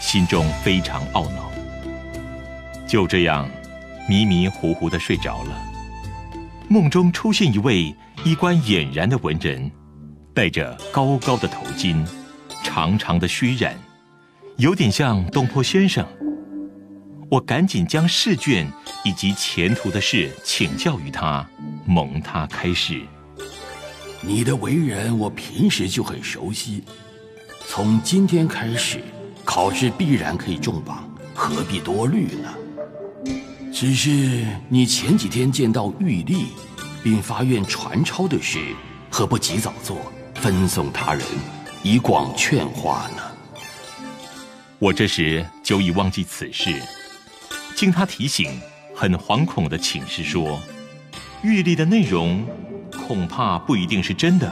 [0.00, 1.52] 心中非常懊恼。
[2.86, 3.48] 就这样，
[4.08, 5.62] 迷迷糊糊的睡着了。
[6.68, 7.94] 梦中出现一位
[8.24, 9.70] 衣冠俨然的文人，
[10.34, 12.04] 戴着高高的头巾，
[12.64, 13.72] 长长的须髯，
[14.56, 16.04] 有点像东坡先生。
[17.32, 18.70] 我赶紧将试卷
[19.06, 21.48] 以及前途的事请教于他，
[21.86, 23.00] 蒙他开示。
[24.20, 26.84] 你的为人，我平时就很熟悉。
[27.66, 29.00] 从今天开始，
[29.46, 32.52] 考试必然可以中榜，何必多虑呢？
[33.72, 36.48] 只是你前几天见到玉历，
[37.02, 38.58] 并发愿传抄的事，
[39.10, 39.96] 何不及早做，
[40.34, 41.24] 分送他人，
[41.82, 43.22] 以广劝化呢？
[44.78, 46.78] 我这时久已忘记此事，
[47.74, 48.60] 经他提醒，
[48.94, 50.60] 很惶恐的请示说：
[51.42, 52.44] 玉历的内容。
[53.06, 54.50] 恐怕不一定是真的。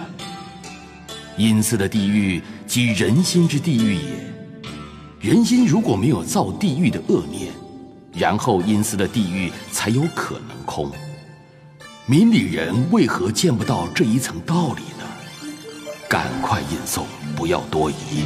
[1.37, 4.03] 阴司的地狱即人心之地狱也。
[5.21, 7.53] 人心如果没有造地狱的恶念，
[8.13, 10.91] 然后阴司的地狱才有可能空。
[12.07, 15.05] 明理人为何见不到这一层道理呢？
[16.09, 17.05] 赶快吟诵，
[17.37, 18.25] 不要多疑。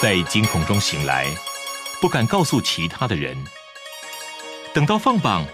[0.00, 1.26] 在惊恐中醒来，
[2.00, 3.36] 不敢告诉其他的人。
[4.72, 5.44] 等到放榜，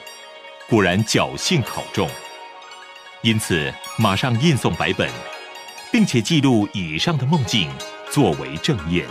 [0.68, 2.08] 果然侥幸考中。
[3.22, 5.10] 因此，马上印送白本，
[5.90, 7.70] 并且记录以上的梦境，
[8.10, 9.06] 作为证验。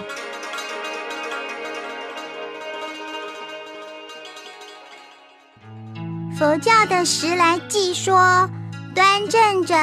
[6.38, 8.48] 佛教的时来记说：
[8.94, 9.76] 端正者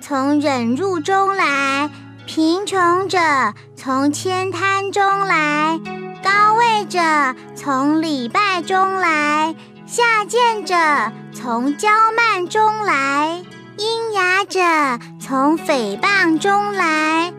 [0.00, 1.88] 从忍辱中来，
[2.28, 3.18] 贫穷者
[3.74, 5.80] 从悭贪中来，
[6.22, 7.00] 高位者
[7.56, 10.74] 从礼拜中来，下贱者
[11.32, 13.42] 从骄慢中来。
[13.78, 14.60] 阴哑者
[15.18, 17.32] 从诽谤中来，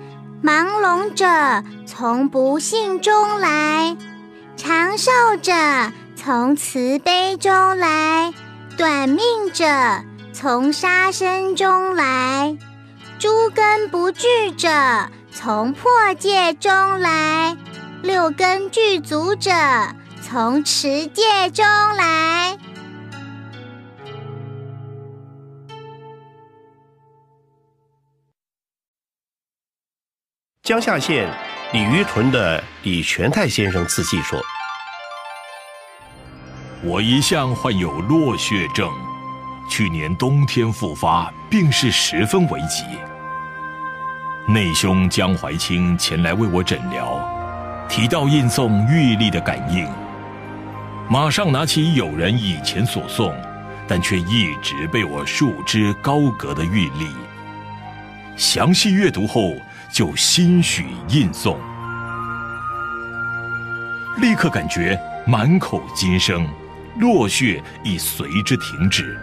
[0.43, 1.23] 盲聋者
[1.85, 3.95] 从不幸中来，
[4.57, 5.53] 长寿者
[6.15, 8.33] 从慈悲中来，
[8.75, 9.19] 短命
[9.53, 9.65] 者
[10.33, 12.57] 从杀生中来，
[13.19, 14.69] 诸根不具者
[15.29, 17.53] 从破戒中来，
[18.01, 19.51] 六根具足者
[20.21, 21.65] 从持戒中
[21.97, 22.57] 来。
[30.63, 31.29] 江夏县
[31.73, 34.41] 鲤鱼屯的李全泰先生自记说
[36.81, 38.89] ：“我一向患有落血症，
[39.69, 42.85] 去年冬天复发，病势十分危急。
[44.47, 47.19] 内兄江怀清前来为我诊疗，
[47.87, 49.87] 提到印送玉历的感应，
[51.09, 53.35] 马上拿起友人以前所送，
[53.87, 57.07] 但却一直被我束之高阁的玉历，
[58.35, 59.53] 详细阅读后。”
[59.91, 61.57] 就心许印送，
[64.17, 64.95] 立刻感觉
[65.25, 66.47] 满口金声，
[66.99, 69.17] 落血亦随之停止。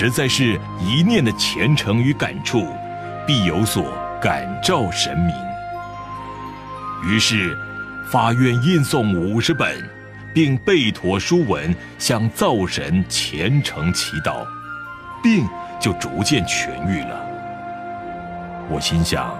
[0.00, 2.66] 实在是一念的虔诚与感触，
[3.26, 5.34] 必有所感召神明。
[7.04, 7.54] 于是，
[8.10, 9.86] 发愿印诵五十本，
[10.32, 14.42] 并背妥书文，向灶神虔诚祈祷，
[15.22, 15.46] 病
[15.78, 17.20] 就逐渐痊愈了。
[18.70, 19.38] 我心想，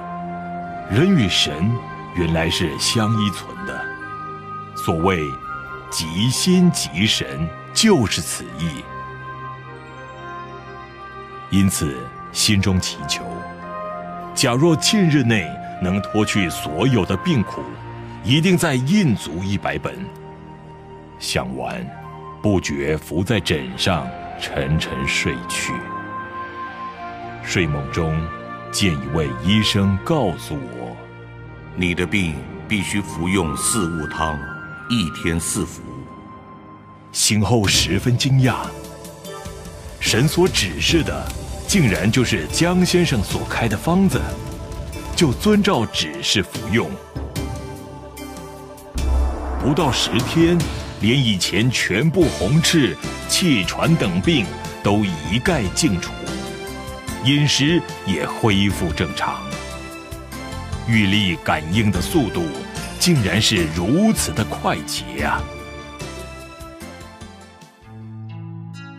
[0.91, 1.73] 人与神
[2.15, 3.81] 原来是相依存的。
[4.77, 5.23] 所谓
[5.91, 8.85] “即心即神”，就是此意。
[11.51, 11.97] 因此，
[12.33, 13.25] 心中祈求：
[14.35, 15.51] 假若近日内
[15.83, 17.63] 能脱去所有的病苦，
[18.23, 19.95] 一定再印足一百本。
[21.19, 21.85] 想完，
[22.41, 24.07] 不觉伏在枕上，
[24.41, 25.73] 沉沉睡去。
[27.43, 28.17] 睡梦中，
[28.71, 30.97] 见一位医生告诉我
[31.75, 32.37] ：“你的病
[32.69, 34.39] 必须服用四物汤，
[34.89, 35.83] 一天四服。”
[37.11, 38.55] 醒后十分惊讶，
[40.01, 41.29] 神所指示的，
[41.69, 44.21] 竟然就是江先生所开的方子，
[45.15, 46.91] 就遵照指示服用。
[49.63, 50.59] 不到十天，
[51.01, 52.97] 连以前全部红赤、
[53.29, 54.47] 气喘等病
[54.83, 56.11] 都一概净除，
[57.25, 59.39] 饮食也恢复正常。
[60.89, 62.43] 玉力感应的速度，
[62.99, 65.41] 竟然是如此的快捷啊！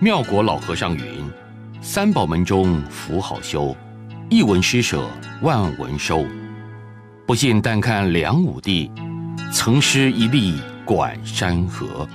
[0.04, 1.04] 妙果老和尚云
[1.80, 3.76] ：“三宝门中福好修，
[4.32, 5.08] 一文施舍
[5.44, 6.26] 万文收。
[7.28, 8.92] 不信但看梁武帝，
[9.54, 12.10] 曾施一粒管山河。”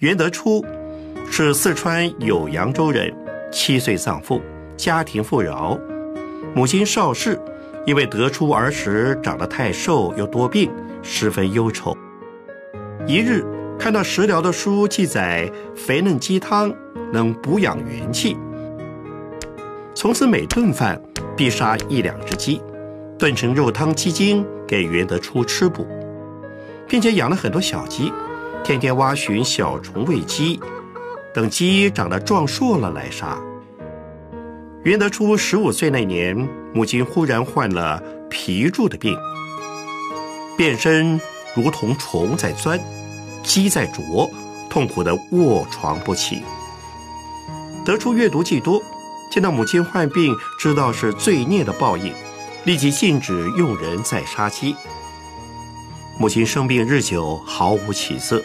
[0.00, 0.62] 袁德初
[1.30, 3.10] 是四川酉阳州人，
[3.50, 4.42] 七岁丧父，
[4.76, 5.78] 家庭富饶。
[6.54, 7.40] 母亲邵氏
[7.86, 10.70] 因为德初儿时长得太瘦又多病，
[11.02, 11.96] 十分忧愁。
[13.06, 13.42] 一日。
[13.78, 16.74] 看到食疗的书记载，肥嫩鸡汤
[17.12, 18.36] 能补养元气。
[19.94, 21.00] 从此每顿饭
[21.36, 22.60] 必杀一两只鸡，
[23.16, 25.86] 炖成肉汤鸡精给袁德初吃补，
[26.88, 28.12] 并且养了很多小鸡，
[28.64, 30.58] 天天挖寻小虫喂鸡，
[31.32, 33.38] 等鸡长得壮硕了来杀。
[34.82, 36.36] 袁德初十五岁那年，
[36.74, 39.16] 母亲忽然患了皮柱的病，
[40.56, 41.20] 遍身
[41.54, 42.78] 如同虫在钻。
[43.48, 44.30] 鸡在啄，
[44.68, 46.42] 痛苦的卧床不起。
[47.82, 48.80] 得出阅读记多，
[49.32, 52.12] 见到母亲患病，知道是罪孽的报应，
[52.64, 54.76] 立即禁止用人再杀鸡。
[56.18, 58.44] 母亲生病日久，毫无起色，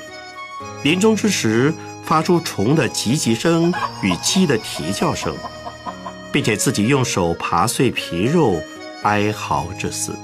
[0.84, 1.74] 临终之时，
[2.06, 5.36] 发出虫的唧唧声与鸡的啼叫声，
[6.32, 8.62] 并且自己用手扒碎皮肉，
[9.02, 10.16] 哀嚎致死。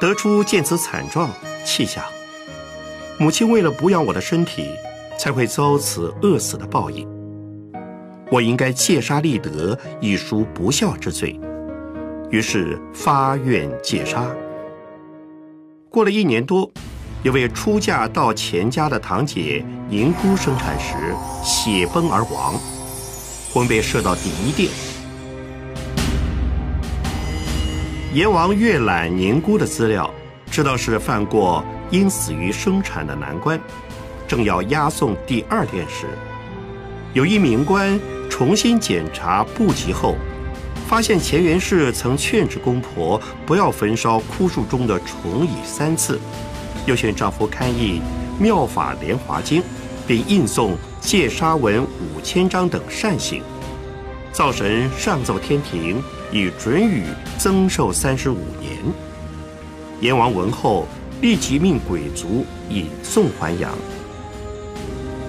[0.00, 1.30] 得出见此惨状，
[1.64, 2.04] 气下。
[3.18, 4.70] 母亲为了补养我的身体，
[5.18, 7.06] 才会遭此饿死的报应。
[8.30, 11.38] 我应该戒杀立德，以赎不孝之罪。
[12.30, 14.26] 于是发愿戒杀。
[15.90, 16.68] 过了一年多，
[17.22, 20.94] 有位出嫁到钱家的堂姐宁姑生产时
[21.44, 22.54] 血崩而亡，
[23.52, 24.70] 魂被射到第一殿。
[28.14, 30.10] 阎王阅览宁姑的资料，
[30.50, 31.62] 知道是犯过。
[31.92, 33.60] 因死于生产的难关，
[34.26, 36.06] 正要押送第二殿时，
[37.12, 40.16] 有一名官重新检查布籍后，
[40.88, 46.18] 发现钱元氏曾劝止公婆不要焚烧枯树中的虫蚁三次，
[46.86, 48.00] 又劝丈夫刊译
[48.42, 49.60] 《妙法莲华经》，
[50.06, 53.42] 并印送戒杀文五千章等善行。
[54.32, 57.04] 灶神上奏天庭，以准予
[57.36, 58.78] 增寿三十五年。
[60.00, 60.88] 阎王闻后。
[61.22, 63.72] 立即命鬼卒引送还阳。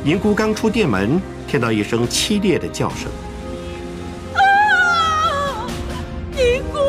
[0.04, 3.12] 宁姑刚出殿门，听到一声凄烈的叫声
[4.34, 5.68] ：“啊！
[6.32, 6.80] 宁姑，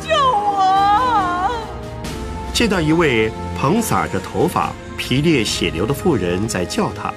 [0.00, 1.50] 救我！”
[2.54, 3.28] 见到一位
[3.60, 7.12] 蓬撒着头发、皮裂血流的妇人在叫他，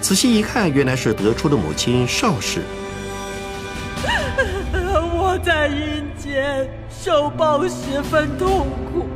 [0.00, 2.62] 仔细一看，原来是得出的母亲邵氏。
[5.12, 9.06] 我在阴间受报十分痛苦。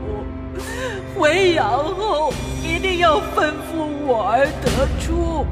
[1.16, 5.46] 回阳后一定要吩咐我儿得出，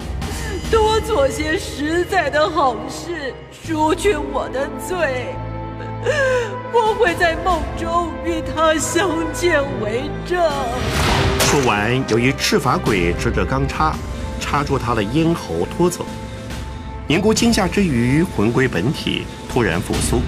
[0.71, 5.35] 多做些实在的好事，赎去我的罪。
[6.73, 10.43] 我会在梦中与他相见为证。
[11.39, 13.95] 说完，有一赤发鬼执着钢叉，
[14.41, 16.05] 插住他的咽喉拖走。
[17.07, 20.21] 宁姑惊吓之余，魂归本体，突然复苏，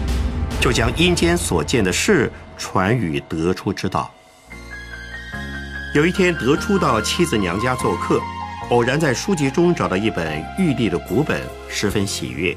[0.60, 4.08] 就将阴间所见的事传与德初知道。
[5.94, 8.20] 有一天，德初到妻子娘家做客，
[8.70, 12.56] 偶然在书籍中找到一本玉帝的古本，十分喜悦，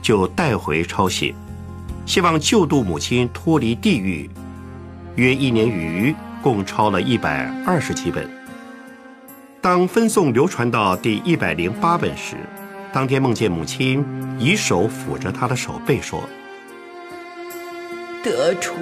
[0.00, 1.34] 就带回抄写，
[2.06, 4.30] 希望救度母亲脱离地狱。
[5.16, 8.26] 约一年余，共抄了一百二十几本。
[9.60, 12.34] 当分送流传到第一百零八本时，
[12.94, 14.02] 当天梦见母亲
[14.38, 16.22] 以手抚着他的手背，说
[18.24, 18.72] ：“德初，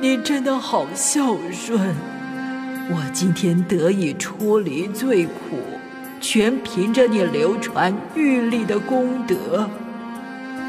[0.00, 1.94] 你真的好孝顺。
[2.88, 5.58] 我今天得以出离罪苦，
[6.20, 9.68] 全凭着你流传玉历的功德。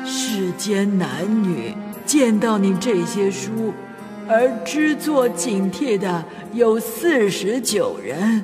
[0.03, 3.71] 世间男女见到你这些书，
[4.27, 8.43] 而知作警惕的有四十九人。”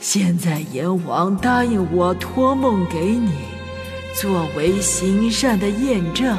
[0.00, 3.32] 现在阎王答应我托梦给你，
[4.14, 6.36] 作为行善的验证，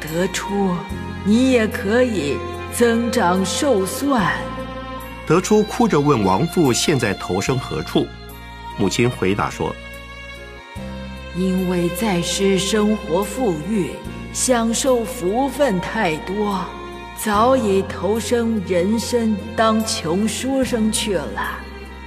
[0.00, 0.70] 得出
[1.24, 2.36] 你也可以
[2.72, 4.32] 增长寿算。
[5.32, 8.06] 得出哭着问王父现在投生何处，
[8.76, 9.74] 母亲回答说：
[11.34, 13.92] 因为在世生活富裕，
[14.34, 16.62] 享受福分太多，
[17.16, 21.58] 早已投生人身当穷书生去了。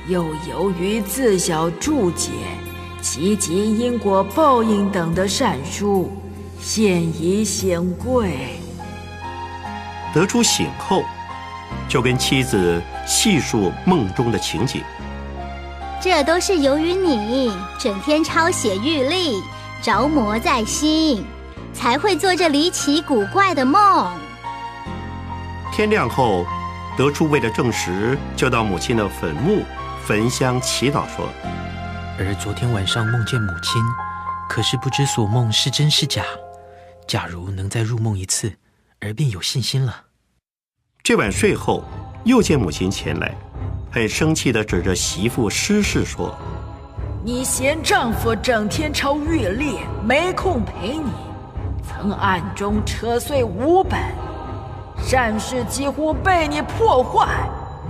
[0.07, 2.29] 又由于自小注解
[3.01, 6.11] 积极因果报应等的善书，
[6.61, 8.59] 现已显贵。
[10.13, 11.03] 得出醒后，
[11.87, 14.83] 就跟妻子细述梦中的情景。
[16.01, 19.41] 这都是由于你整天抄写玉历，
[19.81, 21.25] 着魔在心，
[21.73, 24.13] 才会做这离奇古怪的梦。
[25.71, 26.45] 天亮后，
[26.97, 29.63] 得出为了证实，就到母亲的坟墓。
[30.05, 31.27] 焚香祈祷说
[32.19, 33.81] ：“而昨天晚上梦见母亲，
[34.47, 36.23] 可是不知所梦是真是假。
[37.07, 38.53] 假如能再入梦一次，
[38.99, 40.03] 儿便有信心了。”
[41.05, 41.83] 这晚睡后，
[42.23, 43.31] 又见母亲前来，
[43.91, 46.35] 很生气地指着媳妇施氏说
[47.23, 51.11] ：“你嫌丈夫整天抄月历，没空陪你，
[51.83, 53.99] 曾暗中扯碎五本，
[54.97, 57.27] 善事几乎被你破坏。”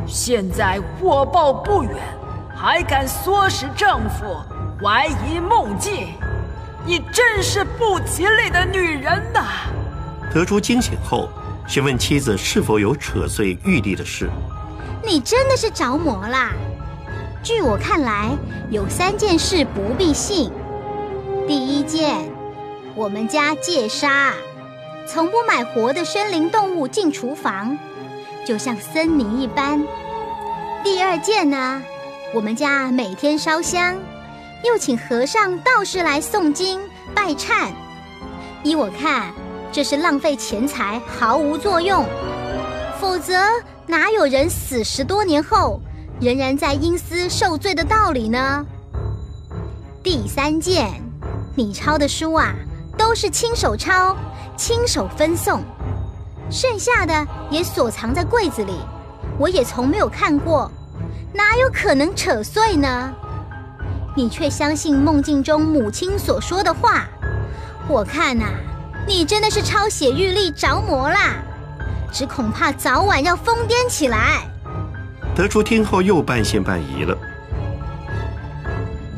[0.06, 1.95] 现在祸报不远，
[2.53, 4.26] 还敢唆使丈夫
[4.84, 6.10] 怀疑梦境，
[6.85, 9.42] 你真是不吉利的女人呐！
[10.34, 11.30] 得出惊醒后，
[11.68, 14.30] 询问妻子是否有扯碎玉帝的事。
[15.03, 16.52] 你真的是着魔啦！
[17.44, 18.35] 据我看来，
[18.69, 20.52] 有三件事不必信。
[21.48, 22.27] 第一件，
[22.95, 24.34] 我们家戒杀，
[25.08, 27.77] 从不买活的生灵动物进厨房。
[28.48, 29.84] 就像森林一般。
[30.84, 31.82] 第二件呢，
[32.34, 33.95] 我们家每天烧香，
[34.64, 36.80] 又请和尚道士来诵经
[37.14, 37.69] 拜忏。
[38.64, 39.34] 依我看，
[39.75, 42.05] 这是浪费钱财，毫无作用。
[42.97, 43.37] 否则，
[43.85, 45.81] 哪有人死十多年后
[46.21, 48.65] 仍然在阴司受罪的道理呢？
[50.01, 50.93] 第三件，
[51.55, 52.55] 你抄的书啊，
[52.97, 54.15] 都是亲手抄，
[54.55, 55.61] 亲手分送。
[56.49, 58.79] 剩下的也锁藏在柜子里，
[59.37, 60.71] 我也从没有看过，
[61.33, 63.13] 哪有可能扯碎呢？
[64.15, 67.09] 你却相信梦境中母亲所说的话，
[67.89, 68.45] 我看呐，
[69.08, 71.35] 你真的是抄写玉历着魔啦，
[72.11, 74.42] 只恐怕早晚要疯癫起来。
[75.35, 77.16] 德初听后又半信半疑了。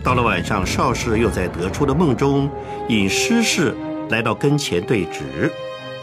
[0.03, 2.49] 到了晚上，邵氏又在德初的梦中
[2.90, 3.75] 引诗事
[4.09, 5.51] 来到跟前对质。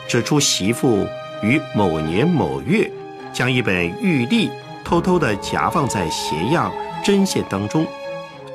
[0.06, 1.06] 指出媳妇
[1.42, 2.90] 于某年某月
[3.32, 4.50] 将一本玉历
[4.84, 6.70] 偷偷地夹放在鞋样
[7.02, 7.86] 针线当中，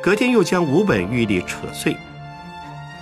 [0.02, 1.96] 隔天又将五本玉历扯碎。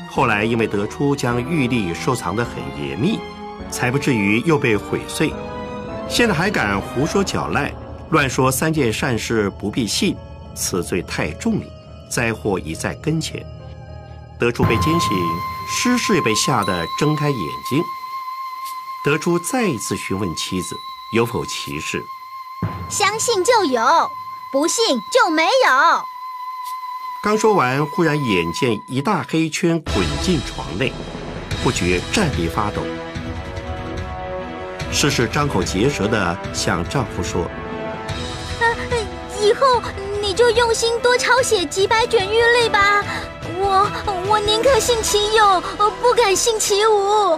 [0.09, 3.19] 后来因为得出将玉历收藏得很严密，
[3.69, 5.31] 才不至于又被毁碎。
[6.09, 7.71] 现在还敢胡说搅赖，
[8.09, 10.15] 乱说三件善事不必信，
[10.55, 11.65] 此罪太重了，
[12.09, 13.45] 灾祸已在跟前。
[14.39, 15.09] 得出被惊醒，
[15.69, 17.83] 失势被吓得睁开眼睛。
[19.03, 20.75] 得出，再一次询问妻子
[21.13, 22.03] 有否歧视，
[22.89, 24.09] 相信就有，
[24.51, 26.03] 不信就没有。
[27.23, 30.93] 刚说完，忽然眼见一大黑圈滚进床内，
[31.63, 32.81] 不觉站立发抖。
[34.91, 37.43] 诗诗张口结舌的向丈夫说
[38.61, 38.65] ：“啊，
[39.41, 39.81] 以后
[40.21, 43.03] 你就用心多抄写几百卷玉历吧，
[43.57, 43.89] 我
[44.29, 45.59] 我宁可信其有，
[46.01, 47.37] 不敢信其无。”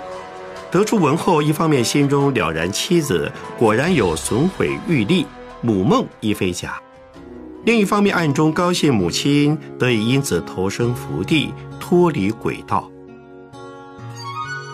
[0.69, 5.25] 得出文后，一方面心中了然，妻子果然有损毁玉历，
[5.61, 6.69] 母梦亦非假；
[7.69, 12.89] 另一方面暗中高兴母亲得以因此投生福地，脱离轨道。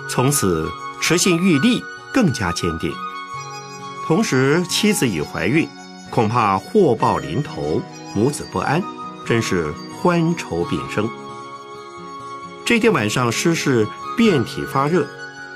[0.10, 0.66] 从此
[1.02, 1.84] 持信玉历
[2.14, 2.90] 更加坚定，
[4.08, 5.68] 同时妻子已怀孕，
[6.10, 7.82] 恐怕祸报临头，
[8.16, 8.82] 母子不安，
[9.26, 9.70] 真是
[10.02, 11.06] 欢愁并生。
[12.66, 15.06] 这天晚上，施氏遍体发热，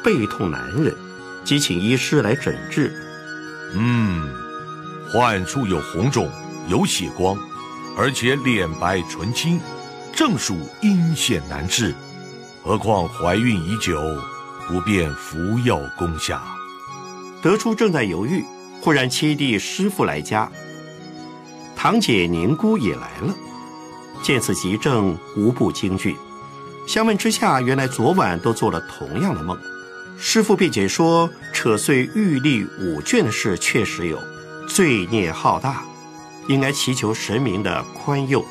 [0.04, 0.94] 背痛难忍，
[1.46, 2.94] 即请医师来诊治。
[3.76, 4.28] 嗯，
[5.10, 6.30] 患处有红肿，
[6.70, 7.36] 有血光，
[7.98, 9.60] 而且脸白唇青，
[10.14, 11.96] 正属阴险难治。
[12.64, 14.00] 何况怀孕已久，
[14.68, 16.44] 不便服药攻下。
[17.42, 18.46] 德初正在犹豫，
[18.82, 20.48] 忽然七弟师傅来家，
[21.76, 23.34] 堂姐宁姑也来了。
[24.22, 26.16] 见此急症，无不惊惧。
[26.86, 29.58] 相问之下，原来昨晚都做了同样的梦。
[30.20, 34.20] 师傅便解说，扯碎玉历五卷的事确实有，
[34.68, 35.84] 罪孽浩大，
[36.50, 38.44] 应该祈求神明的宽宥。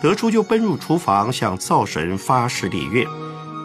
[0.00, 3.04] 德初就奔入厨房，向灶神发誓立愿，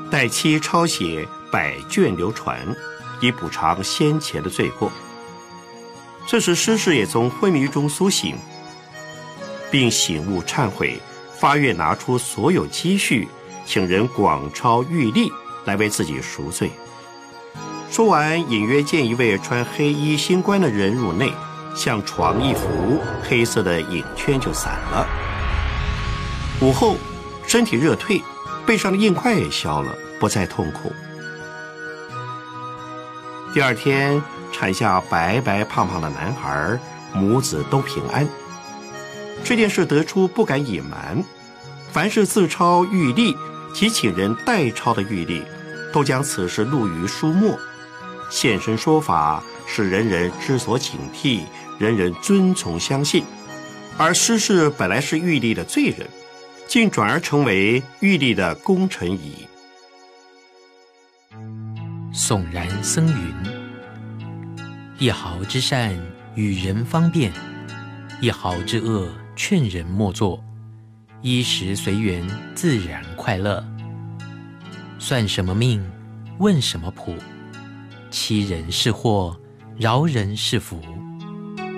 [0.10, 2.76] 待妻抄写百卷流传，
[3.22, 4.92] 以补偿先前的罪过。
[6.26, 8.36] 这时，施氏也从昏迷中苏醒，
[9.70, 11.00] 并醒悟忏悔，
[11.38, 13.28] 发愿拿出所有积蓄。
[13.66, 15.32] 请人广抄玉历
[15.64, 16.70] 来为自己赎罪。
[17.92, 21.32] 说完，隐约见一位穿黑衣新官的人入内，
[21.76, 25.08] 向床一扶，黑色的影圈就散了。
[26.62, 26.98] 午后，
[27.46, 28.22] 身体热退，
[28.66, 30.94] 背上的硬块也消了，不再痛苦。
[33.54, 34.22] 第二天，
[34.52, 36.80] 产下白白胖胖的男孩，
[37.14, 38.28] 母子都平安。
[39.44, 41.24] 这件事得出不敢隐瞒，
[41.92, 43.36] 凡是自抄玉历。
[43.74, 45.44] 即请人代抄的玉历，
[45.92, 47.58] 都将此事录于书末，
[48.30, 51.42] 现身说法，使人人知所警惕，
[51.84, 53.24] 人人遵从相信。
[53.98, 56.08] 而施氏本来是玉帝的罪人，
[56.68, 59.48] 竟转而成为玉帝的功臣矣。
[62.12, 63.34] 悚然僧云：
[64.98, 65.96] 一毫之善
[66.36, 67.32] 与人方便，
[68.22, 70.44] 一毫之恶劝人莫做。
[71.22, 73.64] 衣食随缘，自然快乐。
[75.00, 75.84] 算什么命？
[76.40, 77.16] 问什么谱？
[78.10, 79.40] 欺人是祸，
[79.78, 80.82] 饶人是福。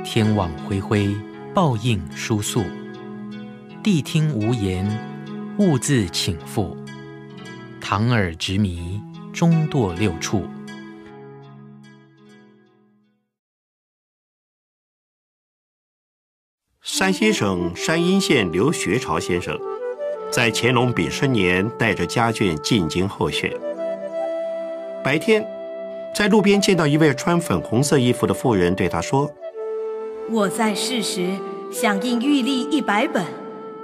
[0.06, 1.14] 天网恢恢，
[1.52, 2.64] 报应疏肃。
[3.84, 4.88] 谛听无言，
[5.58, 6.78] 勿自请复。
[7.82, 9.02] 堂耳执迷，
[9.34, 10.46] 终堕六处。
[16.84, 19.60] 山西省山阴县刘学潮先生，
[20.32, 23.52] 在乾隆丙申年带着家眷进京候选。
[25.04, 25.44] 白天，
[26.14, 29.30] 在路边见到一位穿粉红色衣服的妇人，对他说
[30.28, 31.30] ：“我在世时
[31.72, 33.24] 想印玉历一百本，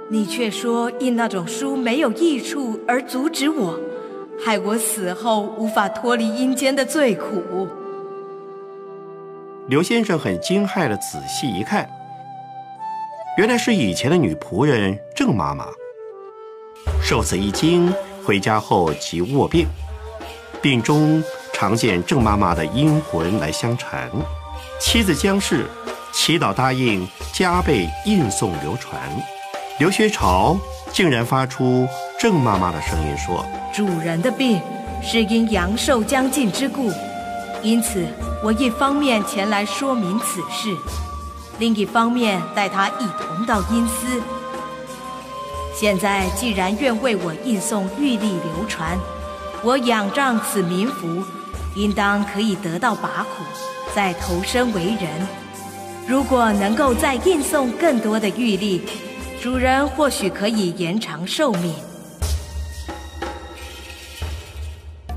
[0.08, 3.78] 你却说印那种书没有益处，而阻止我，
[4.44, 7.68] 害我死后无法脱离阴间的罪苦。”
[9.68, 11.88] 刘先生很惊骇的仔细一看。
[13.38, 15.66] 原来是以前的女仆人郑妈妈。
[17.00, 19.68] 受此一惊，回家后即卧病，
[20.60, 21.22] 病中
[21.52, 24.10] 常见郑妈妈的阴魂来相缠。
[24.80, 25.64] 妻子江氏
[26.12, 29.00] 祈祷答应，加倍印送流传。
[29.78, 30.56] 刘学潮
[30.92, 31.88] 竟然发出
[32.20, 34.60] 郑妈妈的声音说：“主人的病
[35.02, 36.92] 是因阳寿将尽之故，
[37.62, 38.06] 因此
[38.44, 40.76] 我一方面前来说明此事。”
[41.58, 44.22] 另一方面，带他一同到阴司。
[45.74, 48.98] 现在既然愿为我印送玉历流传，
[49.62, 51.24] 我仰仗此民福，
[51.74, 53.42] 应当可以得到拔苦，
[53.94, 55.41] 再投身为人。
[56.06, 58.82] 如果能够再印送更多的玉历，
[59.40, 61.74] 主人或许可以延长寿命。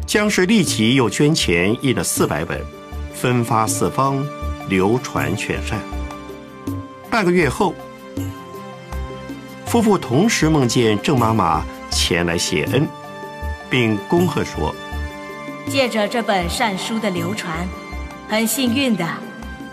[0.05, 2.61] 江氏立即又捐钱印了四百本，
[3.13, 4.25] 分发四方，
[4.69, 5.79] 流传全善。
[7.09, 7.73] 半个月后，
[9.65, 12.87] 夫妇同时梦见郑妈妈前来谢恩，
[13.69, 14.73] 并恭贺说
[15.67, 17.67] ：“借着这本善书的流传，
[18.29, 19.05] 很幸运的，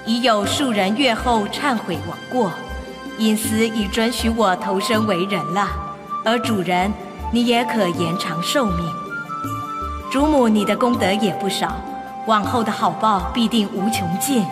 [0.05, 2.53] 已有数人月后忏悔枉过，
[3.19, 5.69] 因此已准许我投身为人了。
[6.25, 6.93] 而主人，
[7.33, 8.93] 你也可延长寿命。
[10.11, 11.77] 主母，你的功德也不少，
[12.27, 14.45] 往后的好报必定无穷尽。”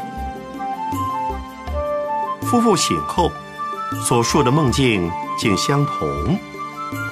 [2.43, 3.31] 夫妇醒后，
[4.03, 6.39] 所述的梦境竟相同，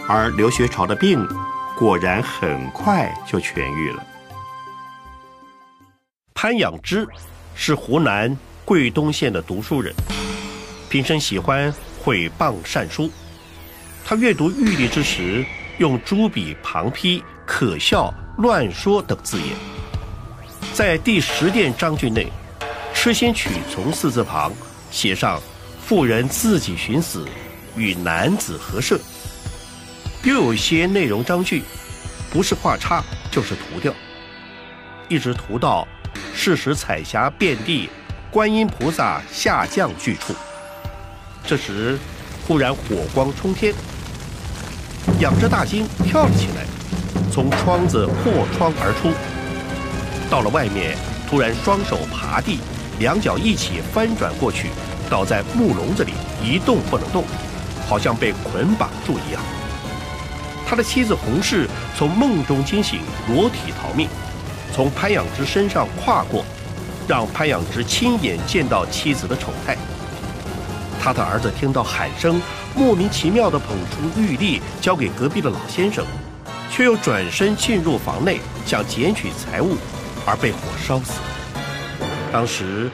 [0.09, 1.25] 而刘学潮的病
[1.77, 4.03] 果然很快就痊愈了。
[6.35, 7.07] 潘养之
[7.61, 9.93] 是湖南桂东县的读书人，
[10.89, 13.11] 平生喜欢毁谤善书。
[14.05, 15.45] 他阅读玉历之时，
[15.79, 19.49] 用朱笔旁批“可笑”“乱说”等字眼，
[20.73, 22.29] 在第十殿章句内。
[22.95, 24.53] 痴心曲从四字旁
[24.93, 25.41] 写上
[25.85, 27.27] “妇人自己寻死，
[27.77, 29.01] 与男子合射”。
[30.23, 31.65] 又有些内容章句，
[32.31, 33.93] 不是画叉就是涂掉，
[35.09, 35.87] 一直涂到
[36.35, 37.89] “是时彩霞遍地，
[38.31, 40.35] 观音菩萨下降”句处。
[41.47, 41.99] 这时，
[42.47, 43.75] 忽然火光冲天，
[45.21, 46.67] 仰着大惊跳了起来，
[47.33, 49.13] 从窗子破窗而出。
[50.31, 50.97] 到了外面，
[51.29, 52.59] 突然双手爬地，
[52.99, 54.69] 两脚一起翻转过去，
[55.09, 57.25] 倒在木笼子里一动不能动，
[57.89, 59.43] 好像被捆绑住一样。
[60.67, 61.67] 他的妻子洪氏
[61.97, 64.07] 从梦中惊醒，裸体逃命，
[64.73, 66.45] 从潘养之身上跨过，
[67.09, 69.77] 让潘养之亲眼见到妻子的丑态。
[71.01, 72.41] 他的儿子听到喊声，
[72.75, 76.05] 莫名其妙地捧出玉粒交给隔壁的老先生，
[76.71, 79.77] 却又转身进入房内想捡取财物，
[80.27, 81.21] 而被火烧死。
[82.33, 82.91] 当时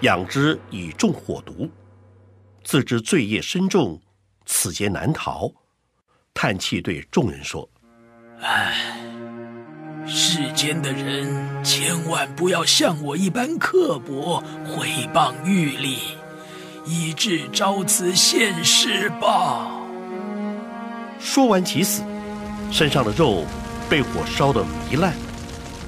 [0.00, 1.68] 养之已中火毒，
[2.64, 4.00] 自知罪业深重，
[4.46, 5.50] 此劫难逃。
[6.32, 7.68] 叹气，对众人说
[8.40, 8.96] ：“唉，
[10.08, 15.98] 世间的人千万不要像我一般刻薄，毁谤玉立，
[16.86, 19.70] 以致招此现世报。”
[21.20, 22.02] 说完即死，
[22.70, 23.44] 身上的肉
[23.88, 25.12] 被火烧得糜烂，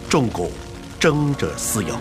[0.08, 0.50] 众狗
[0.98, 1.98] 争着撕咬。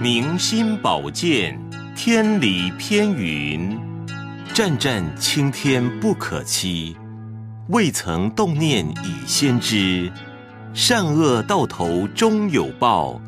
[0.00, 1.58] 明心宝剑。
[1.96, 3.78] 天理偏云，
[4.54, 6.96] 阵阵青天不可欺。
[7.70, 10.10] 未曾动念已先知，
[10.74, 13.20] 善恶到头终有报，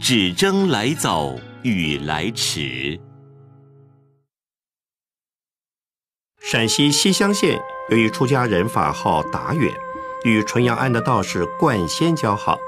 [0.00, 2.98] 只争来早与来迟。
[6.40, 9.72] 陕西西乡县有一出家人，法号达远，
[10.24, 12.58] 与纯阳庵的道士冠仙交好。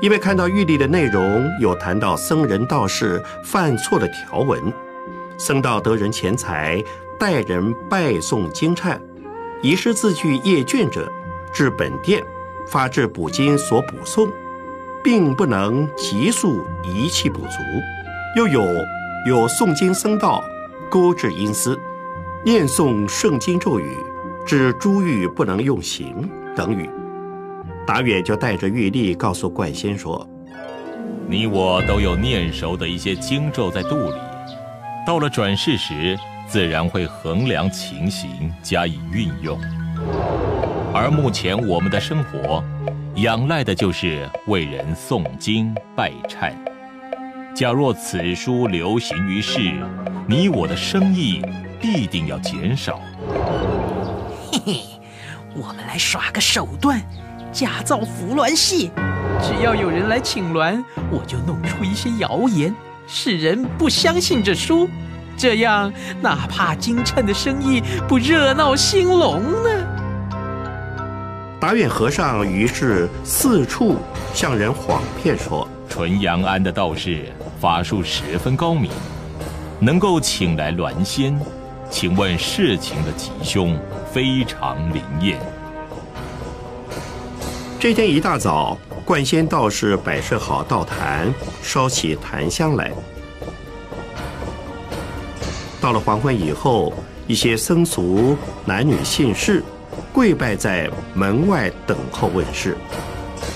[0.00, 4.72] 因为看到玉历的内容有谈到僧人道士犯错的条文，
[5.36, 6.82] 僧道得人钱财，
[7.18, 8.98] 待人拜诵经忏，
[9.62, 11.10] 遗失字句页卷者，
[11.52, 12.22] 至本殿
[12.68, 14.30] 发至补经所补诵，
[15.02, 17.58] 并不能急速遗弃补足。
[18.36, 18.62] 又有
[19.26, 20.44] 有诵经僧道
[20.88, 21.78] 勾至阴司，
[22.44, 23.96] 念诵圣经咒语，
[24.46, 26.88] 致珠玉不能用刑等语。
[27.84, 30.28] 达远就带着玉历告诉冠仙说
[31.26, 34.14] ：“你我都有念熟的一些经咒在肚里，
[35.06, 36.16] 到了转世时，
[36.48, 39.60] 自然会衡量情形加以运用。
[40.94, 42.64] 而目前我们的生活，
[43.16, 46.52] 仰赖的就是为人诵经拜忏。
[47.54, 49.74] 假若此书流行于世，
[50.26, 51.42] 你我的生意
[51.80, 52.98] 必定要减少。
[54.50, 54.80] 嘿嘿，
[55.54, 57.00] 我们来耍个手段。”
[57.50, 58.90] 假造服鸾戏，
[59.40, 62.72] 只要有人来请鸾，我就弄出一些谣言，
[63.06, 64.86] 使人不相信这书。
[65.38, 69.70] 这样，哪怕京城的生意不热闹兴隆呢？
[71.60, 73.96] 达远和尚于是四处
[74.34, 77.26] 向人谎骗说，纯阳庵的道士
[77.60, 78.90] 法术十分高明，
[79.78, 81.38] 能够请来鸾仙，
[81.88, 83.78] 请问事情的吉凶
[84.12, 85.38] 非常灵验。
[87.78, 92.90] 这天一大早，冠仙道士摆设好道坛，烧起檀香来。
[95.80, 96.92] 到了黄昏以后，
[97.26, 99.62] 一些僧俗、男女信士，
[100.12, 102.76] 跪拜在门外等候问世。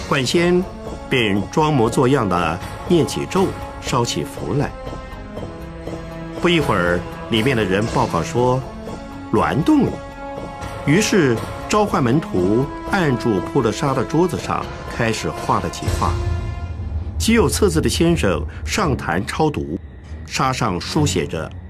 [0.09, 0.62] 冠仙
[1.10, 3.47] 便装模作样的念起咒，
[3.81, 4.70] 烧起符来。
[6.41, 8.60] 不一会儿，里面的人报告说，
[9.33, 9.92] 鸾动了。
[10.86, 11.36] 于是。
[11.68, 14.62] 召唤门徒，按住铺了沙的桌子上，
[14.94, 16.12] 开始画了几画。
[17.18, 19.78] 极有册字的先生上坛抄读，
[20.26, 21.51] 沙上书写着“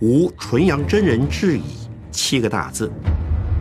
[0.00, 1.62] 无纯阳真人质疑”
[2.10, 2.90] 七个大字，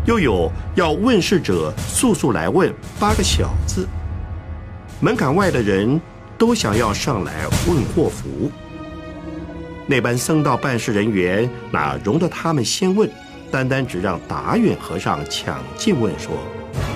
[0.06, 3.88] 又有要问世者速速来问八个小字。
[5.00, 6.00] 门槛外的人
[6.38, 8.52] 都想要上来问祸福。
[9.86, 13.10] 那般僧道办事人员哪容得他们先问？
[13.52, 16.32] 单单只让达远和尚抢进问说：“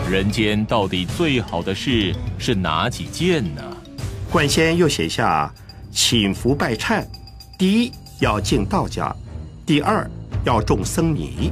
[0.09, 3.61] 人间到底最好的事是哪几件呢？”
[4.31, 5.53] 冠仙又写下
[5.91, 7.05] ：“请福拜忏，
[7.59, 9.15] 第一要敬道家，
[9.67, 10.09] 第二
[10.45, 11.51] 要种僧尼。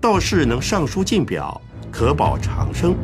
[0.00, 2.94] 道士能上书进表，可保长生；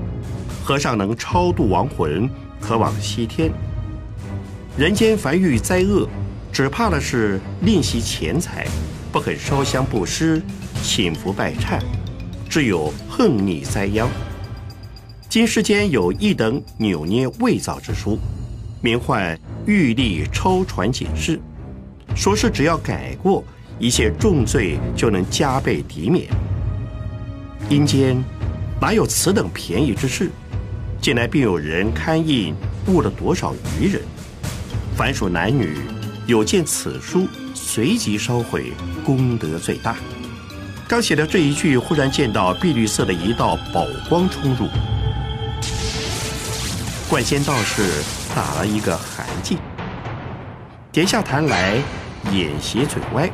[0.65, 2.29] 和尚能超度亡魂，
[2.61, 3.53] 可往西天。
[4.77, 6.09] 人间凡遇灾厄，
[6.53, 8.67] 只怕的是吝惜钱财，
[9.13, 10.43] 不肯烧香布施。”
[10.83, 11.81] 请福拜忏，
[12.51, 14.11] 只有横逆灾殃。
[15.29, 18.19] 今世间有一等扭捏伪造之书，
[18.83, 21.41] 名唤玉历抽传解释，
[22.17, 23.43] 说是只要改过，
[23.79, 26.27] 一切重罪就能加倍抵免。
[27.69, 28.23] 阴间
[28.81, 30.31] 哪有此等便宜之事？
[31.01, 32.55] 近来并有人刊印
[32.87, 34.01] 误了多少愚人？
[34.97, 35.77] 凡属男女
[36.27, 38.73] 有见此书，随即烧毁，
[39.05, 39.97] 功德最大。
[40.87, 44.69] 刚写的这一句，忽然见到碧绿色的一道宝光冲入。
[47.09, 48.03] 冠仙道士
[48.35, 49.57] 打了一个寒噤，
[50.93, 51.77] 跌下坛来，
[52.33, 53.31] 眼斜嘴歪，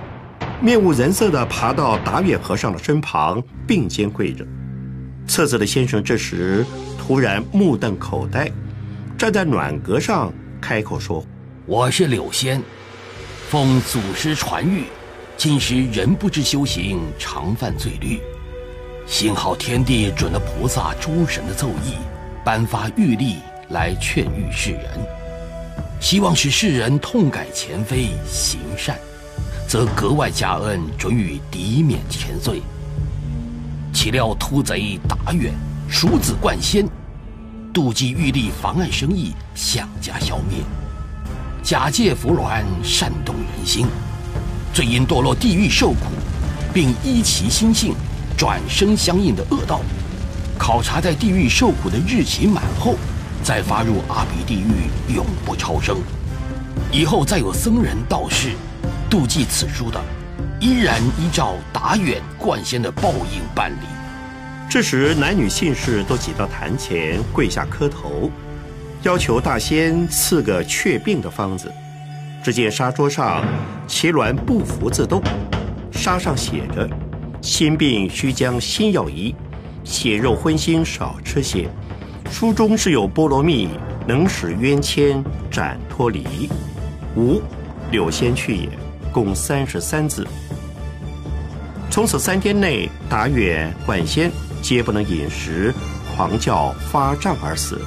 [0.63, 4.47] 面无人色地爬到达远和尚的身旁，并肩跪着。
[5.27, 6.65] 册子的先生这时
[6.99, 8.51] 突然目瞪口呆，
[9.17, 11.25] 站在暖阁上开口说
[11.65, 12.63] ：“我是柳仙，
[13.49, 14.83] 奉祖师传谕，
[15.37, 18.21] 今时人不知修行，常犯罪律。
[19.07, 21.95] 幸好天地准了菩萨诸神的奏议，
[22.45, 23.37] 颁发玉历。”
[23.71, 24.83] 来劝喻世人，
[26.01, 28.99] 希望使世人痛改前非，行善，
[29.71, 32.61] 则格外加恩，准予抵免前罪。
[33.93, 35.55] 岂料突贼达远，
[35.89, 36.85] 鼠子冠仙，
[37.73, 40.59] 妒忌玉帝妨碍生意，想加消灭，
[41.63, 43.87] 假借伏鸾煽动人心，
[44.75, 45.99] 最因堕落地狱受苦，
[46.75, 47.95] 并依其心性
[48.37, 49.83] 转生相应的恶道。
[50.59, 52.97] 考察在地狱受苦的日期满后。
[53.45, 55.97] 再发入阿鼻地狱，永不超生。
[56.93, 58.51] 以后再有僧人道士
[59.11, 60.01] 妒忌此书的，
[60.61, 63.85] 依然依照达远冠仙的报应办理。
[64.69, 68.31] 这时，男女信士都挤到坛前跪下磕头，
[69.03, 71.73] 要求大仙赐个却病的方子。
[72.41, 73.45] 只见沙桌上
[73.89, 75.21] 奇鸾不服自动，
[75.91, 76.89] 沙上写着
[77.43, 79.35] ：“心病须将心药医，
[79.83, 81.69] 血肉荤腥少吃些。”
[82.31, 83.71] 书中是有菠萝蜜，
[84.07, 86.49] 能使冤签斩脱离。
[87.17, 87.43] 无
[87.91, 88.69] 柳仙去也，
[89.13, 90.27] 共三十三字。
[91.91, 94.31] 从此三天内，达远、冠仙
[94.63, 95.75] 皆不能饮食，
[96.15, 97.81] 狂叫发胀而死。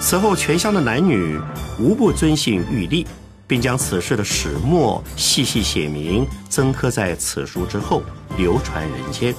[0.00, 1.38] 此后，全乡的男女
[1.78, 3.06] 无不遵信玉历，
[3.46, 8.02] 并将此事的始末细细写明，增刻在此书之后，
[8.38, 9.34] 流传人间，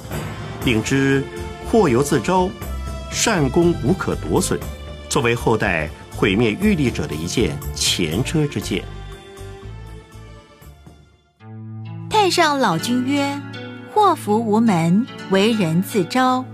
[0.63, 1.23] 并知
[1.69, 2.49] 祸由自招。
[3.11, 4.57] 善功无可夺损，
[5.09, 8.81] 作为后代毁灭玉历者的一件前车之鉴。
[12.24, 13.41] 太上老君曰
[13.91, 16.45] ：“祸福无门，为人自招；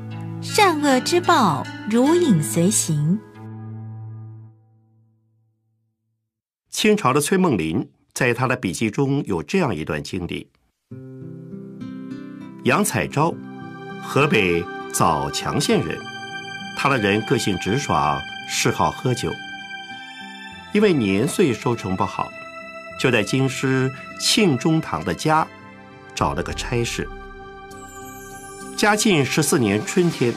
[0.41, 3.19] 善恶之报，如影随形。”
[6.71, 10.49] 清朝的崔梦麟在他的笔记中有这样一段经历：
[12.63, 13.35] 杨彩昭，
[14.01, 14.63] 河北
[14.93, 15.99] 枣强县人。
[16.77, 19.33] 他的人个性直爽，嗜好喝酒。
[20.71, 22.31] 因为年岁收成不好，
[22.97, 25.45] 就在京师庆中堂的家
[26.17, 27.07] 找了个差事。
[28.75, 30.33] 嘉靖十四年春天，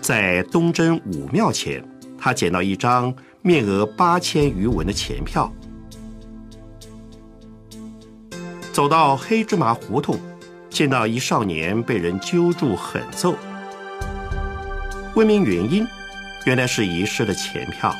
[0.00, 1.84] 在东真武庙前，
[2.16, 5.52] 他捡到一张面额八千余文的钱票。
[8.72, 10.16] 走到黑芝麻胡同，
[10.70, 13.34] 见到一少年被人揪住狠揍。
[15.16, 15.84] 问明原因，
[16.44, 17.92] 原来是遗失的钱票。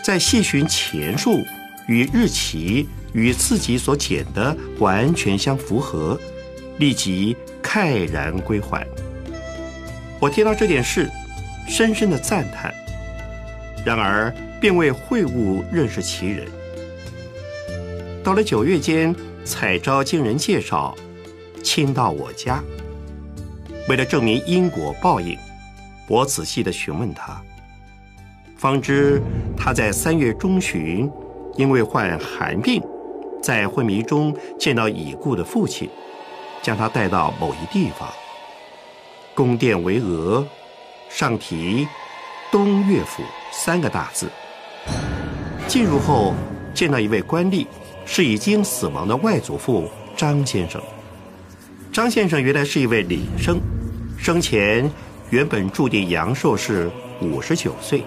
[0.00, 1.44] 在细寻钱数
[1.88, 6.20] 与日期与自己所捡的完全相符合，
[6.78, 8.86] 立即慨然归还。
[10.20, 11.08] 我听到这件事，
[11.66, 12.74] 深深的赞叹。
[13.84, 16.46] 然而，并未会晤认识其人。
[18.22, 20.94] 到了九月间，彩昭经人介绍，
[21.62, 22.62] 亲到我家，
[23.88, 25.38] 为了证明因果报应。
[26.08, 27.40] 我仔细的询问他，
[28.56, 29.20] 方知
[29.56, 31.10] 他在三月中旬，
[31.56, 32.82] 因为患寒病，
[33.44, 35.86] 在昏迷中见到已故的父亲，
[36.62, 38.08] 将他带到某一地方。
[39.34, 40.42] 宫殿巍峨，
[41.10, 41.86] 上题
[42.50, 44.30] “东岳府”三个大字。
[45.68, 46.32] 进入后，
[46.72, 47.66] 见到一位官吏，
[48.06, 50.80] 是已经死亡的外祖父张先生。
[51.92, 53.60] 张先生原来是一位领生，
[54.16, 54.90] 生前。
[55.28, 56.90] 原本注定阳寿是
[57.20, 58.02] 五十九岁，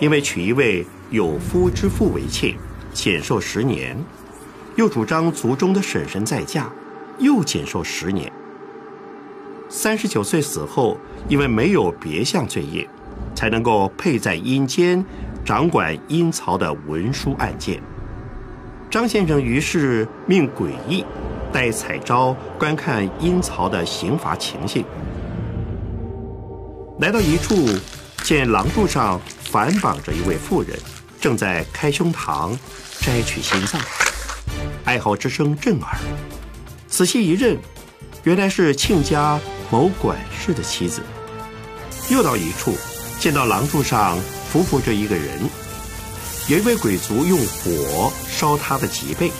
[0.00, 2.56] 因为娶一位有夫之妇为妾，
[2.92, 3.94] 减寿十年；
[4.78, 6.70] 又主张族中的婶婶再嫁，
[7.18, 8.32] 又减寿十年。
[9.68, 10.96] 三十九岁死后，
[11.28, 12.88] 因为没有别项罪业，
[13.34, 15.04] 才能够配在阴间
[15.44, 17.82] 掌管阴曹的文书案件。
[18.88, 21.04] 张先生于是命诡异
[21.52, 24.84] 带彩昭观看阴曹的刑罚情形。
[27.00, 27.66] 来到一处，
[28.22, 30.78] 见廊柱上反绑着一位妇人，
[31.20, 32.56] 正在开胸膛
[33.00, 33.80] 摘取心脏，
[34.88, 35.98] 哀嚎之声震耳。
[36.88, 37.58] 仔细一认，
[38.24, 39.38] 原来是亲家
[39.70, 41.02] 某管事的妻子。
[42.08, 42.74] 又到一处，
[43.20, 44.18] 见到廊柱上
[44.50, 45.42] 伏伏着一个人，
[46.48, 49.30] 有一位鬼卒用火烧他的脊背，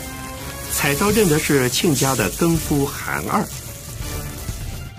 [0.71, 3.43] 彩昭认得是亲家的更夫韩二。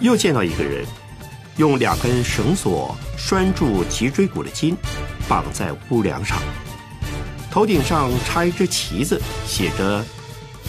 [0.01, 0.83] 又见到一个人，
[1.57, 4.75] 用两根绳索拴住脊椎骨的筋，
[5.27, 6.39] 绑在屋梁上，
[7.51, 10.03] 头顶上插一只旗子，写着“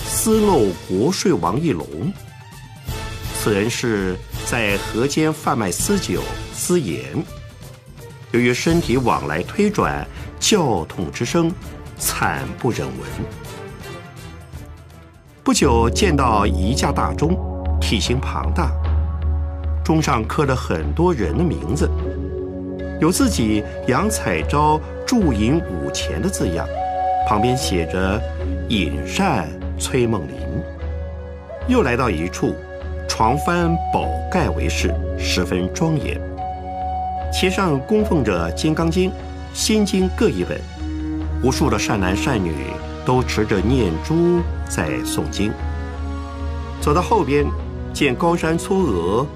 [0.04, 1.86] 私漏国税王一龙”。
[3.40, 6.22] 此人是在河间贩卖私酒。
[6.52, 7.02] 私盐，
[8.32, 10.06] 由于身体往来推转，
[10.38, 11.50] 叫痛之声
[11.96, 12.98] 惨不忍闻。
[15.42, 17.34] 不久见到一架大钟，
[17.80, 18.70] 体型庞大，
[19.82, 21.90] 钟上刻了很多人的名字，
[23.00, 26.68] 有自己杨彩昭铸银五钱的字样，
[27.26, 28.20] 旁边写着
[28.68, 29.48] 尹善、
[29.80, 30.36] 崔梦林。
[31.66, 32.54] 又来到一处，
[33.08, 36.20] 床幡宝盖为饰，十分庄严。
[37.32, 39.10] 其上供奉着《金刚经》
[39.54, 40.60] 《心经》各一本，
[41.42, 42.52] 无数的善男善女
[43.04, 45.52] 都持着念珠在诵经。
[46.80, 47.46] 走到后边，
[47.92, 49.26] 见高山粗峨，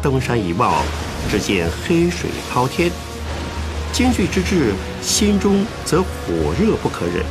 [0.00, 0.72] 登山一望，
[1.30, 2.90] 只见黑水滔天。
[3.92, 6.06] 惊惧之至，心中则火
[6.60, 7.24] 热不可忍。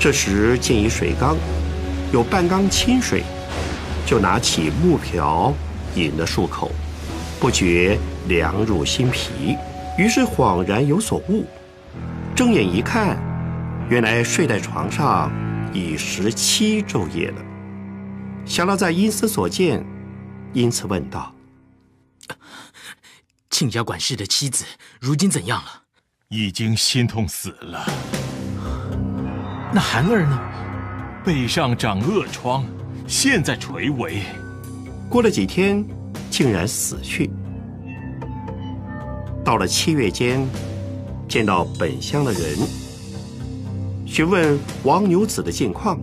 [0.00, 1.36] 这时见一水缸，
[2.12, 3.24] 有半缸清水，
[4.06, 5.52] 就拿起木瓢
[5.94, 6.70] 饮了数口，
[7.40, 7.98] 不觉。
[8.28, 9.56] 凉入心脾，
[9.96, 11.46] 于是恍然有所悟。
[12.36, 13.16] 睁眼一看，
[13.88, 15.32] 原来睡在床上
[15.72, 17.42] 已十七昼夜了。
[18.44, 19.82] 想到在阴司所见，
[20.52, 21.34] 因此问道
[23.48, 24.66] ：“亲家管事的妻子
[25.00, 25.84] 如今怎样了？”
[26.28, 27.86] 已经心痛死了。
[29.70, 30.40] 那韩儿呢？
[31.24, 32.64] 背上长恶疮，
[33.06, 34.22] 现在垂危。
[35.10, 35.84] 过了几天，
[36.30, 37.30] 竟然死去。
[39.44, 40.40] 到了七月间，
[41.28, 42.56] 见到本乡的人，
[44.06, 45.98] 询问王牛子的近况，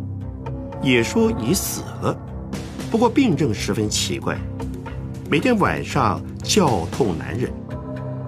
[0.83, 2.15] 也说已死了，
[2.91, 4.37] 不过病症十分奇怪，
[5.27, 7.51] 每天晚上叫痛难忍，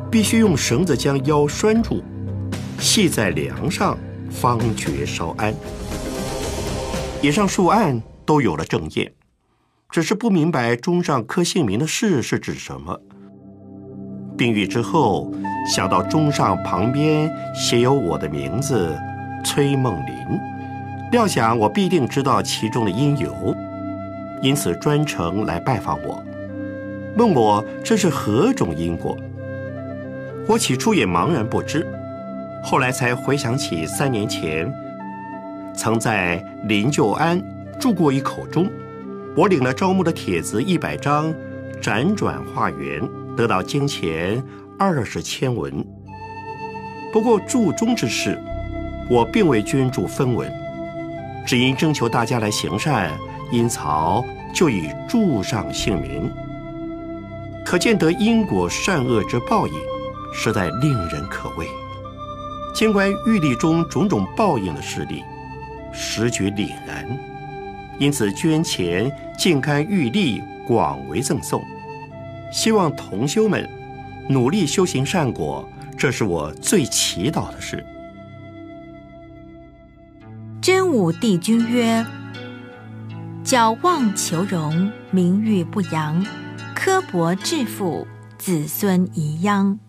[0.10, 2.04] 必须用绳子将腰拴住，
[2.80, 3.96] 系在梁上，
[4.30, 5.54] 方觉稍安。
[7.22, 9.12] 以上数案都有了证验，
[9.90, 13.00] 只是不明白钟上刻姓名的事是指什么。
[14.38, 15.32] 病愈之后，
[15.74, 18.96] 想到钟上旁边写有我的名字
[19.44, 20.16] 崔梦林，
[21.12, 23.56] 料想我必定知道其中的因由，
[24.44, 26.24] 因此专程来拜访我，
[27.18, 29.18] 问我这是何种因果。
[30.48, 31.86] 我起初也茫然不知，
[32.70, 34.70] 后来才回想起三年前
[35.74, 37.42] 曾在林旧庵
[37.80, 38.70] 住过一口钟，
[39.38, 41.34] 我领了招募的帖子一百张，
[41.82, 43.02] 辗转化缘。
[43.38, 44.44] 得到金钱
[44.78, 45.74] 二十千文，
[47.14, 48.38] 不过铸钟之事，
[49.10, 50.52] 我并未捐助分文，
[51.46, 53.14] 只因征求大家来行善，
[53.50, 56.30] 因曹就以铸上姓名。
[57.66, 59.74] 可见得因果善恶之报应，
[60.34, 61.66] 实在令人可畏。
[62.78, 65.24] 见观玉历中种种报应的事例，
[65.92, 67.08] 实觉凛然，
[67.98, 71.60] 因此捐钱尽刊玉历，广为赠送。
[72.54, 73.68] 希望同修们
[74.30, 77.84] 努力修行善果，这是我最祈祷的事。
[80.62, 82.06] 真武帝君曰
[83.44, 86.24] ：“矫妄求荣，名誉不扬；
[86.76, 88.06] 刻薄致富，
[88.38, 89.80] 子孙遗殃。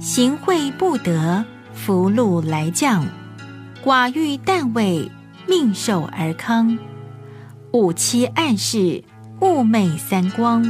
[0.00, 1.44] 行贿不得，
[1.76, 3.04] 福禄来降；
[3.84, 5.08] 寡欲淡味，
[5.46, 6.76] 命寿而康。
[7.72, 9.04] 五七暗示，
[9.38, 10.64] 寤寐三光。”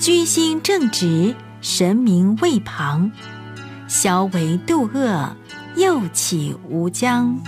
[0.00, 3.12] 居心正直，神明位旁，
[3.86, 5.36] 消为度恶，
[5.76, 7.38] 又起无疆。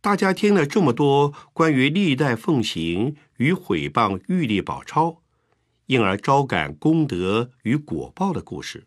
[0.00, 5.22] 大家听了这么多关于历代奉行与毁谤玉历宝钞，
[5.86, 8.86] 因而招感功德与果报的故事，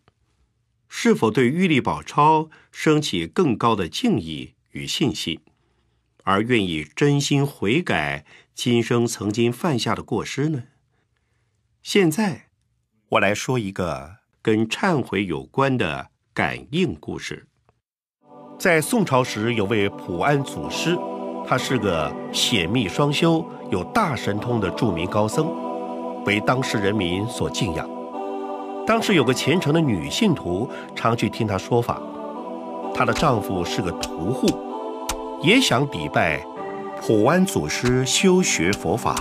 [0.88, 5.40] 是否对玉历宝钞升起更高的敬意与信心？
[6.24, 10.64] 而愿意真心悔改今生曾经犯下的过失呢？
[11.82, 12.50] 现在，
[13.08, 17.46] 我来说一个跟忏悔有关的感应故事。
[18.58, 20.94] 在宋朝时，有位普安祖师，
[21.48, 25.48] 他是个显密双修、有大神通的著名高僧，
[26.24, 27.88] 为当时人民所敬仰。
[28.86, 32.00] 当时有个虔诚的女信徒，常去听他说法。
[32.94, 34.48] 她的丈夫是个屠户，
[35.42, 36.44] 也想礼拜
[37.00, 39.14] 普安祖师修学佛法，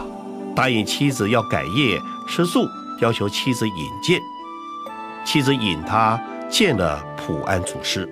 [0.55, 2.65] 答应妻子要改业吃素，
[3.01, 4.19] 要求妻子引荐。
[5.23, 6.19] 妻子引他
[6.49, 8.09] 见了普安祖师。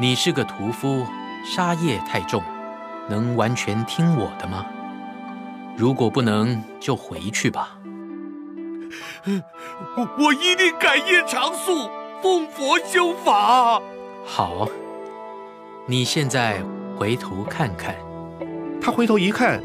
[0.00, 1.04] 你是个屠夫，
[1.44, 2.42] 杀业太重，
[3.08, 4.64] 能完全听我的吗？
[5.76, 7.76] 如果不能，就回去吧。
[9.96, 11.88] 我我一定改业长素，
[12.20, 13.80] 奉佛修法。
[14.24, 14.68] 好，
[15.86, 16.60] 你现在
[16.96, 17.94] 回头看看。
[18.80, 19.62] 他回头一看，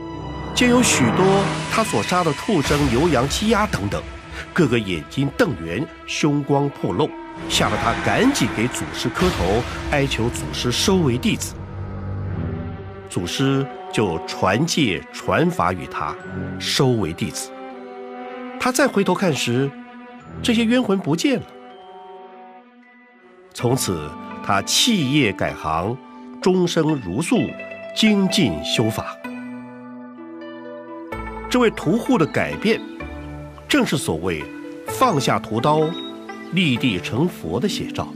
[0.53, 4.00] 见有许多他所杀的畜生、牛羊、鸡鸭等等，
[4.53, 7.10] 个个眼睛瞪圆，凶光破露，
[7.50, 11.56] 吓得他赶紧给祖师磕头，哀求祖师收为弟子。
[13.10, 16.14] 祖师就传戒传法与他，
[16.60, 17.50] 收为弟子。
[18.60, 19.69] 他再回头看时，
[20.42, 21.45] 这些冤魂不见了。
[23.53, 24.10] 从此，
[24.44, 25.98] 他弃业改行，
[26.42, 27.38] 终生如素，
[27.95, 29.18] 精进修法。
[31.50, 32.82] 这位屠户的改变，
[33.68, 34.44] 正是所谓
[34.88, 35.90] 放下屠刀，
[36.52, 38.08] 立地成佛的写照。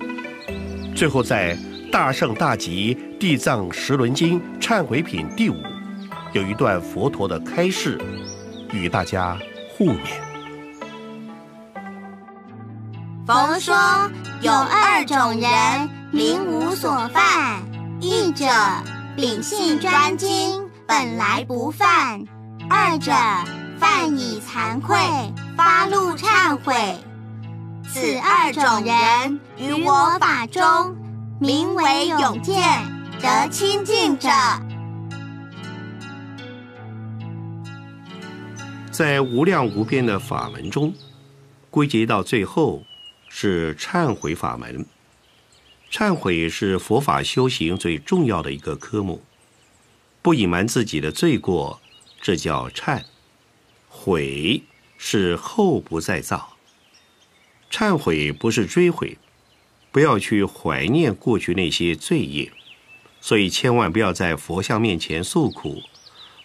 [0.93, 1.55] 最后，在
[1.89, 5.55] 《大圣大吉地藏十轮经忏悔品》第五，
[6.33, 7.97] 有一段佛陀的开示，
[8.73, 9.37] 与大家
[9.69, 10.30] 互勉。
[13.31, 13.73] 佛说
[14.41, 17.63] 有二种人，名无所犯。
[18.01, 18.45] 一者
[19.15, 22.25] 秉性专精，本来不犯；
[22.69, 23.13] 二者
[23.79, 24.97] 犯以惭愧，
[25.55, 26.75] 发露忏悔。
[27.87, 30.93] 此二种人于我法中，
[31.39, 32.61] 名为永见，
[33.21, 34.27] 得清净者。
[38.91, 40.93] 在无量无边的法门中，
[41.69, 42.83] 归结到最后。
[43.33, 44.85] 是忏悔法门。
[45.89, 49.23] 忏悔是佛法修行最重要的一个科目。
[50.21, 51.81] 不隐瞒自己的罪过，
[52.21, 53.03] 这叫忏；
[53.89, 54.61] 悔
[54.97, 56.57] 是后不再造。
[57.71, 59.17] 忏悔不是追悔，
[59.91, 62.51] 不要去怀念过去那些罪业，
[63.21, 65.81] 所以千万不要在佛像面前诉苦：“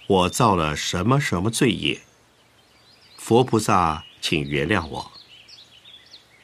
[0.06, 2.00] 我造了什么什么罪业？”
[3.18, 5.12] 佛菩萨，请原谅我。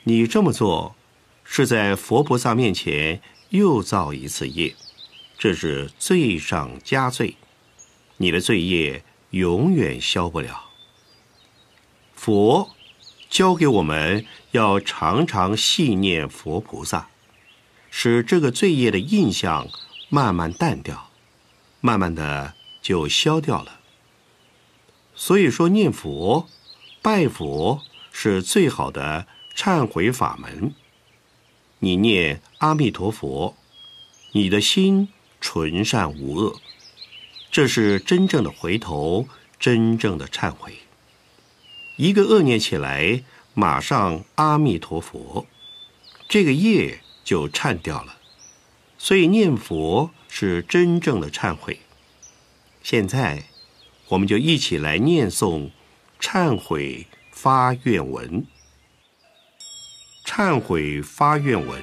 [0.05, 0.97] 你这么做，
[1.45, 4.75] 是在佛菩萨面前又造一次业，
[5.39, 7.37] 这是罪上加罪，
[8.17, 10.71] 你的罪业永远消不了。
[12.17, 12.75] 佛
[13.31, 17.09] 教给我们要常常细念佛菩萨，
[17.91, 19.69] 使这个罪业的印象
[20.09, 21.11] 慢慢淡掉，
[21.81, 23.79] 慢慢的就消掉了。
[25.15, 26.49] 所以说，念佛、
[27.01, 29.29] 拜佛是最好的。
[29.55, 30.75] 忏悔法门，
[31.79, 33.57] 你念阿弥陀佛，
[34.33, 35.09] 你的心
[35.41, 36.61] 纯善无恶，
[37.51, 40.79] 这是真正的回头，真正的忏悔。
[41.97, 43.23] 一个恶念起来，
[43.55, 45.47] 马上阿弥陀佛，
[46.29, 48.17] 这个业就忏掉了。
[48.97, 51.81] 所以念佛是真正的忏悔。
[52.83, 53.45] 现在，
[54.09, 55.71] 我们就一起来念诵
[56.19, 58.47] 忏悔发愿文。
[60.35, 61.79] 忏悔发愿文：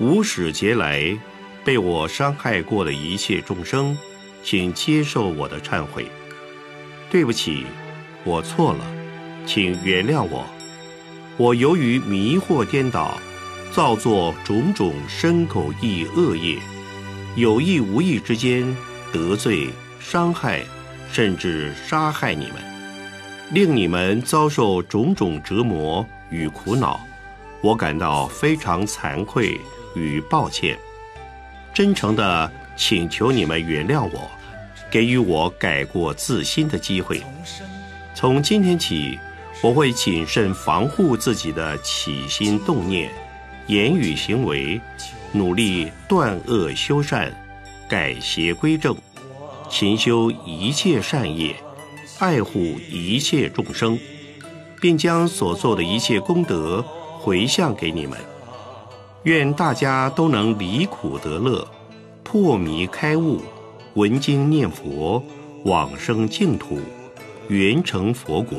[0.00, 1.16] 无始劫来
[1.64, 3.96] 被我伤害过的一切众生，
[4.42, 6.04] 请接受我的忏悔。
[7.08, 7.64] 对不起，
[8.24, 8.84] 我错了，
[9.46, 10.44] 请原谅我。
[11.36, 13.20] 我由于迷惑颠倒，
[13.70, 16.58] 造作种种身口意恶业，
[17.36, 18.66] 有意无意之间
[19.12, 19.68] 得罪、
[20.00, 20.64] 伤害，
[21.12, 22.56] 甚至杀害你们，
[23.52, 26.04] 令你们遭受种种折磨。
[26.34, 27.00] 与苦恼，
[27.60, 29.56] 我感到非常惭愧
[29.94, 30.76] 与抱歉，
[31.72, 34.28] 真诚的请求你们原谅我，
[34.90, 37.22] 给予我改过自新的机会。
[38.16, 39.16] 从今天起，
[39.62, 43.12] 我会谨慎防护自己的起心动念、
[43.68, 44.80] 言语行为，
[45.30, 47.32] 努力断恶修善，
[47.88, 48.96] 改邪归正，
[49.70, 51.54] 勤修一切善业，
[52.18, 53.96] 爱护一切众生。
[54.84, 56.84] 并将所做的一切功德
[57.18, 58.18] 回向给你们。
[59.22, 61.66] 愿大家都能离苦得乐，
[62.22, 63.40] 破迷开悟，
[63.94, 65.24] 闻经念佛，
[65.64, 66.78] 往生净土，
[67.48, 68.58] 圆成佛果。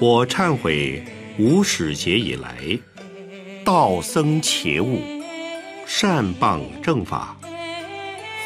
[0.00, 1.04] 我忏悔
[1.38, 2.78] 无始劫以来，
[3.66, 4.98] 道僧邪物，
[5.84, 7.36] 善谤正法，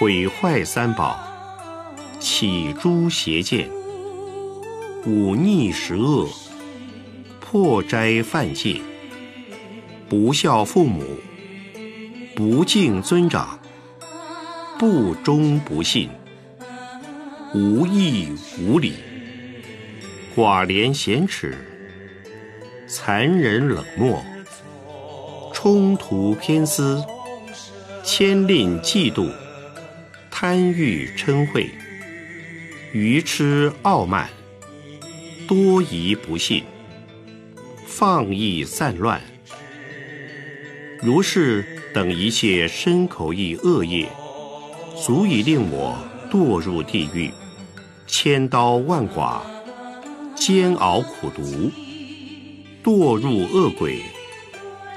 [0.01, 1.17] 毁坏三宝，
[2.19, 3.71] 起诸邪见，
[5.09, 6.29] 忤逆十恶，
[7.41, 8.79] 破斋犯戒，
[10.07, 11.03] 不孝父母，
[12.37, 13.59] 不敬尊长，
[14.79, 16.11] 不忠不信，
[17.55, 18.29] 无义
[18.61, 18.93] 无礼，
[20.37, 21.57] 寡廉鲜耻，
[22.87, 24.23] 残忍冷漠，
[25.55, 27.03] 冲突偏私，
[28.05, 29.33] 牵令嫉妒。
[30.31, 31.67] 贪欲嗔恚，
[32.93, 34.29] 愚痴傲慢，
[35.49, 36.63] 多疑不信，
[37.87, 39.19] 放逸散乱，
[41.01, 44.07] 如是等一切身口意恶业，
[45.03, 45.97] 足以令我
[46.31, 47.31] 堕入地狱，
[48.07, 49.41] 千刀万剐，
[50.37, 51.73] 煎熬苦毒，
[52.85, 54.03] 堕入恶鬼，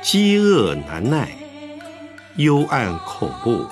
[0.01, 1.29] 饥饿难耐，
[2.35, 3.65] 幽暗恐怖。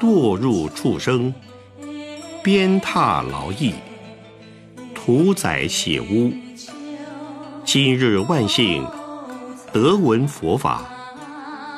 [0.00, 1.32] 堕入畜生，
[2.42, 3.74] 鞭挞劳役，
[5.04, 6.32] 屠宰血污。
[7.64, 8.86] 今日万幸，
[9.72, 10.88] 得闻佛法，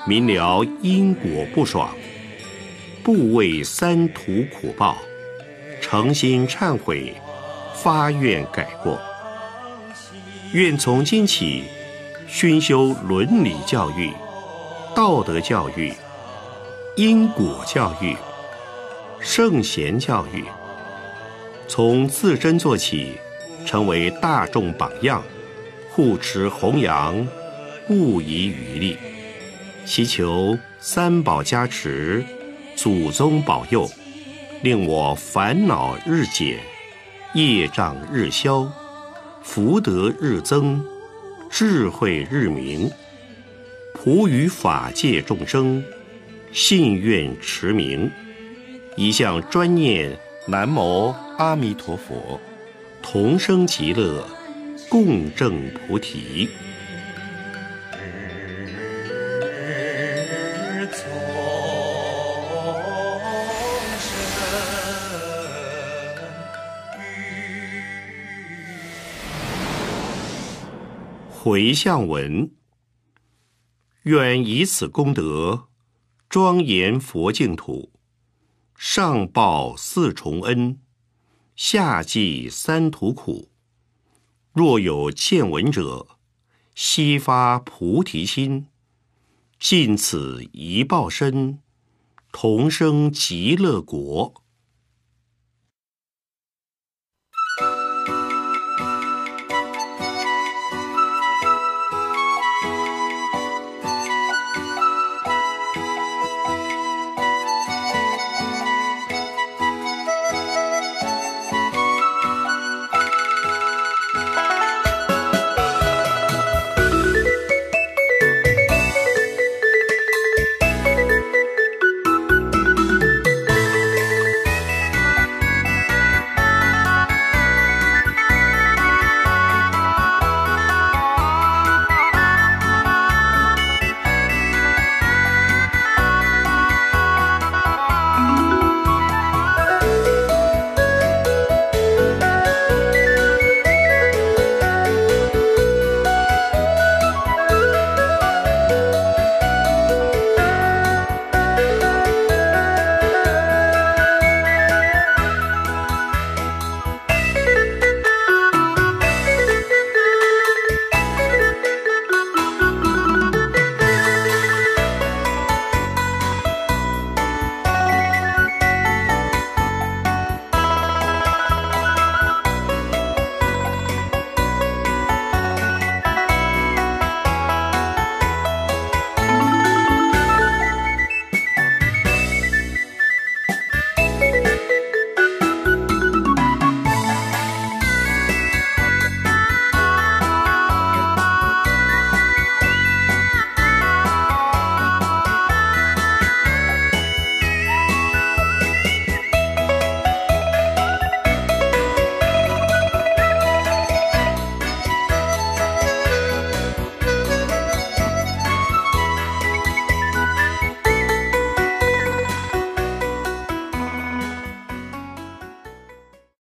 [0.06, 1.88] 明了因果不爽，
[3.02, 4.98] 不畏三途苦报，
[5.80, 7.14] 诚心忏悔，
[7.72, 9.00] 发愿改过。
[10.52, 11.64] 愿从今起，
[12.28, 14.12] 熏修伦理教育、
[14.94, 15.94] 道德教育。
[16.94, 18.14] 因果教育、
[19.18, 20.44] 圣贤教育，
[21.66, 23.12] 从自身做起，
[23.66, 25.22] 成为大众榜样，
[25.90, 27.26] 护持弘扬，
[27.86, 28.96] 不遗余力，
[29.84, 32.24] 祈求三宝加持，
[32.76, 33.90] 祖宗保佑，
[34.62, 36.58] 令我烦恼日减，
[37.34, 38.70] 业障日消，
[39.42, 40.84] 福德日增，
[41.50, 42.90] 智慧日明，
[43.94, 45.82] 普与法界众生。
[46.52, 48.08] 信愿持名，
[48.96, 52.38] 一向专念南无阿弥陀佛，
[53.02, 54.28] 同生极乐，
[54.90, 56.50] 共证菩提。
[71.30, 72.50] 回向文，
[74.02, 75.68] 愿以此功德。
[76.28, 77.93] 庄严佛净土，
[78.76, 80.78] 上报四重恩，
[81.56, 83.50] 下济三途苦。
[84.52, 86.18] 若有见闻者，
[86.74, 88.66] 悉发菩提心，
[89.58, 91.60] 尽此一报身，
[92.30, 94.43] 同生极乐国。